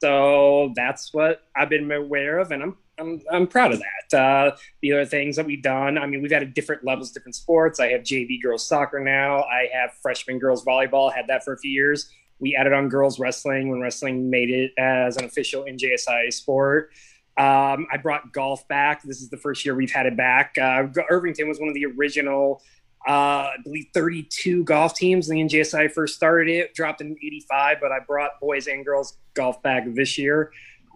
so 0.00 0.72
that's 0.76 1.12
what 1.12 1.42
I've 1.56 1.68
been 1.68 1.90
aware 1.90 2.38
of, 2.38 2.52
and 2.52 2.62
I'm 2.62 2.76
I'm, 2.98 3.20
I'm 3.30 3.46
proud 3.46 3.72
of 3.72 3.80
that. 3.80 4.18
Uh, 4.18 4.56
the 4.82 4.92
other 4.92 5.06
things 5.06 5.36
that 5.36 5.46
we've 5.46 5.62
done, 5.62 5.98
I 5.98 6.06
mean, 6.06 6.22
we've 6.22 6.32
added 6.32 6.54
different 6.54 6.84
levels, 6.84 7.12
different 7.12 7.34
sports. 7.34 7.80
I 7.80 7.88
have 7.88 8.02
JV 8.02 8.42
girls 8.42 8.66
soccer 8.66 9.00
now. 9.00 9.42
I 9.42 9.68
have 9.72 9.92
freshman 10.02 10.38
girls 10.38 10.64
volleyball. 10.64 11.12
Had 11.12 11.26
that 11.28 11.44
for 11.44 11.52
a 11.52 11.58
few 11.58 11.70
years. 11.70 12.10
We 12.40 12.54
added 12.54 12.72
on 12.72 12.88
girls 12.88 13.18
wrestling 13.18 13.68
when 13.68 13.80
wrestling 13.80 14.30
made 14.30 14.50
it 14.50 14.72
as 14.78 15.16
an 15.16 15.24
official 15.24 15.64
NJSI 15.64 16.32
sport. 16.32 16.92
Um, 17.38 17.86
I 17.92 17.96
brought 18.02 18.32
golf 18.32 18.66
back. 18.66 19.02
This 19.04 19.22
is 19.22 19.30
the 19.30 19.36
first 19.36 19.64
year 19.64 19.74
we've 19.76 19.92
had 19.92 20.06
it 20.06 20.16
back. 20.16 20.56
Uh, 20.60 20.88
Irvington 21.08 21.48
was 21.48 21.60
one 21.60 21.68
of 21.68 21.74
the 21.74 21.86
original, 21.86 22.62
uh, 23.06 23.12
I 23.12 23.56
believe, 23.62 23.86
32 23.94 24.64
golf 24.64 24.94
teams. 24.94 25.28
The 25.28 25.36
NJSI 25.36 25.92
first 25.92 26.16
started 26.16 26.48
it, 26.52 26.74
dropped 26.74 27.00
in 27.00 27.12
85, 27.12 27.78
but 27.80 27.92
I 27.92 28.00
brought 28.00 28.40
boys 28.40 28.66
and 28.66 28.84
girls 28.84 29.18
golf 29.34 29.62
back 29.62 29.84
this 29.94 30.18
year. 30.18 30.50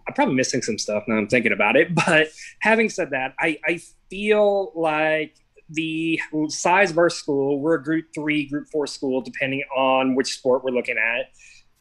I'm 0.05 0.13
probably 0.13 0.35
missing 0.35 0.61
some 0.61 0.77
stuff 0.77 1.05
now 1.07 1.15
I'm 1.15 1.27
thinking 1.27 1.53
about 1.53 1.77
it. 1.77 1.95
But 2.05 2.27
having 2.59 2.89
said 2.89 3.11
that, 3.11 3.35
I, 3.39 3.57
I 3.65 3.79
feel 4.09 4.73
like 4.75 5.35
the 5.69 6.19
size 6.49 6.91
of 6.91 6.97
our 6.97 7.09
school, 7.09 7.61
we're 7.61 7.75
a 7.75 7.83
group 7.83 8.07
three, 8.13 8.47
group 8.47 8.67
four 8.69 8.85
school, 8.85 9.21
depending 9.21 9.63
on 9.75 10.15
which 10.15 10.33
sport 10.33 10.63
we're 10.63 10.71
looking 10.71 10.97
at. 10.97 11.31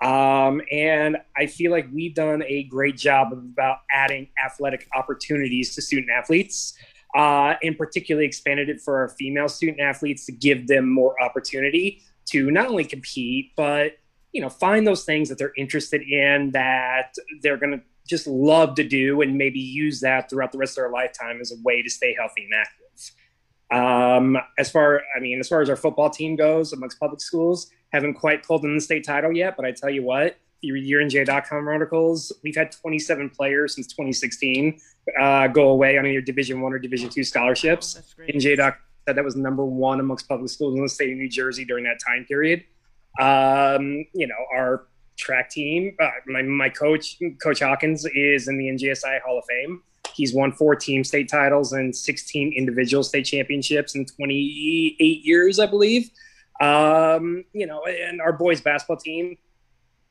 Um, 0.03 0.61
and 0.71 1.17
I 1.37 1.47
feel 1.47 1.71
like 1.71 1.89
we've 1.93 2.15
done 2.15 2.43
a 2.47 2.65
great 2.65 2.97
job 2.97 3.33
about 3.33 3.79
adding 3.93 4.29
athletic 4.45 4.89
opportunities 4.95 5.75
to 5.77 5.83
student 5.83 6.11
athletes, 6.11 6.77
uh, 7.17 7.55
and 7.63 7.79
particularly 7.79 8.27
expanded 8.27 8.69
it 8.69 8.81
for 8.81 8.99
our 8.99 9.11
female 9.11 9.49
student 9.49 9.81
athletes 9.81 10.27
to 10.27 10.33
give 10.33 10.67
them 10.67 10.93
more 10.93 11.21
opportunity 11.23 12.03
to 12.31 12.51
not 12.51 12.67
only 12.67 12.85
compete, 12.85 13.53
but 13.57 13.93
you 14.33 14.41
know, 14.41 14.49
find 14.49 14.87
those 14.87 15.05
things 15.05 15.29
that 15.29 15.39
they're 15.39 15.53
interested 15.57 16.03
in 16.03 16.51
that 16.53 17.15
they're 17.43 17.59
going 17.59 17.73
to 17.73 17.83
just 18.09 18.27
love 18.27 18.75
to 18.75 18.83
do, 18.83 19.21
and 19.21 19.39
maybe 19.39 19.61
use 19.61 20.01
that 20.01 20.29
throughout 20.29 20.51
the 20.51 20.59
rest 20.59 20.73
of 20.73 20.83
their 20.83 20.91
lifetime 20.91 21.39
as 21.41 21.53
a 21.53 21.57
way 21.63 21.83
to 21.83 21.89
stay 21.89 22.17
healthy 22.19 22.45
and 22.45 22.55
active. 22.55 22.79
Um, 23.71 24.37
as 24.59 24.71
far, 24.71 25.03
I 25.17 25.21
mean, 25.21 25.39
as 25.39 25.49
far 25.49 25.61
as 25.61 25.71
our 25.71 25.77
football 25.77 26.11
team 26.11 26.35
goes 26.35 26.73
amongst 26.73 26.99
public 26.99 27.21
schools, 27.21 27.71
haven't 27.93 28.15
quite 28.15 28.45
pulled 28.45 28.65
in 28.65 28.75
the 28.75 28.81
state 28.81 29.05
title 29.05 29.33
yet, 29.33 29.57
but 29.57 29.65
I 29.65 29.73
tell 29.73 29.91
you 29.91 30.03
what, 30.03 30.37
you 30.61 30.75
read 30.75 30.89
URNJ.com 30.89 31.69
articles, 31.69 32.33
we've 32.43 32.57
had 32.57 32.73
27 32.73 33.31
players 33.31 33.75
since 33.75 33.89
2016 33.89 34.81
uh, 35.21 35.49
go 35.49 35.71
away 35.71 35.99
on 35.99 36.07
either 36.07 36.21
Division 36.21 36.61
One 36.61 36.73
or 36.73 36.79
Division 36.79 37.09
Two 37.09 37.25
scholarships. 37.25 38.15
Oh, 38.21 38.23
NJ.com 38.25 38.75
said 39.07 39.17
that 39.17 39.25
was 39.25 39.37
number 39.37 39.65
one 39.65 40.01
amongst 40.01 40.29
public 40.29 40.51
schools 40.51 40.77
in 40.77 40.83
the 40.83 40.89
state 40.89 41.11
of 41.11 41.19
New 41.19 41.29
Jersey 41.29 41.65
during 41.65 41.85
that 41.85 41.99
time 42.07 42.25
period. 42.25 42.65
Um, 43.19 44.07
you 44.15 44.27
know, 44.27 44.37
our 44.55 44.87
track 45.17 45.51
team, 45.51 45.97
uh, 46.01 46.11
my, 46.27 46.43
my 46.43 46.69
coach, 46.69 47.19
Coach 47.43 47.61
Hawkins, 47.61 48.07
is 48.15 48.49
in 48.49 48.59
the 48.59 48.69
NJSI 48.69 49.21
Hall 49.23 49.39
of 49.39 49.45
Fame. 49.49 49.83
He's 50.15 50.35
won 50.35 50.53
four 50.53 50.77
team 50.77 51.05
state 51.05 51.29
titles 51.29 51.73
and 51.73 51.95
16 51.95 52.53
individual 52.53 53.03
state 53.03 53.25
championships 53.25 53.95
in 53.95 54.05
28 54.05 55.25
years, 55.25 55.59
I 55.59 55.67
believe. 55.67 56.11
Um, 56.63 57.45
you 57.53 57.67
know, 57.67 57.85
and 57.85 58.21
our 58.21 58.33
boys 58.33 58.61
basketball 58.61 58.97
team, 58.97 59.37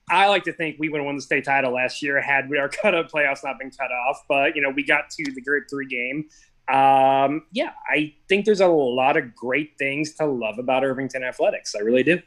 I 0.09 0.27
like 0.27 0.43
to 0.43 0.53
think 0.53 0.75
we 0.79 0.89
would 0.89 0.97
have 0.97 1.05
won 1.05 1.15
the 1.15 1.21
state 1.21 1.45
title 1.45 1.73
last 1.73 2.01
year 2.01 2.21
had 2.21 2.49
we 2.49 2.57
our 2.57 2.69
cut 2.81 2.93
up 2.93 3.09
playoffs 3.09 3.43
not 3.43 3.57
been 3.57 3.71
cut 3.71 3.91
off. 3.91 4.23
But 4.27 4.55
you 4.55 4.61
know, 4.61 4.69
we 4.69 4.83
got 4.83 5.09
to 5.11 5.31
the 5.33 5.41
group 5.41 5.65
three 5.69 5.87
game. 5.87 6.25
Um, 6.71 7.43
yeah, 7.51 7.71
I 7.89 8.13
think 8.27 8.45
there's 8.45 8.61
a 8.61 8.67
lot 8.67 9.17
of 9.17 9.33
great 9.35 9.77
things 9.77 10.13
to 10.15 10.25
love 10.25 10.59
about 10.59 10.83
Irvington 10.83 11.23
athletics. 11.23 11.73
I 11.75 11.79
really 11.79 12.03
do. 12.03 12.21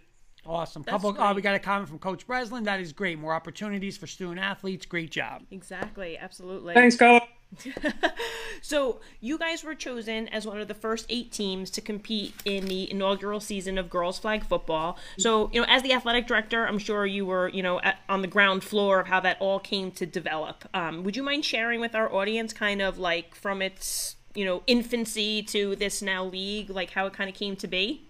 Awesome. 0.47 0.83
That's 0.83 1.03
Couple. 1.03 1.21
Uh, 1.21 1.33
we 1.33 1.41
got 1.41 1.55
a 1.55 1.59
comment 1.59 1.89
from 1.89 1.99
Coach 1.99 2.27
Breslin. 2.27 2.65
That 2.65 2.81
is 2.81 2.93
great. 2.93 3.19
More 3.19 3.33
opportunities 3.33 3.97
for 3.97 4.07
student 4.07 4.39
athletes. 4.41 4.85
Great 4.85 5.11
job. 5.11 5.43
Exactly. 5.51 6.19
Absolutely. 6.19 6.75
Thanks, 6.75 6.97
Coach. 6.97 7.23
so 8.63 9.01
you 9.21 9.39
guys 9.39 9.65
were 9.65 9.75
chosen 9.75 10.29
as 10.29 10.47
one 10.47 10.61
of 10.61 10.69
the 10.69 10.75
first 10.75 11.07
eight 11.09 11.33
teams 11.33 11.71
to 11.71 11.81
compete 11.81 12.35
in 12.45 12.67
the 12.67 12.91
inaugural 12.91 13.41
season 13.41 13.79
of 13.79 13.91
girls 13.91 14.19
flag 14.19 14.45
football. 14.45 14.99
So 15.19 15.51
you 15.53 15.61
know, 15.61 15.67
as 15.69 15.83
the 15.83 15.93
athletic 15.93 16.27
director, 16.27 16.67
I'm 16.67 16.79
sure 16.79 17.07
you 17.07 17.27
were 17.27 17.49
you 17.49 17.63
know 17.63 17.81
at, 17.81 17.99
on 18.09 18.23
the 18.23 18.29
ground 18.29 18.65
floor 18.65 19.01
of 19.01 19.07
how 19.07 19.21
that 19.21 19.37
all 19.41 19.59
came 19.59 19.91
to 19.93 20.07
develop. 20.07 20.65
Um, 20.75 21.05
would 21.05 21.17
you 21.17 21.23
mind 21.23 21.45
sharing 21.45 21.81
with 21.81 21.95
our 21.95 22.13
audience, 22.13 22.53
kind 22.53 22.83
of 22.83 22.99
like 22.99 23.35
from 23.35 23.63
its 23.63 24.17
you 24.35 24.45
know 24.45 24.63
infancy 24.67 25.43
to 25.45 25.77
this 25.77 26.03
now 26.03 26.25
league, 26.25 26.71
like 26.71 26.91
how 26.91 27.07
it 27.07 27.13
kind 27.13 27.29
of 27.29 27.37
came 27.37 27.57
to 27.57 27.67
be? 27.67 28.03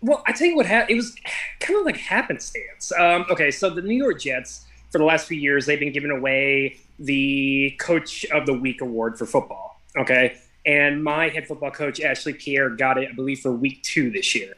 Well, 0.00 0.22
I 0.26 0.32
tell 0.32 0.46
you 0.46 0.56
what, 0.56 0.66
ha- 0.66 0.86
it 0.88 0.94
was 0.94 1.16
kind 1.60 1.78
of 1.78 1.84
like 1.84 1.96
happenstance. 1.96 2.92
Um, 2.98 3.26
okay, 3.30 3.50
so 3.50 3.70
the 3.70 3.82
New 3.82 3.96
York 3.96 4.20
Jets 4.20 4.64
for 4.90 4.98
the 4.98 5.04
last 5.04 5.26
few 5.26 5.38
years, 5.38 5.66
they've 5.66 5.80
been 5.80 5.92
giving 5.92 6.10
away 6.10 6.78
the 6.98 7.76
Coach 7.78 8.24
of 8.26 8.46
the 8.46 8.54
Week 8.54 8.80
award 8.80 9.18
for 9.18 9.26
football. 9.26 9.80
Okay. 9.96 10.36
And 10.66 11.02
my 11.02 11.28
head 11.28 11.46
football 11.46 11.70
coach, 11.70 12.00
Ashley 12.00 12.34
Pierre, 12.34 12.70
got 12.70 12.98
it, 12.98 13.08
I 13.10 13.14
believe, 13.14 13.40
for 13.40 13.52
week 13.52 13.82
two 13.82 14.10
this 14.10 14.34
year. 14.34 14.54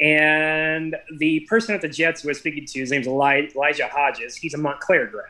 And 0.00 0.96
the 1.18 1.40
person 1.40 1.74
at 1.74 1.80
the 1.80 1.88
Jets 1.88 2.22
who 2.22 2.28
I 2.28 2.30
was 2.30 2.38
speaking 2.38 2.66
to, 2.66 2.80
his 2.80 2.90
name's 2.90 3.06
Elijah 3.06 3.88
Hodges. 3.88 4.34
He's 4.34 4.54
a 4.54 4.58
Montclair 4.58 5.06
grad. 5.06 5.26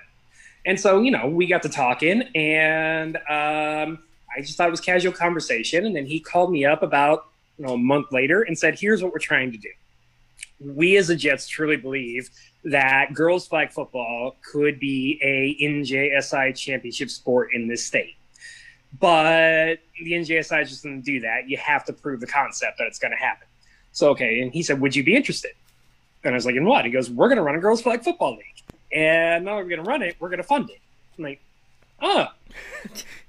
And 0.64 0.80
so, 0.80 1.00
you 1.02 1.10
know, 1.10 1.28
we 1.28 1.46
got 1.46 1.62
to 1.62 1.68
talking, 1.68 2.22
and 2.34 3.16
um, 3.16 3.98
I 4.34 4.40
just 4.40 4.56
thought 4.56 4.68
it 4.68 4.70
was 4.70 4.80
casual 4.80 5.12
conversation. 5.12 5.84
And 5.84 5.94
then 5.94 6.06
he 6.06 6.20
called 6.20 6.52
me 6.52 6.64
up 6.64 6.82
about 6.82 7.26
you 7.58 7.66
know, 7.66 7.74
a 7.74 7.78
month 7.78 8.12
later 8.12 8.42
and 8.42 8.58
said, 8.58 8.78
Here's 8.78 9.02
what 9.02 9.12
we're 9.12 9.18
trying 9.18 9.52
to 9.52 9.58
do. 9.58 9.68
We 10.64 10.96
as 10.96 11.08
the 11.08 11.16
Jets 11.16 11.48
truly 11.48 11.76
believe 11.76 12.30
that 12.64 13.14
girls 13.14 13.46
flag 13.46 13.72
football 13.72 14.36
could 14.42 14.78
be 14.78 15.18
a 15.22 15.56
NJSI 15.62 16.56
championship 16.56 17.10
sport 17.10 17.50
in 17.52 17.66
this 17.68 17.84
state. 17.84 18.16
But 19.00 19.78
the 19.98 20.12
NJSI 20.12 20.68
just 20.68 20.82
doesn't 20.82 21.00
do 21.00 21.20
that. 21.20 21.48
You 21.48 21.56
have 21.56 21.84
to 21.86 21.92
prove 21.92 22.20
the 22.20 22.26
concept 22.26 22.78
that 22.78 22.86
it's 22.86 22.98
going 22.98 23.12
to 23.12 23.16
happen. 23.16 23.46
So, 23.92 24.10
okay. 24.10 24.40
And 24.40 24.52
he 24.52 24.62
said, 24.62 24.80
Would 24.80 24.94
you 24.94 25.02
be 25.02 25.16
interested? 25.16 25.52
And 26.24 26.34
I 26.34 26.36
was 26.36 26.46
like, 26.46 26.56
In 26.56 26.64
what? 26.64 26.84
He 26.84 26.90
goes, 26.90 27.10
We're 27.10 27.28
going 27.28 27.36
to 27.36 27.42
run 27.42 27.54
a 27.54 27.60
girls 27.60 27.82
flag 27.82 28.02
football 28.02 28.32
league. 28.32 28.62
And 28.92 29.44
now 29.44 29.56
we're 29.56 29.64
going 29.64 29.82
to 29.82 29.88
run 29.88 30.02
it. 30.02 30.16
We're 30.20 30.28
going 30.28 30.38
to 30.38 30.44
fund 30.44 30.70
it. 30.70 30.80
I'm 31.16 31.24
like, 31.24 31.40
Oh, 32.00 32.26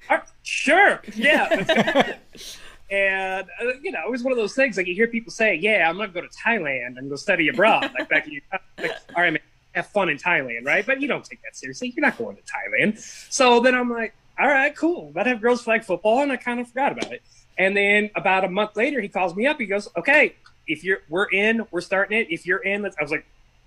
sure. 0.43 1.01
Yeah. 1.15 2.17
And 2.91 3.47
uh, 3.61 3.73
you 3.81 3.91
know, 3.91 4.01
it 4.05 4.11
was 4.11 4.23
one 4.23 4.31
of 4.31 4.37
those 4.37 4.53
things 4.53 4.77
like 4.77 4.87
you 4.87 4.93
hear 4.93 5.07
people 5.07 5.31
say, 5.31 5.55
"Yeah, 5.55 5.89
I'm 5.89 5.97
gonna 5.97 6.09
go 6.09 6.21
to 6.21 6.27
Thailand 6.27 6.97
and 6.97 7.09
go 7.09 7.15
study 7.15 7.47
abroad." 7.47 7.91
like 7.97 8.09
back 8.09 8.27
in 8.27 8.33
your, 8.33 8.41
like, 8.77 8.91
all 9.15 9.23
right, 9.23 9.33
man, 9.33 9.41
have 9.73 9.87
fun 9.87 10.09
in 10.09 10.17
Thailand, 10.17 10.65
right? 10.65 10.85
But 10.85 11.01
you 11.01 11.07
don't 11.07 11.23
take 11.23 11.41
that 11.43 11.55
seriously. 11.55 11.93
You're 11.95 12.05
not 12.05 12.17
going 12.17 12.35
to 12.35 12.41
Thailand. 12.43 12.99
So 13.31 13.59
then 13.59 13.75
I'm 13.75 13.89
like, 13.89 14.13
all 14.39 14.47
right, 14.47 14.75
cool. 14.75 15.11
That 15.13 15.27
have 15.27 15.41
girls 15.41 15.61
flag 15.61 15.83
football, 15.83 16.21
and 16.21 16.31
I 16.31 16.37
kind 16.37 16.59
of 16.59 16.67
forgot 16.67 16.91
about 16.91 17.11
it. 17.11 17.21
And 17.57 17.77
then 17.77 18.09
about 18.15 18.43
a 18.43 18.49
month 18.49 18.75
later, 18.75 18.99
he 18.99 19.07
calls 19.07 19.35
me 19.35 19.45
up. 19.45 19.59
He 19.59 19.65
goes, 19.65 19.87
"Okay, 19.95 20.35
if 20.67 20.83
you're, 20.83 20.99
we're 21.07 21.29
in. 21.29 21.65
We're 21.71 21.81
starting 21.81 22.17
it. 22.19 22.27
If 22.31 22.45
you're 22.45 22.63
in, 22.63 22.81
let's." 22.81 22.95
I 22.99 23.03
was 23.03 23.11
like, 23.11 23.25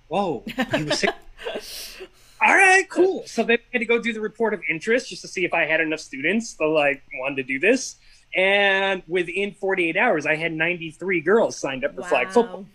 "Whoa, 0.08 0.44
you 0.76 0.90
sick." 0.90 1.10
all 2.42 2.54
right, 2.54 2.88
cool. 2.90 3.22
So 3.26 3.44
then 3.44 3.58
I 3.58 3.62
had 3.74 3.78
to 3.78 3.84
go 3.84 4.00
do 4.00 4.12
the 4.12 4.20
report 4.20 4.54
of 4.54 4.60
interest 4.68 5.08
just 5.08 5.22
to 5.22 5.28
see 5.28 5.44
if 5.44 5.54
I 5.54 5.66
had 5.66 5.80
enough 5.80 6.00
students 6.00 6.54
to 6.54 6.66
like 6.66 7.02
wanted 7.14 7.36
to 7.36 7.42
do 7.44 7.60
this. 7.60 7.96
And 8.34 9.02
within 9.08 9.52
48 9.52 9.96
hours, 9.96 10.26
I 10.26 10.36
had 10.36 10.52
93 10.52 11.20
girls 11.20 11.56
signed 11.56 11.84
up 11.84 11.94
for 11.94 12.02
wow. 12.02 12.08
flag 12.08 12.30
football. 12.30 12.66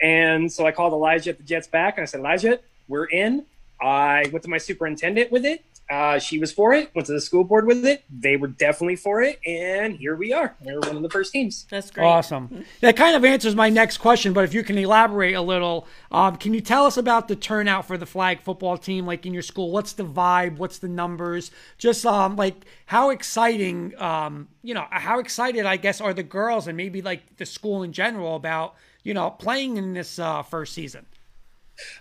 And 0.00 0.52
so 0.52 0.66
I 0.66 0.72
called 0.72 0.92
Elijah 0.92 1.30
at 1.30 1.38
the 1.38 1.44
Jets 1.44 1.68
back 1.68 1.96
and 1.96 2.02
I 2.02 2.06
said, 2.06 2.20
Elijah, 2.20 2.60
we're 2.88 3.06
in. 3.06 3.46
I 3.80 4.28
went 4.32 4.42
to 4.44 4.50
my 4.50 4.58
superintendent 4.58 5.30
with 5.30 5.44
it. 5.44 5.64
Uh, 5.90 6.18
she 6.18 6.38
was 6.38 6.50
for 6.50 6.72
it. 6.72 6.90
Went 6.94 7.06
to 7.06 7.12
the 7.12 7.20
school 7.20 7.44
board 7.44 7.66
with 7.66 7.84
it. 7.84 8.04
They 8.08 8.36
were 8.36 8.48
definitely 8.48 8.96
for 8.96 9.20
it, 9.20 9.38
and 9.46 9.94
here 9.94 10.16
we 10.16 10.32
are. 10.32 10.56
We're 10.60 10.80
one 10.80 10.96
of 10.96 11.02
the 11.02 11.10
first 11.10 11.30
teams. 11.32 11.66
That's 11.68 11.90
great. 11.90 12.04
Awesome. 12.04 12.64
That 12.80 12.96
kind 12.96 13.14
of 13.14 13.24
answers 13.24 13.54
my 13.54 13.68
next 13.68 13.98
question. 13.98 14.32
But 14.32 14.44
if 14.44 14.54
you 14.54 14.62
can 14.62 14.78
elaborate 14.78 15.34
a 15.34 15.42
little, 15.42 15.86
um, 16.10 16.36
can 16.36 16.54
you 16.54 16.62
tell 16.62 16.86
us 16.86 16.96
about 16.96 17.28
the 17.28 17.36
turnout 17.36 17.86
for 17.86 17.98
the 17.98 18.06
flag 18.06 18.40
football 18.40 18.78
team, 18.78 19.04
like 19.04 19.26
in 19.26 19.34
your 19.34 19.42
school? 19.42 19.70
What's 19.70 19.92
the 19.92 20.06
vibe? 20.06 20.56
What's 20.56 20.78
the 20.78 20.88
numbers? 20.88 21.50
Just 21.76 22.06
um, 22.06 22.36
like 22.36 22.64
how 22.86 23.10
exciting, 23.10 23.92
um, 24.00 24.48
you 24.62 24.72
know, 24.72 24.86
how 24.90 25.18
excited 25.18 25.66
I 25.66 25.76
guess 25.76 26.00
are 26.00 26.14
the 26.14 26.22
girls 26.22 26.66
and 26.66 26.78
maybe 26.78 27.02
like 27.02 27.36
the 27.36 27.44
school 27.44 27.82
in 27.82 27.92
general 27.92 28.36
about 28.36 28.74
you 29.02 29.12
know 29.12 29.30
playing 29.30 29.76
in 29.76 29.92
this 29.92 30.18
uh, 30.18 30.42
first 30.42 30.72
season. 30.72 31.04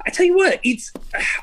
I 0.05 0.09
tell 0.09 0.26
you 0.26 0.36
what, 0.36 0.59
it's. 0.63 0.91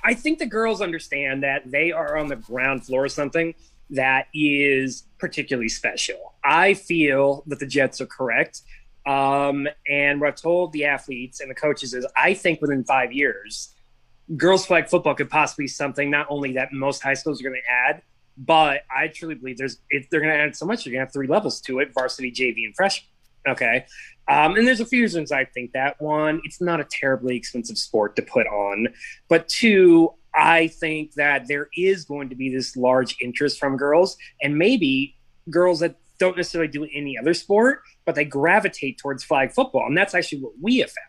I 0.04 0.14
think 0.14 0.38
the 0.38 0.46
girls 0.46 0.80
understand 0.80 1.42
that 1.42 1.70
they 1.70 1.92
are 1.92 2.16
on 2.16 2.28
the 2.28 2.36
ground 2.36 2.86
floor 2.86 3.06
of 3.06 3.12
something 3.12 3.54
that 3.90 4.26
is 4.34 5.04
particularly 5.18 5.68
special. 5.68 6.34
I 6.44 6.74
feel 6.74 7.42
that 7.46 7.58
the 7.58 7.66
Jets 7.66 8.00
are 8.00 8.06
correct. 8.06 8.62
Um, 9.06 9.66
and 9.88 10.20
what 10.20 10.28
I've 10.28 10.36
told 10.36 10.72
the 10.72 10.84
athletes 10.84 11.40
and 11.40 11.50
the 11.50 11.54
coaches 11.54 11.94
is 11.94 12.06
I 12.16 12.34
think 12.34 12.60
within 12.60 12.84
five 12.84 13.12
years, 13.12 13.74
girls 14.36 14.66
flag 14.66 14.88
football 14.88 15.14
could 15.14 15.30
possibly 15.30 15.64
be 15.64 15.68
something 15.68 16.10
not 16.10 16.26
only 16.28 16.52
that 16.52 16.72
most 16.72 17.02
high 17.02 17.14
schools 17.14 17.40
are 17.40 17.44
going 17.44 17.60
to 17.60 17.72
add, 17.72 18.02
but 18.36 18.82
I 18.94 19.08
truly 19.08 19.34
believe 19.34 19.58
there's 19.58 19.78
if 19.90 20.08
they're 20.10 20.20
going 20.20 20.32
to 20.32 20.38
add 20.38 20.56
so 20.56 20.66
much, 20.66 20.86
you're 20.86 20.92
going 20.92 21.00
to 21.00 21.06
have 21.06 21.12
three 21.12 21.26
levels 21.26 21.60
to 21.62 21.80
it: 21.80 21.92
varsity, 21.92 22.30
JV, 22.30 22.64
and 22.64 22.74
freshman. 22.74 23.08
Okay, 23.48 23.86
um, 24.30 24.54
and 24.54 24.66
there's 24.66 24.78
a 24.78 24.86
few 24.86 25.02
reasons 25.02 25.32
I 25.32 25.44
think 25.44 25.72
that. 25.72 26.00
One, 26.00 26.40
it's 26.44 26.60
not 26.60 26.78
a 26.78 26.84
terribly 26.84 27.36
expensive 27.36 27.76
sport 27.76 28.14
to 28.14 28.22
put 28.22 28.46
on. 28.46 28.86
But 29.28 29.48
two, 29.48 30.14
I 30.32 30.68
think 30.68 31.14
that 31.14 31.48
there 31.48 31.68
is 31.76 32.04
going 32.04 32.28
to 32.28 32.36
be 32.36 32.48
this 32.48 32.76
large 32.76 33.16
interest 33.20 33.58
from 33.58 33.76
girls 33.76 34.16
and 34.40 34.56
maybe 34.56 35.16
girls 35.50 35.80
that 35.80 35.96
don't 36.20 36.36
necessarily 36.36 36.70
do 36.70 36.86
any 36.94 37.18
other 37.18 37.34
sport, 37.34 37.82
but 38.04 38.14
they 38.14 38.24
gravitate 38.24 38.98
towards 38.98 39.24
flag 39.24 39.50
football. 39.50 39.86
And 39.88 39.98
that's 39.98 40.14
actually 40.14 40.42
what 40.42 40.52
we 40.60 40.78
have 40.78 40.90
found 40.90 41.06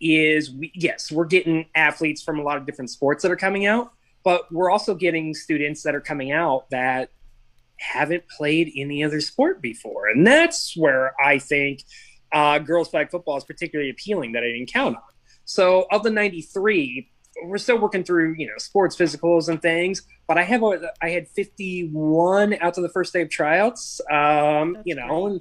is 0.00 0.50
we, 0.50 0.72
yes, 0.74 1.12
we're 1.12 1.26
getting 1.26 1.66
athletes 1.74 2.22
from 2.22 2.38
a 2.38 2.42
lot 2.42 2.56
of 2.56 2.64
different 2.64 2.90
sports 2.90 3.22
that 3.22 3.30
are 3.30 3.36
coming 3.36 3.66
out, 3.66 3.92
but 4.24 4.50
we're 4.50 4.70
also 4.70 4.94
getting 4.94 5.34
students 5.34 5.82
that 5.82 5.94
are 5.94 6.00
coming 6.00 6.32
out 6.32 6.70
that 6.70 7.10
haven't 7.78 8.26
played 8.28 8.72
any 8.76 9.04
other 9.04 9.20
sport 9.20 9.60
before. 9.60 10.08
And 10.08 10.26
that's 10.26 10.74
where 10.74 11.12
I 11.20 11.38
think– 11.38 11.82
uh, 12.36 12.58
girls 12.58 12.88
flag 12.88 13.10
football 13.10 13.38
is 13.38 13.44
particularly 13.44 13.90
appealing 13.90 14.32
that 14.32 14.42
I 14.42 14.48
didn't 14.48 14.70
count 14.70 14.96
on. 14.96 15.02
So 15.46 15.86
of 15.90 16.02
the 16.02 16.10
93, 16.10 17.08
we're 17.44 17.56
still 17.56 17.78
working 17.78 18.04
through 18.04 18.34
you 18.36 18.46
know 18.46 18.58
sports 18.58 18.94
physicals 18.94 19.48
and 19.48 19.60
things, 19.60 20.02
but 20.26 20.36
I 20.36 20.42
have 20.42 20.62
a, 20.62 20.90
I 21.00 21.10
had 21.10 21.28
51 21.28 22.58
out 22.60 22.74
to 22.74 22.82
the 22.82 22.90
first 22.90 23.14
day 23.14 23.22
of 23.22 23.30
tryouts. 23.30 24.02
Um, 24.10 24.76
you 24.84 24.94
know, 24.94 25.06
great. 25.08 25.32
and 25.32 25.40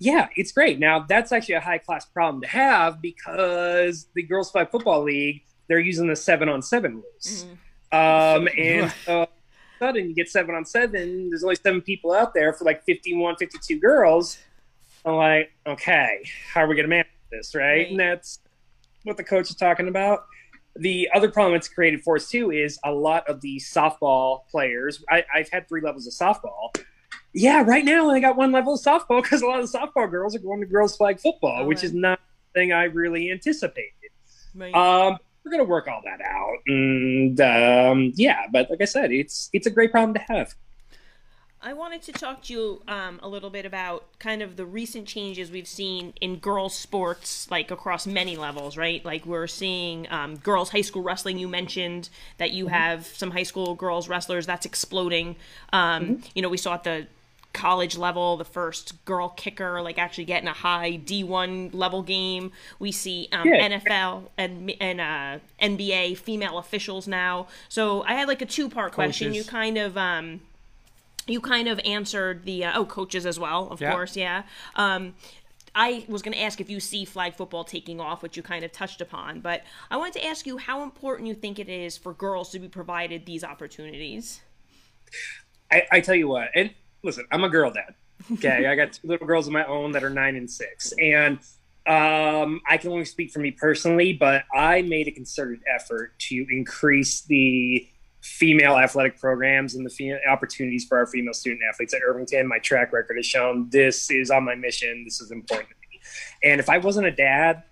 yeah, 0.00 0.28
it's 0.34 0.50
great. 0.50 0.80
Now 0.80 1.06
that's 1.08 1.30
actually 1.30 1.54
a 1.54 1.60
high 1.60 1.78
class 1.78 2.04
problem 2.06 2.42
to 2.42 2.48
have 2.48 3.00
because 3.00 4.08
the 4.14 4.22
girls 4.22 4.50
flag 4.50 4.70
football 4.70 5.02
league 5.02 5.42
they're 5.68 5.78
using 5.78 6.08
the 6.08 6.16
seven 6.16 6.48
on 6.48 6.62
seven 6.62 6.94
rules, 7.02 7.46
mm-hmm. 7.92 8.42
um, 8.42 8.48
and 8.56 8.92
so 9.04 9.28
sudden 9.78 10.08
you 10.08 10.14
get 10.14 10.28
seven 10.28 10.56
on 10.56 10.64
seven. 10.64 11.30
There's 11.30 11.44
only 11.44 11.56
seven 11.56 11.80
people 11.80 12.12
out 12.12 12.34
there 12.34 12.52
for 12.52 12.64
like 12.64 12.84
51, 12.84 13.36
52 13.36 13.78
girls 13.78 14.38
I'm 15.08 15.16
like, 15.16 15.52
okay, 15.66 16.22
how 16.52 16.62
are 16.62 16.66
we 16.66 16.74
going 16.74 16.84
to 16.84 16.90
manage 16.90 17.06
this, 17.30 17.54
right? 17.54 17.64
right? 17.64 17.90
And 17.90 17.98
that's 17.98 18.40
what 19.04 19.16
the 19.16 19.24
coach 19.24 19.50
is 19.50 19.56
talking 19.56 19.88
about. 19.88 20.26
The 20.76 21.08
other 21.14 21.30
problem 21.30 21.56
it's 21.56 21.68
created 21.68 22.02
for 22.02 22.16
us 22.16 22.28
too 22.28 22.50
is 22.50 22.78
a 22.84 22.92
lot 22.92 23.28
of 23.28 23.40
the 23.40 23.56
softball 23.56 24.46
players. 24.50 25.02
I, 25.10 25.24
I've 25.34 25.48
had 25.48 25.68
three 25.68 25.80
levels 25.80 26.06
of 26.06 26.12
softball. 26.12 26.76
Yeah, 27.32 27.62
right 27.66 27.84
now 27.84 28.10
I 28.10 28.20
got 28.20 28.36
one 28.36 28.52
level 28.52 28.74
of 28.74 28.80
softball 28.80 29.22
because 29.22 29.42
a 29.42 29.46
lot 29.46 29.60
of 29.60 29.70
the 29.70 29.78
softball 29.78 30.10
girls 30.10 30.36
are 30.36 30.40
going 30.40 30.60
to 30.60 30.66
girls 30.66 30.96
flag 30.96 31.18
football, 31.18 31.62
oh, 31.62 31.66
which 31.66 31.78
right. 31.78 31.84
is 31.84 31.94
not 31.94 32.20
thing 32.54 32.72
I 32.72 32.84
really 32.84 33.30
anticipated. 33.30 33.92
Right. 34.54 34.74
Um, 34.74 35.18
we're 35.44 35.52
gonna 35.52 35.64
work 35.64 35.88
all 35.88 36.02
that 36.04 36.20
out, 36.20 36.58
and 36.66 37.40
um, 37.40 38.12
yeah, 38.16 38.42
but 38.52 38.68
like 38.70 38.82
I 38.82 38.84
said, 38.84 39.12
it's 39.12 39.48
it's 39.52 39.66
a 39.66 39.70
great 39.70 39.90
problem 39.90 40.14
to 40.14 40.20
have. 40.20 40.54
I 41.60 41.72
wanted 41.72 42.02
to 42.02 42.12
talk 42.12 42.44
to 42.44 42.52
you 42.52 42.82
um, 42.86 43.18
a 43.20 43.28
little 43.28 43.50
bit 43.50 43.66
about 43.66 44.04
kind 44.20 44.42
of 44.42 44.56
the 44.56 44.64
recent 44.64 45.08
changes 45.08 45.50
we've 45.50 45.66
seen 45.66 46.12
in 46.20 46.36
girls' 46.36 46.76
sports, 46.76 47.50
like 47.50 47.72
across 47.72 48.06
many 48.06 48.36
levels, 48.36 48.76
right? 48.76 49.04
Like 49.04 49.26
we're 49.26 49.48
seeing 49.48 50.06
um, 50.10 50.36
girls' 50.36 50.70
high 50.70 50.82
school 50.82 51.02
wrestling. 51.02 51.36
You 51.36 51.48
mentioned 51.48 52.10
that 52.36 52.52
you 52.52 52.66
mm-hmm. 52.66 52.74
have 52.74 53.06
some 53.06 53.32
high 53.32 53.42
school 53.42 53.74
girls 53.74 54.08
wrestlers. 54.08 54.46
That's 54.46 54.66
exploding. 54.66 55.34
Um, 55.72 56.04
mm-hmm. 56.04 56.26
You 56.34 56.42
know, 56.42 56.48
we 56.48 56.58
saw 56.58 56.74
at 56.74 56.84
the 56.84 57.08
college 57.54 57.96
level 57.96 58.36
the 58.36 58.44
first 58.44 59.04
girl 59.04 59.30
kicker 59.30 59.80
like 59.80 59.98
actually 59.98 60.24
getting 60.24 60.46
a 60.46 60.52
high 60.52 61.00
d1 61.04 61.74
level 61.74 62.02
game 62.02 62.52
we 62.78 62.92
see 62.92 63.26
um, 63.32 63.48
yeah. 63.48 63.68
nfl 63.70 64.28
and, 64.36 64.70
and 64.80 65.00
uh, 65.00 65.38
nba 65.60 66.16
female 66.16 66.58
officials 66.58 67.08
now 67.08 67.48
so 67.68 68.02
i 68.04 68.12
had 68.12 68.28
like 68.28 68.42
a 68.42 68.46
two 68.46 68.68
part 68.68 68.92
question 68.92 69.32
you 69.32 69.42
kind 69.42 69.78
of 69.78 69.96
um, 69.96 70.40
you 71.28 71.40
kind 71.40 71.68
of 71.68 71.80
answered 71.84 72.44
the 72.44 72.64
uh, 72.64 72.72
oh 72.78 72.84
coaches 72.84 73.26
as 73.26 73.38
well, 73.38 73.68
of 73.70 73.80
yeah. 73.80 73.92
course, 73.92 74.16
yeah. 74.16 74.42
Um, 74.76 75.14
I 75.74 76.04
was 76.08 76.22
going 76.22 76.32
to 76.32 76.40
ask 76.40 76.60
if 76.60 76.70
you 76.70 76.80
see 76.80 77.04
flag 77.04 77.34
football 77.34 77.62
taking 77.62 78.00
off, 78.00 78.22
which 78.22 78.36
you 78.36 78.42
kind 78.42 78.64
of 78.64 78.72
touched 78.72 79.00
upon, 79.00 79.40
but 79.40 79.62
I 79.90 79.96
wanted 79.96 80.14
to 80.14 80.26
ask 80.26 80.46
you 80.46 80.58
how 80.58 80.82
important 80.82 81.28
you 81.28 81.34
think 81.34 81.58
it 81.58 81.68
is 81.68 81.96
for 81.96 82.12
girls 82.12 82.50
to 82.50 82.58
be 82.58 82.68
provided 82.68 83.26
these 83.26 83.44
opportunities. 83.44 84.40
I, 85.70 85.84
I 85.92 86.00
tell 86.00 86.14
you 86.14 86.28
what, 86.28 86.48
and 86.54 86.70
listen, 87.02 87.26
I'm 87.30 87.44
a 87.44 87.48
girl 87.48 87.70
dad. 87.70 87.94
Okay, 88.32 88.66
I 88.66 88.74
got 88.74 88.94
two 88.94 89.06
little 89.06 89.26
girls 89.26 89.46
of 89.46 89.52
my 89.52 89.64
own 89.66 89.92
that 89.92 90.02
are 90.02 90.10
nine 90.10 90.34
and 90.34 90.50
six, 90.50 90.92
and 91.00 91.38
um, 91.86 92.60
I 92.68 92.76
can 92.76 92.90
only 92.90 93.04
speak 93.04 93.30
for 93.30 93.38
me 93.38 93.52
personally, 93.52 94.12
but 94.12 94.44
I 94.52 94.82
made 94.82 95.08
a 95.08 95.10
concerted 95.10 95.60
effort 95.72 96.18
to 96.20 96.46
increase 96.50 97.22
the 97.22 97.88
female 98.20 98.76
athletic 98.76 99.18
programs 99.18 99.74
and 99.74 99.86
the 99.86 99.90
fe- 99.90 100.20
opportunities 100.28 100.84
for 100.84 100.98
our 100.98 101.06
female 101.06 101.34
student 101.34 101.60
athletes 101.68 101.94
at 101.94 102.00
Irvington. 102.06 102.46
My 102.46 102.58
track 102.58 102.92
record 102.92 103.16
has 103.16 103.26
shown 103.26 103.68
this 103.70 104.10
is 104.10 104.30
on 104.30 104.44
my 104.44 104.54
mission. 104.54 105.04
This 105.04 105.20
is 105.20 105.30
important 105.30 105.68
to 105.70 105.74
me. 105.90 106.00
And 106.42 106.60
if 106.60 106.68
I 106.68 106.78
wasn't 106.78 107.06
a 107.06 107.12
dad, 107.12 107.62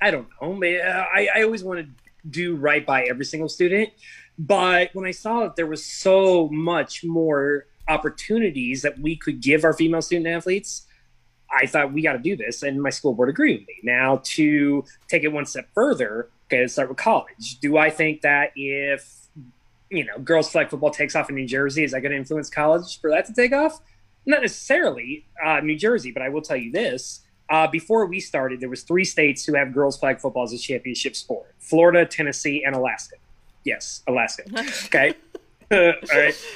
I 0.00 0.10
don't 0.10 0.28
know. 0.40 0.60
I, 0.62 1.28
I 1.34 1.42
always 1.42 1.64
want 1.64 1.80
to 1.80 1.86
do 2.28 2.56
right 2.56 2.84
by 2.84 3.04
every 3.04 3.24
single 3.24 3.48
student. 3.48 3.90
But 4.38 4.90
when 4.94 5.06
I 5.06 5.12
saw 5.12 5.40
that 5.40 5.56
there 5.56 5.66
was 5.66 5.84
so 5.84 6.48
much 6.48 7.04
more 7.04 7.66
opportunities 7.86 8.82
that 8.82 8.98
we 8.98 9.16
could 9.16 9.40
give 9.40 9.64
our 9.64 9.72
female 9.72 10.02
student 10.02 10.26
athletes, 10.26 10.86
I 11.50 11.66
thought 11.66 11.92
we 11.92 12.02
got 12.02 12.14
to 12.14 12.18
do 12.18 12.36
this, 12.36 12.62
and 12.62 12.82
my 12.82 12.90
school 12.90 13.14
board 13.14 13.28
agreed 13.28 13.60
with 13.60 13.68
me. 13.68 13.74
Now, 13.84 14.20
to 14.24 14.84
take 15.08 15.22
it 15.22 15.28
one 15.28 15.46
step 15.46 15.68
further, 15.72 16.30
okay, 16.46 16.62
let's 16.62 16.72
start 16.72 16.88
with 16.88 16.98
college. 16.98 17.60
Do 17.60 17.76
I 17.76 17.90
think 17.90 18.22
that 18.22 18.50
if 18.56 19.23
you 19.96 20.04
know 20.04 20.18
girls 20.18 20.50
flag 20.50 20.70
football 20.70 20.90
takes 20.90 21.14
off 21.14 21.28
in 21.28 21.36
New 21.36 21.46
Jersey, 21.46 21.84
is 21.84 21.92
that 21.92 22.00
going 22.00 22.12
to 22.12 22.18
influence 22.18 22.50
college 22.50 23.00
for 23.00 23.10
that 23.10 23.26
to 23.26 23.32
take 23.32 23.52
off? 23.52 23.80
Not 24.26 24.42
necessarily 24.42 25.26
uh, 25.44 25.60
New 25.60 25.76
Jersey, 25.76 26.12
but 26.12 26.22
I 26.22 26.28
will 26.28 26.42
tell 26.42 26.56
you 26.56 26.72
this: 26.72 27.20
uh, 27.50 27.66
before 27.66 28.06
we 28.06 28.20
started, 28.20 28.60
there 28.60 28.68
was 28.68 28.82
three 28.82 29.04
states 29.04 29.44
who 29.44 29.54
have 29.54 29.72
girls 29.72 29.98
flag 29.98 30.20
football 30.20 30.44
as 30.44 30.52
a 30.52 30.58
championship 30.58 31.16
sport: 31.16 31.54
Florida, 31.58 32.06
Tennessee, 32.06 32.64
and 32.64 32.74
Alaska. 32.74 33.16
Yes, 33.64 34.02
Alaska. 34.06 34.44
Okay. 34.86 35.14
all 35.70 35.92
right. 36.12 36.46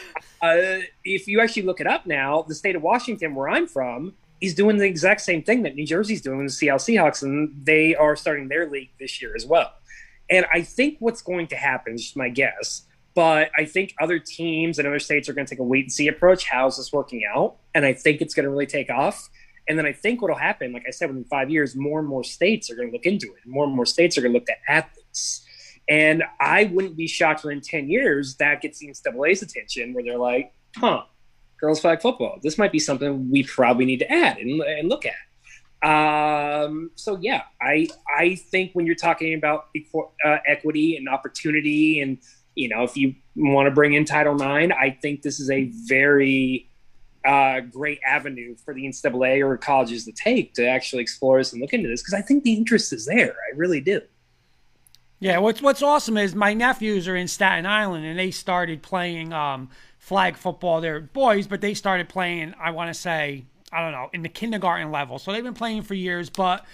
Uh, 0.43 0.85
if 1.05 1.27
you 1.27 1.41
actually 1.41 1.63
look 1.63 1.81
it 1.81 1.87
up 1.87 2.07
now, 2.07 2.43
the 2.43 2.55
state 2.55 2.77
of 2.77 2.83
Washington, 2.83 3.35
where 3.35 3.49
I'm 3.49 3.67
from, 3.67 4.15
is 4.41 4.55
doing 4.55 4.77
the 4.77 4.85
exact 4.85 5.23
same 5.23 5.43
thing 5.43 5.63
that 5.63 5.75
New 5.75 5.87
Jersey's 5.87 6.21
doing 6.21 6.39
with 6.39 6.49
the 6.49 6.53
Seattle 6.53 6.79
Seahawks, 6.79 7.23
and 7.23 7.53
they 7.65 7.95
are 7.95 8.15
starting 8.15 8.49
their 8.49 8.69
league 8.71 8.91
this 9.01 9.21
year 9.21 9.35
as 9.35 9.47
well. 9.47 9.73
And 10.31 10.47
I 10.53 10.63
think 10.63 10.97
what's 11.01 11.23
going 11.23 11.49
to 11.49 11.57
happen, 11.57 11.95
is 11.95 12.15
my 12.15 12.29
guess, 12.29 12.83
but 13.19 13.51
I 13.59 13.65
think 13.65 13.97
other 14.01 14.21
teams 14.21 14.79
and 14.79 14.87
other 14.87 15.01
states 15.01 15.29
are 15.29 15.33
going 15.33 15.45
to 15.45 15.51
take 15.51 15.59
a 15.59 15.65
wait 15.65 15.87
and 15.87 15.93
see 15.93 16.07
approach. 16.07 16.49
How's 16.49 16.77
this 16.77 16.93
working 16.93 17.25
out? 17.29 17.57
And 17.75 17.85
I 17.85 17.93
think 17.93 18.21
it's 18.21 18.33
going 18.33 18.45
to 18.45 18.51
really 18.51 18.65
take 18.65 18.91
off. 18.91 19.29
And 19.67 19.77
then 19.77 19.87
I 19.87 19.93
think 19.93 20.23
what 20.23 20.31
will 20.31 20.39
happen, 20.39 20.73
like 20.73 20.85
I 20.87 20.93
said, 20.93 21.09
within 21.09 21.25
five 21.25 21.51
years, 21.51 21.75
more 21.75 21.99
and 21.99 22.07
more 22.07 22.23
states 22.23 22.71
are 22.71 22.77
going 22.77 22.91
to 22.91 22.93
look 22.93 23.07
into 23.07 23.27
it. 23.27 23.45
More 23.45 23.65
and 23.65 23.75
more 23.75 23.87
states 23.87 24.17
are 24.17 24.21
going 24.21 24.35
to 24.35 24.39
look 24.39 24.49
at 24.49 24.59
athletes. 24.69 25.45
And 25.89 26.23
I 26.39 26.71
wouldn't 26.73 26.97
be 26.97 27.09
shocked 27.09 27.43
within 27.43 27.61
10 27.61 27.91
years 27.91 28.37
that 28.37 28.61
gets 28.61 28.79
the 28.79 28.87
NCAA's 28.87 29.43
attention 29.43 29.95
where 29.95 30.05
they're 30.05 30.17
like, 30.17 30.53
huh, 30.77 31.03
girls 31.61 31.81
flag 31.81 32.01
football. 32.01 32.39
This 32.41 32.57
might 32.57 32.71
be 32.71 32.79
something 32.79 33.33
we 33.33 33.43
probably 33.43 33.85
need 33.85 33.99
to 33.99 34.13
add 34.13 34.37
and, 34.37 34.63
and 34.63 34.89
look 34.89 35.05
at. 35.05 35.17
Um, 35.83 36.91
so 36.95 37.19
yeah, 37.21 37.43
I 37.61 37.89
I 38.17 38.35
think 38.35 38.73
when 38.73 38.85
you're 38.85 38.97
talking 38.97 39.35
about 39.35 39.69
uh, 40.25 40.39
equity 40.47 40.97
and 40.97 41.09
opportunity, 41.09 42.01
and 42.01 42.19
you 42.59 42.69
know, 42.69 42.83
if 42.83 42.97
you 42.97 43.15
want 43.37 43.67
to 43.67 43.71
bring 43.71 43.95
in 43.95 44.05
Title 44.05 44.35
IX, 44.35 44.73
I 44.75 44.91
think 45.01 45.23
this 45.23 45.39
is 45.39 45.49
a 45.49 45.71
very 45.87 46.69
uh, 47.25 47.61
great 47.61 48.01
avenue 48.05 48.57
for 48.57 48.75
the 48.75 48.85
NCAA 48.85 49.47
or 49.47 49.57
colleges 49.57 50.05
to 50.07 50.13
take 50.13 50.55
to 50.55 50.67
actually 50.67 51.03
explore 51.03 51.39
this 51.39 51.53
and 51.53 51.63
look 51.63 51.73
into 51.73 51.89
this 51.89 52.03
because 52.03 52.15
I 52.15 52.21
think 52.21 52.43
the 52.43 52.55
interest 52.55 52.93
is 52.93 53.07
there. 53.07 53.31
I 53.31 53.57
really 53.57 53.81
do. 53.81 54.01
Yeah, 55.21 55.39
what's 55.39 55.63
what's 55.63 55.83
awesome 55.83 56.17
is 56.17 56.35
my 56.35 56.53
nephews 56.53 57.07
are 57.07 57.17
in 57.17 57.29
Staten 57.29 57.65
Island 57.65 58.05
and 58.05 58.19
they 58.19 58.33
started 58.33 58.83
playing 58.83 59.33
um, 59.33 59.71
flag 59.99 60.37
football. 60.37 60.81
They're 60.81 61.01
boys, 61.01 61.47
but 61.47 61.61
they 61.61 61.75
started 61.75 62.09
playing, 62.09 62.55
I 62.61 62.73
want 62.73 62.93
to 62.93 62.95
say, 62.95 63.45
I 63.73 63.83
don't 63.83 63.93
know, 63.93 64.11
in 64.13 64.23
the 64.23 64.29
kindergarten 64.29 64.91
level. 64.91 65.21
So 65.21 65.33
they've 65.33 65.45
been 65.45 65.55
playing 65.55 65.83
for 65.83 65.95
years, 65.95 66.29
but 66.29 66.65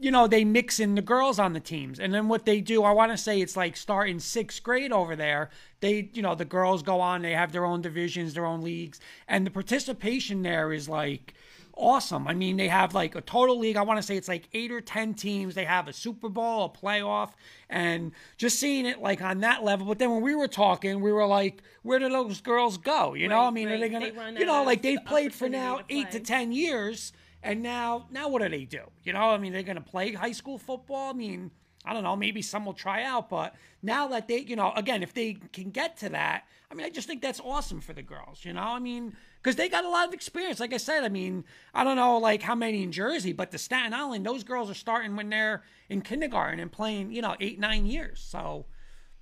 you 0.00 0.10
know, 0.10 0.26
they 0.26 0.44
mix 0.44 0.80
in 0.80 0.94
the 0.94 1.02
girls 1.02 1.38
on 1.38 1.52
the 1.52 1.60
teams. 1.60 2.00
And 2.00 2.12
then 2.12 2.26
what 2.26 2.46
they 2.46 2.62
do, 2.62 2.82
I 2.82 2.92
want 2.92 3.12
to 3.12 3.18
say 3.18 3.40
it's 3.40 3.56
like 3.56 3.76
starting 3.76 4.18
sixth 4.18 4.62
grade 4.62 4.92
over 4.92 5.14
there. 5.14 5.50
They, 5.80 6.08
you 6.14 6.22
know, 6.22 6.34
the 6.34 6.46
girls 6.46 6.82
go 6.82 7.00
on, 7.00 7.20
they 7.20 7.32
have 7.32 7.52
their 7.52 7.66
own 7.66 7.82
divisions, 7.82 8.32
their 8.32 8.46
own 8.46 8.62
leagues. 8.62 8.98
And 9.28 9.46
the 9.46 9.50
participation 9.50 10.40
there 10.42 10.72
is 10.72 10.88
like, 10.88 11.34
awesome. 11.76 12.26
I 12.26 12.34
mean, 12.34 12.56
they 12.56 12.68
have 12.68 12.94
like 12.94 13.14
a 13.14 13.20
total 13.20 13.58
league. 13.58 13.76
I 13.76 13.82
want 13.82 13.98
to 13.98 14.02
say 14.02 14.16
it's 14.16 14.28
like 14.28 14.48
eight 14.54 14.72
or 14.72 14.80
10 14.80 15.14
teams. 15.14 15.54
They 15.54 15.64
have 15.64 15.86
a 15.86 15.92
Super 15.92 16.30
Bowl, 16.30 16.64
a 16.64 16.68
playoff, 16.68 17.32
and 17.68 18.12
just 18.38 18.58
seeing 18.58 18.86
it 18.86 19.00
like 19.00 19.20
on 19.22 19.40
that 19.40 19.64
level. 19.64 19.86
But 19.86 19.98
then 19.98 20.10
when 20.10 20.22
we 20.22 20.34
were 20.34 20.48
talking, 20.48 21.00
we 21.00 21.12
were 21.12 21.26
like, 21.26 21.62
where 21.82 21.98
do 21.98 22.08
those 22.08 22.40
girls 22.40 22.78
go? 22.78 23.14
You 23.14 23.28
know, 23.28 23.36
Right, 23.36 23.46
I 23.46 23.50
mean, 23.50 23.68
are 23.68 23.78
they 23.78 23.88
going 23.88 24.14
to, 24.14 24.40
you 24.40 24.46
know, 24.46 24.64
like 24.64 24.82
they've 24.82 25.04
played 25.04 25.34
for 25.34 25.48
now 25.48 25.80
eight 25.88 26.10
to 26.12 26.20
10 26.20 26.52
years. 26.52 27.12
And 27.42 27.62
now, 27.62 28.06
now 28.10 28.28
what 28.28 28.42
do 28.42 28.48
they 28.48 28.64
do? 28.64 28.82
You 29.02 29.12
know, 29.12 29.30
I 29.30 29.38
mean, 29.38 29.52
they're 29.52 29.62
going 29.62 29.76
to 29.76 29.82
play 29.82 30.12
high 30.12 30.32
school 30.32 30.58
football. 30.58 31.10
I 31.10 31.12
mean, 31.14 31.50
I 31.84 31.94
don't 31.94 32.02
know, 32.02 32.14
maybe 32.16 32.42
some 32.42 32.66
will 32.66 32.74
try 32.74 33.04
out, 33.04 33.30
but 33.30 33.54
now 33.82 34.08
that 34.08 34.28
they, 34.28 34.40
you 34.40 34.54
know, 34.54 34.72
again, 34.76 35.02
if 35.02 35.14
they 35.14 35.38
can 35.52 35.70
get 35.70 35.96
to 35.98 36.10
that, 36.10 36.44
I 36.70 36.74
mean, 36.74 36.84
I 36.84 36.90
just 36.90 37.08
think 37.08 37.22
that's 37.22 37.40
awesome 37.40 37.80
for 37.80 37.94
the 37.94 38.02
girls, 38.02 38.44
you 38.44 38.52
know? 38.52 38.60
I 38.60 38.78
mean, 38.78 39.16
because 39.42 39.56
they 39.56 39.70
got 39.70 39.84
a 39.84 39.88
lot 39.88 40.06
of 40.06 40.12
experience. 40.12 40.60
Like 40.60 40.74
I 40.74 40.76
said, 40.76 41.04
I 41.04 41.08
mean, 41.08 41.44
I 41.72 41.82
don't 41.82 41.96
know, 41.96 42.18
like 42.18 42.42
how 42.42 42.54
many 42.54 42.82
in 42.82 42.92
Jersey, 42.92 43.32
but 43.32 43.50
the 43.50 43.58
Staten 43.58 43.94
Island, 43.94 44.26
those 44.26 44.44
girls 44.44 44.70
are 44.70 44.74
starting 44.74 45.16
when 45.16 45.30
they're 45.30 45.62
in 45.88 46.02
kindergarten 46.02 46.60
and 46.60 46.70
playing, 46.70 47.12
you 47.12 47.22
know, 47.22 47.34
eight, 47.40 47.58
nine 47.58 47.86
years. 47.86 48.20
So, 48.20 48.66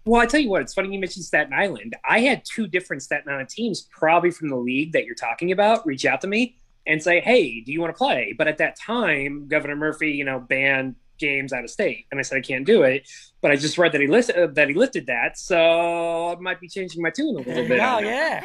Well, 0.04 0.20
I 0.20 0.26
tell 0.26 0.40
you 0.40 0.50
what, 0.50 0.60
it's 0.62 0.74
funny 0.74 0.92
you 0.92 0.98
mentioned 0.98 1.24
Staten 1.24 1.52
Island. 1.52 1.94
I 2.08 2.20
had 2.20 2.42
two 2.44 2.66
different 2.66 3.02
Staten 3.02 3.32
Island 3.32 3.50
teams, 3.50 3.82
probably 3.82 4.32
from 4.32 4.48
the 4.48 4.56
league 4.56 4.92
that 4.92 5.04
you're 5.04 5.14
talking 5.14 5.52
about, 5.52 5.86
reach 5.86 6.04
out 6.04 6.20
to 6.22 6.26
me 6.26 6.58
and 6.89 7.01
say, 7.03 7.20
"Hey, 7.20 7.61
do 7.61 7.70
you 7.70 7.80
want 7.80 7.95
to 7.95 7.99
play?" 7.99 8.34
But 8.36 8.49
at 8.49 8.59
that 8.59 8.76
time, 8.76 9.47
Governor 9.47 9.76
Murphy, 9.76 10.11
you 10.11 10.24
know, 10.24 10.41
banned 10.41 10.97
games 11.18 11.53
out 11.53 11.62
of 11.64 11.70
state, 11.70 12.07
and 12.11 12.18
I 12.18 12.22
said 12.22 12.39
I 12.39 12.41
can't 12.41 12.66
do 12.66 12.82
it. 12.82 13.09
But 13.41 13.51
I 13.53 13.57
just 13.57 13.78
read 13.78 13.93
that 13.93 14.01
he 14.01 14.07
listed 14.09 14.36
uh, 14.36 14.49
that 14.55 14.68
he 14.68 14.74
lifted 14.74 15.07
that, 15.07 15.39
so 15.39 16.30
I 16.30 16.41
might 16.41 16.61
be 16.61 16.68
changing 16.68 17.03
my 17.03 17.11
tune 17.11 17.36
a 17.36 17.43
little 17.43 17.68
bit. 17.68 17.80
oh, 17.80 17.99
yeah. 18.01 18.45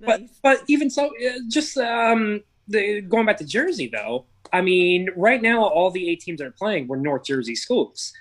But 0.00 0.20
Nice. 0.20 0.38
but 0.42 0.62
even 0.68 0.90
so, 0.90 1.06
uh, 1.06 1.38
just 1.48 1.76
um, 1.78 2.42
the, 2.68 3.00
going 3.02 3.26
back 3.26 3.38
to 3.38 3.44
Jersey 3.44 3.88
though. 3.88 4.26
I 4.52 4.60
mean, 4.60 5.08
right 5.16 5.42
now 5.42 5.64
all 5.64 5.90
the 5.90 6.08
eight 6.10 6.20
teams 6.20 6.38
that 6.38 6.46
are 6.46 6.50
playing 6.58 6.86
were 6.88 6.96
North 6.96 7.24
Jersey 7.24 7.56
schools. 7.56 8.12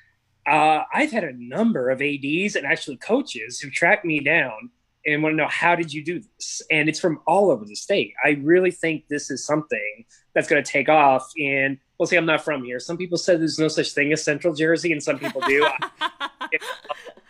Uh, 0.48 0.84
I've 0.94 1.12
had 1.12 1.24
a 1.24 1.34
number 1.34 1.90
of 1.90 2.02
ads 2.02 2.56
and 2.56 2.66
actually 2.66 2.98
coaches 2.98 3.60
who 3.60 3.70
tracked 3.70 4.06
me 4.06 4.20
down 4.20 4.72
and 5.06 5.22
want 5.22 5.34
to 5.34 5.38
know 5.38 5.48
how 5.50 5.76
did 5.76 5.94
you 5.94 6.04
do 6.04 6.20
this, 6.20 6.62
and 6.72 6.88
it's 6.88 7.00
from 7.00 7.20
all 7.28 7.52
over 7.52 7.66
the 7.66 7.76
state. 7.76 8.14
I 8.24 8.40
really 8.42 8.72
think 8.72 9.08
this 9.08 9.30
is 9.30 9.46
something 9.46 10.06
that's 10.34 10.48
going 10.48 10.64
to 10.64 10.70
take 10.70 10.90
off. 10.90 11.30
And 11.40 11.78
we'll 11.98 12.08
see, 12.08 12.16
I'm 12.16 12.26
not 12.26 12.44
from 12.44 12.64
here. 12.64 12.80
Some 12.80 12.98
people 12.98 13.18
said 13.18 13.40
there's 13.40 13.60
no 13.60 13.68
such 13.68 13.92
thing 13.92 14.14
as 14.14 14.24
Central 14.24 14.54
Jersey, 14.54 14.92
and 14.92 15.02
some 15.02 15.20
people 15.20 15.42
do. 15.42 15.68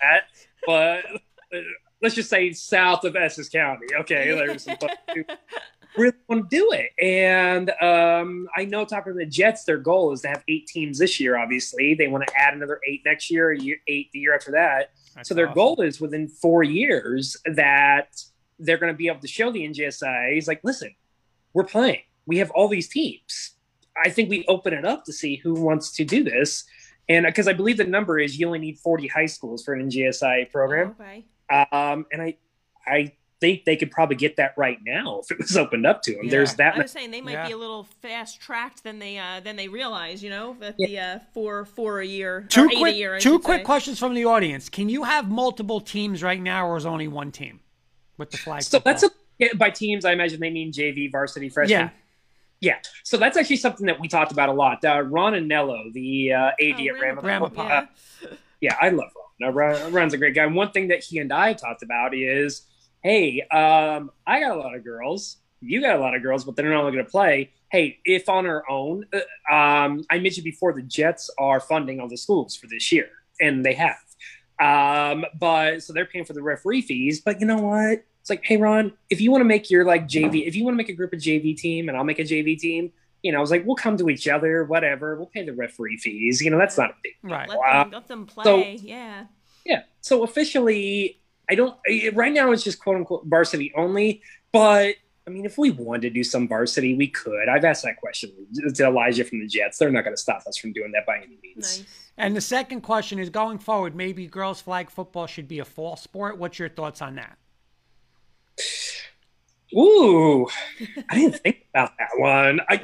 that, 0.02 0.24
but 0.66 1.06
uh, 1.54 1.60
let's 2.02 2.16
just 2.16 2.30
say 2.30 2.52
south 2.54 3.04
of 3.04 3.16
Essex 3.16 3.50
County. 3.50 3.88
Okay, 4.02 4.32
there's 4.34 4.64
some 4.64 4.78
really 5.96 6.16
want 6.28 6.50
to 6.50 6.58
do 6.58 6.72
it, 6.72 6.92
and 7.02 7.72
um, 7.82 8.48
I 8.56 8.66
know 8.66 8.86
talking 8.86 9.14
to 9.14 9.20
the 9.20 9.26
Jets, 9.26 9.64
their 9.64 9.78
goal 9.78 10.12
is 10.12 10.22
to 10.22 10.28
have 10.30 10.44
eight 10.48 10.68
teams 10.68 11.00
this 11.00 11.20
year. 11.20 11.38
Obviously, 11.38 11.94
they 11.94 12.08
want 12.08 12.26
to 12.28 12.34
add 12.36 12.54
another 12.54 12.80
eight 12.88 13.02
next 13.06 13.30
year, 13.30 13.54
year, 13.54 13.78
eight 13.88 14.10
the 14.12 14.20
year 14.20 14.36
after 14.36 14.52
that. 14.52 14.92
That's 15.16 15.30
so 15.30 15.36
their 15.36 15.48
awesome. 15.48 15.56
goal 15.56 15.82
is 15.82 16.00
within 16.00 16.28
four 16.28 16.64
years 16.64 17.38
that 17.46 18.22
they're 18.60 18.78
going 18.78 18.94
to 18.94 18.98
be 18.98 19.08
able 19.08 19.20
to 19.20 19.28
show 19.28 19.52
the 19.52 19.68
NJSI. 19.68 20.34
He's 20.34 20.48
like, 20.48 20.62
listen, 20.64 20.96
we're 21.54 21.64
playing. 21.64 22.02
We 22.26 22.38
have 22.38 22.52
all 22.52 22.68
these 22.68 22.88
teams. 22.88 23.52
I 24.02 24.10
think 24.10 24.30
we 24.30 24.46
open 24.48 24.74
it 24.74 24.86
up 24.86 25.06
to 25.06 25.14
see 25.14 25.36
who 25.36 25.54
wants 25.54 25.92
to 25.94 26.06
do 26.06 26.24
this. 26.24 26.64
And 27.10 27.26
because 27.26 27.48
I 27.48 27.54
believe 27.54 27.78
the 27.78 27.84
number 27.84 28.20
is 28.20 28.40
you 28.40 28.48
only 28.48 28.60
need 28.60 28.80
40 28.80 29.08
high 29.08 29.26
schools 29.26 29.64
for 29.64 29.74
an 29.74 29.90
NJSI 29.90 30.52
program. 30.52 30.96
Okay. 31.00 31.26
Um, 31.50 32.06
and 32.12 32.22
I, 32.22 32.38
I 32.88 33.12
think 33.44 33.66
they 33.66 33.76
could 33.76 33.92
probably 33.92 34.16
get 34.16 34.38
that 34.38 34.54
right 34.56 34.78
now 34.86 35.20
if 35.22 35.30
it 35.32 35.38
was 35.38 35.58
opened 35.58 35.86
up 35.86 36.02
to 36.04 36.14
them. 36.16 36.24
Yeah. 36.26 36.32
There's 36.32 36.54
that 36.56 36.76
I 36.76 36.78
much. 36.78 36.84
was 36.86 36.92
saying 36.94 37.12
they 37.12 37.20
might 37.20 37.34
Yeah. 37.34 37.48
be 37.48 37.52
a 37.54 37.58
little 37.58 37.84
fast 38.02 38.40
tracked 38.40 38.84
than 38.86 39.00
they 39.00 39.18
uh, 39.18 39.42
than 39.42 39.58
they 39.58 39.68
realize. 39.68 40.24
You 40.24 40.30
know, 40.30 40.56
that 40.62 40.76
Yeah. 40.78 40.88
the 40.88 41.00
uh, 41.00 41.20
four 41.34 41.66
four 41.66 42.00
a 42.00 42.06
year, 42.06 42.46
Two 42.50 42.64
or 42.64 42.72
eight 42.72 42.78
quick, 42.78 42.94
a 42.94 42.98
year. 42.98 43.16
I 43.16 43.20
two 43.20 43.40
quick 43.40 43.60
say. 43.60 43.64
questions 43.66 44.00
from 44.00 44.14
the 44.14 44.24
audience. 44.26 44.70
Can 44.70 44.88
you 44.88 45.04
have 45.04 45.30
multiple 45.30 45.82
teams 45.82 46.24
right 46.24 46.42
now, 46.42 46.66
or 46.68 46.78
is 46.78 46.86
only 46.86 47.10
one 47.10 47.32
team 47.34 47.60
with 48.18 48.32
the 48.32 48.38
flag? 48.38 48.62
So 48.64 48.78
football? 48.78 48.94
that's 48.94 49.04
a, 49.04 49.10
yeah, 49.40 49.48
by 49.58 49.70
teams. 49.70 50.06
I 50.06 50.14
imagine 50.14 50.40
they 50.40 50.50
mean 50.50 50.72
JV, 50.72 51.12
varsity, 51.12 51.50
freshman. 51.50 51.80
yeah. 51.80 51.90
Yeah. 52.62 52.78
So 53.04 53.18
that's 53.18 53.36
actually 53.36 53.58
something 53.58 53.88
that 53.88 54.00
we 54.00 54.08
talked 54.08 54.32
about 54.32 54.48
a 54.48 54.54
lot. 54.54 54.86
Uh, 54.86 55.02
Ron 55.02 55.50
Nello, 55.50 55.84
the 55.92 56.32
uh, 56.32 56.52
AD 56.62 56.80
Oh, 56.80 56.96
at 56.96 57.02
Ramapo. 57.02 57.28
Ramapo. 57.28 57.62
uh, 57.62 57.86
yeah, 58.62 58.78
I 58.80 58.88
love 58.88 59.10
Ron. 59.42 59.50
Uh, 59.50 59.52
Ron. 59.52 59.92
Ron's 59.92 60.14
a 60.14 60.18
great 60.18 60.34
guy. 60.34 60.46
One 60.46 60.72
thing 60.72 60.88
that 60.88 61.04
he 61.04 61.20
and 61.20 61.34
I 61.34 61.52
talked 61.52 61.84
about 61.84 62.16
is, 62.16 62.62
hey, 63.04 63.42
um, 63.52 64.12
I 64.26 64.40
got 64.40 64.52
a 64.56 64.60
lot 64.60 64.76
of 64.76 64.84
girls. 64.84 65.38
You 65.62 65.82
got 65.82 65.96
a 65.96 66.00
lot 66.00 66.16
of 66.16 66.22
girls, 66.22 66.44
but 66.44 66.56
they're 66.56 66.70
not 66.70 66.82
going 66.82 66.96
to 66.98 67.04
play. 67.06 67.52
Hey, 67.72 68.00
if 68.06 68.28
on 68.30 68.46
our 68.46 68.70
own, 68.70 69.06
uh, 69.14 69.54
um, 69.54 70.04
I 70.10 70.20
mentioned 70.20 70.44
before 70.44 70.74
the 70.74 70.82
Jets 70.82 71.30
are 71.40 71.60
funding 71.60 72.00
all 72.00 72.08
the 72.10 72.18
schools 72.18 72.56
for 72.56 72.68
this 72.68 72.92
year, 72.92 73.10
and 73.40 73.66
they 73.66 73.74
have. 73.74 73.96
Um, 74.60 75.26
but 75.40 75.82
so 75.84 75.94
they're 75.94 76.06
paying 76.06 76.26
for 76.26 76.34
the 76.34 76.42
referee 76.44 76.82
fees. 76.82 77.22
But 77.22 77.40
you 77.40 77.48
know 77.48 77.58
what? 77.58 78.04
It's 78.22 78.30
like, 78.30 78.44
hey, 78.44 78.58
Ron, 78.58 78.94
if 79.10 79.20
you 79.20 79.32
want 79.32 79.42
to 79.42 79.46
make 79.46 79.70
your 79.70 79.84
like 79.86 80.08
JV, 80.08 80.48
if 80.48 80.56
you 80.56 80.64
want 80.64 80.76
to 80.76 80.78
make 80.78 80.90
a 80.90 80.94
group 80.94 81.12
of 81.14 81.20
JV 81.20 81.58
team 81.58 81.90
and 81.90 81.98
I'll 81.98 82.04
make 82.06 82.20
a 82.20 82.24
JV 82.24 82.58
team, 82.58 82.92
you 83.22 83.32
know, 83.32 83.38
I 83.38 83.42
was 83.42 83.52
like, 83.52 83.66
we'll 83.66 83.76
come 83.76 83.98
to 83.98 84.10
each 84.10 84.28
other, 84.28 84.64
whatever. 84.66 85.16
We'll 85.16 85.26
pay 85.28 85.44
the 85.44 85.54
referee 85.54 85.98
fees. 85.98 86.42
You 86.42 86.52
know, 86.52 86.58
that's 86.58 86.78
not 86.78 86.92
a 86.92 86.94
big 87.04 87.14
Right. 87.24 87.50
Let 87.50 87.58
them, 87.60 87.92
let 87.92 88.08
them 88.08 88.26
play. 88.26 88.44
So- 88.44 88.86
yeah. 88.86 89.26
Yeah. 89.66 89.84
So 90.02 90.24
officially, 90.24 91.20
I 91.50 91.56
don't. 91.56 91.76
I- 91.90 92.12
Right 92.14 92.32
now, 92.34 92.52
it's 92.52 92.64
just 92.64 92.80
quote 92.80 92.96
unquote 92.98 93.26
varsity 93.26 93.72
only. 93.76 94.22
But 94.52 94.96
I 95.26 95.30
mean, 95.30 95.46
if 95.46 95.58
we 95.58 95.72
wanted 95.72 96.02
to 96.02 96.10
do 96.10 96.24
some 96.24 96.48
varsity, 96.48 96.96
we 96.96 97.08
could. 97.08 97.48
I've 97.50 97.64
asked 97.64 97.84
that 97.84 97.98
question 97.98 98.32
to 98.76 98.86
Elijah 98.86 99.24
from 99.24 99.40
the 99.40 99.48
Jets. 99.48 99.78
They're 99.78 99.90
not 99.92 100.04
going 100.04 100.16
to 100.16 100.22
stop 100.22 100.44
us 100.48 100.58
from 100.58 100.74
doing 100.74 100.92
that 100.92 101.06
by 101.06 101.18
any 101.18 101.38
means. 101.42 101.80
Nice. 101.80 101.84
And 102.18 102.36
the 102.36 102.42
second 102.42 102.82
question 102.82 103.18
is 103.20 103.30
going 103.30 103.58
forward, 103.58 103.96
maybe 103.96 104.28
girls 104.28 104.62
flag 104.62 104.90
football 104.92 105.26
should 105.26 105.48
be 105.48 105.60
a 105.60 105.66
fall 105.66 105.96
sport. 105.96 106.38
What's 106.38 106.60
your 106.60 106.70
thoughts 106.70 107.02
on 107.02 107.16
that? 107.16 107.38
Ooh, 109.76 110.48
I 111.10 111.16
didn't 111.16 111.38
think 111.42 111.66
about 111.74 111.94
that 111.98 112.10
one. 112.18 112.60
I, 112.70 112.84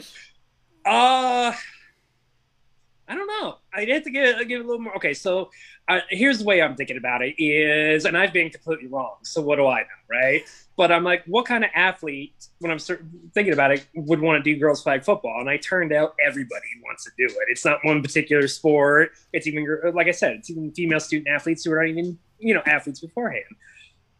uh, 0.85 1.53
I 3.09 3.15
don't 3.15 3.25
know. 3.25 3.57
I'd 3.73 3.89
have 3.89 4.03
to 4.03 4.11
give, 4.11 4.37
give 4.47 4.61
it 4.61 4.63
a 4.63 4.67
little 4.67 4.83
more. 4.83 4.95
Okay, 4.95 5.15
so 5.15 5.49
uh, 5.87 6.01
here's 6.09 6.37
the 6.37 6.45
way 6.45 6.61
I'm 6.61 6.75
thinking 6.75 6.97
about 6.97 7.23
it 7.23 7.33
is, 7.41 8.05
and 8.05 8.15
I've 8.15 8.31
been 8.31 8.51
completely 8.51 8.87
wrong. 8.87 9.15
So 9.23 9.41
what 9.41 9.55
do 9.55 9.65
I 9.65 9.79
know, 9.79 9.87
right? 10.11 10.43
But 10.77 10.91
I'm 10.91 11.03
like, 11.03 11.23
what 11.25 11.47
kind 11.47 11.63
of 11.63 11.71
athlete, 11.73 12.35
when 12.59 12.71
I'm 12.71 12.77
thinking 12.77 13.51
about 13.51 13.71
it, 13.71 13.87
would 13.95 14.21
want 14.21 14.43
to 14.43 14.53
do 14.53 14.59
girls 14.59 14.83
flag 14.83 15.03
football? 15.03 15.39
And 15.39 15.49
I 15.49 15.57
turned 15.57 15.91
out 15.91 16.13
everybody 16.23 16.67
wants 16.83 17.03
to 17.05 17.11
do 17.17 17.25
it. 17.25 17.47
It's 17.47 17.65
not 17.65 17.83
one 17.83 18.03
particular 18.03 18.47
sport. 18.47 19.13
It's 19.33 19.47
even, 19.47 19.65
like 19.95 20.07
I 20.07 20.11
said, 20.11 20.33
it's 20.33 20.51
even 20.51 20.71
female 20.71 20.99
student 20.99 21.29
athletes 21.29 21.65
who 21.65 21.71
are 21.71 21.83
not 21.83 21.89
even, 21.89 22.19
you 22.37 22.53
know, 22.53 22.61
athletes 22.67 22.99
beforehand. 22.99 23.43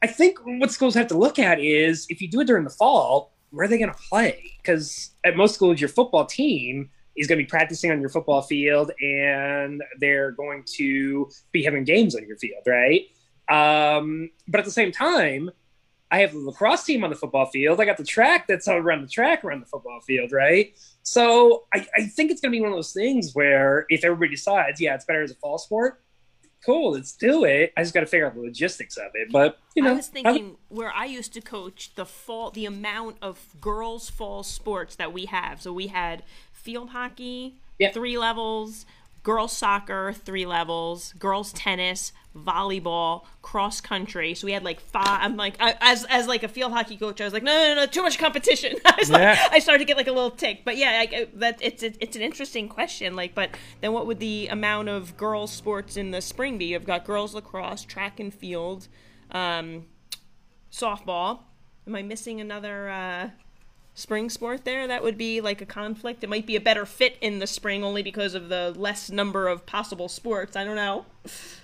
I 0.02 0.08
think 0.08 0.40
what 0.44 0.72
schools 0.72 0.96
have 0.96 1.08
to 1.08 1.18
look 1.18 1.38
at 1.38 1.60
is 1.60 2.08
if 2.10 2.22
you 2.24 2.28
do 2.28 2.40
it 2.40 2.48
during 2.48 2.64
the 2.64 2.72
fall, 2.72 3.34
where 3.52 3.66
are 3.66 3.68
they 3.68 3.78
going 3.78 3.92
to 3.92 4.00
play? 4.10 4.54
Because 4.58 5.12
at 5.24 5.38
most 5.38 5.54
schools, 5.54 5.80
your 5.80 5.90
football 5.90 6.26
team 6.26 6.90
is 7.20 7.28
going 7.28 7.38
to 7.38 7.44
be 7.44 7.50
practicing 7.50 7.92
on 7.92 8.00
your 8.00 8.10
football 8.10 8.42
field 8.42 8.92
and 9.02 9.84
they're 10.00 10.32
going 10.32 10.64
to 10.78 11.30
be 11.52 11.64
having 11.64 11.84
games 11.84 12.16
on 12.16 12.26
your 12.26 12.38
field, 12.38 12.64
right? 12.66 13.04
Um, 13.50 14.32
but 14.48 14.60
at 14.60 14.66
the 14.66 14.72
same 14.72 14.92
time, 14.92 15.52
I 16.12 16.20
have 16.22 16.32
the 16.32 16.40
lacrosse 16.40 16.86
team 16.86 17.04
on 17.04 17.10
the 17.10 17.16
football 17.16 17.46
field. 17.46 17.80
I 17.80 17.86
got 17.86 17.98
the 17.98 18.06
track 18.06 18.48
that's 18.48 18.68
around 18.68 19.04
the 19.04 19.08
track 19.08 19.44
around 19.44 19.60
the 19.60 19.66
football 19.68 20.00
field, 20.00 20.32
right? 20.32 20.74
So 21.04 21.66
I, 21.74 21.86
I 21.96 22.06
think 22.06 22.32
it's 22.32 22.42
going 22.42 22.52
to 22.52 22.58
be 22.58 22.62
one 22.62 22.72
of 22.72 22.78
those 22.78 22.94
things 22.94 23.34
where 23.34 23.86
if 23.90 24.04
everybody 24.04 24.32
decides, 24.32 24.80
yeah, 24.82 24.96
it's 24.96 25.06
better 25.06 25.22
as 25.22 25.32
a 25.32 25.36
fall 25.36 25.58
sport, 25.58 26.02
cool, 26.66 26.92
let's 26.94 27.14
do 27.14 27.46
it. 27.46 27.74
I 27.78 27.82
just 27.82 27.94
got 27.94 28.02
to 28.02 28.06
figure 28.06 28.26
out 28.26 28.36
the 28.36 28.42
logistics 28.42 28.98
of 28.98 29.12
it. 29.14 29.32
But 29.32 29.60
you 29.76 29.84
know, 29.84 29.92
I 29.92 29.94
was 29.94 30.08
thinking 30.08 30.58
where 30.68 30.92
I 30.92 31.06
used 31.06 31.34
to 31.34 31.42
coach 31.42 31.94
the 31.96 32.06
fall, 32.06 32.52
the 32.52 32.66
amount 32.66 33.18
of 33.22 33.40
girls' 33.62 34.10
fall 34.10 34.44
sports 34.44 34.96
that 34.96 35.14
we 35.14 35.26
have. 35.26 35.62
So 35.62 35.72
we 35.72 35.88
had 35.88 36.24
field 36.64 36.90
hockey, 36.90 37.56
Yeah. 37.78 37.92
three 37.92 38.18
levels, 38.18 38.86
girls 39.24 39.56
soccer, 39.56 40.14
three 40.14 40.46
levels, 40.46 41.14
girls 41.20 41.52
tennis, 41.54 42.14
volleyball, 42.36 43.26
cross 43.42 43.82
country. 43.82 44.34
So 44.34 44.46
we 44.46 44.54
had 44.54 44.64
like 44.64 44.80
five. 44.80 45.20
I'm 45.22 45.36
like, 45.36 45.56
I, 45.60 45.76
as 45.82 46.06
as 46.06 46.28
like 46.28 46.44
a 46.44 46.48
field 46.48 46.72
hockey 46.72 46.96
coach, 46.98 47.20
I 47.20 47.26
was 47.26 47.34
like, 47.34 47.44
no, 47.44 47.52
no, 47.52 47.76
no, 47.76 47.86
too 47.86 48.02
much 48.02 48.18
competition. 48.18 48.76
I, 48.86 48.96
was 48.98 49.10
like, 49.10 49.38
I 49.52 49.60
started 49.60 49.80
to 49.80 49.86
get 49.86 49.98
like 49.98 50.08
a 50.08 50.12
little 50.12 50.32
tick. 50.32 50.62
But 50.64 50.78
yeah, 50.78 50.92
I, 51.04 51.16
I- 51.16 51.28
that 51.36 51.60
it's 51.62 51.84
it's 51.84 52.16
an 52.16 52.22
interesting 52.22 52.70
question. 52.70 53.16
Like, 53.16 53.34
but 53.36 53.50
then 53.82 53.92
what 53.94 54.06
would 54.08 54.20
the 54.20 54.48
amount 54.48 54.90
of 54.90 55.18
girls 55.18 55.52
sports 55.52 55.98
in 55.98 56.12
the 56.12 56.22
spring 56.22 56.58
be? 56.58 56.66
You've 56.66 56.86
got 56.86 57.04
girls 57.06 57.34
lacrosse, 57.36 57.84
track 57.84 58.20
and 58.20 58.34
field. 58.34 58.88
Um, 59.32 59.86
softball. 60.72 61.40
Am 61.88 61.96
I 61.96 62.04
missing 62.04 62.40
another 62.40 62.90
uh, 62.90 63.30
spring 64.00 64.30
sport 64.30 64.66
there? 64.66 64.88
That 64.88 65.04
would 65.04 65.18
be 65.18 65.42
like 65.42 65.62
a 65.62 65.66
conflict. 65.66 66.24
It 66.24 66.30
might 66.30 66.46
be 66.48 66.56
a 66.56 66.62
better 66.62 66.86
fit 66.86 67.18
in 67.22 67.40
the 67.40 67.48
spring 67.48 67.84
only 67.84 68.02
because 68.02 68.34
of 68.34 68.50
the 68.50 68.74
less 68.76 69.10
number 69.12 69.48
of 69.48 69.66
possible 69.66 70.08
sports. 70.10 70.56
I 70.56 70.64
don't 70.64 70.76
know. 70.76 71.06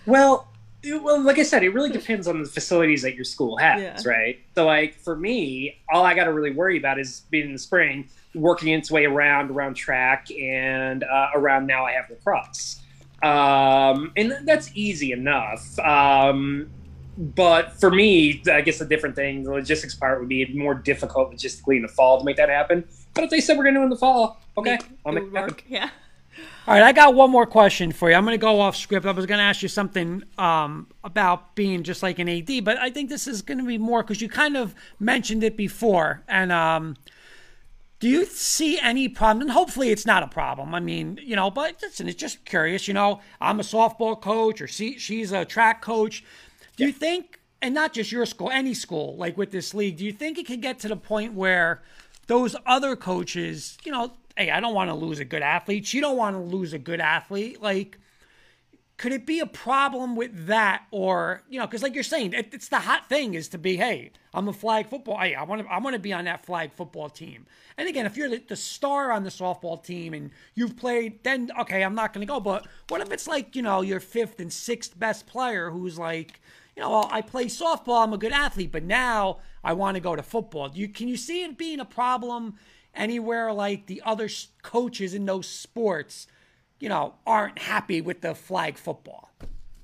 Well, 0.06 0.48
it- 0.84 1.02
well, 1.02 1.20
like 1.22 1.40
I 1.40 1.44
said, 1.44 1.64
it 1.64 1.70
really 1.74 1.92
depends 1.92 2.28
on 2.28 2.44
the 2.44 2.48
facilities 2.50 3.02
that 3.02 3.16
your 3.16 3.24
school 3.24 3.58
has, 3.58 3.82
Yeah. 4.06 4.10
right? 4.10 4.40
So, 4.54 4.66
like 4.66 4.96
for 5.00 5.16
me, 5.16 5.80
all 5.92 6.04
I 6.06 6.14
got 6.14 6.26
to 6.26 6.34
really 6.34 6.52
worry 6.52 6.78
about 6.78 7.00
is 7.00 7.22
being 7.32 7.46
in 7.48 7.54
the 7.54 7.60
spring, 7.60 8.08
working 8.36 8.68
its 8.74 8.92
way 8.92 9.06
around 9.06 9.50
around 9.50 9.74
track 9.76 10.30
and 10.32 11.04
uh, 11.04 11.30
around 11.34 11.66
now 11.66 11.86
I 11.86 11.94
have 11.94 12.10
lacrosse, 12.10 12.82
um, 13.24 14.12
and 14.16 14.36
that's 14.44 14.70
easy 14.76 15.12
enough. 15.12 15.80
Um, 15.80 16.70
but 17.18 17.80
for 17.80 17.90
me, 17.92 18.42
I 18.52 18.62
guess 18.62 18.80
the 18.80 18.86
different 18.86 19.16
thing, 19.16 19.44
the 19.44 19.52
logistics 19.52 19.96
part 19.96 20.20
would 20.20 20.30
be 20.30 20.46
more 20.54 20.74
difficult 20.74 21.32
logistically 21.34 21.78
in 21.78 21.82
the 21.82 21.88
fall 21.88 22.20
to 22.20 22.26
make 22.26 22.38
that 22.38 22.50
happen. 22.50 22.84
But 23.14 23.24
if 23.26 23.30
they 23.30 23.40
said 23.42 23.58
we're 23.58 23.64
going 23.64 23.76
to 23.76 23.80
do 23.80 23.84
it 23.84 23.86
in 23.86 23.90
the 23.92 23.96
fall, 23.98 24.42
okay, 24.58 24.72
Make- 24.72 24.86
I'll 25.06 25.12
it 25.12 25.16
make 25.16 25.24
would 25.24 25.34
it 25.34 25.36
happen. 25.38 25.54
work. 25.54 25.64
Yeah. 25.68 25.90
All 26.68 26.74
right, 26.74 26.84
I 26.84 26.92
got 26.92 27.14
one 27.16 27.30
more 27.30 27.46
question 27.46 27.92
for 27.94 28.10
you. 28.10 28.16
I'm 28.16 28.26
going 28.26 28.34
to 28.34 28.42
go 28.42 28.60
off 28.60 28.76
script. 28.76 29.06
I 29.06 29.12
was 29.12 29.26
going 29.26 29.38
to 29.38 29.44
ask 29.44 29.62
you 29.62 29.70
something 29.70 30.24
um, 30.38 30.88
about 31.04 31.56
being 31.56 31.84
just 31.84 32.04
like 32.04 32.20
an 32.20 32.28
AD, 32.28 32.66
but 32.66 32.78
I 32.78 32.90
think 32.90 33.10
this 33.10 33.26
is 33.28 33.42
going 33.42 33.60
to 33.60 33.64
be 33.64 33.78
more 33.78 34.04
because 34.04 34.20
you 34.20 34.28
kind 34.28 34.58
of 34.58 34.76
mentioned 35.00 35.44
it 35.46 35.56
before. 35.56 36.24
And 36.28 36.52
um, 36.52 36.98
do 38.02 38.10
you 38.10 38.26
see 38.26 38.78
any 38.80 39.08
problem? 39.08 39.44
And 39.44 39.52
hopefully 39.52 39.92
it's 39.92 40.06
not 40.06 40.24
a 40.24 40.28
problem. 40.28 40.76
I 40.76 40.82
mean, 40.82 41.20
you 41.24 41.38
know, 41.38 41.50
but 41.50 41.76
listen, 41.82 42.10
it's 42.10 42.20
just 42.20 42.44
curious. 42.44 42.88
You 42.88 42.96
know, 42.96 43.22
I'm 43.40 43.62
a 43.62 43.64
softball 43.64 44.20
coach 44.20 44.60
or 44.60 44.68
she, 44.68 44.98
she's 44.98 45.32
a 45.32 45.46
track 45.46 45.82
coach. 45.82 46.24
Do 46.76 46.86
you 46.86 46.92
think, 46.92 47.40
and 47.62 47.74
not 47.74 47.94
just 47.94 48.12
your 48.12 48.26
school, 48.26 48.50
any 48.52 48.74
school, 48.74 49.16
like 49.18 49.38
with 49.38 49.52
this 49.52 49.74
league, 49.74 49.98
do 49.98 50.06
you 50.06 50.12
think 50.12 50.38
it 50.38 50.46
could 50.46 50.62
get 50.62 50.80
to 50.80 50.88
the 50.88 50.96
point 50.96 51.34
where 51.34 51.82
those 52.28 52.56
other 52.66 52.96
coaches, 52.96 53.78
you 53.84 53.92
know, 53.92 54.14
hey, 54.36 54.52
I 54.52 54.60
don't 54.60 54.74
want 54.74 54.90
to 54.90 54.96
lose 54.96 55.20
a 55.20 55.26
good 55.26 55.42
athlete. 55.42 55.86
She 55.86 56.00
don't 56.00 56.18
want 56.18 56.36
to 56.36 56.42
lose 56.42 56.74
a 56.74 56.80
good 56.80 57.00
athlete. 57.00 57.62
Like, 57.62 57.98
could 58.98 59.12
it 59.12 59.26
be 59.26 59.40
a 59.42 59.46
problem 59.46 60.16
with 60.16 60.48
that, 60.48 60.84
or 60.90 61.44
you 61.50 61.60
know, 61.60 61.68
because 61.68 61.84
like 61.84 61.94
you're 61.94 62.04
saying, 62.04 62.34
it, 62.34 62.54
it's 62.54 62.70
the 62.70 62.80
hot 62.80 63.10
thing 63.10 63.34
is 63.34 63.50
to 63.50 63.58
be, 63.58 63.76
hey, 63.76 64.12
I'm 64.34 64.48
a 64.48 64.54
flag 64.54 64.88
football. 64.88 65.20
Hey, 65.20 65.36
I 65.36 65.44
want 65.44 65.64
to, 65.64 65.68
I 65.68 65.80
want 65.80 65.96
to 65.96 66.00
be 66.00 66.14
on 66.14 66.26
that 66.26 66.46
flag 66.46 66.72
football 66.74 67.10
team. 67.10 67.46
And 67.78 67.90
again, 67.90 68.06
if 68.06 68.16
you're 68.16 68.30
the, 68.30 68.42
the 68.48 68.56
star 68.56 69.12
on 69.12 69.24
the 69.24 69.30
softball 69.30 69.84
team 69.84 70.14
and 70.14 70.32
you've 70.54 70.78
played, 70.78 71.24
then 71.24 71.52
okay, 71.60 71.84
I'm 71.84 71.96
not 71.96 72.14
going 72.14 72.26
to 72.26 72.32
go. 72.32 72.40
But 72.40 72.68
what 72.88 73.02
if 73.02 73.12
it's 73.12 73.28
like 73.28 73.56
you 73.56 73.62
know 73.62 73.82
your 73.82 74.00
fifth 74.00 74.40
and 74.40 74.52
sixth 74.52 74.98
best 74.98 75.28
player 75.28 75.70
who's 75.70 76.00
like, 76.00 76.40
you 76.76 76.84
know, 76.84 76.90
well, 76.90 77.10
I 77.12 77.22
play 77.22 77.46
softball, 77.46 78.04
I'm 78.04 78.14
a 78.14 78.18
good 78.18 78.34
athlete, 78.34 78.72
but 78.72 78.84
now 78.84 79.40
I 79.64 79.74
want 79.74 79.96
to 79.96 80.02
go 80.02 80.16
to 80.16 80.24
football. 80.24 80.72
You 80.74 80.90
can 80.90 81.08
you 81.08 81.18
see 81.18 81.44
it 81.44 81.58
being 81.58 81.80
a 81.80 81.86
problem 81.86 82.56
anywhere 82.94 83.54
like 83.54 83.88
the 83.88 84.02
other 84.06 84.30
coaches 84.62 85.14
in 85.14 85.26
those 85.26 85.48
sports, 85.48 86.28
you 86.80 86.90
know, 86.90 87.16
aren't 87.26 87.60
happy 87.60 88.02
with 88.02 88.22
the 88.22 88.36
flag 88.36 88.78
football? 88.78 89.32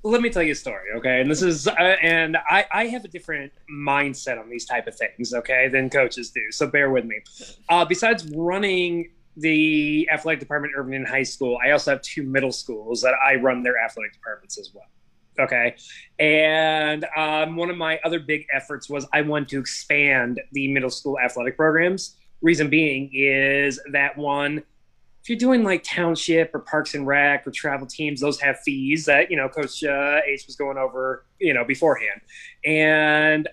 let 0.04 0.20
me 0.20 0.30
tell 0.30 0.42
you 0.42 0.52
a 0.52 0.56
story 0.56 0.88
okay 0.96 1.20
and 1.20 1.30
this 1.30 1.42
is 1.42 1.68
uh, 1.68 1.72
and 2.02 2.36
I, 2.36 2.66
I 2.72 2.86
have 2.86 3.04
a 3.04 3.08
different 3.08 3.52
mindset 3.70 4.38
on 4.40 4.50
these 4.50 4.64
type 4.64 4.86
of 4.86 4.96
things 4.96 5.32
okay 5.32 5.68
than 5.68 5.90
coaches 5.90 6.30
do 6.30 6.40
so 6.50 6.66
bear 6.66 6.90
with 6.90 7.04
me 7.04 7.20
uh, 7.68 7.84
besides 7.84 8.28
running 8.34 9.10
the 9.36 10.08
athletic 10.12 10.40
department 10.40 10.74
at 10.74 10.80
irvington 10.80 11.06
high 11.06 11.22
school 11.22 11.56
i 11.64 11.70
also 11.70 11.92
have 11.92 12.02
two 12.02 12.24
middle 12.24 12.52
schools 12.52 13.00
that 13.00 13.14
i 13.24 13.36
run 13.36 13.62
their 13.62 13.78
athletic 13.78 14.12
departments 14.12 14.58
as 14.58 14.70
well 14.74 14.86
okay 15.38 15.74
and 16.18 17.06
um, 17.16 17.56
one 17.56 17.70
of 17.70 17.76
my 17.76 17.98
other 18.04 18.20
big 18.20 18.46
efforts 18.52 18.88
was 18.88 19.06
i 19.12 19.22
want 19.22 19.48
to 19.48 19.58
expand 19.58 20.40
the 20.52 20.68
middle 20.68 20.90
school 20.90 21.18
athletic 21.18 21.56
programs 21.56 22.16
reason 22.42 22.68
being 22.68 23.10
is 23.12 23.80
that 23.92 24.16
one 24.16 24.62
if 25.22 25.28
you're 25.28 25.38
doing 25.38 25.62
like 25.62 25.84
township 25.84 26.52
or 26.52 26.58
parks 26.58 26.94
and 26.94 27.06
rec 27.06 27.46
or 27.46 27.52
travel 27.52 27.86
teams, 27.86 28.20
those 28.20 28.40
have 28.40 28.58
fees 28.60 29.04
that 29.04 29.30
you 29.30 29.36
know 29.36 29.48
Coach 29.48 29.84
uh, 29.84 30.20
Ace 30.26 30.46
was 30.46 30.56
going 30.56 30.76
over, 30.76 31.24
you 31.38 31.54
know, 31.54 31.64
beforehand. 31.64 32.20
And 32.64 33.48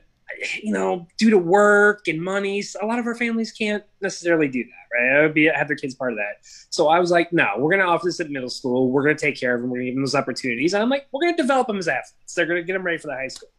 you 0.62 0.72
know, 0.72 1.08
due 1.18 1.30
to 1.30 1.38
work 1.38 2.08
and 2.08 2.22
money, 2.22 2.64
a 2.82 2.86
lot 2.86 3.00
of 3.00 3.08
our 3.08 3.16
families 3.16 3.52
can't 3.52 3.84
necessarily 4.02 4.48
do 4.48 4.64
that, 4.64 4.98
right? 4.98 5.18
I 5.18 5.22
would 5.22 5.34
be 5.34 5.46
have 5.46 5.68
their 5.68 5.78
kids 5.78 5.96
part 5.96 6.14
of 6.14 6.18
that. 6.18 6.46
So 6.70 6.88
I 6.88 7.00
was 7.00 7.12
like, 7.12 7.34
no, 7.34 7.48
we're 7.58 7.72
going 7.72 7.82
to 7.82 7.88
offer 7.88 8.06
this 8.06 8.20
at 8.20 8.30
middle 8.30 8.50
school. 8.50 8.92
We're 8.92 9.04
going 9.04 9.16
to 9.16 9.22
take 9.22 9.40
care 9.40 9.56
of 9.56 9.62
them. 9.62 9.70
We're 9.70 9.78
going 9.78 9.88
to 9.88 9.92
give 9.92 9.96
them 9.96 10.04
those 10.04 10.16
opportunities. 10.16 10.74
And 10.74 10.84
I'm 10.84 10.90
like, 10.90 11.08
we're 11.12 11.22
going 11.22 11.36
to 11.36 11.42
develop 11.42 11.68
them 11.68 11.78
as 11.78 11.88
athletes. 11.88 12.34
They're 12.34 12.46
going 12.46 12.62
to 12.62 12.64
get 12.64 12.74
them 12.74 12.84
ready 12.84 12.98
for 12.98 13.08
the 13.08 13.16
high 13.16 13.28
school. 13.28 13.50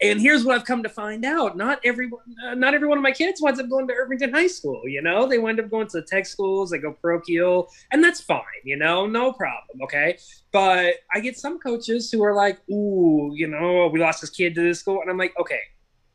And 0.00 0.20
here's 0.20 0.44
what 0.44 0.56
I've 0.56 0.64
come 0.64 0.84
to 0.84 0.88
find 0.88 1.24
out: 1.24 1.56
not 1.56 1.80
everyone, 1.84 2.20
uh, 2.46 2.54
not 2.54 2.72
every 2.72 2.86
one 2.86 2.98
of 2.98 3.02
my 3.02 3.10
kids 3.10 3.42
winds 3.42 3.58
up 3.58 3.68
going 3.68 3.88
to 3.88 3.94
Irvington 3.94 4.32
High 4.32 4.46
School. 4.46 4.82
You 4.86 5.02
know, 5.02 5.26
they 5.26 5.38
wind 5.38 5.58
up 5.58 5.70
going 5.70 5.88
to 5.88 6.00
the 6.00 6.06
tech 6.06 6.24
schools. 6.24 6.70
They 6.70 6.78
go 6.78 6.92
parochial, 6.92 7.68
and 7.90 8.02
that's 8.02 8.20
fine. 8.20 8.44
You 8.62 8.76
know, 8.76 9.06
no 9.06 9.32
problem. 9.32 9.82
Okay, 9.82 10.16
but 10.52 10.94
I 11.12 11.18
get 11.18 11.36
some 11.36 11.58
coaches 11.58 12.12
who 12.12 12.22
are 12.22 12.34
like, 12.34 12.60
"Ooh, 12.70 13.32
you 13.34 13.48
know, 13.48 13.88
we 13.88 13.98
lost 13.98 14.20
this 14.20 14.30
kid 14.30 14.54
to 14.54 14.62
this 14.62 14.78
school," 14.78 15.00
and 15.00 15.10
I'm 15.10 15.18
like, 15.18 15.34
"Okay, 15.40 15.62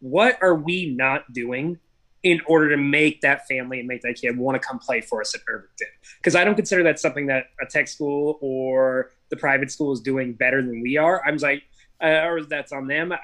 what 0.03 0.37
are 0.41 0.53
we 0.53 0.85
not 0.85 1.31
doing 1.31 1.79
in 2.23 2.41
order 2.45 2.69
to 2.69 2.77
make 2.77 3.21
that 3.21 3.47
family 3.47 3.79
and 3.79 3.87
make 3.87 4.01
that 4.01 4.15
kid 4.15 4.37
want 4.37 4.61
to 4.61 4.65
come 4.65 4.77
play 4.77 4.99
for 4.99 5.21
us 5.21 5.33
at 5.33 5.39
Irvington? 5.47 5.87
Because 6.17 6.35
I 6.35 6.43
don't 6.43 6.55
consider 6.55 6.83
that 6.83 6.99
something 6.99 7.27
that 7.27 7.45
a 7.61 7.65
tech 7.65 7.87
school 7.87 8.37
or 8.41 9.11
the 9.29 9.37
private 9.37 9.71
school 9.71 9.93
is 9.93 10.01
doing 10.01 10.33
better 10.33 10.61
than 10.61 10.81
we 10.81 10.97
are. 10.97 11.23
I'm 11.25 11.37
like, 11.37 11.63
uh, 12.03 12.25
or 12.25 12.43
that's 12.43 12.73
on 12.73 12.87
them. 12.87 13.13
I, 13.13 13.17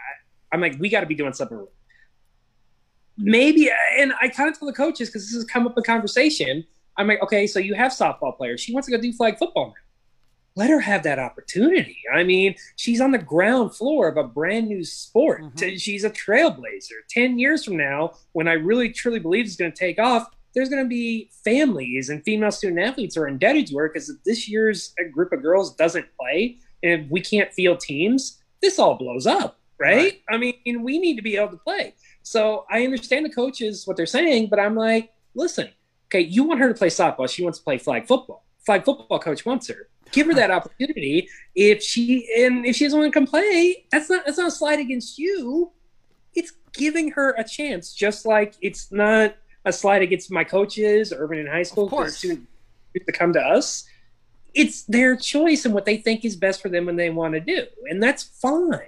I'm 0.54 0.62
like, 0.62 0.78
we 0.80 0.88
got 0.88 1.02
to 1.02 1.06
be 1.06 1.16
doing 1.16 1.34
something. 1.34 1.68
maybe, 3.18 3.70
and 3.98 4.14
I 4.22 4.30
kind 4.30 4.50
of 4.50 4.58
told 4.58 4.72
the 4.72 4.76
coaches 4.78 5.10
because 5.10 5.26
this 5.26 5.36
has 5.36 5.44
come 5.44 5.68
up 5.68 5.78
in 5.78 5.84
conversation. 5.84 6.66
I'm 6.96 7.08
like, 7.08 7.22
okay, 7.22 7.46
so 7.46 7.60
you 7.60 7.76
have 7.76 7.92
softball 7.92 8.38
players. 8.38 8.62
She 8.62 8.72
wants 8.74 8.88
to 8.88 8.96
go 8.96 9.02
do 9.02 9.12
flag 9.12 9.38
football 9.38 9.68
now. 9.68 9.74
Let 10.60 10.70
her 10.72 10.82
have 10.82 11.03
that 11.03 11.20
opportunity. 11.20 11.99
I 12.14 12.24
mean, 12.24 12.55
she's 12.76 12.99
on 12.99 13.12
the 13.12 13.18
ground 13.18 13.74
floor 13.74 14.10
of 14.10 14.18
a 14.18 14.26
brand 14.26 14.68
new 14.68 14.84
sport. 14.84 15.41
Mhm. 15.41 15.80
She's 15.80 16.03
a 16.03 16.10
trailblazer. 16.10 16.99
10 17.10 17.39
years 17.39 17.64
from 17.64 17.78
now, 17.78 18.18
when 18.34 18.49
I 18.49 18.53
really 18.53 18.89
truly 18.89 19.20
believe 19.20 19.45
it's 19.45 19.55
going 19.55 19.72
to 19.72 19.78
take 19.78 19.99
off, 19.99 20.28
there's 20.53 20.68
going 20.68 20.84
to 20.84 20.89
be 20.89 21.30
families 21.45 22.10
and 22.10 22.22
female 22.26 22.51
student 22.51 22.82
athletes 22.82 23.16
are 23.16 23.26
indebted 23.26 23.68
to 23.68 23.78
her 23.78 23.88
because 23.88 24.10
if 24.10 24.22
this 24.26 24.49
year's 24.49 24.93
group 25.14 25.32
of 25.32 25.41
girls 25.41 25.76
doesn't 25.78 26.07
play 26.20 26.57
and 26.84 27.10
we 27.10 27.22
can't 27.22 27.53
field 27.53 27.80
teams, 27.80 28.41
this 28.62 28.80
all 28.80 28.95
blows 28.95 29.26
up, 29.26 29.62
right? 29.80 29.95
Right. 29.95 30.22
I 30.30 30.38
mean, 30.38 30.84
we 30.84 30.99
need 30.99 31.16
to 31.16 31.22
be 31.22 31.38
able 31.38 31.51
to 31.51 31.57
play. 31.57 31.93
So 32.24 32.66
I 32.70 32.84
understand 32.84 33.26
the 33.26 33.30
coaches 33.30 33.88
what 33.88 33.95
they're 33.95 34.05
saying, 34.05 34.47
but 34.49 34.60
I'm 34.60 34.76
like, 34.76 35.14
listen, 35.36 35.70
okay, 36.07 36.20
you 36.20 36.43
want 36.43 36.60
her 36.60 36.68
to 36.68 36.74
play 36.74 36.89
softball, 36.89 37.30
she 37.30 37.43
wants 37.43 37.60
to 37.60 37.64
play 37.64 37.78
flag 37.78 38.07
football. 38.07 38.43
Flag 38.66 38.84
football 38.84 39.20
coach 39.20 39.45
wants 39.45 39.70
her. 39.70 39.88
Give 40.12 40.28
her 40.28 40.34
that 40.36 40.51
opportunity. 40.51 41.30
If 41.55 41.82
she 41.84 42.28
and 42.43 42.66
if 42.66 42.76
she 42.76 42.86
doesn't 42.86 42.99
want 42.99 43.14
to 43.14 43.20
come 43.20 43.28
play, 43.28 43.86
that's 43.91 44.10
not 44.10 44.26
that's 44.26 44.38
not 44.38 44.47
a 44.47 44.51
slide 44.51 44.80
against 44.80 45.18
you. 45.20 45.72
It's 46.34 46.53
giving 46.74 47.12
her 47.12 47.32
a 47.38 47.43
chance, 47.43 47.93
just 47.93 48.26
like 48.26 48.55
it's 48.62 48.91
not 48.91 49.36
a 49.66 49.74
slide 49.74 50.01
against 50.01 50.32
my 50.32 50.43
coaches, 50.43 51.12
Urban 51.16 51.39
in 51.39 51.47
high 51.47 51.64
school, 51.64 51.86
Of 51.86 51.89
course. 51.89 52.22
to, 52.22 52.36
to 53.05 53.12
come 53.12 53.34
to 53.34 53.39
us. 53.41 53.86
It's 54.53 54.84
their 54.84 55.16
choice 55.16 55.66
and 55.66 55.74
what 55.74 55.86
they 55.86 55.97
think 55.97 56.26
is 56.26 56.36
best 56.36 56.62
for 56.62 56.70
them 56.70 56.89
and 56.89 56.97
they 56.97 57.10
want 57.10 57.34
to 57.34 57.39
do, 57.39 57.66
and 57.89 58.01
that's 58.01 58.24
fine. 58.24 58.80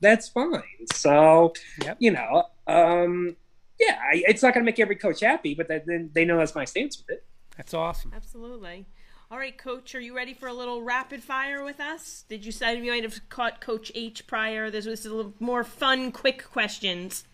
That's 0.00 0.28
fine. 0.28 0.62
So, 0.92 1.52
Yep. 1.84 1.96
you 1.98 2.10
know, 2.12 2.44
um, 2.66 3.36
yeah, 3.80 3.98
it's 4.12 4.42
not 4.42 4.54
going 4.54 4.64
to 4.64 4.68
make 4.70 4.78
every 4.78 4.96
coach 4.96 5.20
happy, 5.20 5.54
but 5.54 5.66
then 5.68 6.10
they 6.12 6.24
know 6.24 6.36
that's 6.38 6.54
my 6.54 6.64
stance 6.64 6.98
with 6.98 7.10
it. 7.16 7.24
That's 7.56 7.74
awesome. 7.74 8.12
Absolutely. 8.14 8.86
All 9.30 9.36
right, 9.36 9.58
Coach, 9.58 9.94
are 9.94 10.00
you 10.00 10.16
ready 10.16 10.32
for 10.32 10.48
a 10.48 10.54
little 10.54 10.80
rapid 10.80 11.22
fire 11.22 11.62
with 11.62 11.80
us? 11.80 12.24
Did 12.30 12.46
you 12.46 12.52
say 12.52 12.74
you 12.78 12.90
might 12.90 13.02
have 13.02 13.28
caught 13.28 13.60
Coach 13.60 13.92
H 13.94 14.26
prior? 14.26 14.70
This 14.70 14.86
was 14.86 15.04
a 15.04 15.14
little 15.14 15.34
more 15.38 15.64
fun, 15.64 16.12
quick 16.12 16.44
questions. 16.50 17.24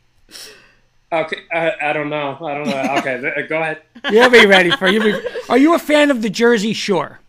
Okay, 1.13 1.43
I, 1.53 1.73
I 1.81 1.93
don't 1.93 2.11
know. 2.11 2.37
I 2.41 2.55
don't 2.55 2.67
know. 2.69 2.95
Okay, 2.99 3.47
go 3.49 3.61
ahead. 3.61 3.83
You'll 4.11 4.29
be 4.29 4.45
ready 4.45 4.73
for 4.73 4.89
you. 4.89 5.23
Are 5.49 5.57
you 5.57 5.77
a 5.77 5.79
fan 5.79 6.11
of 6.11 6.21
the 6.21 6.31
Jersey 6.31 6.73
Shore? 6.73 7.21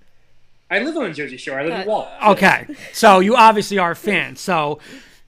I 0.71 0.79
live 0.79 0.97
on 0.97 1.03
the 1.03 1.13
Jersey 1.13 1.37
Shore. 1.37 1.59
I 1.59 1.63
live 1.65 1.73
in 1.73 1.81
uh, 1.81 1.85
Wall. 1.85 2.11
Okay, 2.29 2.65
so 2.91 3.19
you 3.19 3.35
obviously 3.35 3.77
are 3.77 3.91
a 3.91 3.95
fan. 3.95 4.35
So 4.35 4.79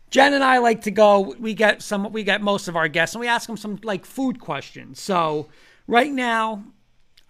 Jen 0.10 0.34
and 0.34 0.44
I 0.44 0.58
like 0.58 0.82
to 0.84 0.92
go. 0.92 1.36
We 1.40 1.54
get 1.54 1.84
some. 1.84 2.12
We 2.12 2.24
get 2.24 2.42
most 2.42 2.68
of 2.68 2.76
our 2.76 2.88
guests, 2.88 3.14
and 3.14 3.20
we 3.20 3.28
ask 3.28 3.46
them 3.46 3.58
some 3.58 3.80
like 3.84 4.04
food 4.04 4.40
questions. 4.40 5.00
So 5.00 5.48
right 5.86 6.12
now, 6.12 6.64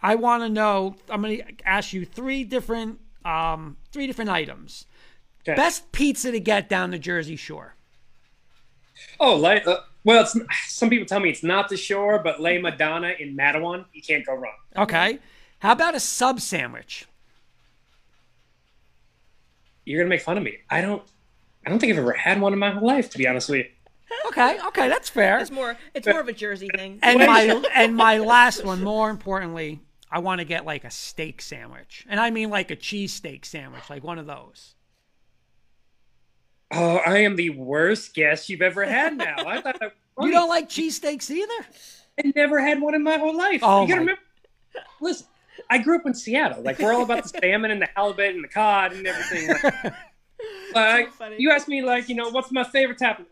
I 0.01 0.15
want 0.15 0.43
to 0.43 0.49
know. 0.49 0.95
I'm 1.09 1.21
going 1.21 1.37
to 1.37 1.67
ask 1.67 1.93
you 1.93 2.05
three 2.05 2.43
different, 2.43 2.99
um, 3.25 3.77
three 3.91 4.07
different 4.07 4.29
items. 4.29 4.85
Okay. 5.41 5.55
Best 5.55 5.91
pizza 5.91 6.31
to 6.31 6.39
get 6.39 6.69
down 6.69 6.91
the 6.91 6.99
Jersey 6.99 7.35
Shore. 7.35 7.75
Oh, 9.19 9.35
like, 9.35 9.65
uh, 9.67 9.77
well, 10.03 10.23
it's, 10.23 10.37
some 10.67 10.89
people 10.89 11.05
tell 11.05 11.19
me 11.19 11.29
it's 11.29 11.43
not 11.43 11.69
the 11.69 11.77
shore, 11.77 12.19
but 12.19 12.41
Le 12.41 12.59
Madonna 12.59 13.13
in 13.19 13.35
Matawan, 13.35 13.85
you 13.93 14.01
can't 14.01 14.25
go 14.25 14.33
wrong. 14.33 14.53
Okay. 14.75 15.19
How 15.59 15.71
about 15.71 15.95
a 15.95 15.99
sub 15.99 16.39
sandwich? 16.39 17.07
You're 19.85 20.01
gonna 20.01 20.09
make 20.09 20.21
fun 20.21 20.37
of 20.37 20.43
me. 20.43 20.57
I 20.69 20.81
don't. 20.81 21.01
I 21.65 21.69
don't 21.69 21.79
think 21.79 21.93
I've 21.93 21.99
ever 21.99 22.13
had 22.13 22.39
one 22.39 22.53
in 22.53 22.59
my 22.59 22.71
whole 22.71 22.85
life, 22.85 23.09
to 23.11 23.17
be 23.17 23.27
honest 23.27 23.49
with 23.49 23.65
you. 23.65 23.71
Okay, 24.27 24.57
okay, 24.67 24.87
that's 24.87 25.09
fair. 25.09 25.39
It's 25.39 25.51
more 25.51 25.77
it's 25.93 26.07
more 26.07 26.19
of 26.19 26.27
a 26.27 26.33
Jersey 26.33 26.69
thing. 26.75 26.99
And 27.01 27.19
my 27.19 27.63
and 27.75 27.95
my 27.95 28.19
last 28.19 28.63
one, 28.63 28.83
more 28.83 29.09
importantly, 29.09 29.79
I 30.11 30.19
want 30.19 30.39
to 30.39 30.45
get 30.45 30.65
like 30.65 30.83
a 30.83 30.89
steak 30.91 31.41
sandwich, 31.41 32.05
and 32.09 32.19
I 32.19 32.29
mean 32.29 32.49
like 32.49 32.71
a 32.71 32.75
cheesesteak 32.75 33.45
sandwich, 33.45 33.89
like 33.89 34.03
one 34.03 34.17
of 34.19 34.25
those. 34.25 34.75
Oh, 36.71 36.97
I 36.97 37.19
am 37.19 37.35
the 37.35 37.51
worst 37.51 38.13
guest 38.13 38.49
you've 38.49 38.61
ever 38.61 38.83
had. 38.85 39.17
Now 39.17 39.35
I 39.45 39.61
thought 39.61 39.77
I, 39.81 39.91
You 40.25 40.31
don't 40.31 40.49
like 40.49 40.69
cheesesteaks 40.69 41.29
either? 41.29 41.65
I 42.23 42.31
never 42.35 42.59
had 42.59 42.81
one 42.81 42.95
in 42.95 43.03
my 43.03 43.17
whole 43.17 43.35
life. 43.37 43.61
Oh, 43.63 43.83
you 43.83 43.87
gotta 43.87 44.01
my- 44.01 44.11
remember. 44.11 44.21
Listen, 45.01 45.27
I 45.69 45.77
grew 45.79 45.97
up 45.97 46.05
in 46.05 46.13
Seattle. 46.13 46.61
Like 46.63 46.79
we're 46.79 46.93
all 46.93 47.03
about 47.03 47.23
the 47.23 47.29
salmon 47.29 47.71
and 47.71 47.81
the 47.81 47.87
halibut 47.95 48.35
and 48.35 48.43
the 48.43 48.47
cod 48.47 48.93
and 48.93 49.05
everything. 49.07 49.49
Like, 49.63 49.93
like, 50.73 51.11
funny. 51.13 51.35
you 51.39 51.51
ask 51.51 51.67
me, 51.67 51.81
like, 51.81 52.09
you 52.09 52.15
know, 52.15 52.29
what's 52.29 52.51
my 52.51 52.63
favorite 52.63 52.99
topping? 52.99 53.25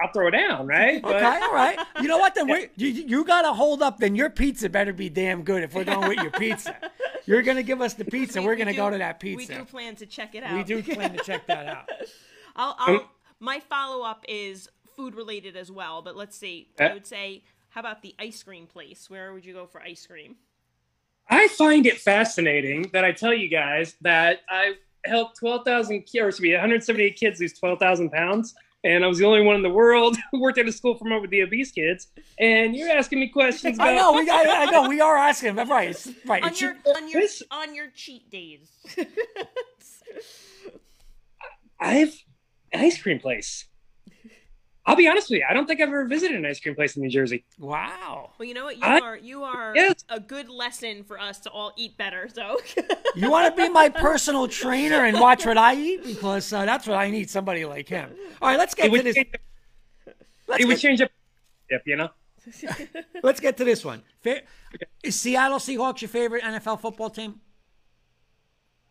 I'll 0.00 0.12
throw 0.12 0.28
it 0.28 0.32
down, 0.32 0.66
right? 0.66 1.00
But- 1.02 1.16
Okay, 1.16 1.40
all 1.42 1.52
right. 1.54 1.78
You 2.00 2.08
know 2.08 2.18
what? 2.18 2.34
Then 2.34 2.48
we 2.48 2.68
you, 2.76 2.88
you 2.88 3.24
got 3.24 3.42
to 3.42 3.52
hold 3.52 3.82
up. 3.82 3.98
Then 3.98 4.14
your 4.14 4.30
pizza 4.30 4.68
better 4.68 4.92
be 4.92 5.08
damn 5.08 5.42
good 5.42 5.62
if 5.62 5.74
we're 5.74 5.84
going 5.84 6.08
with 6.08 6.18
your 6.18 6.30
pizza. 6.30 6.76
You're 7.26 7.42
gonna 7.42 7.62
give 7.62 7.80
us 7.80 7.94
the 7.94 8.04
pizza. 8.04 8.40
We- 8.40 8.46
We're 8.46 8.52
we 8.54 8.58
gonna 8.58 8.72
do- 8.72 8.76
go 8.78 8.90
to 8.90 8.98
that 8.98 9.20
pizza 9.20 9.36
We 9.52 9.58
do 9.58 9.64
plan 9.64 9.94
to 9.96 10.06
check 10.06 10.34
it 10.34 10.42
out. 10.42 10.54
We 10.54 10.64
do 10.64 10.82
plan 10.82 11.16
to 11.16 11.22
check 11.22 11.46
that 11.46 11.66
out. 11.66 11.88
I'll, 12.56 12.74
I'll 12.78 13.10
my 13.38 13.60
follow 13.60 14.02
up 14.04 14.24
is 14.28 14.68
food 14.96 15.14
related 15.14 15.56
as 15.56 15.70
well, 15.70 16.02
but 16.02 16.16
let's 16.16 16.36
see. 16.36 16.68
I 16.80 16.86
Uh, 16.86 16.94
would 16.94 17.06
say, 17.06 17.44
how 17.70 17.80
about 17.80 18.02
the 18.02 18.14
ice 18.18 18.42
cream 18.42 18.66
place? 18.66 19.08
Where 19.08 19.32
would 19.32 19.44
you 19.44 19.54
go 19.54 19.66
for 19.66 19.80
ice 19.80 20.04
cream? 20.06 20.34
I 21.30 21.46
find 21.48 21.86
it 21.86 21.98
fascinating 22.00 22.90
that 22.92 23.04
I 23.04 23.12
tell 23.12 23.32
you 23.32 23.48
guys 23.48 23.94
that 24.00 24.40
I 24.50 24.74
helped 25.04 25.38
12,000 25.38 26.02
kids, 26.02 26.14
or 26.16 26.28
excuse 26.28 26.48
me, 26.48 26.52
178 26.52 27.16
kids 27.16 27.40
lose 27.40 27.52
12,000 27.54 28.10
pounds. 28.10 28.54
And 28.84 29.04
I 29.04 29.06
was 29.06 29.18
the 29.18 29.24
only 29.26 29.42
one 29.42 29.54
in 29.54 29.62
the 29.62 29.70
world 29.70 30.16
who 30.32 30.40
worked 30.40 30.58
at 30.58 30.66
a 30.66 30.72
school 30.72 30.96
for 30.96 31.12
over 31.12 31.28
the 31.28 31.42
obese 31.42 31.70
kids. 31.70 32.08
And 32.40 32.74
you're 32.74 32.90
asking 32.90 33.20
me 33.20 33.28
questions 33.28 33.76
about. 33.76 33.88
I 33.88 33.94
know. 33.94 34.12
We 34.12 34.26
got. 34.26 34.44
I 34.48 34.64
know. 34.70 34.88
We 34.88 35.00
are 35.00 35.16
asking. 35.16 35.54
But 35.54 35.68
right. 35.68 35.90
It's, 35.90 36.08
right. 36.26 36.42
On 36.42 36.48
it's- 36.50 36.60
your 36.60 36.76
on 36.96 37.08
your 37.08 37.20
this- 37.20 37.42
on 37.50 37.74
your 37.76 37.90
cheat 37.94 38.28
days. 38.30 38.68
I 41.80 41.92
have 41.94 42.12
an 42.72 42.80
ice 42.80 43.00
cream 43.00 43.18
place. 43.20 43.66
I'll 44.84 44.96
be 44.96 45.06
honest 45.06 45.30
with 45.30 45.38
you. 45.38 45.46
I 45.48 45.52
don't 45.54 45.66
think 45.66 45.80
I've 45.80 45.88
ever 45.88 46.04
visited 46.06 46.36
an 46.36 46.44
ice 46.44 46.58
cream 46.58 46.74
place 46.74 46.96
in 46.96 47.02
New 47.02 47.08
Jersey. 47.08 47.44
wow. 47.58 48.30
well, 48.36 48.48
you 48.48 48.52
know 48.54 48.64
what? 48.64 48.76
You 48.76 48.82
I- 48.82 48.98
are 49.00 49.16
you 49.16 49.44
are 49.44 49.72
Yes. 49.76 50.04
a 50.08 50.18
good 50.18 50.48
lesson 50.48 51.04
for 51.04 51.20
us 51.20 51.38
to 51.40 51.50
all 51.50 51.72
eat 51.76 51.96
better. 51.96 52.28
So 52.32 52.58
You 53.14 53.30
want 53.30 53.54
to 53.54 53.62
be 53.62 53.68
my 53.68 53.88
personal 53.88 54.48
trainer 54.48 55.04
and 55.04 55.20
watch 55.20 55.46
what 55.46 55.56
I 55.58 55.74
eat 55.76 56.04
because 56.04 56.52
uh, 56.52 56.64
that's 56.64 56.86
what 56.88 56.96
I 56.96 57.10
need. 57.10 57.30
Somebody 57.30 57.64
like 57.64 57.88
him. 57.88 58.10
All 58.40 58.48
right. 58.48 58.58
Let's 58.58 58.74
get 58.74 58.86
It 58.92 58.96
to 58.96 59.02
this. 59.04 59.14
change, 59.14 59.28
Let's 60.48 60.64
it 60.64 60.66
would 60.66 60.78
change 60.78 61.00
up, 61.00 61.10
yep, 61.70 61.82
you 61.86 61.96
know? 61.96 62.08
let's 63.22 63.38
get 63.38 63.56
to 63.58 63.64
this 63.64 63.84
one. 63.84 64.02
Fa- 64.20 64.42
Is 65.04 65.18
Seattle 65.20 65.58
Seahawks 65.58 66.00
your 66.02 66.08
favorite 66.08 66.42
NFL 66.42 66.80
football 66.80 67.08
team? 67.08 67.40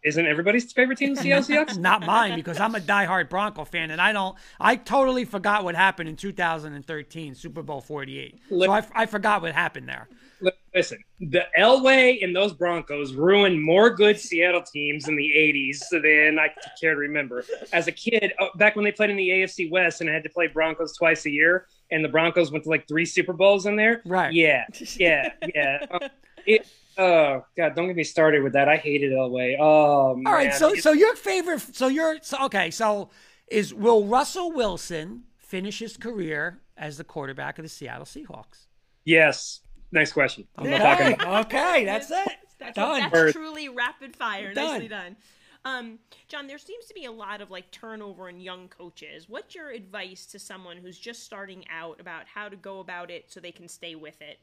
Isn't 0.03 0.25
everybody's 0.25 0.71
favorite 0.71 0.97
team 0.97 1.13
the 1.13 1.21
Seattle 1.21 1.43
Seahawks? 1.43 1.77
Not 1.79 2.05
mine 2.05 2.35
because 2.35 2.59
I'm 2.59 2.73
a 2.73 2.79
diehard 2.79 3.29
Bronco 3.29 3.65
fan 3.65 3.91
and 3.91 4.01
I 4.01 4.13
don't. 4.13 4.35
I 4.59 4.75
totally 4.75 5.25
forgot 5.25 5.63
what 5.63 5.75
happened 5.75 6.09
in 6.09 6.15
2013 6.15 7.35
Super 7.35 7.61
Bowl 7.61 7.81
48. 7.81 8.39
So 8.49 8.71
I, 8.71 8.83
I 8.95 9.05
forgot 9.05 9.41
what 9.41 9.53
happened 9.53 9.87
there. 9.87 10.07
Listen, 10.73 11.03
the 11.19 11.43
Elway 11.55 12.23
and 12.23 12.35
those 12.35 12.53
Broncos 12.53 13.13
ruined 13.13 13.61
more 13.61 13.91
good 13.91 14.19
Seattle 14.19 14.63
teams 14.63 15.07
in 15.07 15.15
the 15.15 15.31
80s 15.35 15.79
than 15.91 16.39
I 16.39 16.49
care 16.79 16.95
to 16.95 16.99
remember. 16.99 17.43
As 17.73 17.87
a 17.87 17.91
kid, 17.91 18.33
uh, 18.39 18.47
back 18.55 18.75
when 18.75 18.85
they 18.85 18.91
played 18.91 19.11
in 19.11 19.17
the 19.17 19.29
AFC 19.29 19.69
West 19.69 20.01
and 20.01 20.09
I 20.09 20.13
had 20.13 20.23
to 20.23 20.29
play 20.29 20.47
Broncos 20.47 20.95
twice 20.95 21.25
a 21.25 21.29
year, 21.29 21.67
and 21.91 22.03
the 22.03 22.09
Broncos 22.09 22.51
went 22.51 22.63
to 22.63 22.69
like 22.69 22.87
three 22.87 23.05
Super 23.05 23.33
Bowls 23.33 23.65
in 23.67 23.75
there. 23.75 24.01
Right. 24.05 24.33
Yeah, 24.33 24.65
yeah, 24.95 25.33
yeah. 25.53 25.85
Uh, 25.91 26.09
it, 26.47 26.65
oh, 26.97 27.45
God, 27.57 27.75
don't 27.75 27.87
get 27.87 27.95
me 27.95 28.03
started 28.03 28.43
with 28.43 28.53
that. 28.53 28.67
I 28.69 28.77
hated 28.77 29.11
Elway. 29.11 29.57
Oh, 29.59 30.15
man. 30.15 30.27
All 30.27 30.33
right. 30.33 30.53
So 30.53 30.75
so 30.75 30.91
your 30.91 31.15
favorite. 31.15 31.61
So 31.75 31.87
you're 31.87 32.17
so, 32.21 32.45
okay. 32.45 32.71
So 32.71 33.09
is 33.47 33.73
will 33.73 34.05
Russell 34.05 34.51
Wilson 34.51 35.23
finish 35.37 35.79
his 35.79 35.97
career 35.97 36.61
as 36.77 36.97
the 36.97 37.03
quarterback 37.03 37.59
of 37.59 37.63
the 37.63 37.69
Seattle 37.69 38.05
Seahawks? 38.05 38.67
yes. 39.05 39.61
Next 39.93 40.13
question. 40.13 40.47
I'm 40.55 40.69
not 40.69 40.81
Okay. 40.99 41.15
talking. 41.15 41.45
Okay. 41.57 41.83
That's 41.85 42.09
it. 42.09 42.31
That's, 42.59 42.75
Done. 42.75 43.09
that's 43.11 43.33
truly 43.33 43.67
rapid 43.67 44.15
fire. 44.15 44.53
Done. 44.53 44.65
Nicely 44.67 44.87
done. 44.87 45.17
Um, 45.65 45.99
John, 46.29 46.47
there 46.47 46.57
seems 46.57 46.85
to 46.85 46.93
be 46.93 47.05
a 47.05 47.11
lot 47.11 47.41
of 47.41 47.51
like 47.51 47.69
turnover 47.71 48.29
in 48.29 48.39
young 48.39 48.69
coaches. 48.69 49.27
What's 49.27 49.53
your 49.53 49.69
advice 49.69 50.25
to 50.27 50.39
someone 50.39 50.77
who's 50.77 50.97
just 50.97 51.23
starting 51.25 51.65
out 51.69 51.99
about 51.99 52.23
how 52.25 52.47
to 52.47 52.55
go 52.55 52.79
about 52.79 53.11
it 53.11 53.25
so 53.29 53.41
they 53.41 53.51
can 53.51 53.67
stay 53.67 53.95
with 53.95 54.21
it? 54.21 54.39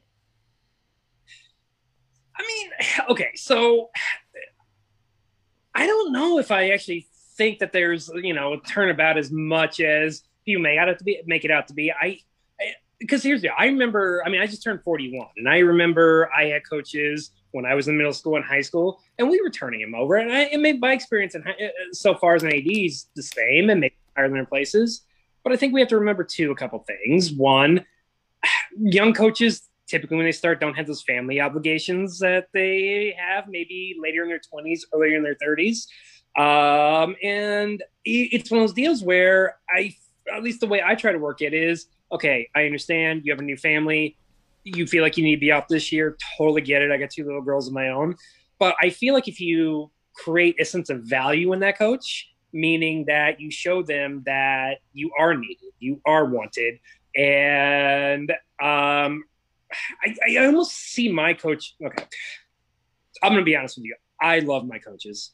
I 2.39 2.45
mean, 2.47 2.71
okay, 3.09 3.31
so 3.35 3.89
I 5.75 5.85
don't 5.85 6.11
know 6.11 6.39
if 6.39 6.51
I 6.51 6.71
actually 6.71 7.07
think 7.35 7.59
that 7.59 7.71
there's 7.71 8.09
you 8.15 8.33
know 8.33 8.53
a 8.53 8.61
turnabout 8.61 9.17
as 9.17 9.31
much 9.31 9.79
as 9.79 10.23
you 10.45 10.59
may 10.59 10.77
out 10.77 10.97
to 10.97 11.03
be 11.03 11.21
make 11.25 11.45
it 11.45 11.51
out 11.51 11.67
to 11.67 11.73
be. 11.73 11.91
I, 11.91 12.19
because 12.99 13.23
here's 13.23 13.41
the 13.41 13.49
I 13.49 13.65
remember. 13.65 14.21
I 14.25 14.29
mean, 14.29 14.41
I 14.41 14.47
just 14.47 14.63
turned 14.63 14.83
41, 14.83 15.27
and 15.37 15.47
I 15.47 15.59
remember 15.59 16.29
I 16.37 16.45
had 16.45 16.67
coaches 16.67 17.31
when 17.51 17.65
I 17.65 17.73
was 17.73 17.87
in 17.87 17.97
middle 17.97 18.13
school 18.13 18.35
and 18.35 18.43
high 18.43 18.61
school, 18.61 18.99
and 19.17 19.29
we 19.29 19.41
were 19.41 19.49
turning 19.49 19.81
them 19.81 19.95
over. 19.95 20.15
And 20.15 20.31
I 20.31 20.41
it 20.45 20.59
made 20.59 20.81
my 20.81 20.93
experience 20.93 21.35
in, 21.35 21.43
hi- 21.43 21.51
uh, 21.51 21.69
so 21.93 22.15
far 22.15 22.35
as 22.35 22.43
an 22.43 22.49
AD 22.49 22.67
is 22.67 23.07
the 23.15 23.23
same 23.23 23.69
and 23.69 23.79
maybe 23.79 23.95
higher 24.15 24.29
than 24.29 24.45
places. 24.45 25.01
But 25.43 25.53
I 25.53 25.55
think 25.55 25.73
we 25.73 25.79
have 25.79 25.89
to 25.89 25.97
remember 25.97 26.23
too 26.23 26.51
a 26.51 26.55
couple 26.55 26.79
things. 26.79 27.31
One, 27.31 27.85
young 28.77 29.13
coaches 29.13 29.68
typically 29.89 30.17
when 30.17 30.25
they 30.25 30.31
start 30.31 30.59
don't 30.59 30.75
have 30.75 30.87
those 30.87 31.01
family 31.01 31.41
obligations 31.41 32.19
that 32.19 32.47
they 32.53 33.15
have 33.17 33.45
maybe 33.47 33.95
later 33.99 34.23
in 34.23 34.29
their 34.29 34.39
20s 34.39 34.81
earlier 34.93 35.17
in 35.17 35.23
their 35.23 35.35
30s 35.35 35.87
um, 36.37 37.15
and 37.23 37.83
it's 38.05 38.51
one 38.51 38.61
of 38.61 38.67
those 38.67 38.75
deals 38.75 39.03
where 39.03 39.57
i 39.69 39.93
at 40.33 40.43
least 40.43 40.59
the 40.59 40.67
way 40.67 40.81
i 40.85 40.95
try 40.95 41.11
to 41.11 41.19
work 41.19 41.41
it 41.41 41.53
is 41.53 41.87
okay 42.11 42.47
i 42.55 42.65
understand 42.65 43.21
you 43.25 43.31
have 43.31 43.39
a 43.39 43.43
new 43.43 43.57
family. 43.57 44.15
You 44.63 44.85
feel 44.85 45.01
like 45.01 45.17
you 45.17 45.23
need 45.23 45.35
to 45.35 45.39
be 45.39 45.51
out 45.53 45.69
this 45.69 45.91
year. 45.91 46.17
Totally 46.37 46.61
get 46.61 46.81
it. 46.81 46.91
I 46.91 46.97
got 46.97 47.09
two 47.09 47.23
little 47.23 47.41
girls 47.41 47.67
of 47.67 47.73
my 47.73 47.87
own. 47.87 48.15
But 48.59 48.75
i 48.81 48.89
feel 48.89 49.13
like 49.13 49.27
if 49.27 49.39
you 49.39 49.89
create 50.15 50.59
a 50.59 50.65
sense 50.65 50.89
of 50.89 51.03
value 51.03 51.53
in 51.53 51.59
that 51.61 51.77
coach 51.77 52.29
meaning 52.51 53.05
that 53.05 53.39
you 53.39 53.49
show 53.49 53.81
them 53.81 54.21
that 54.25 54.79
you 54.93 55.11
are 55.17 55.35
needed 55.35 55.71
you 55.79 56.01
are 56.05 56.25
wanted 56.25 56.79
and 57.15 58.31
um, 58.61 59.23
I, 60.03 60.15
I 60.27 60.45
almost 60.45 60.71
see 60.71 61.11
my 61.11 61.33
coach. 61.33 61.75
Okay, 61.83 62.05
I'm 63.23 63.31
going 63.31 63.41
to 63.41 63.45
be 63.45 63.55
honest 63.55 63.77
with 63.77 63.85
you. 63.85 63.95
I 64.21 64.39
love 64.39 64.67
my 64.67 64.79
coaches. 64.79 65.31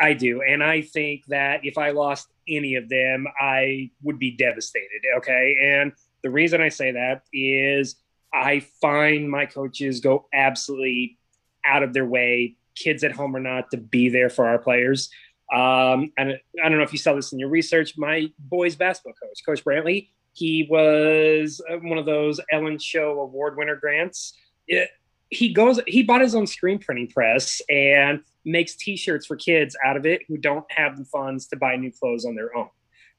I 0.00 0.14
do. 0.14 0.42
And 0.42 0.62
I 0.62 0.82
think 0.82 1.26
that 1.26 1.60
if 1.64 1.78
I 1.78 1.90
lost 1.90 2.28
any 2.48 2.74
of 2.74 2.88
them, 2.88 3.26
I 3.40 3.90
would 4.02 4.18
be 4.18 4.32
devastated. 4.32 5.02
Okay. 5.18 5.56
And 5.62 5.92
the 6.22 6.30
reason 6.30 6.60
I 6.60 6.68
say 6.68 6.92
that 6.92 7.22
is 7.32 7.96
I 8.32 8.60
find 8.80 9.30
my 9.30 9.46
coaches 9.46 10.00
go 10.00 10.26
absolutely 10.32 11.18
out 11.64 11.82
of 11.82 11.92
their 11.92 12.06
way, 12.06 12.56
kids 12.74 13.04
at 13.04 13.12
home 13.12 13.36
or 13.36 13.40
not, 13.40 13.70
to 13.70 13.76
be 13.76 14.08
there 14.08 14.30
for 14.30 14.46
our 14.46 14.58
players. 14.58 15.10
Um, 15.52 16.12
and 16.18 16.38
I 16.62 16.68
don't 16.68 16.78
know 16.78 16.84
if 16.84 16.92
you 16.92 16.98
saw 16.98 17.14
this 17.14 17.32
in 17.32 17.38
your 17.38 17.48
research. 17.48 17.94
My 17.96 18.30
boys 18.38 18.74
basketball 18.74 19.14
coach, 19.22 19.44
Coach 19.46 19.64
Brantley, 19.64 20.08
he 20.34 20.66
was 20.68 21.60
uh, 21.70 21.76
one 21.76 21.98
of 21.98 22.06
those 22.06 22.40
Ellen 22.52 22.78
Show 22.78 23.20
award 23.20 23.56
winner 23.56 23.76
grants. 23.76 24.34
It, 24.66 24.90
he 25.30 25.52
goes, 25.52 25.80
he 25.86 26.02
bought 26.02 26.20
his 26.20 26.34
own 26.34 26.46
screen 26.46 26.78
printing 26.78 27.08
press 27.08 27.62
and 27.68 28.20
makes 28.44 28.76
T-shirts 28.76 29.26
for 29.26 29.36
kids 29.36 29.76
out 29.84 29.96
of 29.96 30.06
it 30.06 30.22
who 30.28 30.36
don't 30.36 30.64
have 30.70 30.98
the 30.98 31.04
funds 31.04 31.46
to 31.48 31.56
buy 31.56 31.76
new 31.76 31.90
clothes 31.90 32.24
on 32.24 32.34
their 32.34 32.54
own. 32.56 32.68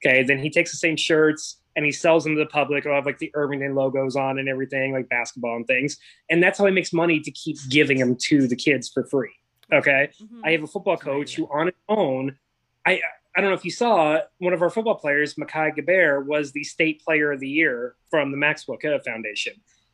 Okay, 0.04 0.22
then 0.22 0.38
he 0.38 0.50
takes 0.50 0.70
the 0.70 0.76
same 0.76 0.96
shirts 0.96 1.60
and 1.74 1.84
he 1.84 1.92
sells 1.92 2.24
them 2.24 2.34
to 2.36 2.38
the 2.38 2.50
public. 2.50 2.84
He'll 2.84 2.94
have 2.94 3.06
like 3.06 3.18
the 3.18 3.30
Irvington 3.34 3.74
logos 3.74 4.14
on 4.14 4.38
and 4.38 4.48
everything, 4.48 4.92
like 4.92 5.08
basketball 5.08 5.56
and 5.56 5.66
things. 5.66 5.98
And 6.30 6.42
that's 6.42 6.58
how 6.58 6.66
he 6.66 6.72
makes 6.72 6.92
money 6.92 7.20
to 7.20 7.30
keep 7.30 7.56
giving 7.68 7.98
them 7.98 8.16
to 8.24 8.46
the 8.46 8.56
kids 8.56 8.88
for 8.88 9.04
free. 9.04 9.32
Okay, 9.72 10.10
mm-hmm. 10.22 10.42
I 10.44 10.52
have 10.52 10.62
a 10.62 10.66
football 10.66 10.96
coach 10.96 11.34
who, 11.34 11.48
on 11.52 11.66
his 11.66 11.74
own, 11.88 12.38
I 12.86 13.00
I 13.36 13.42
don't 13.42 13.50
know 13.50 13.56
if 13.56 13.64
you 13.66 13.70
saw 13.70 14.18
one 14.38 14.54
of 14.54 14.62
our 14.62 14.70
football 14.70 14.94
players, 14.94 15.34
Makai 15.34 15.76
Gaber, 15.76 16.24
was 16.24 16.52
the 16.52 16.64
state 16.64 17.02
player 17.04 17.32
of 17.32 17.40
the 17.40 17.48
year 17.48 17.94
from 18.10 18.30
the 18.30 18.36
Maxwell 18.36 18.78
Coe 18.78 18.98
Foundation. 19.00 19.52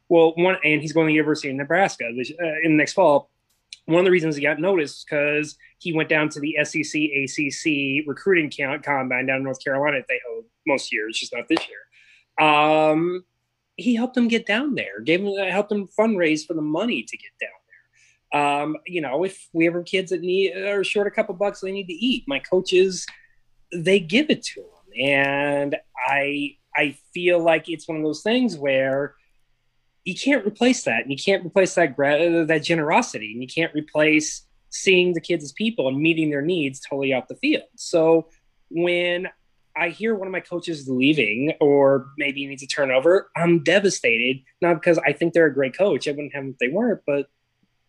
Well, 0.09 0.33
one, 0.37 0.57
and 0.63 0.81
he's 0.81 0.93
going 0.93 1.07
to 1.07 1.11
the 1.11 1.15
University 1.15 1.51
of 1.51 1.57
Nebraska 1.57 2.05
this, 2.17 2.31
uh, 2.31 2.47
in 2.63 2.73
the 2.73 2.77
next 2.77 2.93
fall. 2.93 3.31
One 3.87 3.99
of 3.99 4.05
the 4.05 4.13
reasons 4.13 4.37
he 4.37 4.43
got 4.43 4.61
noticed 4.61 5.07
because 5.07 5.57
he 5.79 5.93
went 5.93 6.09
down 6.09 6.29
to 6.29 6.41
the 6.41 6.57
SEC 6.63 7.01
ACC 7.03 8.07
recruiting 8.07 8.49
combine 8.81 9.27
down 9.27 9.39
in 9.39 9.43
North 9.43 9.63
Carolina 9.63 9.99
that 9.99 10.07
they 10.09 10.21
hold 10.29 10.45
most 10.65 10.93
years, 10.93 11.19
just 11.19 11.35
not 11.35 11.49
this 11.49 11.67
year. 11.67 12.47
Um, 12.47 13.25
he 13.77 13.97
helped 13.97 14.15
them 14.15 14.29
get 14.29 14.47
down 14.47 14.77
there, 14.77 15.01
gave 15.01 15.25
them, 15.25 15.35
helped 15.49 15.71
them 15.71 15.89
fundraise 15.99 16.47
for 16.47 16.55
the 16.55 16.63
money 16.63 17.03
to 17.03 17.17
get 17.17 17.33
down 17.41 17.51
there. 18.31 18.41
Um, 18.41 18.77
you 18.87 19.01
know, 19.01 19.25
if 19.25 19.49
we 19.53 19.67
ever 19.67 19.83
kids 19.83 20.11
that 20.11 20.21
need 20.21 20.57
are 20.57 20.85
short 20.85 21.09
a 21.09 21.11
couple 21.11 21.35
bucks, 21.35 21.61
they 21.61 21.73
need 21.73 21.89
to 21.89 21.93
eat. 21.93 22.25
My 22.29 22.39
coaches 22.39 23.05
they 23.73 24.01
give 24.01 24.31
it 24.31 24.43
to 24.43 24.61
them, 24.61 25.01
and 25.01 25.77
I 26.07 26.57
I 26.77 26.97
feel 27.13 27.43
like 27.43 27.69
it's 27.69 27.89
one 27.89 27.99
of 27.99 28.03
those 28.03 28.23
things 28.23 28.57
where 28.57 29.15
you 30.05 30.15
can't 30.15 30.47
replace 30.47 30.85
that, 30.85 31.03
and 31.03 31.11
you 31.11 31.19
can't 31.23 31.45
replace 31.45 31.75
that 31.75 31.97
gra- 31.97 32.45
that 32.47 32.63
generosity, 32.65 33.33
and 33.33 33.43
you 33.43 33.49
can't 33.49 33.75
replace 33.75 34.47
seeing 34.71 35.13
the 35.13 35.21
kids 35.21 35.45
as 35.45 35.53
people 35.53 35.87
and 35.89 35.99
meeting 35.99 36.31
their 36.31 36.43
needs 36.43 36.81
totally 36.81 37.13
out 37.13 37.29
the 37.29 37.37
field. 37.37 37.65
So 37.77 38.29
when 38.71 39.29
I 39.77 39.91
hear 39.91 40.15
one 40.15 40.27
of 40.27 40.33
my 40.33 40.41
coaches 40.41 40.89
leaving 40.89 41.53
or 41.61 42.07
maybe 42.19 42.47
needs 42.47 42.63
a 42.63 42.67
turnover, 42.67 43.31
I'm 43.37 43.63
devastated. 43.63 44.43
Not 44.61 44.75
because 44.75 44.99
I 44.99 45.13
think 45.13 45.33
they're 45.33 45.47
a 45.47 45.55
great 45.55 45.77
coach. 45.77 46.09
I 46.09 46.13
wouldn't 46.13 46.35
have 46.35 46.45
them 46.45 46.53
if 46.53 46.59
they 46.59 46.69
weren't, 46.69 47.03
but 47.07 47.29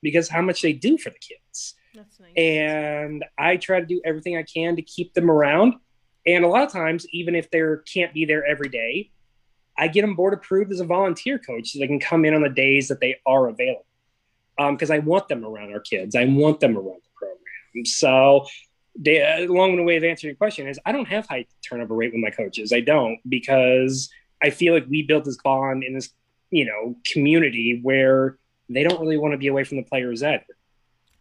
because 0.02 0.30
how 0.30 0.42
much 0.42 0.62
they 0.62 0.74
do 0.74 0.98
for 0.98 1.10
the 1.10 1.20
kids. 1.20 1.76
That's 1.96 2.20
nice. 2.20 2.34
And 2.36 3.24
I 3.38 3.58
try 3.58 3.80
to 3.80 3.86
do 3.86 4.02
everything 4.04 4.38
I 4.38 4.44
can 4.44 4.76
to 4.76 4.82
keep 4.82 5.14
them 5.14 5.30
around. 5.30 5.76
And 6.26 6.44
a 6.44 6.48
lot 6.48 6.64
of 6.64 6.72
times, 6.72 7.06
even 7.12 7.36
if 7.36 7.52
they 7.52 7.62
can't 7.92 8.14
be 8.14 8.26
there 8.26 8.46
every 8.46 8.70
day, 8.70 9.12
I 9.78 9.88
get 9.88 10.02
them 10.02 10.16
board 10.16 10.34
approved 10.34 10.72
as 10.72 10.80
a 10.80 10.86
volunteer 10.86 11.40
coach 11.40 11.70
so 11.70 11.80
they 11.80 11.88
can 11.88 12.00
come 12.00 12.26
in 12.26 12.34
on 12.34 12.42
the 12.42 12.50
days 12.50 12.88
that 12.88 13.00
they 13.00 13.18
are 13.26 13.48
available. 13.48 13.86
Because 14.58 14.90
um, 14.90 14.96
I 14.96 15.00
want 15.00 15.28
them 15.28 15.44
around 15.44 15.74
our 15.74 15.80
kids. 15.80 16.16
I 16.16 16.26
want 16.26 16.60
them 16.60 16.78
around 16.78 17.02
the 17.04 17.10
program. 17.16 17.86
So, 17.86 18.46
the 18.96 19.48
long 19.50 19.84
way 19.84 19.98
of 19.98 20.04
answering 20.04 20.30
your 20.30 20.38
question 20.38 20.68
is 20.68 20.80
I 20.86 20.92
don't 20.92 21.08
have 21.08 21.26
high 21.28 21.48
turnover 21.68 21.96
rate 21.96 22.14
with 22.14 22.22
my 22.22 22.30
coaches. 22.30 22.72
I 22.72 22.82
don't 22.82 23.18
because 23.28 24.10
I 24.44 24.52
feel 24.52 24.76
like 24.76 24.86
we 24.88 25.02
built 25.02 25.26
this 25.26 25.38
bond 25.44 25.84
in 25.84 25.96
this, 25.96 26.10
you 26.52 26.66
know, 26.66 26.96
community 27.12 27.80
where 27.82 28.38
they 28.70 28.84
don't 28.84 29.02
really 29.02 29.18
want 29.18 29.34
to 29.34 29.40
be 29.40 29.48
away 29.48 29.64
from 29.64 29.78
the 29.78 29.84
players 29.84 30.22
either. 30.22 30.46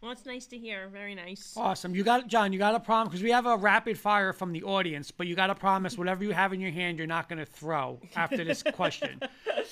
Well, 0.03 0.11
it's 0.11 0.25
nice 0.25 0.45
to 0.47 0.57
hear. 0.57 0.89
Very 0.89 1.15
nice. 1.15 1.53
Awesome. 1.55 1.95
You 1.95 2.03
got 2.03 2.27
John. 2.27 2.51
You 2.51 2.59
got 2.59 2.75
a 2.75 2.79
promise 2.81 3.11
because 3.11 3.23
we 3.23 3.31
have 3.31 3.45
a 3.45 3.55
rapid 3.55 3.97
fire 3.97 4.33
from 4.33 4.51
the 4.51 4.63
audience, 4.63 5.11
but 5.11 5.27
you 5.27 5.35
got 5.35 5.47
to 5.47 5.55
promise 5.55 5.97
whatever 5.97 6.25
you 6.25 6.31
have 6.31 6.51
in 6.51 6.59
your 6.59 6.71
hand, 6.71 6.97
you're 6.97 7.07
not 7.07 7.29
going 7.29 7.39
to 7.39 7.45
throw 7.45 8.01
after 8.13 8.43
this 8.43 8.61
question. 8.73 9.21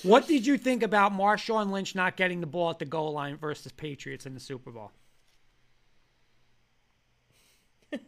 what 0.02 0.26
did 0.26 0.46
you 0.46 0.56
think 0.56 0.82
about 0.82 1.12
Marshawn 1.12 1.70
Lynch 1.70 1.94
not 1.94 2.16
getting 2.16 2.40
the 2.40 2.46
ball 2.46 2.70
at 2.70 2.78
the 2.78 2.86
goal 2.86 3.12
line 3.12 3.36
versus 3.36 3.72
Patriots 3.72 4.24
in 4.24 4.32
the 4.32 4.40
Super 4.40 4.70
Bowl? 4.70 4.90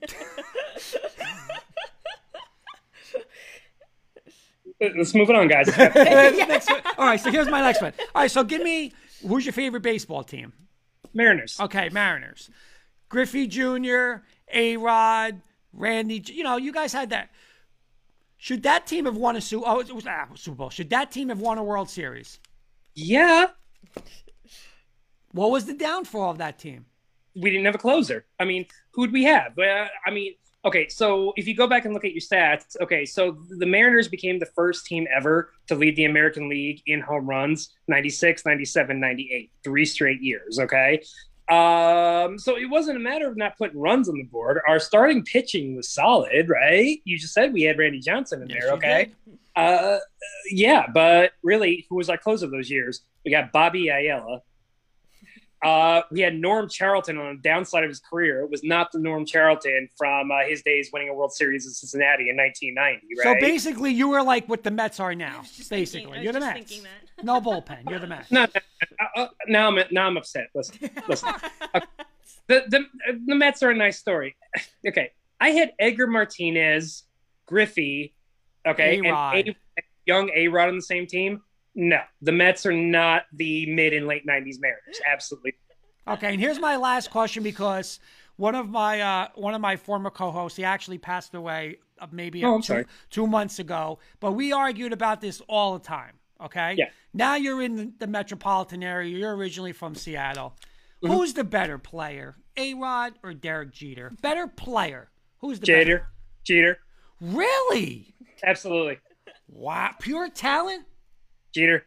Let's 4.81 5.15
move 5.15 5.29
it 5.29 5.37
on, 5.37 5.47
guys. 5.47 5.69
All 6.99 7.05
right. 7.07 7.21
So 7.21 7.31
here's 7.31 7.49
my 7.49 7.61
next 7.61 7.83
one. 7.83 7.93
All 8.15 8.23
right. 8.23 8.31
So 8.31 8.43
give 8.45 8.63
me 8.63 8.95
who's 9.29 9.45
your 9.45 9.53
favorite 9.53 9.83
baseball 9.83 10.25
team? 10.25 10.55
Mariners. 11.15 11.59
Okay, 11.61 11.89
Mariners. 11.91 12.51
Griffey 13.09 13.47
Jr., 13.47 14.25
A 14.53 14.77
Rod, 14.77 15.41
Randy. 15.73 16.23
You 16.27 16.43
know, 16.43 16.57
you 16.57 16.73
guys 16.73 16.93
had 16.93 17.11
that. 17.11 17.31
Should 18.37 18.65
that 18.65 18.87
team 18.87 19.07
have 19.07 19.17
won 19.17 19.37
a 19.37 19.41
Super? 19.41 19.65
Oh, 19.67 19.81
it 19.81 19.91
was 19.93 20.07
ah, 20.07 20.27
Super 20.35 20.57
Bowl. 20.57 20.71
Should 20.71 20.91
that 20.91 21.11
team 21.11 21.29
have 21.29 21.41
won 21.41 21.57
a 21.57 21.65
World 21.65 21.89
Series? 21.89 22.41
Yeah. 22.95 23.47
What 25.33 25.51
was 25.51 25.65
the 25.65 25.75
downfall 25.75 26.31
of 26.31 26.39
that 26.39 26.59
team? 26.59 26.87
We 27.35 27.51
didn't 27.51 27.67
have 27.67 27.75
a 27.75 27.79
closer. 27.79 28.27
I 28.39 28.45
mean, 28.45 28.67
who'd 28.93 29.13
we 29.13 29.25
have? 29.25 29.59
Uh, 29.59 29.89
I 30.07 30.11
mean, 30.11 30.35
Okay, 30.65 30.89
so 30.89 31.35
if 31.37 31.47
you 31.47 31.55
go 31.55 31.67
back 31.67 31.85
and 31.85 31.93
look 31.93 32.07
at 32.07 32.13
your 32.13 32.23
stats, 32.23 32.77
okay, 32.81 33.05
so 33.05 33.37
the 33.59 33.67
Mariners 33.67 34.09
became 34.09 34.39
the 34.39 34.47
first 34.47 34.87
team 34.87 35.07
ever 35.15 35.51
to 35.67 35.75
lead 35.75 35.95
the 35.97 36.07
American 36.07 36.49
League 36.49 36.83
in 36.87 37.01
home 37.01 37.29
runs 37.29 37.75
96, 37.89 38.47
97, 38.47 38.99
98, 38.99 39.51
three 39.63 39.85
straight 39.85 40.23
years, 40.23 40.59
okay? 40.59 41.03
Um, 41.51 42.39
so 42.39 42.57
it 42.57 42.65
wasn't 42.65 42.97
a 42.97 43.01
matter 43.01 43.29
of 43.29 43.37
not 43.37 43.59
putting 43.59 43.79
runs 43.79 44.09
on 44.09 44.17
the 44.17 44.25
board. 44.25 44.61
Our 44.67 44.81
starting 44.81 45.23
pitching 45.23 45.77
was 45.77 45.91
solid, 45.91 46.49
right? 46.49 46.99
You 47.05 47.19
just 47.19 47.35
said 47.35 47.53
we 47.53 47.63
had 47.63 47.79
Randy 47.79 48.01
Johnson 48.01 48.41
in 48.41 48.49
yes, 48.49 48.63
there, 48.63 48.73
okay? 48.73 49.13
Uh, 49.55 49.99
yeah, 50.51 50.87
but 50.93 51.33
really, 51.43 51.87
who 51.91 51.97
was 51.97 52.09
our 52.09 52.17
closer 52.17 52.47
those 52.47 52.71
years? 52.71 53.03
We 53.25 53.31
got 53.31 53.53
Bobby 53.53 53.89
Ayala, 53.89 54.41
uh, 55.65 56.03
we 56.11 56.21
had 56.21 56.35
Norm 56.35 56.69
Charlton 56.69 57.17
on 57.17 57.37
the 57.37 57.43
downside 57.43 57.85
of 57.85 57.89
his 57.89 57.99
career. 57.99 58.43
It 58.43 58.51
was 58.51 58.63
not 58.63 58.93
the 58.93 58.99
Norm 58.99 59.25
Charlton 59.25 59.89
from 59.97 60.31
uh, 60.31 60.45
his 60.47 60.63
days 60.63 60.91
winning 60.93 61.09
a 61.09 61.15
World 61.15 61.33
Series 61.33 61.67
in 61.67 61.73
Cincinnati 61.73 62.29
in 62.29 62.37
1990. 62.37 63.07
Right? 63.17 63.41
So 63.41 63.41
basically, 63.41 63.91
you 63.91 64.09
were 64.09 64.23
like 64.23 64.47
what 64.47 64.63
the 64.63 64.71
Mets 64.71 65.01
are 65.01 65.15
now. 65.15 65.43
Basically, 65.71 65.87
thinking, 65.87 66.15
you're 66.23 66.35
the 66.35 66.41
Mets. 66.41 66.83
no 67.23 67.41
bullpen. 67.41 67.89
You're 67.89 67.99
the 67.99 68.07
Mets. 68.07 68.31
No, 68.31 68.43
uh, 68.43 68.47
uh, 69.17 69.29
now 69.49 69.69
I'm 69.69 69.85
now 69.91 70.07
I'm 70.07 70.19
upset. 70.19 70.49
Listen, 70.55 70.91
listen. 71.09 71.31
the, 72.47 72.65
the 72.69 72.85
the 73.27 73.35
Mets 73.35 73.63
are 73.63 73.71
a 73.71 73.75
nice 73.75 73.99
story. 73.99 74.37
okay, 74.87 75.13
I 75.41 75.51
had 75.51 75.73
Edgar 75.79 76.07
Martinez, 76.07 77.05
Griffey, 77.47 78.13
okay, 78.67 78.99
A-Rod. 78.99 79.37
and 79.37 79.49
a, 79.49 79.83
young 80.05 80.31
A 80.35 80.49
Rod 80.49 80.69
on 80.69 80.77
the 80.77 80.83
same 80.83 81.07
team. 81.07 81.41
No, 81.75 82.01
the 82.23 82.33
Mets 82.33 82.67
are 82.67 82.73
not 82.73 83.25
the 83.33 83.67
mid 83.67 83.93
and 83.93 84.07
late 84.07 84.27
'90s 84.27 84.61
Mariners. 84.61 85.01
Absolutely. 85.11 85.55
Okay, 86.07 86.33
and 86.33 86.41
here's 86.41 86.61
my 86.61 86.77
last 86.77 87.11
question 87.11 87.43
because 87.43 87.99
one 88.37 88.55
of 88.55 88.69
my 88.69 89.01
uh, 89.01 89.29
one 89.35 89.55
of 89.55 89.61
my 89.61 89.77
former 89.77 90.11
co-hosts, 90.11 90.57
he 90.57 90.65
actually 90.65 90.99
passed 90.99 91.35
away 91.35 91.79
uh, 91.99 92.07
maybe 92.11 92.45
oh, 92.45 92.61
two, 92.61 92.85
two, 93.11 93.27
months 93.27 93.59
ago, 93.59 93.99
but 94.21 94.33
we 94.33 94.53
argued 94.53 94.93
about 94.93 95.21
this 95.21 95.41
all 95.49 95.79
the 95.79 95.85
time. 95.85 96.13
Okay. 96.43 96.75
Yeah. 96.77 96.91
Now 97.13 97.37
you're 97.37 97.63
in 97.63 97.77
the, 97.77 97.93
the 98.01 98.07
metropolitan 98.07 98.83
area. 98.83 99.17
You're 99.17 99.37
originally 99.37 99.73
from 99.73 99.95
Seattle. 99.95 100.57
Mm-hmm. 101.03 101.15
Who's 101.15 101.35
the 101.35 101.45
better 101.45 101.79
player, 101.79 102.37
A 102.57 102.75
Rod 102.75 103.15
or 103.23 103.33
Derek 103.35 103.73
Jeter? 103.73 104.13
Better 104.21 104.47
player. 104.49 105.11
Who's 105.39 105.61
the 105.61 105.67
Jeter? 105.67 105.99
Better? 105.99 106.09
Jeter. 106.45 106.79
Really? 107.21 108.15
Absolutely. 108.45 108.99
Wow. 109.49 109.93
Pure 110.01 110.31
talent. 110.31 110.85
Jeter. 111.55 111.87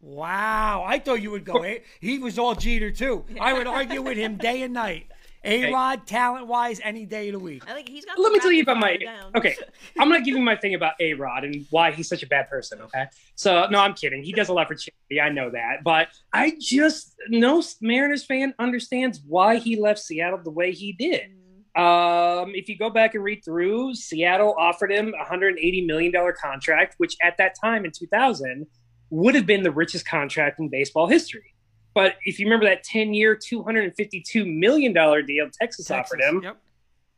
Wow, 0.00 0.84
I 0.86 0.98
thought 0.98 1.22
you 1.22 1.30
would 1.30 1.44
go. 1.44 1.64
He 2.00 2.18
was 2.18 2.38
all 2.38 2.54
Jeter 2.54 2.90
too. 2.90 3.24
I 3.40 3.54
would 3.54 3.66
argue 3.66 4.02
with 4.02 4.18
him 4.18 4.36
day 4.36 4.62
and 4.62 4.74
night. 4.74 5.06
A 5.46 5.70
Rod, 5.70 6.06
talent 6.06 6.46
wise, 6.46 6.80
any 6.82 7.04
day 7.04 7.28
of 7.28 7.34
the 7.34 7.38
week. 7.38 7.68
I 7.68 7.74
think 7.74 7.88
he's 7.88 8.04
got. 8.04 8.18
Let 8.18 8.32
me 8.32 8.38
tell 8.38 8.50
you 8.50 8.62
about 8.62 8.78
my. 8.78 8.96
down. 8.96 9.30
Okay, 9.34 9.54
I'm 9.98 10.08
gonna 10.08 10.24
give 10.24 10.34
you 10.34 10.42
my 10.42 10.56
thing 10.56 10.74
about 10.74 10.94
A 11.00 11.12
Rod 11.14 11.44
and 11.44 11.66
why 11.70 11.92
he's 11.92 12.08
such 12.08 12.22
a 12.22 12.26
bad 12.26 12.48
person. 12.48 12.80
Okay, 12.80 13.04
so 13.34 13.66
no, 13.70 13.78
I'm 13.78 13.92
kidding. 13.94 14.22
He 14.22 14.32
does 14.32 14.48
a 14.48 14.54
lot 14.54 14.68
for 14.68 14.74
charity. 14.74 15.20
I 15.20 15.28
know 15.28 15.50
that, 15.50 15.84
but 15.84 16.08
I 16.32 16.56
just 16.58 17.14
no 17.28 17.62
Mariners 17.82 18.24
fan 18.24 18.54
understands 18.58 19.20
why 19.26 19.56
he 19.56 19.78
left 19.78 20.00
Seattle 20.00 20.40
the 20.42 20.50
way 20.50 20.72
he 20.72 20.92
did. 20.92 21.30
Um, 21.76 22.52
if 22.54 22.68
you 22.68 22.78
go 22.78 22.88
back 22.88 23.14
and 23.14 23.22
read 23.22 23.44
through, 23.44 23.94
Seattle 23.94 24.54
offered 24.58 24.92
him 24.92 25.08
a 25.08 25.18
180 25.18 25.86
million 25.86 26.12
dollar 26.12 26.32
contract, 26.32 26.94
which 26.98 27.16
at 27.22 27.36
that 27.36 27.54
time 27.60 27.84
in 27.84 27.90
2000 27.90 28.66
would 29.14 29.34
have 29.34 29.46
been 29.46 29.62
the 29.62 29.70
richest 29.70 30.06
contract 30.06 30.58
in 30.58 30.68
baseball 30.68 31.06
history. 31.06 31.54
But 31.94 32.16
if 32.24 32.40
you 32.40 32.46
remember 32.46 32.66
that 32.66 32.82
10 32.82 33.14
year, 33.14 33.36
252 33.36 34.44
million 34.44 34.92
dollar 34.92 35.22
deal 35.22 35.48
Texas, 35.52 35.90
offered 35.90 36.20
him, 36.20 36.42
Yep. 36.42 36.56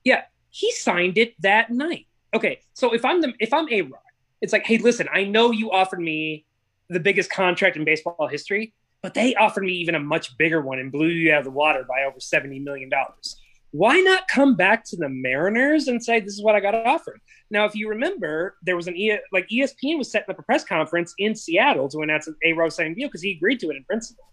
yeah, 0.05 0.23
he 0.51 0.71
signed 0.73 1.17
it 1.17 1.35
that 1.41 1.71
night. 1.71 2.07
Okay, 2.35 2.61
so 2.75 2.93
if 2.93 3.05
I'm 3.05 3.23
the 3.23 3.33
if 3.41 3.53
I'm 3.55 3.67
a 3.73 3.83
Rod, 3.83 4.01
it's 4.43 4.53
like, 4.53 4.67
hey, 4.67 4.77
listen, 4.79 5.09
I 5.13 5.25
know 5.25 5.51
you 5.51 5.73
offered 5.73 6.01
me 6.01 6.45
the 6.91 7.01
biggest 7.01 7.31
contract 7.31 7.77
in 7.77 7.85
baseball 7.85 8.29
history, 8.31 8.75
but 9.03 9.15
they 9.15 9.35
offered 9.35 9.65
me 9.65 9.73
even 9.73 9.95
a 9.95 10.01
much 10.01 10.37
bigger 10.37 10.61
one 10.61 10.79
and 10.79 10.93
blew 10.93 11.09
you 11.09 11.33
out 11.33 11.39
of 11.39 11.45
the 11.45 11.51
water 11.51 11.85
by 11.89 12.05
over 12.05 12.21
seventy 12.21 12.59
million 12.59 12.91
dollars. 12.91 13.37
Why 13.77 14.01
not 14.01 14.27
come 14.29 14.57
back 14.57 14.85
to 14.87 14.97
the 14.97 15.09
Mariners 15.09 15.89
and 15.89 16.03
say 16.03 16.21
this 16.21 16.33
is 16.35 16.43
what 16.43 16.55
I 16.55 16.61
got 16.61 16.75
offered? 16.75 17.21
Now, 17.51 17.65
if 17.67 17.75
you 17.75 17.89
remember, 17.89 18.57
there 18.63 18.75
was 18.77 18.87
an 18.89 18.97
e- 18.97 19.19
like 19.33 19.47
ESPN 19.49 19.99
was 19.99 20.11
setting 20.11 20.31
up 20.31 20.39
a 20.39 20.43
press 20.43 20.65
conference 20.65 21.15
in 21.19 21.35
Seattle 21.35 21.89
to 21.91 22.01
announce 22.01 22.29
a 22.45 22.53
Rod 22.55 22.73
signing 22.73 22.95
deal 22.95 23.09
because 23.09 23.23
he 23.23 23.33
agreed 23.33 23.61
to 23.61 23.69
it 23.71 23.77
in 23.77 23.85
principle. 23.85 24.25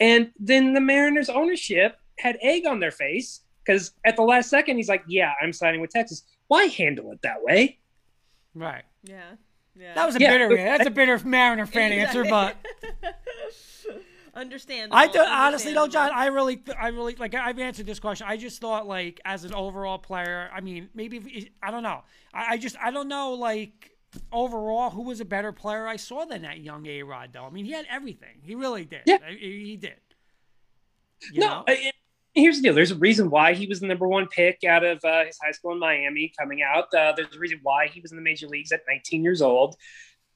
And 0.00 0.30
then 0.38 0.74
the 0.74 0.80
Mariners 0.80 1.28
ownership 1.30 1.96
had 2.18 2.36
egg 2.42 2.66
on 2.66 2.78
their 2.80 2.90
face 2.90 3.40
because 3.64 3.92
at 4.04 4.16
the 4.16 4.22
last 4.22 4.50
second 4.50 4.76
he's 4.76 4.88
like, 4.88 5.02
"Yeah, 5.08 5.32
I'm 5.42 5.52
signing 5.52 5.80
with 5.80 5.90
Texas." 5.90 6.22
Why 6.48 6.64
handle 6.64 7.10
it 7.12 7.20
that 7.22 7.42
way? 7.42 7.78
Right. 8.54 8.84
Yeah. 9.02 9.22
Yeah. 9.74 9.94
That 9.94 10.06
was 10.06 10.14
a 10.16 10.20
Yeah, 10.20 10.30
bitter. 10.32 10.48
but- 10.48 10.56
That's 10.56 10.86
a 10.86 10.90
bitter 10.90 11.18
Mariner 11.24 11.66
fan 11.66 11.90
answer, 11.92 12.24
but 12.24 12.56
understand. 14.34 14.92
I 14.92 15.06
do, 15.06 15.20
honestly 15.20 15.72
though, 15.74 15.88
John. 15.88 16.10
I 16.12 16.26
really, 16.26 16.62
I 16.78 16.88
really 16.88 17.14
like. 17.16 17.34
I've 17.34 17.58
answered 17.58 17.86
this 17.86 18.00
question. 18.00 18.26
I 18.28 18.36
just 18.36 18.60
thought 18.60 18.86
like 18.86 19.20
as 19.24 19.44
an 19.44 19.54
overall 19.54 19.98
player. 19.98 20.50
I 20.54 20.60
mean, 20.60 20.88
maybe 20.94 21.18
if- 21.18 21.48
I 21.62 21.70
don't 21.70 21.82
know. 21.82 22.02
I, 22.32 22.54
I 22.54 22.58
just 22.58 22.76
I 22.82 22.90
don't 22.90 23.08
know 23.08 23.32
like 23.32 23.96
overall 24.32 24.90
who 24.90 25.02
was 25.02 25.20
a 25.20 25.24
better 25.24 25.50
player 25.52 25.86
I 25.86 25.96
saw 25.96 26.24
than 26.24 26.42
that 26.42 26.60
young 26.60 26.86
A 26.86 27.02
Rod 27.02 27.30
though. 27.32 27.44
I 27.44 27.50
mean, 27.50 27.64
he 27.64 27.72
had 27.72 27.86
everything. 27.90 28.40
He 28.42 28.54
really 28.54 28.84
did. 28.84 29.02
Yeah. 29.06 29.18
he, 29.28 29.64
he 29.64 29.76
did. 29.76 29.96
You 31.32 31.40
no, 31.40 31.48
know? 31.48 31.64
I- 31.68 31.92
here's 32.34 32.56
the 32.56 32.62
deal. 32.64 32.74
There's 32.74 32.90
a 32.90 32.96
reason 32.96 33.30
why 33.30 33.54
he 33.54 33.66
was 33.66 33.80
the 33.80 33.86
number 33.86 34.06
one 34.08 34.26
pick 34.26 34.64
out 34.64 34.84
of 34.84 35.04
uh, 35.04 35.24
his 35.24 35.38
high 35.42 35.52
school 35.52 35.72
in 35.72 35.78
Miami 35.78 36.32
coming 36.38 36.62
out. 36.62 36.92
Uh, 36.92 37.12
there's 37.16 37.34
a 37.34 37.38
reason 37.38 37.60
why 37.62 37.86
he 37.88 38.00
was 38.00 38.12
in 38.12 38.16
the 38.16 38.22
major 38.22 38.46
leagues 38.48 38.72
at 38.72 38.82
19 38.88 39.22
years 39.22 39.40
old. 39.40 39.76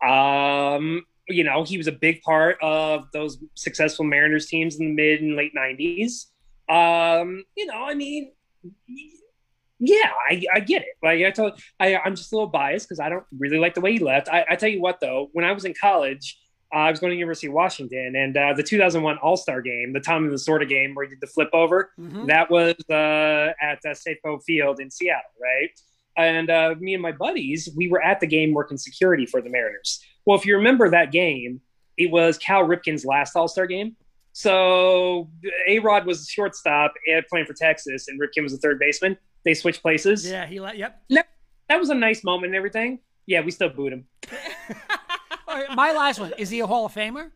Um, 0.03 1.03
you 1.29 1.45
know, 1.45 1.65
he 1.65 1.77
was 1.79 1.87
a 1.87 1.93
big 1.93 2.21
part 2.23 2.57
of 2.63 3.05
those 3.13 3.39
successful 3.55 4.05
Mariners 4.05 4.47
teams 4.47 4.77
in 4.79 4.87
the 4.87 4.93
mid 4.93 5.21
and 5.23 5.37
late 5.37 5.53
90s. 5.55 6.27
Um, 6.69 7.45
you 7.57 7.67
know, 7.67 7.83
I 7.85 7.95
mean, 7.95 8.33
yeah, 9.81 10.11
I, 10.29 10.43
I 10.55 10.61
get 10.61 10.83
it. 10.83 10.89
Like 11.03 11.23
I 11.25 11.31
told, 11.31 11.61
I, 11.79 11.97
I'm 11.97 12.17
just 12.17 12.33
a 12.33 12.37
little 12.37 12.49
biased 12.51 12.89
because 12.89 12.99
I 13.01 13.09
don't 13.09 13.25
really 13.39 13.59
like 13.59 13.75
the 13.75 13.81
way 13.81 13.93
he 13.93 13.99
left. 14.01 14.29
I, 14.29 14.45
I 14.51 14.57
tell 14.57 14.69
you 14.69 14.81
what, 14.81 15.01
though, 15.01 15.29
when 15.33 15.45
I 15.45 15.53
was 15.53 15.65
in 15.65 15.75
college, 15.81 16.39
uh, 16.75 16.79
I 16.79 16.91
was 16.91 17.01
going 17.01 17.11
to 17.13 17.17
University 17.17 17.47
of 17.47 17.55
Washington, 17.55 18.15
and 18.15 18.37
uh, 18.37 18.53
the 18.55 18.63
2001 18.63 19.17
All 19.19 19.37
Star 19.39 19.63
Game, 19.63 19.93
the 19.95 20.01
Tommy 20.01 20.29
Lasorda 20.29 20.69
game 20.69 20.95
where 20.95 21.05
he 21.07 21.11
did 21.11 21.21
the 21.21 21.27
flip 21.27 21.49
over, 21.55 21.91
Mhm. 21.99 22.27
that 22.27 22.51
was 22.51 22.75
uh, 22.91 23.53
at 23.63 23.79
uh, 23.87 23.95
Safeco 23.95 24.43
Field 24.45 24.79
in 24.81 24.91
Seattle, 24.91 25.23
right? 25.41 25.71
And 26.19 26.51
uh, 26.51 26.75
me 26.79 26.93
and 26.95 27.03
my 27.03 27.13
buddies, 27.13 27.71
we 27.77 27.89
were 27.89 28.03
at 28.03 28.19
the 28.21 28.27
game 28.27 28.53
working 28.53 28.77
security 28.77 29.25
for 29.25 29.41
the 29.41 29.49
Mariners. 29.49 30.05
Well, 30.25 30.37
if 30.39 30.47
you 30.47 30.57
remember 30.57 30.91
that 30.91 31.13
game, 31.13 31.61
it 31.97 32.11
was 32.11 32.39
Cal 32.39 32.65
Ripken's 32.65 33.05
last 33.05 33.35
All 33.37 33.49
Star 33.49 33.67
game. 33.67 33.97
So 34.33 35.29
A 35.67 35.79
Rod 35.81 36.07
was 36.07 36.25
the 36.27 36.31
shortstop 36.31 36.93
and 37.11 37.25
playing 37.29 37.47
for 37.47 37.55
Texas, 37.55 38.09
and 38.09 38.21
Ripken 38.21 38.43
was 38.43 38.53
the 38.53 38.59
third 38.59 38.79
baseman. 38.79 39.17
They 39.45 39.55
switched 39.55 39.83
places. 39.83 40.29
Yeah, 40.29 40.47
he 40.47 40.61
let. 40.61 40.77
Yep. 40.77 41.03
That 41.69 41.81
was 41.81 41.91
a 41.91 41.95
nice 41.95 42.25
moment 42.25 42.47
and 42.47 42.57
everything. 42.57 43.01
Yeah, 43.27 43.41
we 43.41 43.51
still 43.51 43.69
booed 43.69 43.93
him. 43.93 44.07
All 45.49 45.55
right, 45.57 45.75
my 45.75 45.93
last 45.93 46.21
one 46.21 46.33
is 46.39 46.51
he 46.51 46.61
a 46.61 46.67
Hall 46.67 46.87
of 46.87 46.95
Famer? 46.95 47.31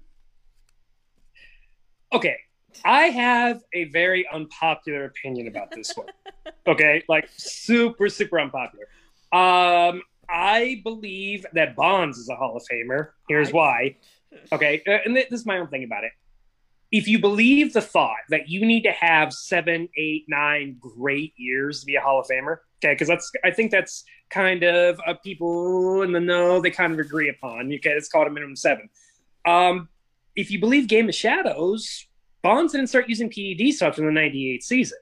okay 2.12 2.36
i 2.84 3.04
have 3.04 3.62
a 3.72 3.84
very 3.84 4.26
unpopular 4.32 5.04
opinion 5.06 5.48
about 5.48 5.70
this 5.70 5.92
one 5.96 6.06
okay 6.66 7.02
like 7.09 7.28
super 7.36 8.09
super 8.09 8.38
unpopular 8.38 8.86
um 9.32 10.02
i 10.32 10.80
believe 10.82 11.44
that 11.52 11.76
bonds 11.76 12.18
is 12.18 12.28
a 12.28 12.34
hall 12.34 12.56
of 12.56 12.62
famer. 12.70 13.09
Here's 13.28 13.48
I- 13.48 13.52
why. 13.52 13.96
Okay 14.50 14.82
uh, 14.86 14.98
and 15.04 15.14
this 15.14 15.26
is 15.30 15.46
my 15.46 15.59
own 15.59 15.68
thing 15.68 15.84
about 15.84 16.04
it. 16.04 16.12
If 16.90 17.09
you 17.09 17.18
believe 17.18 17.72
the 17.72 17.80
thought 17.80 18.24
that 18.30 18.48
you 18.48 18.66
need 18.66 18.82
to 18.82 18.92
have 18.92 19.32
seven 19.32 19.88
eight 19.96 20.24
nine 20.28 20.76
great 20.80 21.32
years 21.36 21.80
to 21.80 21.86
be 21.86 21.96
a 21.96 22.00
hall 22.00 22.20
of 22.20 22.26
famer 22.26 22.59
okay 22.82 22.94
because 22.94 23.09
that's 23.09 23.30
i 23.44 23.50
think 23.50 23.70
that's 23.70 24.04
kind 24.30 24.62
of 24.62 24.98
uh, 25.06 25.14
people 25.22 26.02
in 26.02 26.12
the 26.12 26.20
know 26.20 26.60
they 26.60 26.70
kind 26.70 26.92
of 26.92 26.98
agree 26.98 27.28
upon 27.28 27.66
okay 27.74 27.90
it's 27.90 28.09
called 28.09 28.26
a 28.26 28.30
minimum 28.30 28.56
seven. 28.56 28.88
Um 29.44 29.88
if 30.34 30.50
you 30.50 30.59
believe 30.59 30.88
Game 30.88 31.10
of 31.10 31.14
Shadows, 31.14 32.06
Bonds 32.42 32.72
didn't 32.72 32.88
start 32.88 33.09
using 33.09 33.30
PEDs 33.30 33.78
till 33.78 33.88
after 33.88 34.04
the 34.04 34.10
98 34.10 34.64
season. 34.64 34.98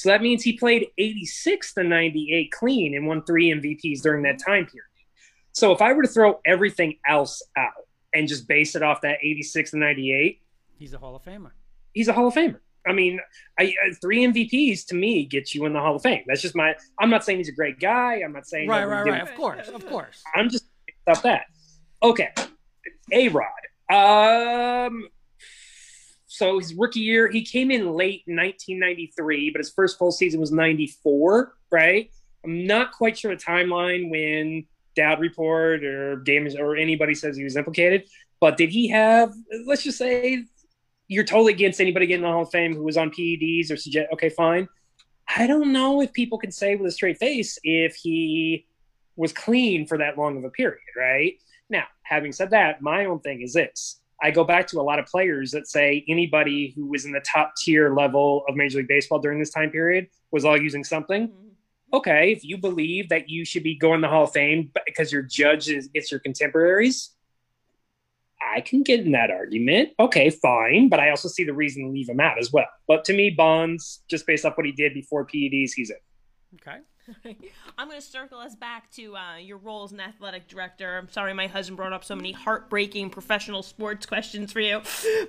So 0.00 0.08
that 0.08 0.22
means 0.22 0.42
he 0.42 0.54
played 0.54 0.86
86 0.96 1.74
to 1.74 1.84
98 1.84 2.50
clean 2.52 2.94
and 2.94 3.06
won 3.06 3.22
three 3.22 3.50
MVPs 3.52 4.00
during 4.00 4.22
that 4.22 4.38
time 4.38 4.64
period. 4.64 4.86
So 5.52 5.72
if 5.72 5.82
I 5.82 5.92
were 5.92 6.00
to 6.00 6.08
throw 6.08 6.40
everything 6.46 6.96
else 7.06 7.42
out 7.54 7.72
and 8.14 8.26
just 8.26 8.48
base 8.48 8.74
it 8.74 8.82
off 8.82 9.02
that 9.02 9.18
86 9.22 9.72
to 9.72 9.76
98, 9.76 10.40
He's 10.78 10.94
a 10.94 10.98
Hall 10.98 11.14
of 11.16 11.22
Famer. 11.22 11.50
he's 11.92 12.08
a 12.08 12.14
Hall 12.14 12.28
of 12.28 12.34
Famer. 12.34 12.60
I 12.86 12.94
mean, 12.94 13.20
I, 13.58 13.74
uh, 13.86 13.94
three 14.00 14.24
MVPs 14.24 14.86
to 14.86 14.94
me 14.94 15.26
gets 15.26 15.54
you 15.54 15.66
in 15.66 15.74
the 15.74 15.80
Hall 15.80 15.96
of 15.96 16.02
Fame. 16.02 16.22
That's 16.26 16.40
just 16.40 16.56
my. 16.56 16.74
I'm 16.98 17.10
not 17.10 17.22
saying 17.22 17.36
he's 17.36 17.50
a 17.50 17.52
great 17.52 17.78
guy. 17.78 18.22
I'm 18.24 18.32
not 18.32 18.46
saying 18.46 18.70
Right, 18.70 18.80
that 18.80 18.86
right, 18.86 19.06
right. 19.06 19.20
Of 19.20 19.34
course, 19.34 19.68
of 19.68 19.86
course. 19.86 20.22
I'm 20.34 20.48
just 20.48 20.64
about 21.06 21.22
that. 21.24 21.42
Okay, 22.02 22.30
A 23.12 23.28
Rod. 23.28 24.86
Um, 24.86 25.08
so 26.40 26.58
his 26.58 26.72
rookie 26.72 27.00
year, 27.00 27.28
he 27.28 27.44
came 27.44 27.70
in 27.70 27.92
late 27.92 28.22
1993, 28.24 29.50
but 29.50 29.58
his 29.58 29.70
first 29.70 29.98
full 29.98 30.10
season 30.10 30.40
was 30.40 30.50
94. 30.50 31.52
Right. 31.70 32.10
I'm 32.42 32.66
not 32.66 32.92
quite 32.92 33.18
sure 33.18 33.36
the 33.36 33.42
timeline 33.42 34.10
when 34.10 34.64
Dowd 34.96 35.20
Report 35.20 35.84
or 35.84 36.16
Games 36.16 36.56
or 36.56 36.76
anybody 36.76 37.14
says 37.14 37.36
he 37.36 37.44
was 37.44 37.56
implicated, 37.56 38.08
but 38.40 38.56
did 38.56 38.70
he 38.70 38.88
have? 38.88 39.34
Let's 39.66 39.82
just 39.82 39.98
say 39.98 40.44
you're 41.08 41.24
totally 41.24 41.52
against 41.52 41.78
anybody 41.78 42.06
getting 42.06 42.22
the 42.22 42.32
Hall 42.32 42.44
of 42.44 42.50
Fame 42.50 42.74
who 42.74 42.84
was 42.84 42.96
on 42.96 43.10
PEDs 43.10 43.70
or 43.70 43.76
suggest. 43.76 44.08
Okay, 44.14 44.30
fine. 44.30 44.66
I 45.36 45.46
don't 45.46 45.74
know 45.74 46.00
if 46.00 46.10
people 46.14 46.38
can 46.38 46.50
say 46.50 46.74
with 46.74 46.88
a 46.88 46.90
straight 46.90 47.18
face 47.18 47.58
if 47.64 47.96
he 47.96 48.66
was 49.16 49.34
clean 49.34 49.86
for 49.86 49.98
that 49.98 50.16
long 50.16 50.38
of 50.38 50.44
a 50.44 50.50
period, 50.50 50.80
right? 50.96 51.34
Now, 51.68 51.84
having 52.02 52.32
said 52.32 52.50
that, 52.50 52.80
my 52.80 53.04
own 53.04 53.20
thing 53.20 53.42
is 53.42 53.52
this. 53.52 53.99
I 54.22 54.30
go 54.30 54.44
back 54.44 54.66
to 54.68 54.80
a 54.80 54.82
lot 54.82 54.98
of 54.98 55.06
players 55.06 55.50
that 55.52 55.66
say 55.66 56.04
anybody 56.08 56.72
who 56.76 56.86
was 56.86 57.04
in 57.04 57.12
the 57.12 57.20
top 57.20 57.54
tier 57.56 57.94
level 57.94 58.44
of 58.48 58.56
Major 58.56 58.78
League 58.78 58.88
Baseball 58.88 59.18
during 59.18 59.38
this 59.38 59.50
time 59.50 59.70
period 59.70 60.08
was 60.30 60.44
all 60.44 60.60
using 60.60 60.84
something. 60.84 61.28
Mm-hmm. 61.28 61.46
Okay, 61.92 62.32
if 62.32 62.44
you 62.44 62.56
believe 62.56 63.08
that 63.08 63.28
you 63.28 63.44
should 63.44 63.64
be 63.64 63.74
going 63.74 64.00
to 64.00 64.06
the 64.06 64.10
Hall 64.10 64.24
of 64.24 64.32
Fame 64.32 64.70
because 64.86 65.10
your 65.10 65.22
judge 65.22 65.68
is 65.68 65.90
it's 65.92 66.10
your 66.10 66.20
contemporaries, 66.20 67.10
I 68.40 68.60
can 68.60 68.82
get 68.82 69.00
in 69.00 69.12
that 69.12 69.30
argument. 69.30 69.90
Okay, 69.98 70.30
fine, 70.30 70.88
but 70.88 71.00
I 71.00 71.10
also 71.10 71.28
see 71.28 71.44
the 71.44 71.52
reason 71.52 71.84
to 71.84 71.90
leave 71.90 72.08
him 72.08 72.20
out 72.20 72.38
as 72.38 72.52
well. 72.52 72.66
But 72.86 73.04
to 73.06 73.12
me, 73.12 73.30
Bonds, 73.30 74.02
just 74.08 74.26
based 74.26 74.44
off 74.44 74.56
what 74.56 74.66
he 74.66 74.72
did 74.72 74.94
before 74.94 75.26
PEDs, 75.26 75.72
he's 75.74 75.90
in. 75.90 75.96
Okay. 76.54 76.78
I'm 77.78 77.88
going 77.88 78.00
to 78.00 78.06
circle 78.06 78.38
us 78.38 78.54
back 78.54 78.90
to 78.92 79.16
uh, 79.16 79.36
your 79.36 79.58
role 79.58 79.84
as 79.84 79.92
an 79.92 80.00
athletic 80.00 80.48
director. 80.48 80.98
I'm 80.98 81.08
sorry 81.10 81.32
my 81.34 81.46
husband 81.46 81.76
brought 81.76 81.92
up 81.92 82.04
so 82.04 82.14
many 82.14 82.32
heartbreaking 82.32 83.10
professional 83.10 83.62
sports 83.62 84.06
questions 84.06 84.52
for 84.52 84.60
you. 84.60 84.80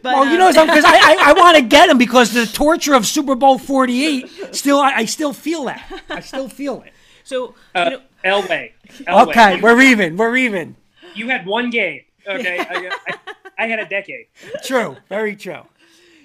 But 0.02 0.16
Well, 0.16 0.26
you 0.26 0.34
um, 0.34 0.54
know 0.56 0.66
because 0.66 0.86
I, 0.86 0.96
I, 0.96 1.18
I 1.28 1.34
want 1.34 1.58
to 1.58 1.64
get 1.68 1.90
him 1.90 1.98
because 1.98 2.34
the 2.34 2.46
torture 2.46 2.94
of 2.94 3.06
Super 3.06 3.36
Bowl 3.36 3.58
48, 3.58 4.56
still, 4.56 4.80
I, 4.80 4.92
I 4.98 5.06
still 5.06 5.34
feel 5.34 5.66
that. 5.66 6.04
I 6.10 6.20
still 6.22 6.50
feel 6.50 6.82
it. 6.82 6.94
so 7.24 7.56
Uh, 7.76 7.84
you 7.86 7.90
know, 7.92 8.02
Elway. 8.24 8.72
Elway. 8.90 9.28
Okay, 9.30 9.62
we're 9.62 9.82
even. 9.82 10.18
We're 10.18 10.36
even. 10.38 10.76
You 11.16 11.30
had 11.30 11.46
one 11.46 11.70
game. 11.70 12.02
Okay, 12.28 12.60
I, 12.70 12.92
I, 13.08 13.36
I 13.58 13.68
had 13.68 13.80
a 13.80 13.86
decade. 13.86 14.28
True. 14.64 14.98
Very 15.10 15.36
true. 15.36 15.62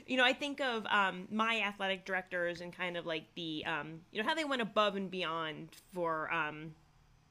You 0.06 0.16
know, 0.16 0.24
I 0.24 0.32
think 0.32 0.60
of 0.60 0.86
um, 0.86 1.26
my 1.30 1.60
athletic 1.60 2.04
directors 2.04 2.60
and 2.60 2.72
kind 2.72 2.96
of 2.96 3.06
like 3.06 3.24
the, 3.34 3.64
um, 3.66 4.00
you 4.12 4.22
know, 4.22 4.28
how 4.28 4.34
they 4.34 4.44
went 4.44 4.62
above 4.62 4.96
and 4.96 5.10
beyond 5.10 5.70
for, 5.92 6.32
um, 6.32 6.74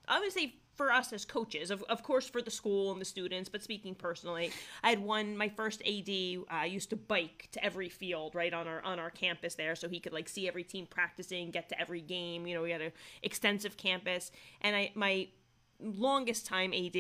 obviously 0.07 0.56
for 0.76 0.91
us 0.91 1.14
as 1.14 1.26
coaches, 1.26 1.72
of, 1.72 1.84
of 1.84 2.03
course 2.03 2.27
for 2.27 2.41
the 2.41 2.52
school 2.52 2.91
and 2.91 2.99
the 2.99 3.06
students, 3.06 3.49
but 3.49 3.64
speaking 3.64 3.95
personally, 3.95 4.52
I 4.84 4.89
had 4.89 4.99
one 4.99 5.38
my 5.38 5.49
first 5.49 5.81
AD 5.88 6.10
uh, 6.10 6.64
used 6.65 6.89
to 6.89 6.95
bike 6.95 7.47
to 7.53 7.64
every 7.64 7.89
field 7.89 8.35
right 8.35 8.53
on 8.53 8.68
our 8.68 8.84
on 8.84 8.99
our 8.99 9.10
campus 9.10 9.56
there, 9.56 9.76
so 9.76 9.88
he 9.88 9.99
could 9.99 10.14
like 10.14 10.27
see 10.27 10.47
every 10.47 10.64
team 10.64 10.85
practicing, 10.85 11.52
get 11.52 11.69
to 11.69 11.80
every 11.80 12.02
game. 12.02 12.45
You 12.45 12.56
know, 12.56 12.61
we 12.61 12.72
had 12.72 12.81
an 12.81 12.91
extensive 13.23 13.77
campus, 13.77 14.31
and 14.61 14.76
I 14.76 14.91
my 14.95 15.30
longest 15.80 16.45
time 16.45 16.73
AD 16.73 16.95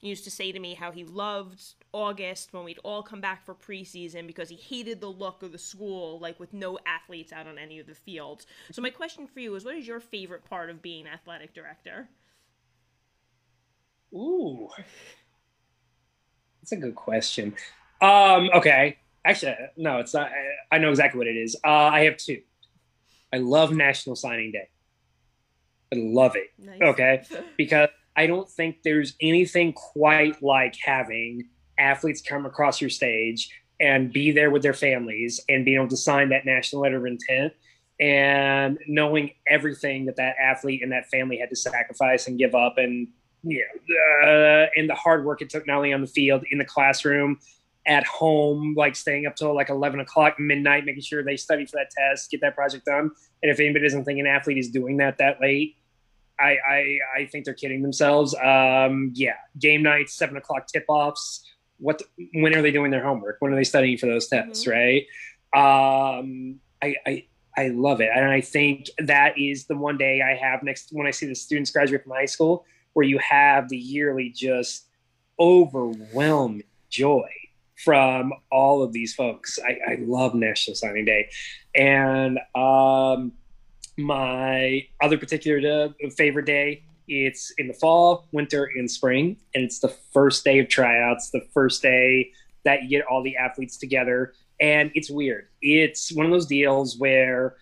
used 0.00 0.24
to 0.24 0.30
say 0.30 0.52
to 0.52 0.60
me 0.60 0.74
how 0.74 0.90
he 0.90 1.04
loved 1.04 1.62
August 1.92 2.52
when 2.52 2.64
we'd 2.64 2.78
all 2.84 3.02
come 3.02 3.20
back 3.20 3.44
for 3.44 3.54
preseason 3.54 4.26
because 4.26 4.48
he 4.48 4.56
hated 4.56 5.00
the 5.00 5.08
look 5.08 5.42
of 5.42 5.52
the 5.52 5.58
school, 5.58 6.18
like 6.18 6.38
with 6.40 6.52
no 6.52 6.78
athletes 6.86 7.32
out 7.32 7.46
on 7.46 7.58
any 7.58 7.78
of 7.78 7.86
the 7.86 7.94
fields. 7.94 8.46
So 8.70 8.82
my 8.82 8.90
question 8.90 9.26
for 9.26 9.40
you 9.40 9.54
is, 9.54 9.64
what 9.64 9.76
is 9.76 9.86
your 9.86 10.00
favorite 10.00 10.44
part 10.44 10.70
of 10.70 10.82
being 10.82 11.06
athletic 11.06 11.54
director? 11.54 12.08
Ooh, 14.14 14.68
that's 16.60 16.72
a 16.72 16.76
good 16.76 16.94
question. 16.94 17.54
Um, 18.00 18.50
okay, 18.54 18.98
actually, 19.24 19.54
no, 19.76 19.98
it's 19.98 20.12
not. 20.12 20.30
I, 20.30 20.76
I 20.76 20.78
know 20.78 20.90
exactly 20.90 21.18
what 21.18 21.26
it 21.26 21.36
is. 21.36 21.56
Uh, 21.64 21.68
I 21.68 22.04
have 22.04 22.16
two. 22.16 22.42
I 23.32 23.38
love 23.38 23.72
National 23.72 24.16
Signing 24.16 24.52
Day. 24.52 24.68
I 25.92 25.96
love 25.96 26.36
it. 26.36 26.48
Nice. 26.58 26.80
Okay, 26.82 27.22
because 27.56 27.88
I 28.16 28.26
don't 28.26 28.48
think 28.48 28.82
there's 28.82 29.14
anything 29.20 29.72
quite 29.72 30.42
like 30.42 30.76
having 30.82 31.48
athletes 31.78 32.20
come 32.20 32.46
across 32.46 32.80
your 32.80 32.90
stage 32.90 33.50
and 33.80 34.12
be 34.12 34.30
there 34.30 34.50
with 34.50 34.62
their 34.62 34.74
families 34.74 35.40
and 35.48 35.64
being 35.64 35.78
able 35.78 35.88
to 35.88 35.96
sign 35.96 36.28
that 36.28 36.44
national 36.44 36.82
letter 36.82 36.98
of 36.98 37.06
intent 37.06 37.52
and 38.00 38.78
knowing 38.86 39.30
everything 39.48 40.06
that 40.06 40.16
that 40.16 40.36
athlete 40.40 40.82
and 40.82 40.92
that 40.92 41.08
family 41.08 41.38
had 41.38 41.50
to 41.50 41.56
sacrifice 41.56 42.26
and 42.26 42.38
give 42.38 42.54
up 42.54 42.78
and 42.78 43.08
you 43.44 43.64
know, 43.88 44.28
uh, 44.28 44.66
and 44.76 44.88
the 44.88 44.94
hard 44.94 45.24
work 45.24 45.42
it 45.42 45.50
took 45.50 45.66
not 45.66 45.76
only 45.76 45.92
on 45.92 46.00
the 46.00 46.06
field 46.06 46.44
in 46.50 46.58
the 46.58 46.64
classroom 46.64 47.38
at 47.86 48.04
home 48.04 48.74
like 48.76 48.94
staying 48.94 49.26
up 49.26 49.34
till 49.34 49.54
like 49.54 49.68
11 49.68 49.98
o'clock 49.98 50.38
midnight 50.38 50.84
making 50.84 51.02
sure 51.02 51.24
they 51.24 51.36
study 51.36 51.66
for 51.66 51.76
that 51.76 51.90
test 51.90 52.30
get 52.30 52.40
that 52.40 52.54
project 52.54 52.84
done. 52.84 53.10
And 53.42 53.50
if 53.50 53.58
anybody 53.58 53.84
doesn't 53.84 54.04
think 54.04 54.20
an 54.20 54.26
athlete 54.26 54.58
is 54.58 54.68
doing 54.68 54.98
that 54.98 55.18
that 55.18 55.40
late 55.40 55.76
I, 56.38 56.56
I, 56.68 56.98
I 57.18 57.26
think 57.26 57.44
they're 57.44 57.54
kidding 57.54 57.82
themselves. 57.82 58.34
Um, 58.34 59.12
yeah, 59.14 59.36
game 59.58 59.82
nights, 59.82 60.14
seven 60.14 60.36
o'clock 60.36 60.66
tip 60.66 60.84
offs. 60.88 61.44
What? 61.78 62.02
When 62.34 62.54
are 62.54 62.62
they 62.62 62.70
doing 62.70 62.90
their 62.90 63.02
homework? 63.02 63.36
When 63.40 63.52
are 63.52 63.56
they 63.56 63.64
studying 63.64 63.98
for 63.98 64.06
those 64.06 64.28
tests? 64.28 64.66
Right. 64.66 65.06
Um, 65.54 66.60
I, 66.82 66.96
I 67.06 67.24
I 67.56 67.68
love 67.68 68.00
it, 68.00 68.08
and 68.14 68.24
I 68.24 68.40
think 68.40 68.88
that 68.98 69.38
is 69.38 69.66
the 69.66 69.76
one 69.76 69.98
day 69.98 70.22
I 70.22 70.34
have 70.36 70.62
next 70.62 70.88
when 70.92 71.06
I 71.06 71.10
see 71.10 71.26
the 71.26 71.34
students 71.34 71.70
graduate 71.70 72.02
from 72.02 72.12
high 72.12 72.24
school, 72.26 72.64
where 72.94 73.04
you 73.04 73.18
have 73.18 73.68
the 73.68 73.76
yearly 73.76 74.30
just 74.30 74.86
overwhelming 75.38 76.62
joy 76.88 77.28
from 77.84 78.32
all 78.50 78.82
of 78.82 78.92
these 78.92 79.14
folks. 79.14 79.58
I, 79.58 79.92
I 79.92 79.98
love 80.00 80.34
National 80.34 80.74
Signing 80.74 81.04
Day, 81.04 81.30
and 81.74 82.38
um, 82.54 83.32
my 83.96 84.86
other 85.00 85.18
particular 85.18 85.88
uh, 86.04 86.10
favorite 86.10 86.46
day. 86.46 86.82
It's 87.08 87.52
in 87.58 87.68
the 87.68 87.74
fall 87.74 88.26
winter 88.32 88.70
and 88.76 88.90
spring 88.90 89.36
and 89.54 89.64
it's 89.64 89.80
the 89.80 89.88
first 90.12 90.44
day 90.44 90.58
of 90.60 90.68
tryouts 90.68 91.30
the 91.30 91.44
first 91.52 91.82
day 91.82 92.30
that 92.64 92.84
you 92.84 92.88
get 92.88 93.06
all 93.06 93.22
the 93.22 93.36
athletes 93.36 93.76
together. 93.76 94.34
And 94.60 94.92
it's 94.94 95.10
weird. 95.10 95.48
It's 95.60 96.12
one 96.12 96.26
of 96.26 96.32
those 96.32 96.46
deals 96.46 96.96
where 96.96 97.56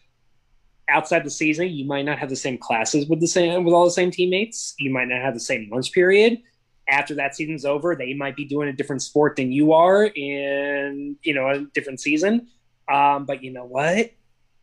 outside 0.89 1.24
the 1.24 1.31
season 1.31 1.69
you 1.69 1.86
might 1.86 2.05
not 2.05 2.19
have 2.19 2.28
the 2.28 2.36
same 2.36 2.59
classes 2.59 3.07
with 3.07 3.20
the 3.20 3.27
same 3.27 3.65
with 3.65 3.73
all 3.73 3.85
the 3.85 3.90
same 3.90 4.11
teammates. 4.11 4.74
You 4.78 4.90
might 4.90 5.09
not 5.09 5.23
have 5.23 5.35
the 5.35 5.40
same 5.40 5.69
lunch 5.70 5.93
period. 5.93 6.43
After 6.89 7.15
that 7.15 7.35
season's 7.35 7.65
over 7.65 7.97
they 7.97 8.12
might 8.12 8.36
be 8.36 8.44
doing 8.44 8.69
a 8.69 8.73
different 8.73 9.02
sport 9.02 9.36
than 9.36 9.52
you 9.52 9.73
are 9.73 10.05
in 10.05 11.16
you 11.23 11.35
know 11.35 11.48
a 11.48 11.61
different 11.74 12.01
season. 12.01 12.48
Um, 12.93 13.24
but 13.24 13.43
you 13.43 13.52
know 13.52 13.65
what 13.65 14.12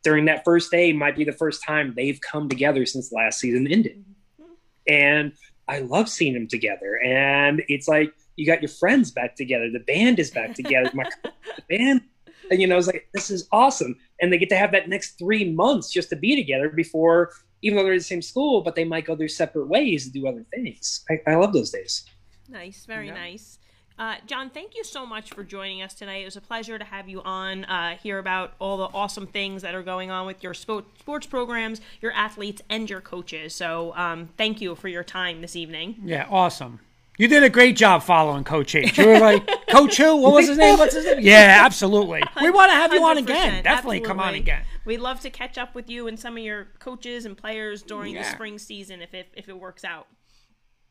during 0.04 0.26
that 0.26 0.44
first 0.44 0.72
day 0.72 0.94
might 0.94 1.16
be 1.16 1.24
the 1.24 1.32
first 1.32 1.64
time 1.64 1.94
they've 1.96 2.20
come 2.22 2.50
together 2.50 2.86
since 2.86 3.12
last 3.12 3.40
season 3.40 3.68
ended. 3.68 4.04
Mm-hmm. 4.42 4.54
And 4.88 5.34
I 5.68 5.80
love 5.80 6.10
seeing 6.10 6.34
them 6.34 6.48
together. 6.48 7.00
And 7.04 7.62
it's 7.68 7.88
like 7.88 8.14
you 8.36 8.46
got 8.46 8.62
your 8.62 8.70
friends 8.70 9.12
back 9.12 9.36
together. 9.36 9.70
The 9.70 9.80
band 9.80 10.20
is 10.20 10.32
back 10.32 10.54
together. 10.54 10.90
My 10.94 11.10
the 11.24 11.78
band, 11.78 12.02
and 12.50 12.62
you 12.62 12.68
know, 12.68 12.78
it's 12.78 12.88
like 12.88 13.10
this 13.14 13.30
is 13.30 13.48
awesome. 13.52 13.96
And 14.22 14.32
they 14.32 14.38
get 14.38 14.50
to 14.50 14.58
have 14.58 14.72
that 14.72 14.88
next 14.88 15.18
three 15.18 15.52
months 15.52 15.92
just 15.92 16.10
to 16.10 16.16
be 16.16 16.36
together 16.36 16.70
before, 16.70 17.32
even 17.62 17.78
though 17.78 17.84
they're 17.84 17.94
in 17.94 18.00
the 18.00 18.04
same 18.04 18.22
school, 18.22 18.62
but 18.62 18.76
they 18.76 18.86
might 18.86 19.06
go 19.06 19.16
their 19.16 19.28
separate 19.28 19.68
ways 19.68 20.06
and 20.06 20.14
do 20.14 20.28
other 20.28 20.46
things. 20.54 21.04
I, 21.10 21.32
I 21.32 21.36
love 21.36 21.54
those 21.54 21.72
days. 21.72 22.06
Nice, 22.48 22.86
very 22.86 23.12
nice. 23.12 23.60
Uh, 24.00 24.16
John, 24.28 24.50
thank 24.52 24.76
you 24.76 24.84
so 24.84 25.06
much 25.08 25.32
for 25.34 25.44
joining 25.44 25.82
us 25.82 25.94
tonight. 25.96 26.18
It 26.22 26.26
was 26.26 26.36
a 26.36 26.42
pleasure 26.42 26.78
to 26.78 26.86
have 26.86 27.10
you 27.10 27.22
on, 27.24 27.66
uh, 27.66 27.98
hear 27.98 28.20
about 28.20 28.54
all 28.60 28.78
the 28.78 28.96
awesome 28.96 29.26
things 29.26 29.64
that 29.64 29.74
are 29.74 29.82
going 29.82 30.12
on 30.12 30.28
with 30.28 30.44
your 30.44 30.54
sports 30.54 31.26
programs, 31.26 31.82
your 32.00 32.12
athletes, 32.12 32.62
and 32.70 32.88
your 32.88 33.02
coaches. 33.02 33.56
So, 33.56 33.94
um, 33.96 34.30
thank 34.38 34.62
you 34.62 34.76
for 34.76 34.88
your 34.88 35.04
time 35.04 35.42
this 35.42 35.56
evening. 35.56 35.96
Yeah, 36.04 36.28
awesome. 36.30 36.80
You 37.18 37.28
did 37.28 37.42
a 37.42 37.50
great 37.50 37.76
job 37.76 38.04
following 38.04 38.44
Coach 38.44 38.76
H. 38.76 38.96
You 39.00 39.08
were 39.08 39.20
like, 39.20 39.50
Coach 39.68 39.98
who? 39.98 40.18
What 40.18 40.34
was 40.34 40.48
his 40.48 40.60
name? 40.60 40.78
What's 40.78 40.94
his 40.94 41.04
name? 41.06 41.18
Yeah, 41.22 41.62
absolutely. 41.66 42.22
We 42.42 42.52
want 42.52 42.70
to 42.70 42.76
have 42.76 42.94
you 42.94 43.04
on 43.04 43.18
100%, 43.18 43.20
again. 43.22 43.64
Definitely 43.64 44.02
come 44.02 44.20
on 44.20 44.36
again. 44.36 44.62
We'd 44.86 45.00
love 45.00 45.20
to 45.22 45.32
catch 45.32 45.58
up 45.58 45.74
with 45.74 45.90
you 45.90 46.08
and 46.08 46.20
some 46.20 46.38
of 46.38 46.44
your 46.44 46.68
coaches 46.78 47.26
and 47.26 47.36
players 47.36 47.82
during 47.82 48.14
the 48.14 48.24
spring 48.24 48.60
season 48.60 49.02
if 49.02 49.16
it, 49.16 49.30
if 49.34 49.50
it 49.50 49.60
works 49.60 49.84
out. 49.84 50.06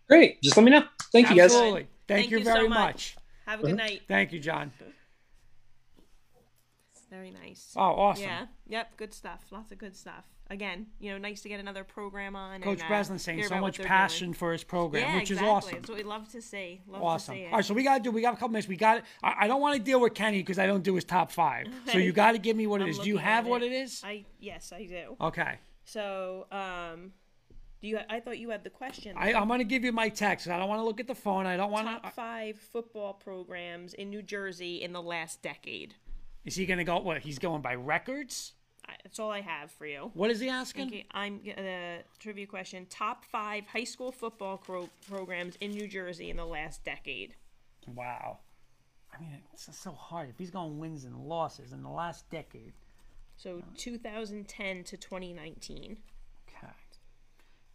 Great. 0.08 0.42
Just 0.42 0.56
let 0.56 0.64
me 0.64 0.72
know. 0.72 0.84
Thank 1.12 1.30
you 1.30 1.36
guys. 1.36 1.86
Thank, 2.08 2.22
Thank 2.22 2.30
you 2.30 2.38
you 2.38 2.44
very 2.44 2.64
so 2.64 2.68
much. 2.68 2.78
much. 2.78 3.16
Have 3.46 3.60
a 3.60 3.62
good 3.64 3.76
night. 3.76 4.02
Thank 4.08 4.32
you, 4.32 4.40
John. 4.40 4.72
Very 7.10 7.30
nice. 7.30 7.72
Oh, 7.76 7.80
awesome. 7.82 8.24
Yeah. 8.24 8.46
Yep. 8.66 8.96
Good 8.96 9.14
stuff. 9.14 9.44
Lots 9.50 9.70
of 9.70 9.78
good 9.78 9.94
stuff. 9.96 10.24
Again, 10.48 10.86
you 11.00 11.10
know, 11.10 11.18
nice 11.18 11.40
to 11.42 11.48
get 11.48 11.58
another 11.60 11.82
program 11.82 12.36
on. 12.36 12.60
Coach 12.62 12.74
and, 12.80 12.82
uh, 12.82 12.88
Breslin 12.88 13.18
saying 13.18 13.38
hear 13.38 13.48
so 13.48 13.54
about 13.54 13.62
what 13.62 13.68
much 13.68 13.78
they're 13.78 13.86
passion 13.86 14.26
doing. 14.28 14.34
for 14.34 14.52
his 14.52 14.62
program, 14.64 15.02
Yeah, 15.02 15.14
which 15.16 15.30
exactly. 15.30 15.46
is 15.48 15.52
awesome. 15.52 15.74
That's 15.74 15.88
what 15.88 15.98
we 15.98 16.04
love 16.04 16.28
to 16.32 16.42
see. 16.42 16.80
Love 16.86 17.02
Awesome. 17.02 17.34
To 17.34 17.38
see 17.40 17.44
it. 17.44 17.50
All 17.50 17.56
right, 17.56 17.64
so 17.64 17.74
we 17.74 17.82
gotta 17.82 18.02
do. 18.02 18.10
We 18.12 18.20
got 18.22 18.34
a 18.34 18.36
couple 18.36 18.50
minutes. 18.50 18.68
We 18.68 18.76
got. 18.76 19.02
I, 19.22 19.34
I 19.40 19.48
don't 19.48 19.60
want 19.60 19.76
to 19.76 19.82
deal 19.82 20.00
with 20.00 20.14
Kenny 20.14 20.38
because 20.38 20.58
I 20.58 20.66
don't 20.66 20.82
do 20.84 20.94
his 20.94 21.04
top 21.04 21.30
five. 21.32 21.66
So 21.92 21.98
you 21.98 22.12
got 22.12 22.32
to 22.32 22.38
give 22.38 22.56
me 22.56 22.66
what 22.66 22.80
it 22.80 22.84
I'm 22.84 22.90
is. 22.90 22.98
Do 22.98 23.08
you 23.08 23.16
have 23.16 23.44
at 23.46 23.50
what 23.50 23.62
it 23.62 23.72
is? 23.72 24.02
I 24.04 24.24
yes, 24.40 24.72
I 24.72 24.84
do. 24.84 25.16
Okay. 25.20 25.58
So, 25.84 26.46
um, 26.50 27.12
do 27.80 27.88
you? 27.88 27.98
I 28.08 28.20
thought 28.20 28.38
you 28.38 28.50
had 28.50 28.64
the 28.64 28.70
question. 28.70 29.16
I, 29.16 29.34
I'm 29.34 29.48
gonna 29.48 29.64
give 29.64 29.84
you 29.84 29.92
my 29.92 30.08
text. 30.08 30.48
I 30.48 30.58
don't 30.58 30.68
want 30.68 30.80
to 30.80 30.84
look 30.84 31.00
at 31.00 31.06
the 31.06 31.14
phone. 31.14 31.46
I 31.46 31.56
don't 31.56 31.70
want 31.70 31.86
to. 31.86 31.94
top 31.94 32.04
to. 32.04 32.10
five 32.10 32.58
football 32.58 33.12
programs 33.12 33.94
in 33.94 34.10
New 34.10 34.22
Jersey 34.22 34.82
in 34.82 34.92
the 34.92 35.02
last 35.02 35.42
decade. 35.42 35.94
Is 36.44 36.54
he 36.54 36.64
gonna 36.64 36.84
go? 36.84 36.98
What? 36.98 37.18
He's 37.18 37.38
going 37.38 37.62
by 37.62 37.74
records. 37.74 38.54
I, 38.88 38.92
that's 39.02 39.18
all 39.18 39.30
I 39.30 39.40
have 39.40 39.70
for 39.72 39.84
you. 39.84 40.10
What 40.14 40.30
is 40.30 40.40
he 40.40 40.48
asking? 40.48 40.86
Okay, 40.88 41.06
I'm 41.10 41.40
the 41.44 41.98
trivia 42.18 42.46
question: 42.46 42.86
top 42.88 43.24
five 43.24 43.66
high 43.66 43.84
school 43.84 44.12
football 44.12 44.56
cro- 44.56 44.88
programs 45.08 45.56
in 45.56 45.72
New 45.72 45.88
Jersey 45.88 46.30
in 46.30 46.36
the 46.36 46.46
last 46.46 46.84
decade. 46.84 47.34
Wow. 47.94 48.38
I 49.14 49.20
mean, 49.20 49.38
it's 49.52 49.68
so 49.78 49.92
hard. 49.92 50.28
If 50.28 50.38
he's 50.38 50.50
going 50.50 50.78
wins 50.78 51.04
and 51.04 51.16
losses 51.16 51.72
in 51.72 51.82
the 51.82 51.90
last 51.90 52.28
decade. 52.30 52.72
So 53.36 53.62
2010 53.76 54.84
to 54.84 54.96
2019. 54.96 55.98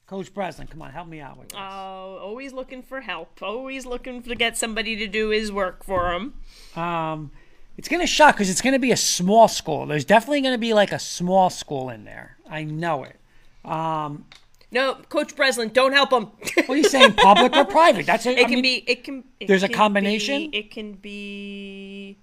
Coach 0.07 0.33
Breslin, 0.33 0.67
come 0.67 0.81
on, 0.81 0.91
help 0.91 1.07
me 1.07 1.21
out 1.21 1.37
with 1.37 1.49
this. 1.49 1.57
Oh, 1.59 2.19
always 2.21 2.51
looking 2.51 2.83
for 2.83 2.99
help. 3.01 3.41
Always 3.41 3.85
looking 3.85 4.21
to 4.23 4.35
get 4.35 4.57
somebody 4.57 4.95
to 4.97 5.07
do 5.07 5.29
his 5.29 5.51
work 5.53 5.83
for 5.85 6.11
him. 6.13 6.33
Um, 6.75 7.31
it's 7.77 7.87
gonna 7.87 8.05
shock 8.07 8.35
because 8.35 8.49
it's 8.49 8.61
gonna 8.61 8.77
be 8.79 8.91
a 8.91 8.97
small 8.97 9.47
school. 9.47 9.85
There's 9.85 10.03
definitely 10.03 10.41
gonna 10.41 10.57
be 10.57 10.73
like 10.73 10.91
a 10.91 10.99
small 10.99 11.49
school 11.49 11.89
in 11.89 12.03
there. 12.03 12.35
I 12.49 12.65
know 12.65 13.05
it. 13.05 13.15
Um, 13.63 14.25
No, 14.69 14.95
Coach 14.95 15.33
Breslin, 15.37 15.69
don't 15.69 15.93
help 15.93 16.11
him. 16.11 16.25
what 16.65 16.69
are 16.69 16.75
you 16.75 16.83
saying, 16.83 17.13
public 17.13 17.55
or 17.55 17.63
private? 17.63 18.05
That's 18.05 18.25
it. 18.25 18.37
It 18.37 18.47
can 18.49 18.61
be. 18.61 18.83
It 18.87 19.05
can. 19.05 19.23
It 19.39 19.47
There's 19.47 19.63
a 19.63 19.69
combination? 19.69 20.51
Be, 20.51 20.57
it 20.57 20.71
can 20.71 20.93
be. 20.93 22.17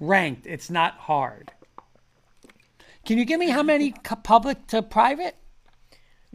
ranked. 0.00 0.46
It's 0.46 0.70
not 0.70 0.94
hard. 0.94 1.52
Can 3.04 3.18
you 3.18 3.24
give 3.26 3.38
me 3.38 3.50
how 3.50 3.62
many 3.62 3.92
public 4.22 4.66
to 4.68 4.82
private? 4.82 5.36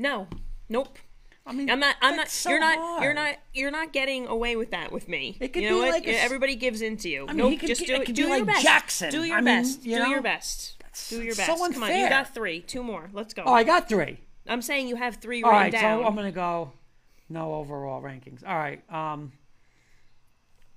No. 0.02 0.28
Nope. 0.68 0.98
I 1.46 1.54
mean, 1.54 1.70
I'm 1.70 1.80
not. 1.80 1.96
I'm 2.02 2.16
not. 2.16 2.30
so 2.30 2.50
you're 2.50 2.60
not. 2.60 2.78
hard. 2.78 3.04
You're 3.04 3.14
not. 3.14 3.36
You're 3.54 3.72
not 3.72 3.94
getting 3.94 4.28
away 4.28 4.56
with 4.56 4.72
that 4.72 4.92
with 4.92 5.08
me. 5.08 5.38
It 5.40 5.54
could 5.54 5.64
you 5.64 5.70
know 5.70 5.76
be 5.78 5.82
what? 5.82 5.92
like 5.92 6.08
a 6.08 6.22
Everybody 6.22 6.56
gives 6.56 6.82
in 6.82 6.98
to 6.98 7.10
you. 7.10 7.26
mean, 7.28 7.38
nope. 7.38 7.60
could 7.60 7.68
just 7.68 7.86
do 7.86 7.96
it 7.96 8.06
Do 8.08 8.14
be 8.14 8.22
your 8.22 8.30
like 8.30 8.46
best. 8.46 8.64
Jackson. 8.64 9.12
Do 9.12 9.24
your 9.24 9.38
I 9.38 9.42
mean, 9.42 9.46
best. 9.46 9.86
you 9.86 9.98
do 9.98 10.04
know? 10.04 10.10
your 10.10 10.22
best. 10.22 10.78
Do 11.10 11.22
your 11.22 11.34
so 11.34 11.56
best. 11.58 11.74
Come 11.74 11.84
on. 11.84 11.96
You 11.96 12.10
got 12.10 12.34
three. 12.34 12.62
Two 12.62 12.84
more. 12.84 13.10
Let's 13.14 13.34
go. 13.34 13.44
Oh, 13.46 13.54
I 13.54 13.64
got 13.64 13.88
three. 13.88 14.20
I'm 14.48 14.62
saying 14.62 14.88
you 14.88 14.96
have 14.96 15.16
three 15.18 15.44
All 15.44 15.52
right, 15.52 15.72
down. 15.72 16.02
so 16.02 16.08
I'm 16.08 16.16
gonna 16.16 16.32
go. 16.32 16.74
No 17.30 17.54
overall 17.56 18.02
rankings. 18.02 18.46
All 18.46 18.58
right. 18.58 18.82
Um, 18.92 19.32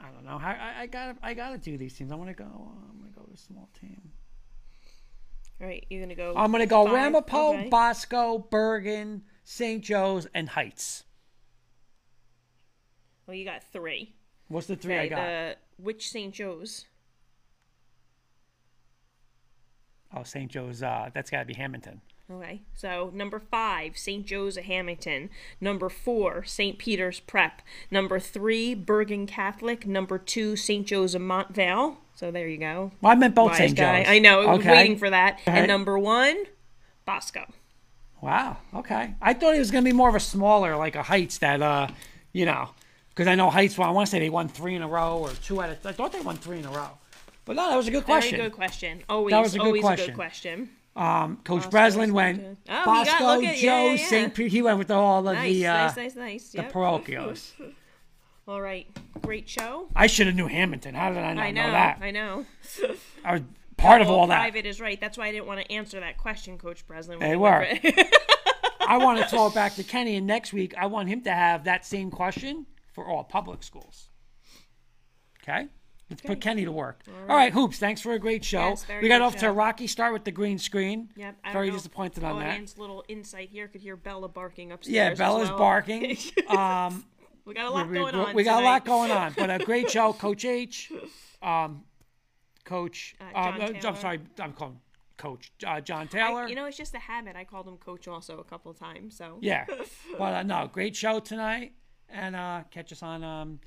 I 0.01 0.07
don't 0.11 0.25
know. 0.25 0.39
I, 0.41 0.53
I, 0.53 0.83
I 0.83 0.87
gotta 0.87 1.17
I 1.23 1.35
gotta 1.35 1.59
do 1.59 1.77
these 1.79 1.95
teams. 1.95 2.13
I'm 2.13 2.19
gonna 2.19 2.35
go. 2.35 2.45
uh, 2.45 2.91
I'm 2.91 2.99
gonna 2.99 3.13
go 3.17 3.23
to 3.23 3.33
a 3.33 3.37
small 3.37 3.69
team. 3.81 4.01
Right. 5.65 5.87
You're 5.89 6.03
gonna 6.03 6.15
go. 6.15 6.35
I'm 6.37 6.53
gonna 6.53 6.67
go 6.67 6.85
five? 6.85 6.95
Ramapo, 6.95 7.55
Okay. 7.55 7.69
Bosco, 7.71 8.39
Bergen, 8.39 9.23
St. 9.45 9.83
Joe's, 9.83 10.27
and 10.35 10.51
Heights. 10.51 11.05
Well, 13.27 13.35
you 13.35 13.47
got 13.47 13.63
three. 13.73 14.15
What's 14.49 14.67
the 14.67 14.77
three 14.77 14.99
I 14.99 15.09
got? 15.09 15.17
the 15.17 15.57
which 15.79 16.11
St. 16.11 16.35
Joe's? 16.35 16.85
Oh, 20.15 20.23
St. 20.23 20.51
Joe's. 20.51 20.83
Uh, 20.83 21.09
that's 21.15 21.31
got 21.31 21.41
to 21.41 21.45
be 21.47 21.55
Hamilton. 21.55 22.03
Okay, 22.31 22.63
so 22.75 23.11
number 23.13 23.39
five, 23.39 23.99
St. 23.99 24.25
Joe's 24.25 24.57
of 24.57 24.65
Hamilton. 24.65 25.29
Number 25.61 25.91
four, 25.91 26.43
St. 26.45 26.79
Peter's 26.79 27.21
Prep. 27.21 27.61
Number 27.91 28.19
three, 28.19 28.75
Bergen 28.75 29.27
Catholic. 29.27 29.87
Number 29.87 30.17
two, 30.17 30.57
St. 30.57 30.87
Joe's 30.87 31.15
of 31.15 31.21
Montvale. 31.21 31.97
So 32.15 32.31
there 32.31 32.49
you 32.49 32.57
go. 32.57 32.93
Well, 33.03 33.13
I 33.13 33.15
meant 33.15 33.35
both 33.35 33.55
St. 33.57 33.77
Joe's. 33.77 34.07
I 34.09 34.21
know. 34.21 34.41
I 34.41 34.55
was 34.55 34.65
waiting 34.65 34.97
for 34.97 35.11
that. 35.11 35.41
Okay. 35.47 35.59
And 35.59 35.69
number 35.69 35.99
one, 35.99 36.45
Bosco. 37.05 37.45
Wow. 38.23 38.57
Okay. 38.73 39.15
I 39.21 39.35
thought 39.35 39.55
it 39.55 39.59
was 39.59 39.71
going 39.71 39.85
to 39.85 39.91
be 39.91 39.95
more 39.95 40.09
of 40.09 40.15
a 40.15 40.21
smaller, 40.21 40.77
like 40.77 40.97
a 40.97 41.03
Heights 41.03 41.39
that, 41.39 41.61
uh, 41.61 41.89
you 42.33 42.47
know, 42.47 42.71
because 43.11 43.27
I 43.27 43.35
know 43.35 43.51
Heights. 43.51 43.77
Well, 43.77 43.87
I 43.87 43.93
want 43.93 44.07
to 44.07 44.11
say 44.11 44.19
they 44.19 44.31
won 44.31 44.49
three 44.49 44.75
in 44.75 44.81
a 44.81 44.89
row 44.89 45.19
or 45.19 45.31
two 45.31 45.61
out 45.61 45.69
of. 45.69 45.85
I 45.85 45.93
thought 45.93 46.13
they 46.13 46.23
won 46.23 46.37
three 46.37 46.59
in 46.59 46.65
a 46.65 46.71
row. 46.71 46.89
But 47.45 47.57
no, 47.57 47.69
that 47.69 47.77
was 47.77 47.87
a 47.87 47.91
good 47.91 48.05
question. 48.05 48.39
Very 48.39 48.49
good 48.49 48.57
question. 48.57 49.03
Always, 49.11 49.33
That 49.33 49.43
was 49.43 49.55
a 49.55 49.59
good 49.59 49.67
always 49.67 49.85
a 49.85 50.07
good 50.07 50.15
question. 50.15 50.71
Um, 50.97 51.39
Coach 51.45 51.69
Breslin 51.71 52.13
went 52.13 52.41
Oh, 52.43 52.57
got- 52.67 52.85
Bosco, 52.85 53.43
at- 53.45 53.57
Joe, 53.57 53.87
yeah, 53.89 53.93
yeah. 53.95 53.97
St. 53.97 54.33
Pete. 54.35 54.53
He 54.53 54.63
went 54.63 54.79
with 54.79 54.91
all 54.93 55.27
of 55.27 55.35
Nice, 55.35 55.53
the 55.53 55.67
uh, 55.67 55.73
nice, 55.87 55.97
nice, 55.97 56.15
nice. 56.17 56.49
the 56.51 56.59
Yep. 56.63 56.73
parochials. 56.73 57.53
All 58.47 58.61
right, 58.61 58.87
great 59.23 59.49
show. 59.49 59.89
I 59.97 60.07
should 60.07 60.27
have 60.27 60.37
knew 60.37 60.47
Hamilton. 60.49 60.95
How 60.95 61.09
did 61.09 61.19
I 61.19 61.33
not 61.33 61.43
I 61.47 61.51
know, 61.51 61.63
know 61.67 61.73
that? 61.73 61.99
I 62.03 62.11
know. 62.11 62.45
I 63.25 63.33
was 63.33 63.43
part 63.79 64.03
of 64.03 64.11
all 64.11 64.27
that. 64.27 64.39
Private 64.39 64.67
is 64.67 64.83
right. 64.83 65.01
That's 65.01 65.17
why 65.17 65.29
I 65.29 65.33
didn't 65.33 65.47
want 65.47 65.61
to 65.63 65.73
answer 65.73 65.99
that 66.01 66.19
question, 66.19 66.59
Coach 66.59 66.87
Breslin. 66.87 67.21
They 67.21 67.37
were. 67.37 67.67
I 68.87 68.99
want 68.99 69.19
to 69.19 69.25
throw 69.27 69.47
it 69.47 69.55
back 69.55 69.75
to 69.77 69.83
Kenny, 69.83 70.17
and 70.17 70.27
next 70.27 70.53
week 70.53 70.75
I 70.79 70.85
want 70.87 71.09
him 71.09 71.23
to 71.23 71.33
have 71.33 71.65
that 71.65 71.87
same 71.87 72.11
question 72.11 72.67
for 72.93 73.07
all 73.09 73.25
public 73.25 73.63
schools. 73.63 74.11
Okay? 75.43 75.69
Let's 76.15 76.23
put 76.27 76.41
Kenny 76.41 76.65
to 76.65 76.73
work. 76.73 77.03
All 77.29 77.37
right, 77.37 77.53
Hoops, 77.53 77.79
thanks 77.79 78.01
for 78.01 78.13
a 78.13 78.19
great 78.19 78.45
show. 78.45 78.69
Yes, 78.71 78.87
we 79.03 79.09
got 79.09 79.21
off 79.21 79.37
to 79.37 79.49
a 79.49 79.53
rocky 79.53 79.87
start 79.87 80.13
with 80.13 80.25
the 80.25 80.31
green 80.31 80.59
screen. 80.59 81.11
Yep. 81.17 81.37
I 81.45 81.53
Very 81.53 81.71
disappointed 81.71 82.23
on 82.25 82.39
that. 82.39 82.51
Audience 82.51 82.79
little 82.79 83.05
insight 83.09 83.49
here 83.51 83.67
could 83.69 83.81
hear 83.81 83.97
Bella 83.97 84.29
barking 84.29 84.73
upstairs. 84.73 84.95
Yeah, 84.95 85.11
as 85.11 85.19
Bella's 85.19 85.49
well. 85.51 85.59
barking. 85.59 86.17
Um, 86.49 87.05
we 87.45 87.53
got 87.55 87.67
a 87.67 87.71
lot 87.71 87.89
we, 87.89 87.95
going 87.95 88.15
we- 88.15 88.21
on. 88.23 88.35
we 88.35 88.43
got 88.45 88.63
a 88.63 88.65
lot 88.65 88.85
going 88.85 89.11
on, 89.11 89.35
but 89.37 89.51
a 89.51 89.59
great 89.65 89.91
show. 89.91 90.13
Coach 90.25 90.45
H, 90.45 90.91
um, 91.43 91.83
Coach, 92.65 93.15
Uh, 93.21 93.33
John 93.59 93.61
uh, 93.61 93.89
I'm 93.89 93.97
sorry, 93.97 94.21
I'm 94.39 94.53
calling 94.55 94.81
Coach 95.19 95.53
uh, 95.67 95.81
John 95.81 96.03
I- 96.03 96.07
Taylor. 96.07 96.49
you 96.49 96.55
know, 96.55 96.65
it's 96.67 96.77
just 96.77 96.95
a 96.95 96.99
habit. 96.99 97.37
I 97.37 97.45
called 97.45 97.69
him 97.69 97.77
Coach 97.77 98.09
also 98.09 98.39
a 98.39 98.45
couple 98.45 98.71
of 98.71 98.79
times. 98.79 99.17
So 99.17 99.39
Yeah. 99.43 99.67
But 100.19 100.35
uh, 100.35 100.43
no, 100.43 100.69
great 100.73 100.95
show 100.97 101.21
tonight. 101.21 101.73
And 102.09 102.35
uh, 102.37 102.63
catch 102.71 102.93
us 102.93 103.03
on 103.03 103.25
um, 103.25 103.59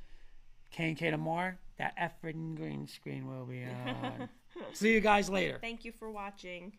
K 0.71 0.87
and 0.89 0.97
K 0.97 1.11
tomorrow. 1.11 1.53
That 1.77 1.95
effing 1.97 2.55
green 2.55 2.87
screen 2.87 3.27
will 3.27 3.45
be 3.45 3.63
on. 3.63 4.29
See 4.73 4.93
you 4.93 4.99
guys 4.99 5.29
later. 5.29 5.59
Thank 5.61 5.85
you 5.85 5.91
for 5.91 6.09
watching. 6.09 6.73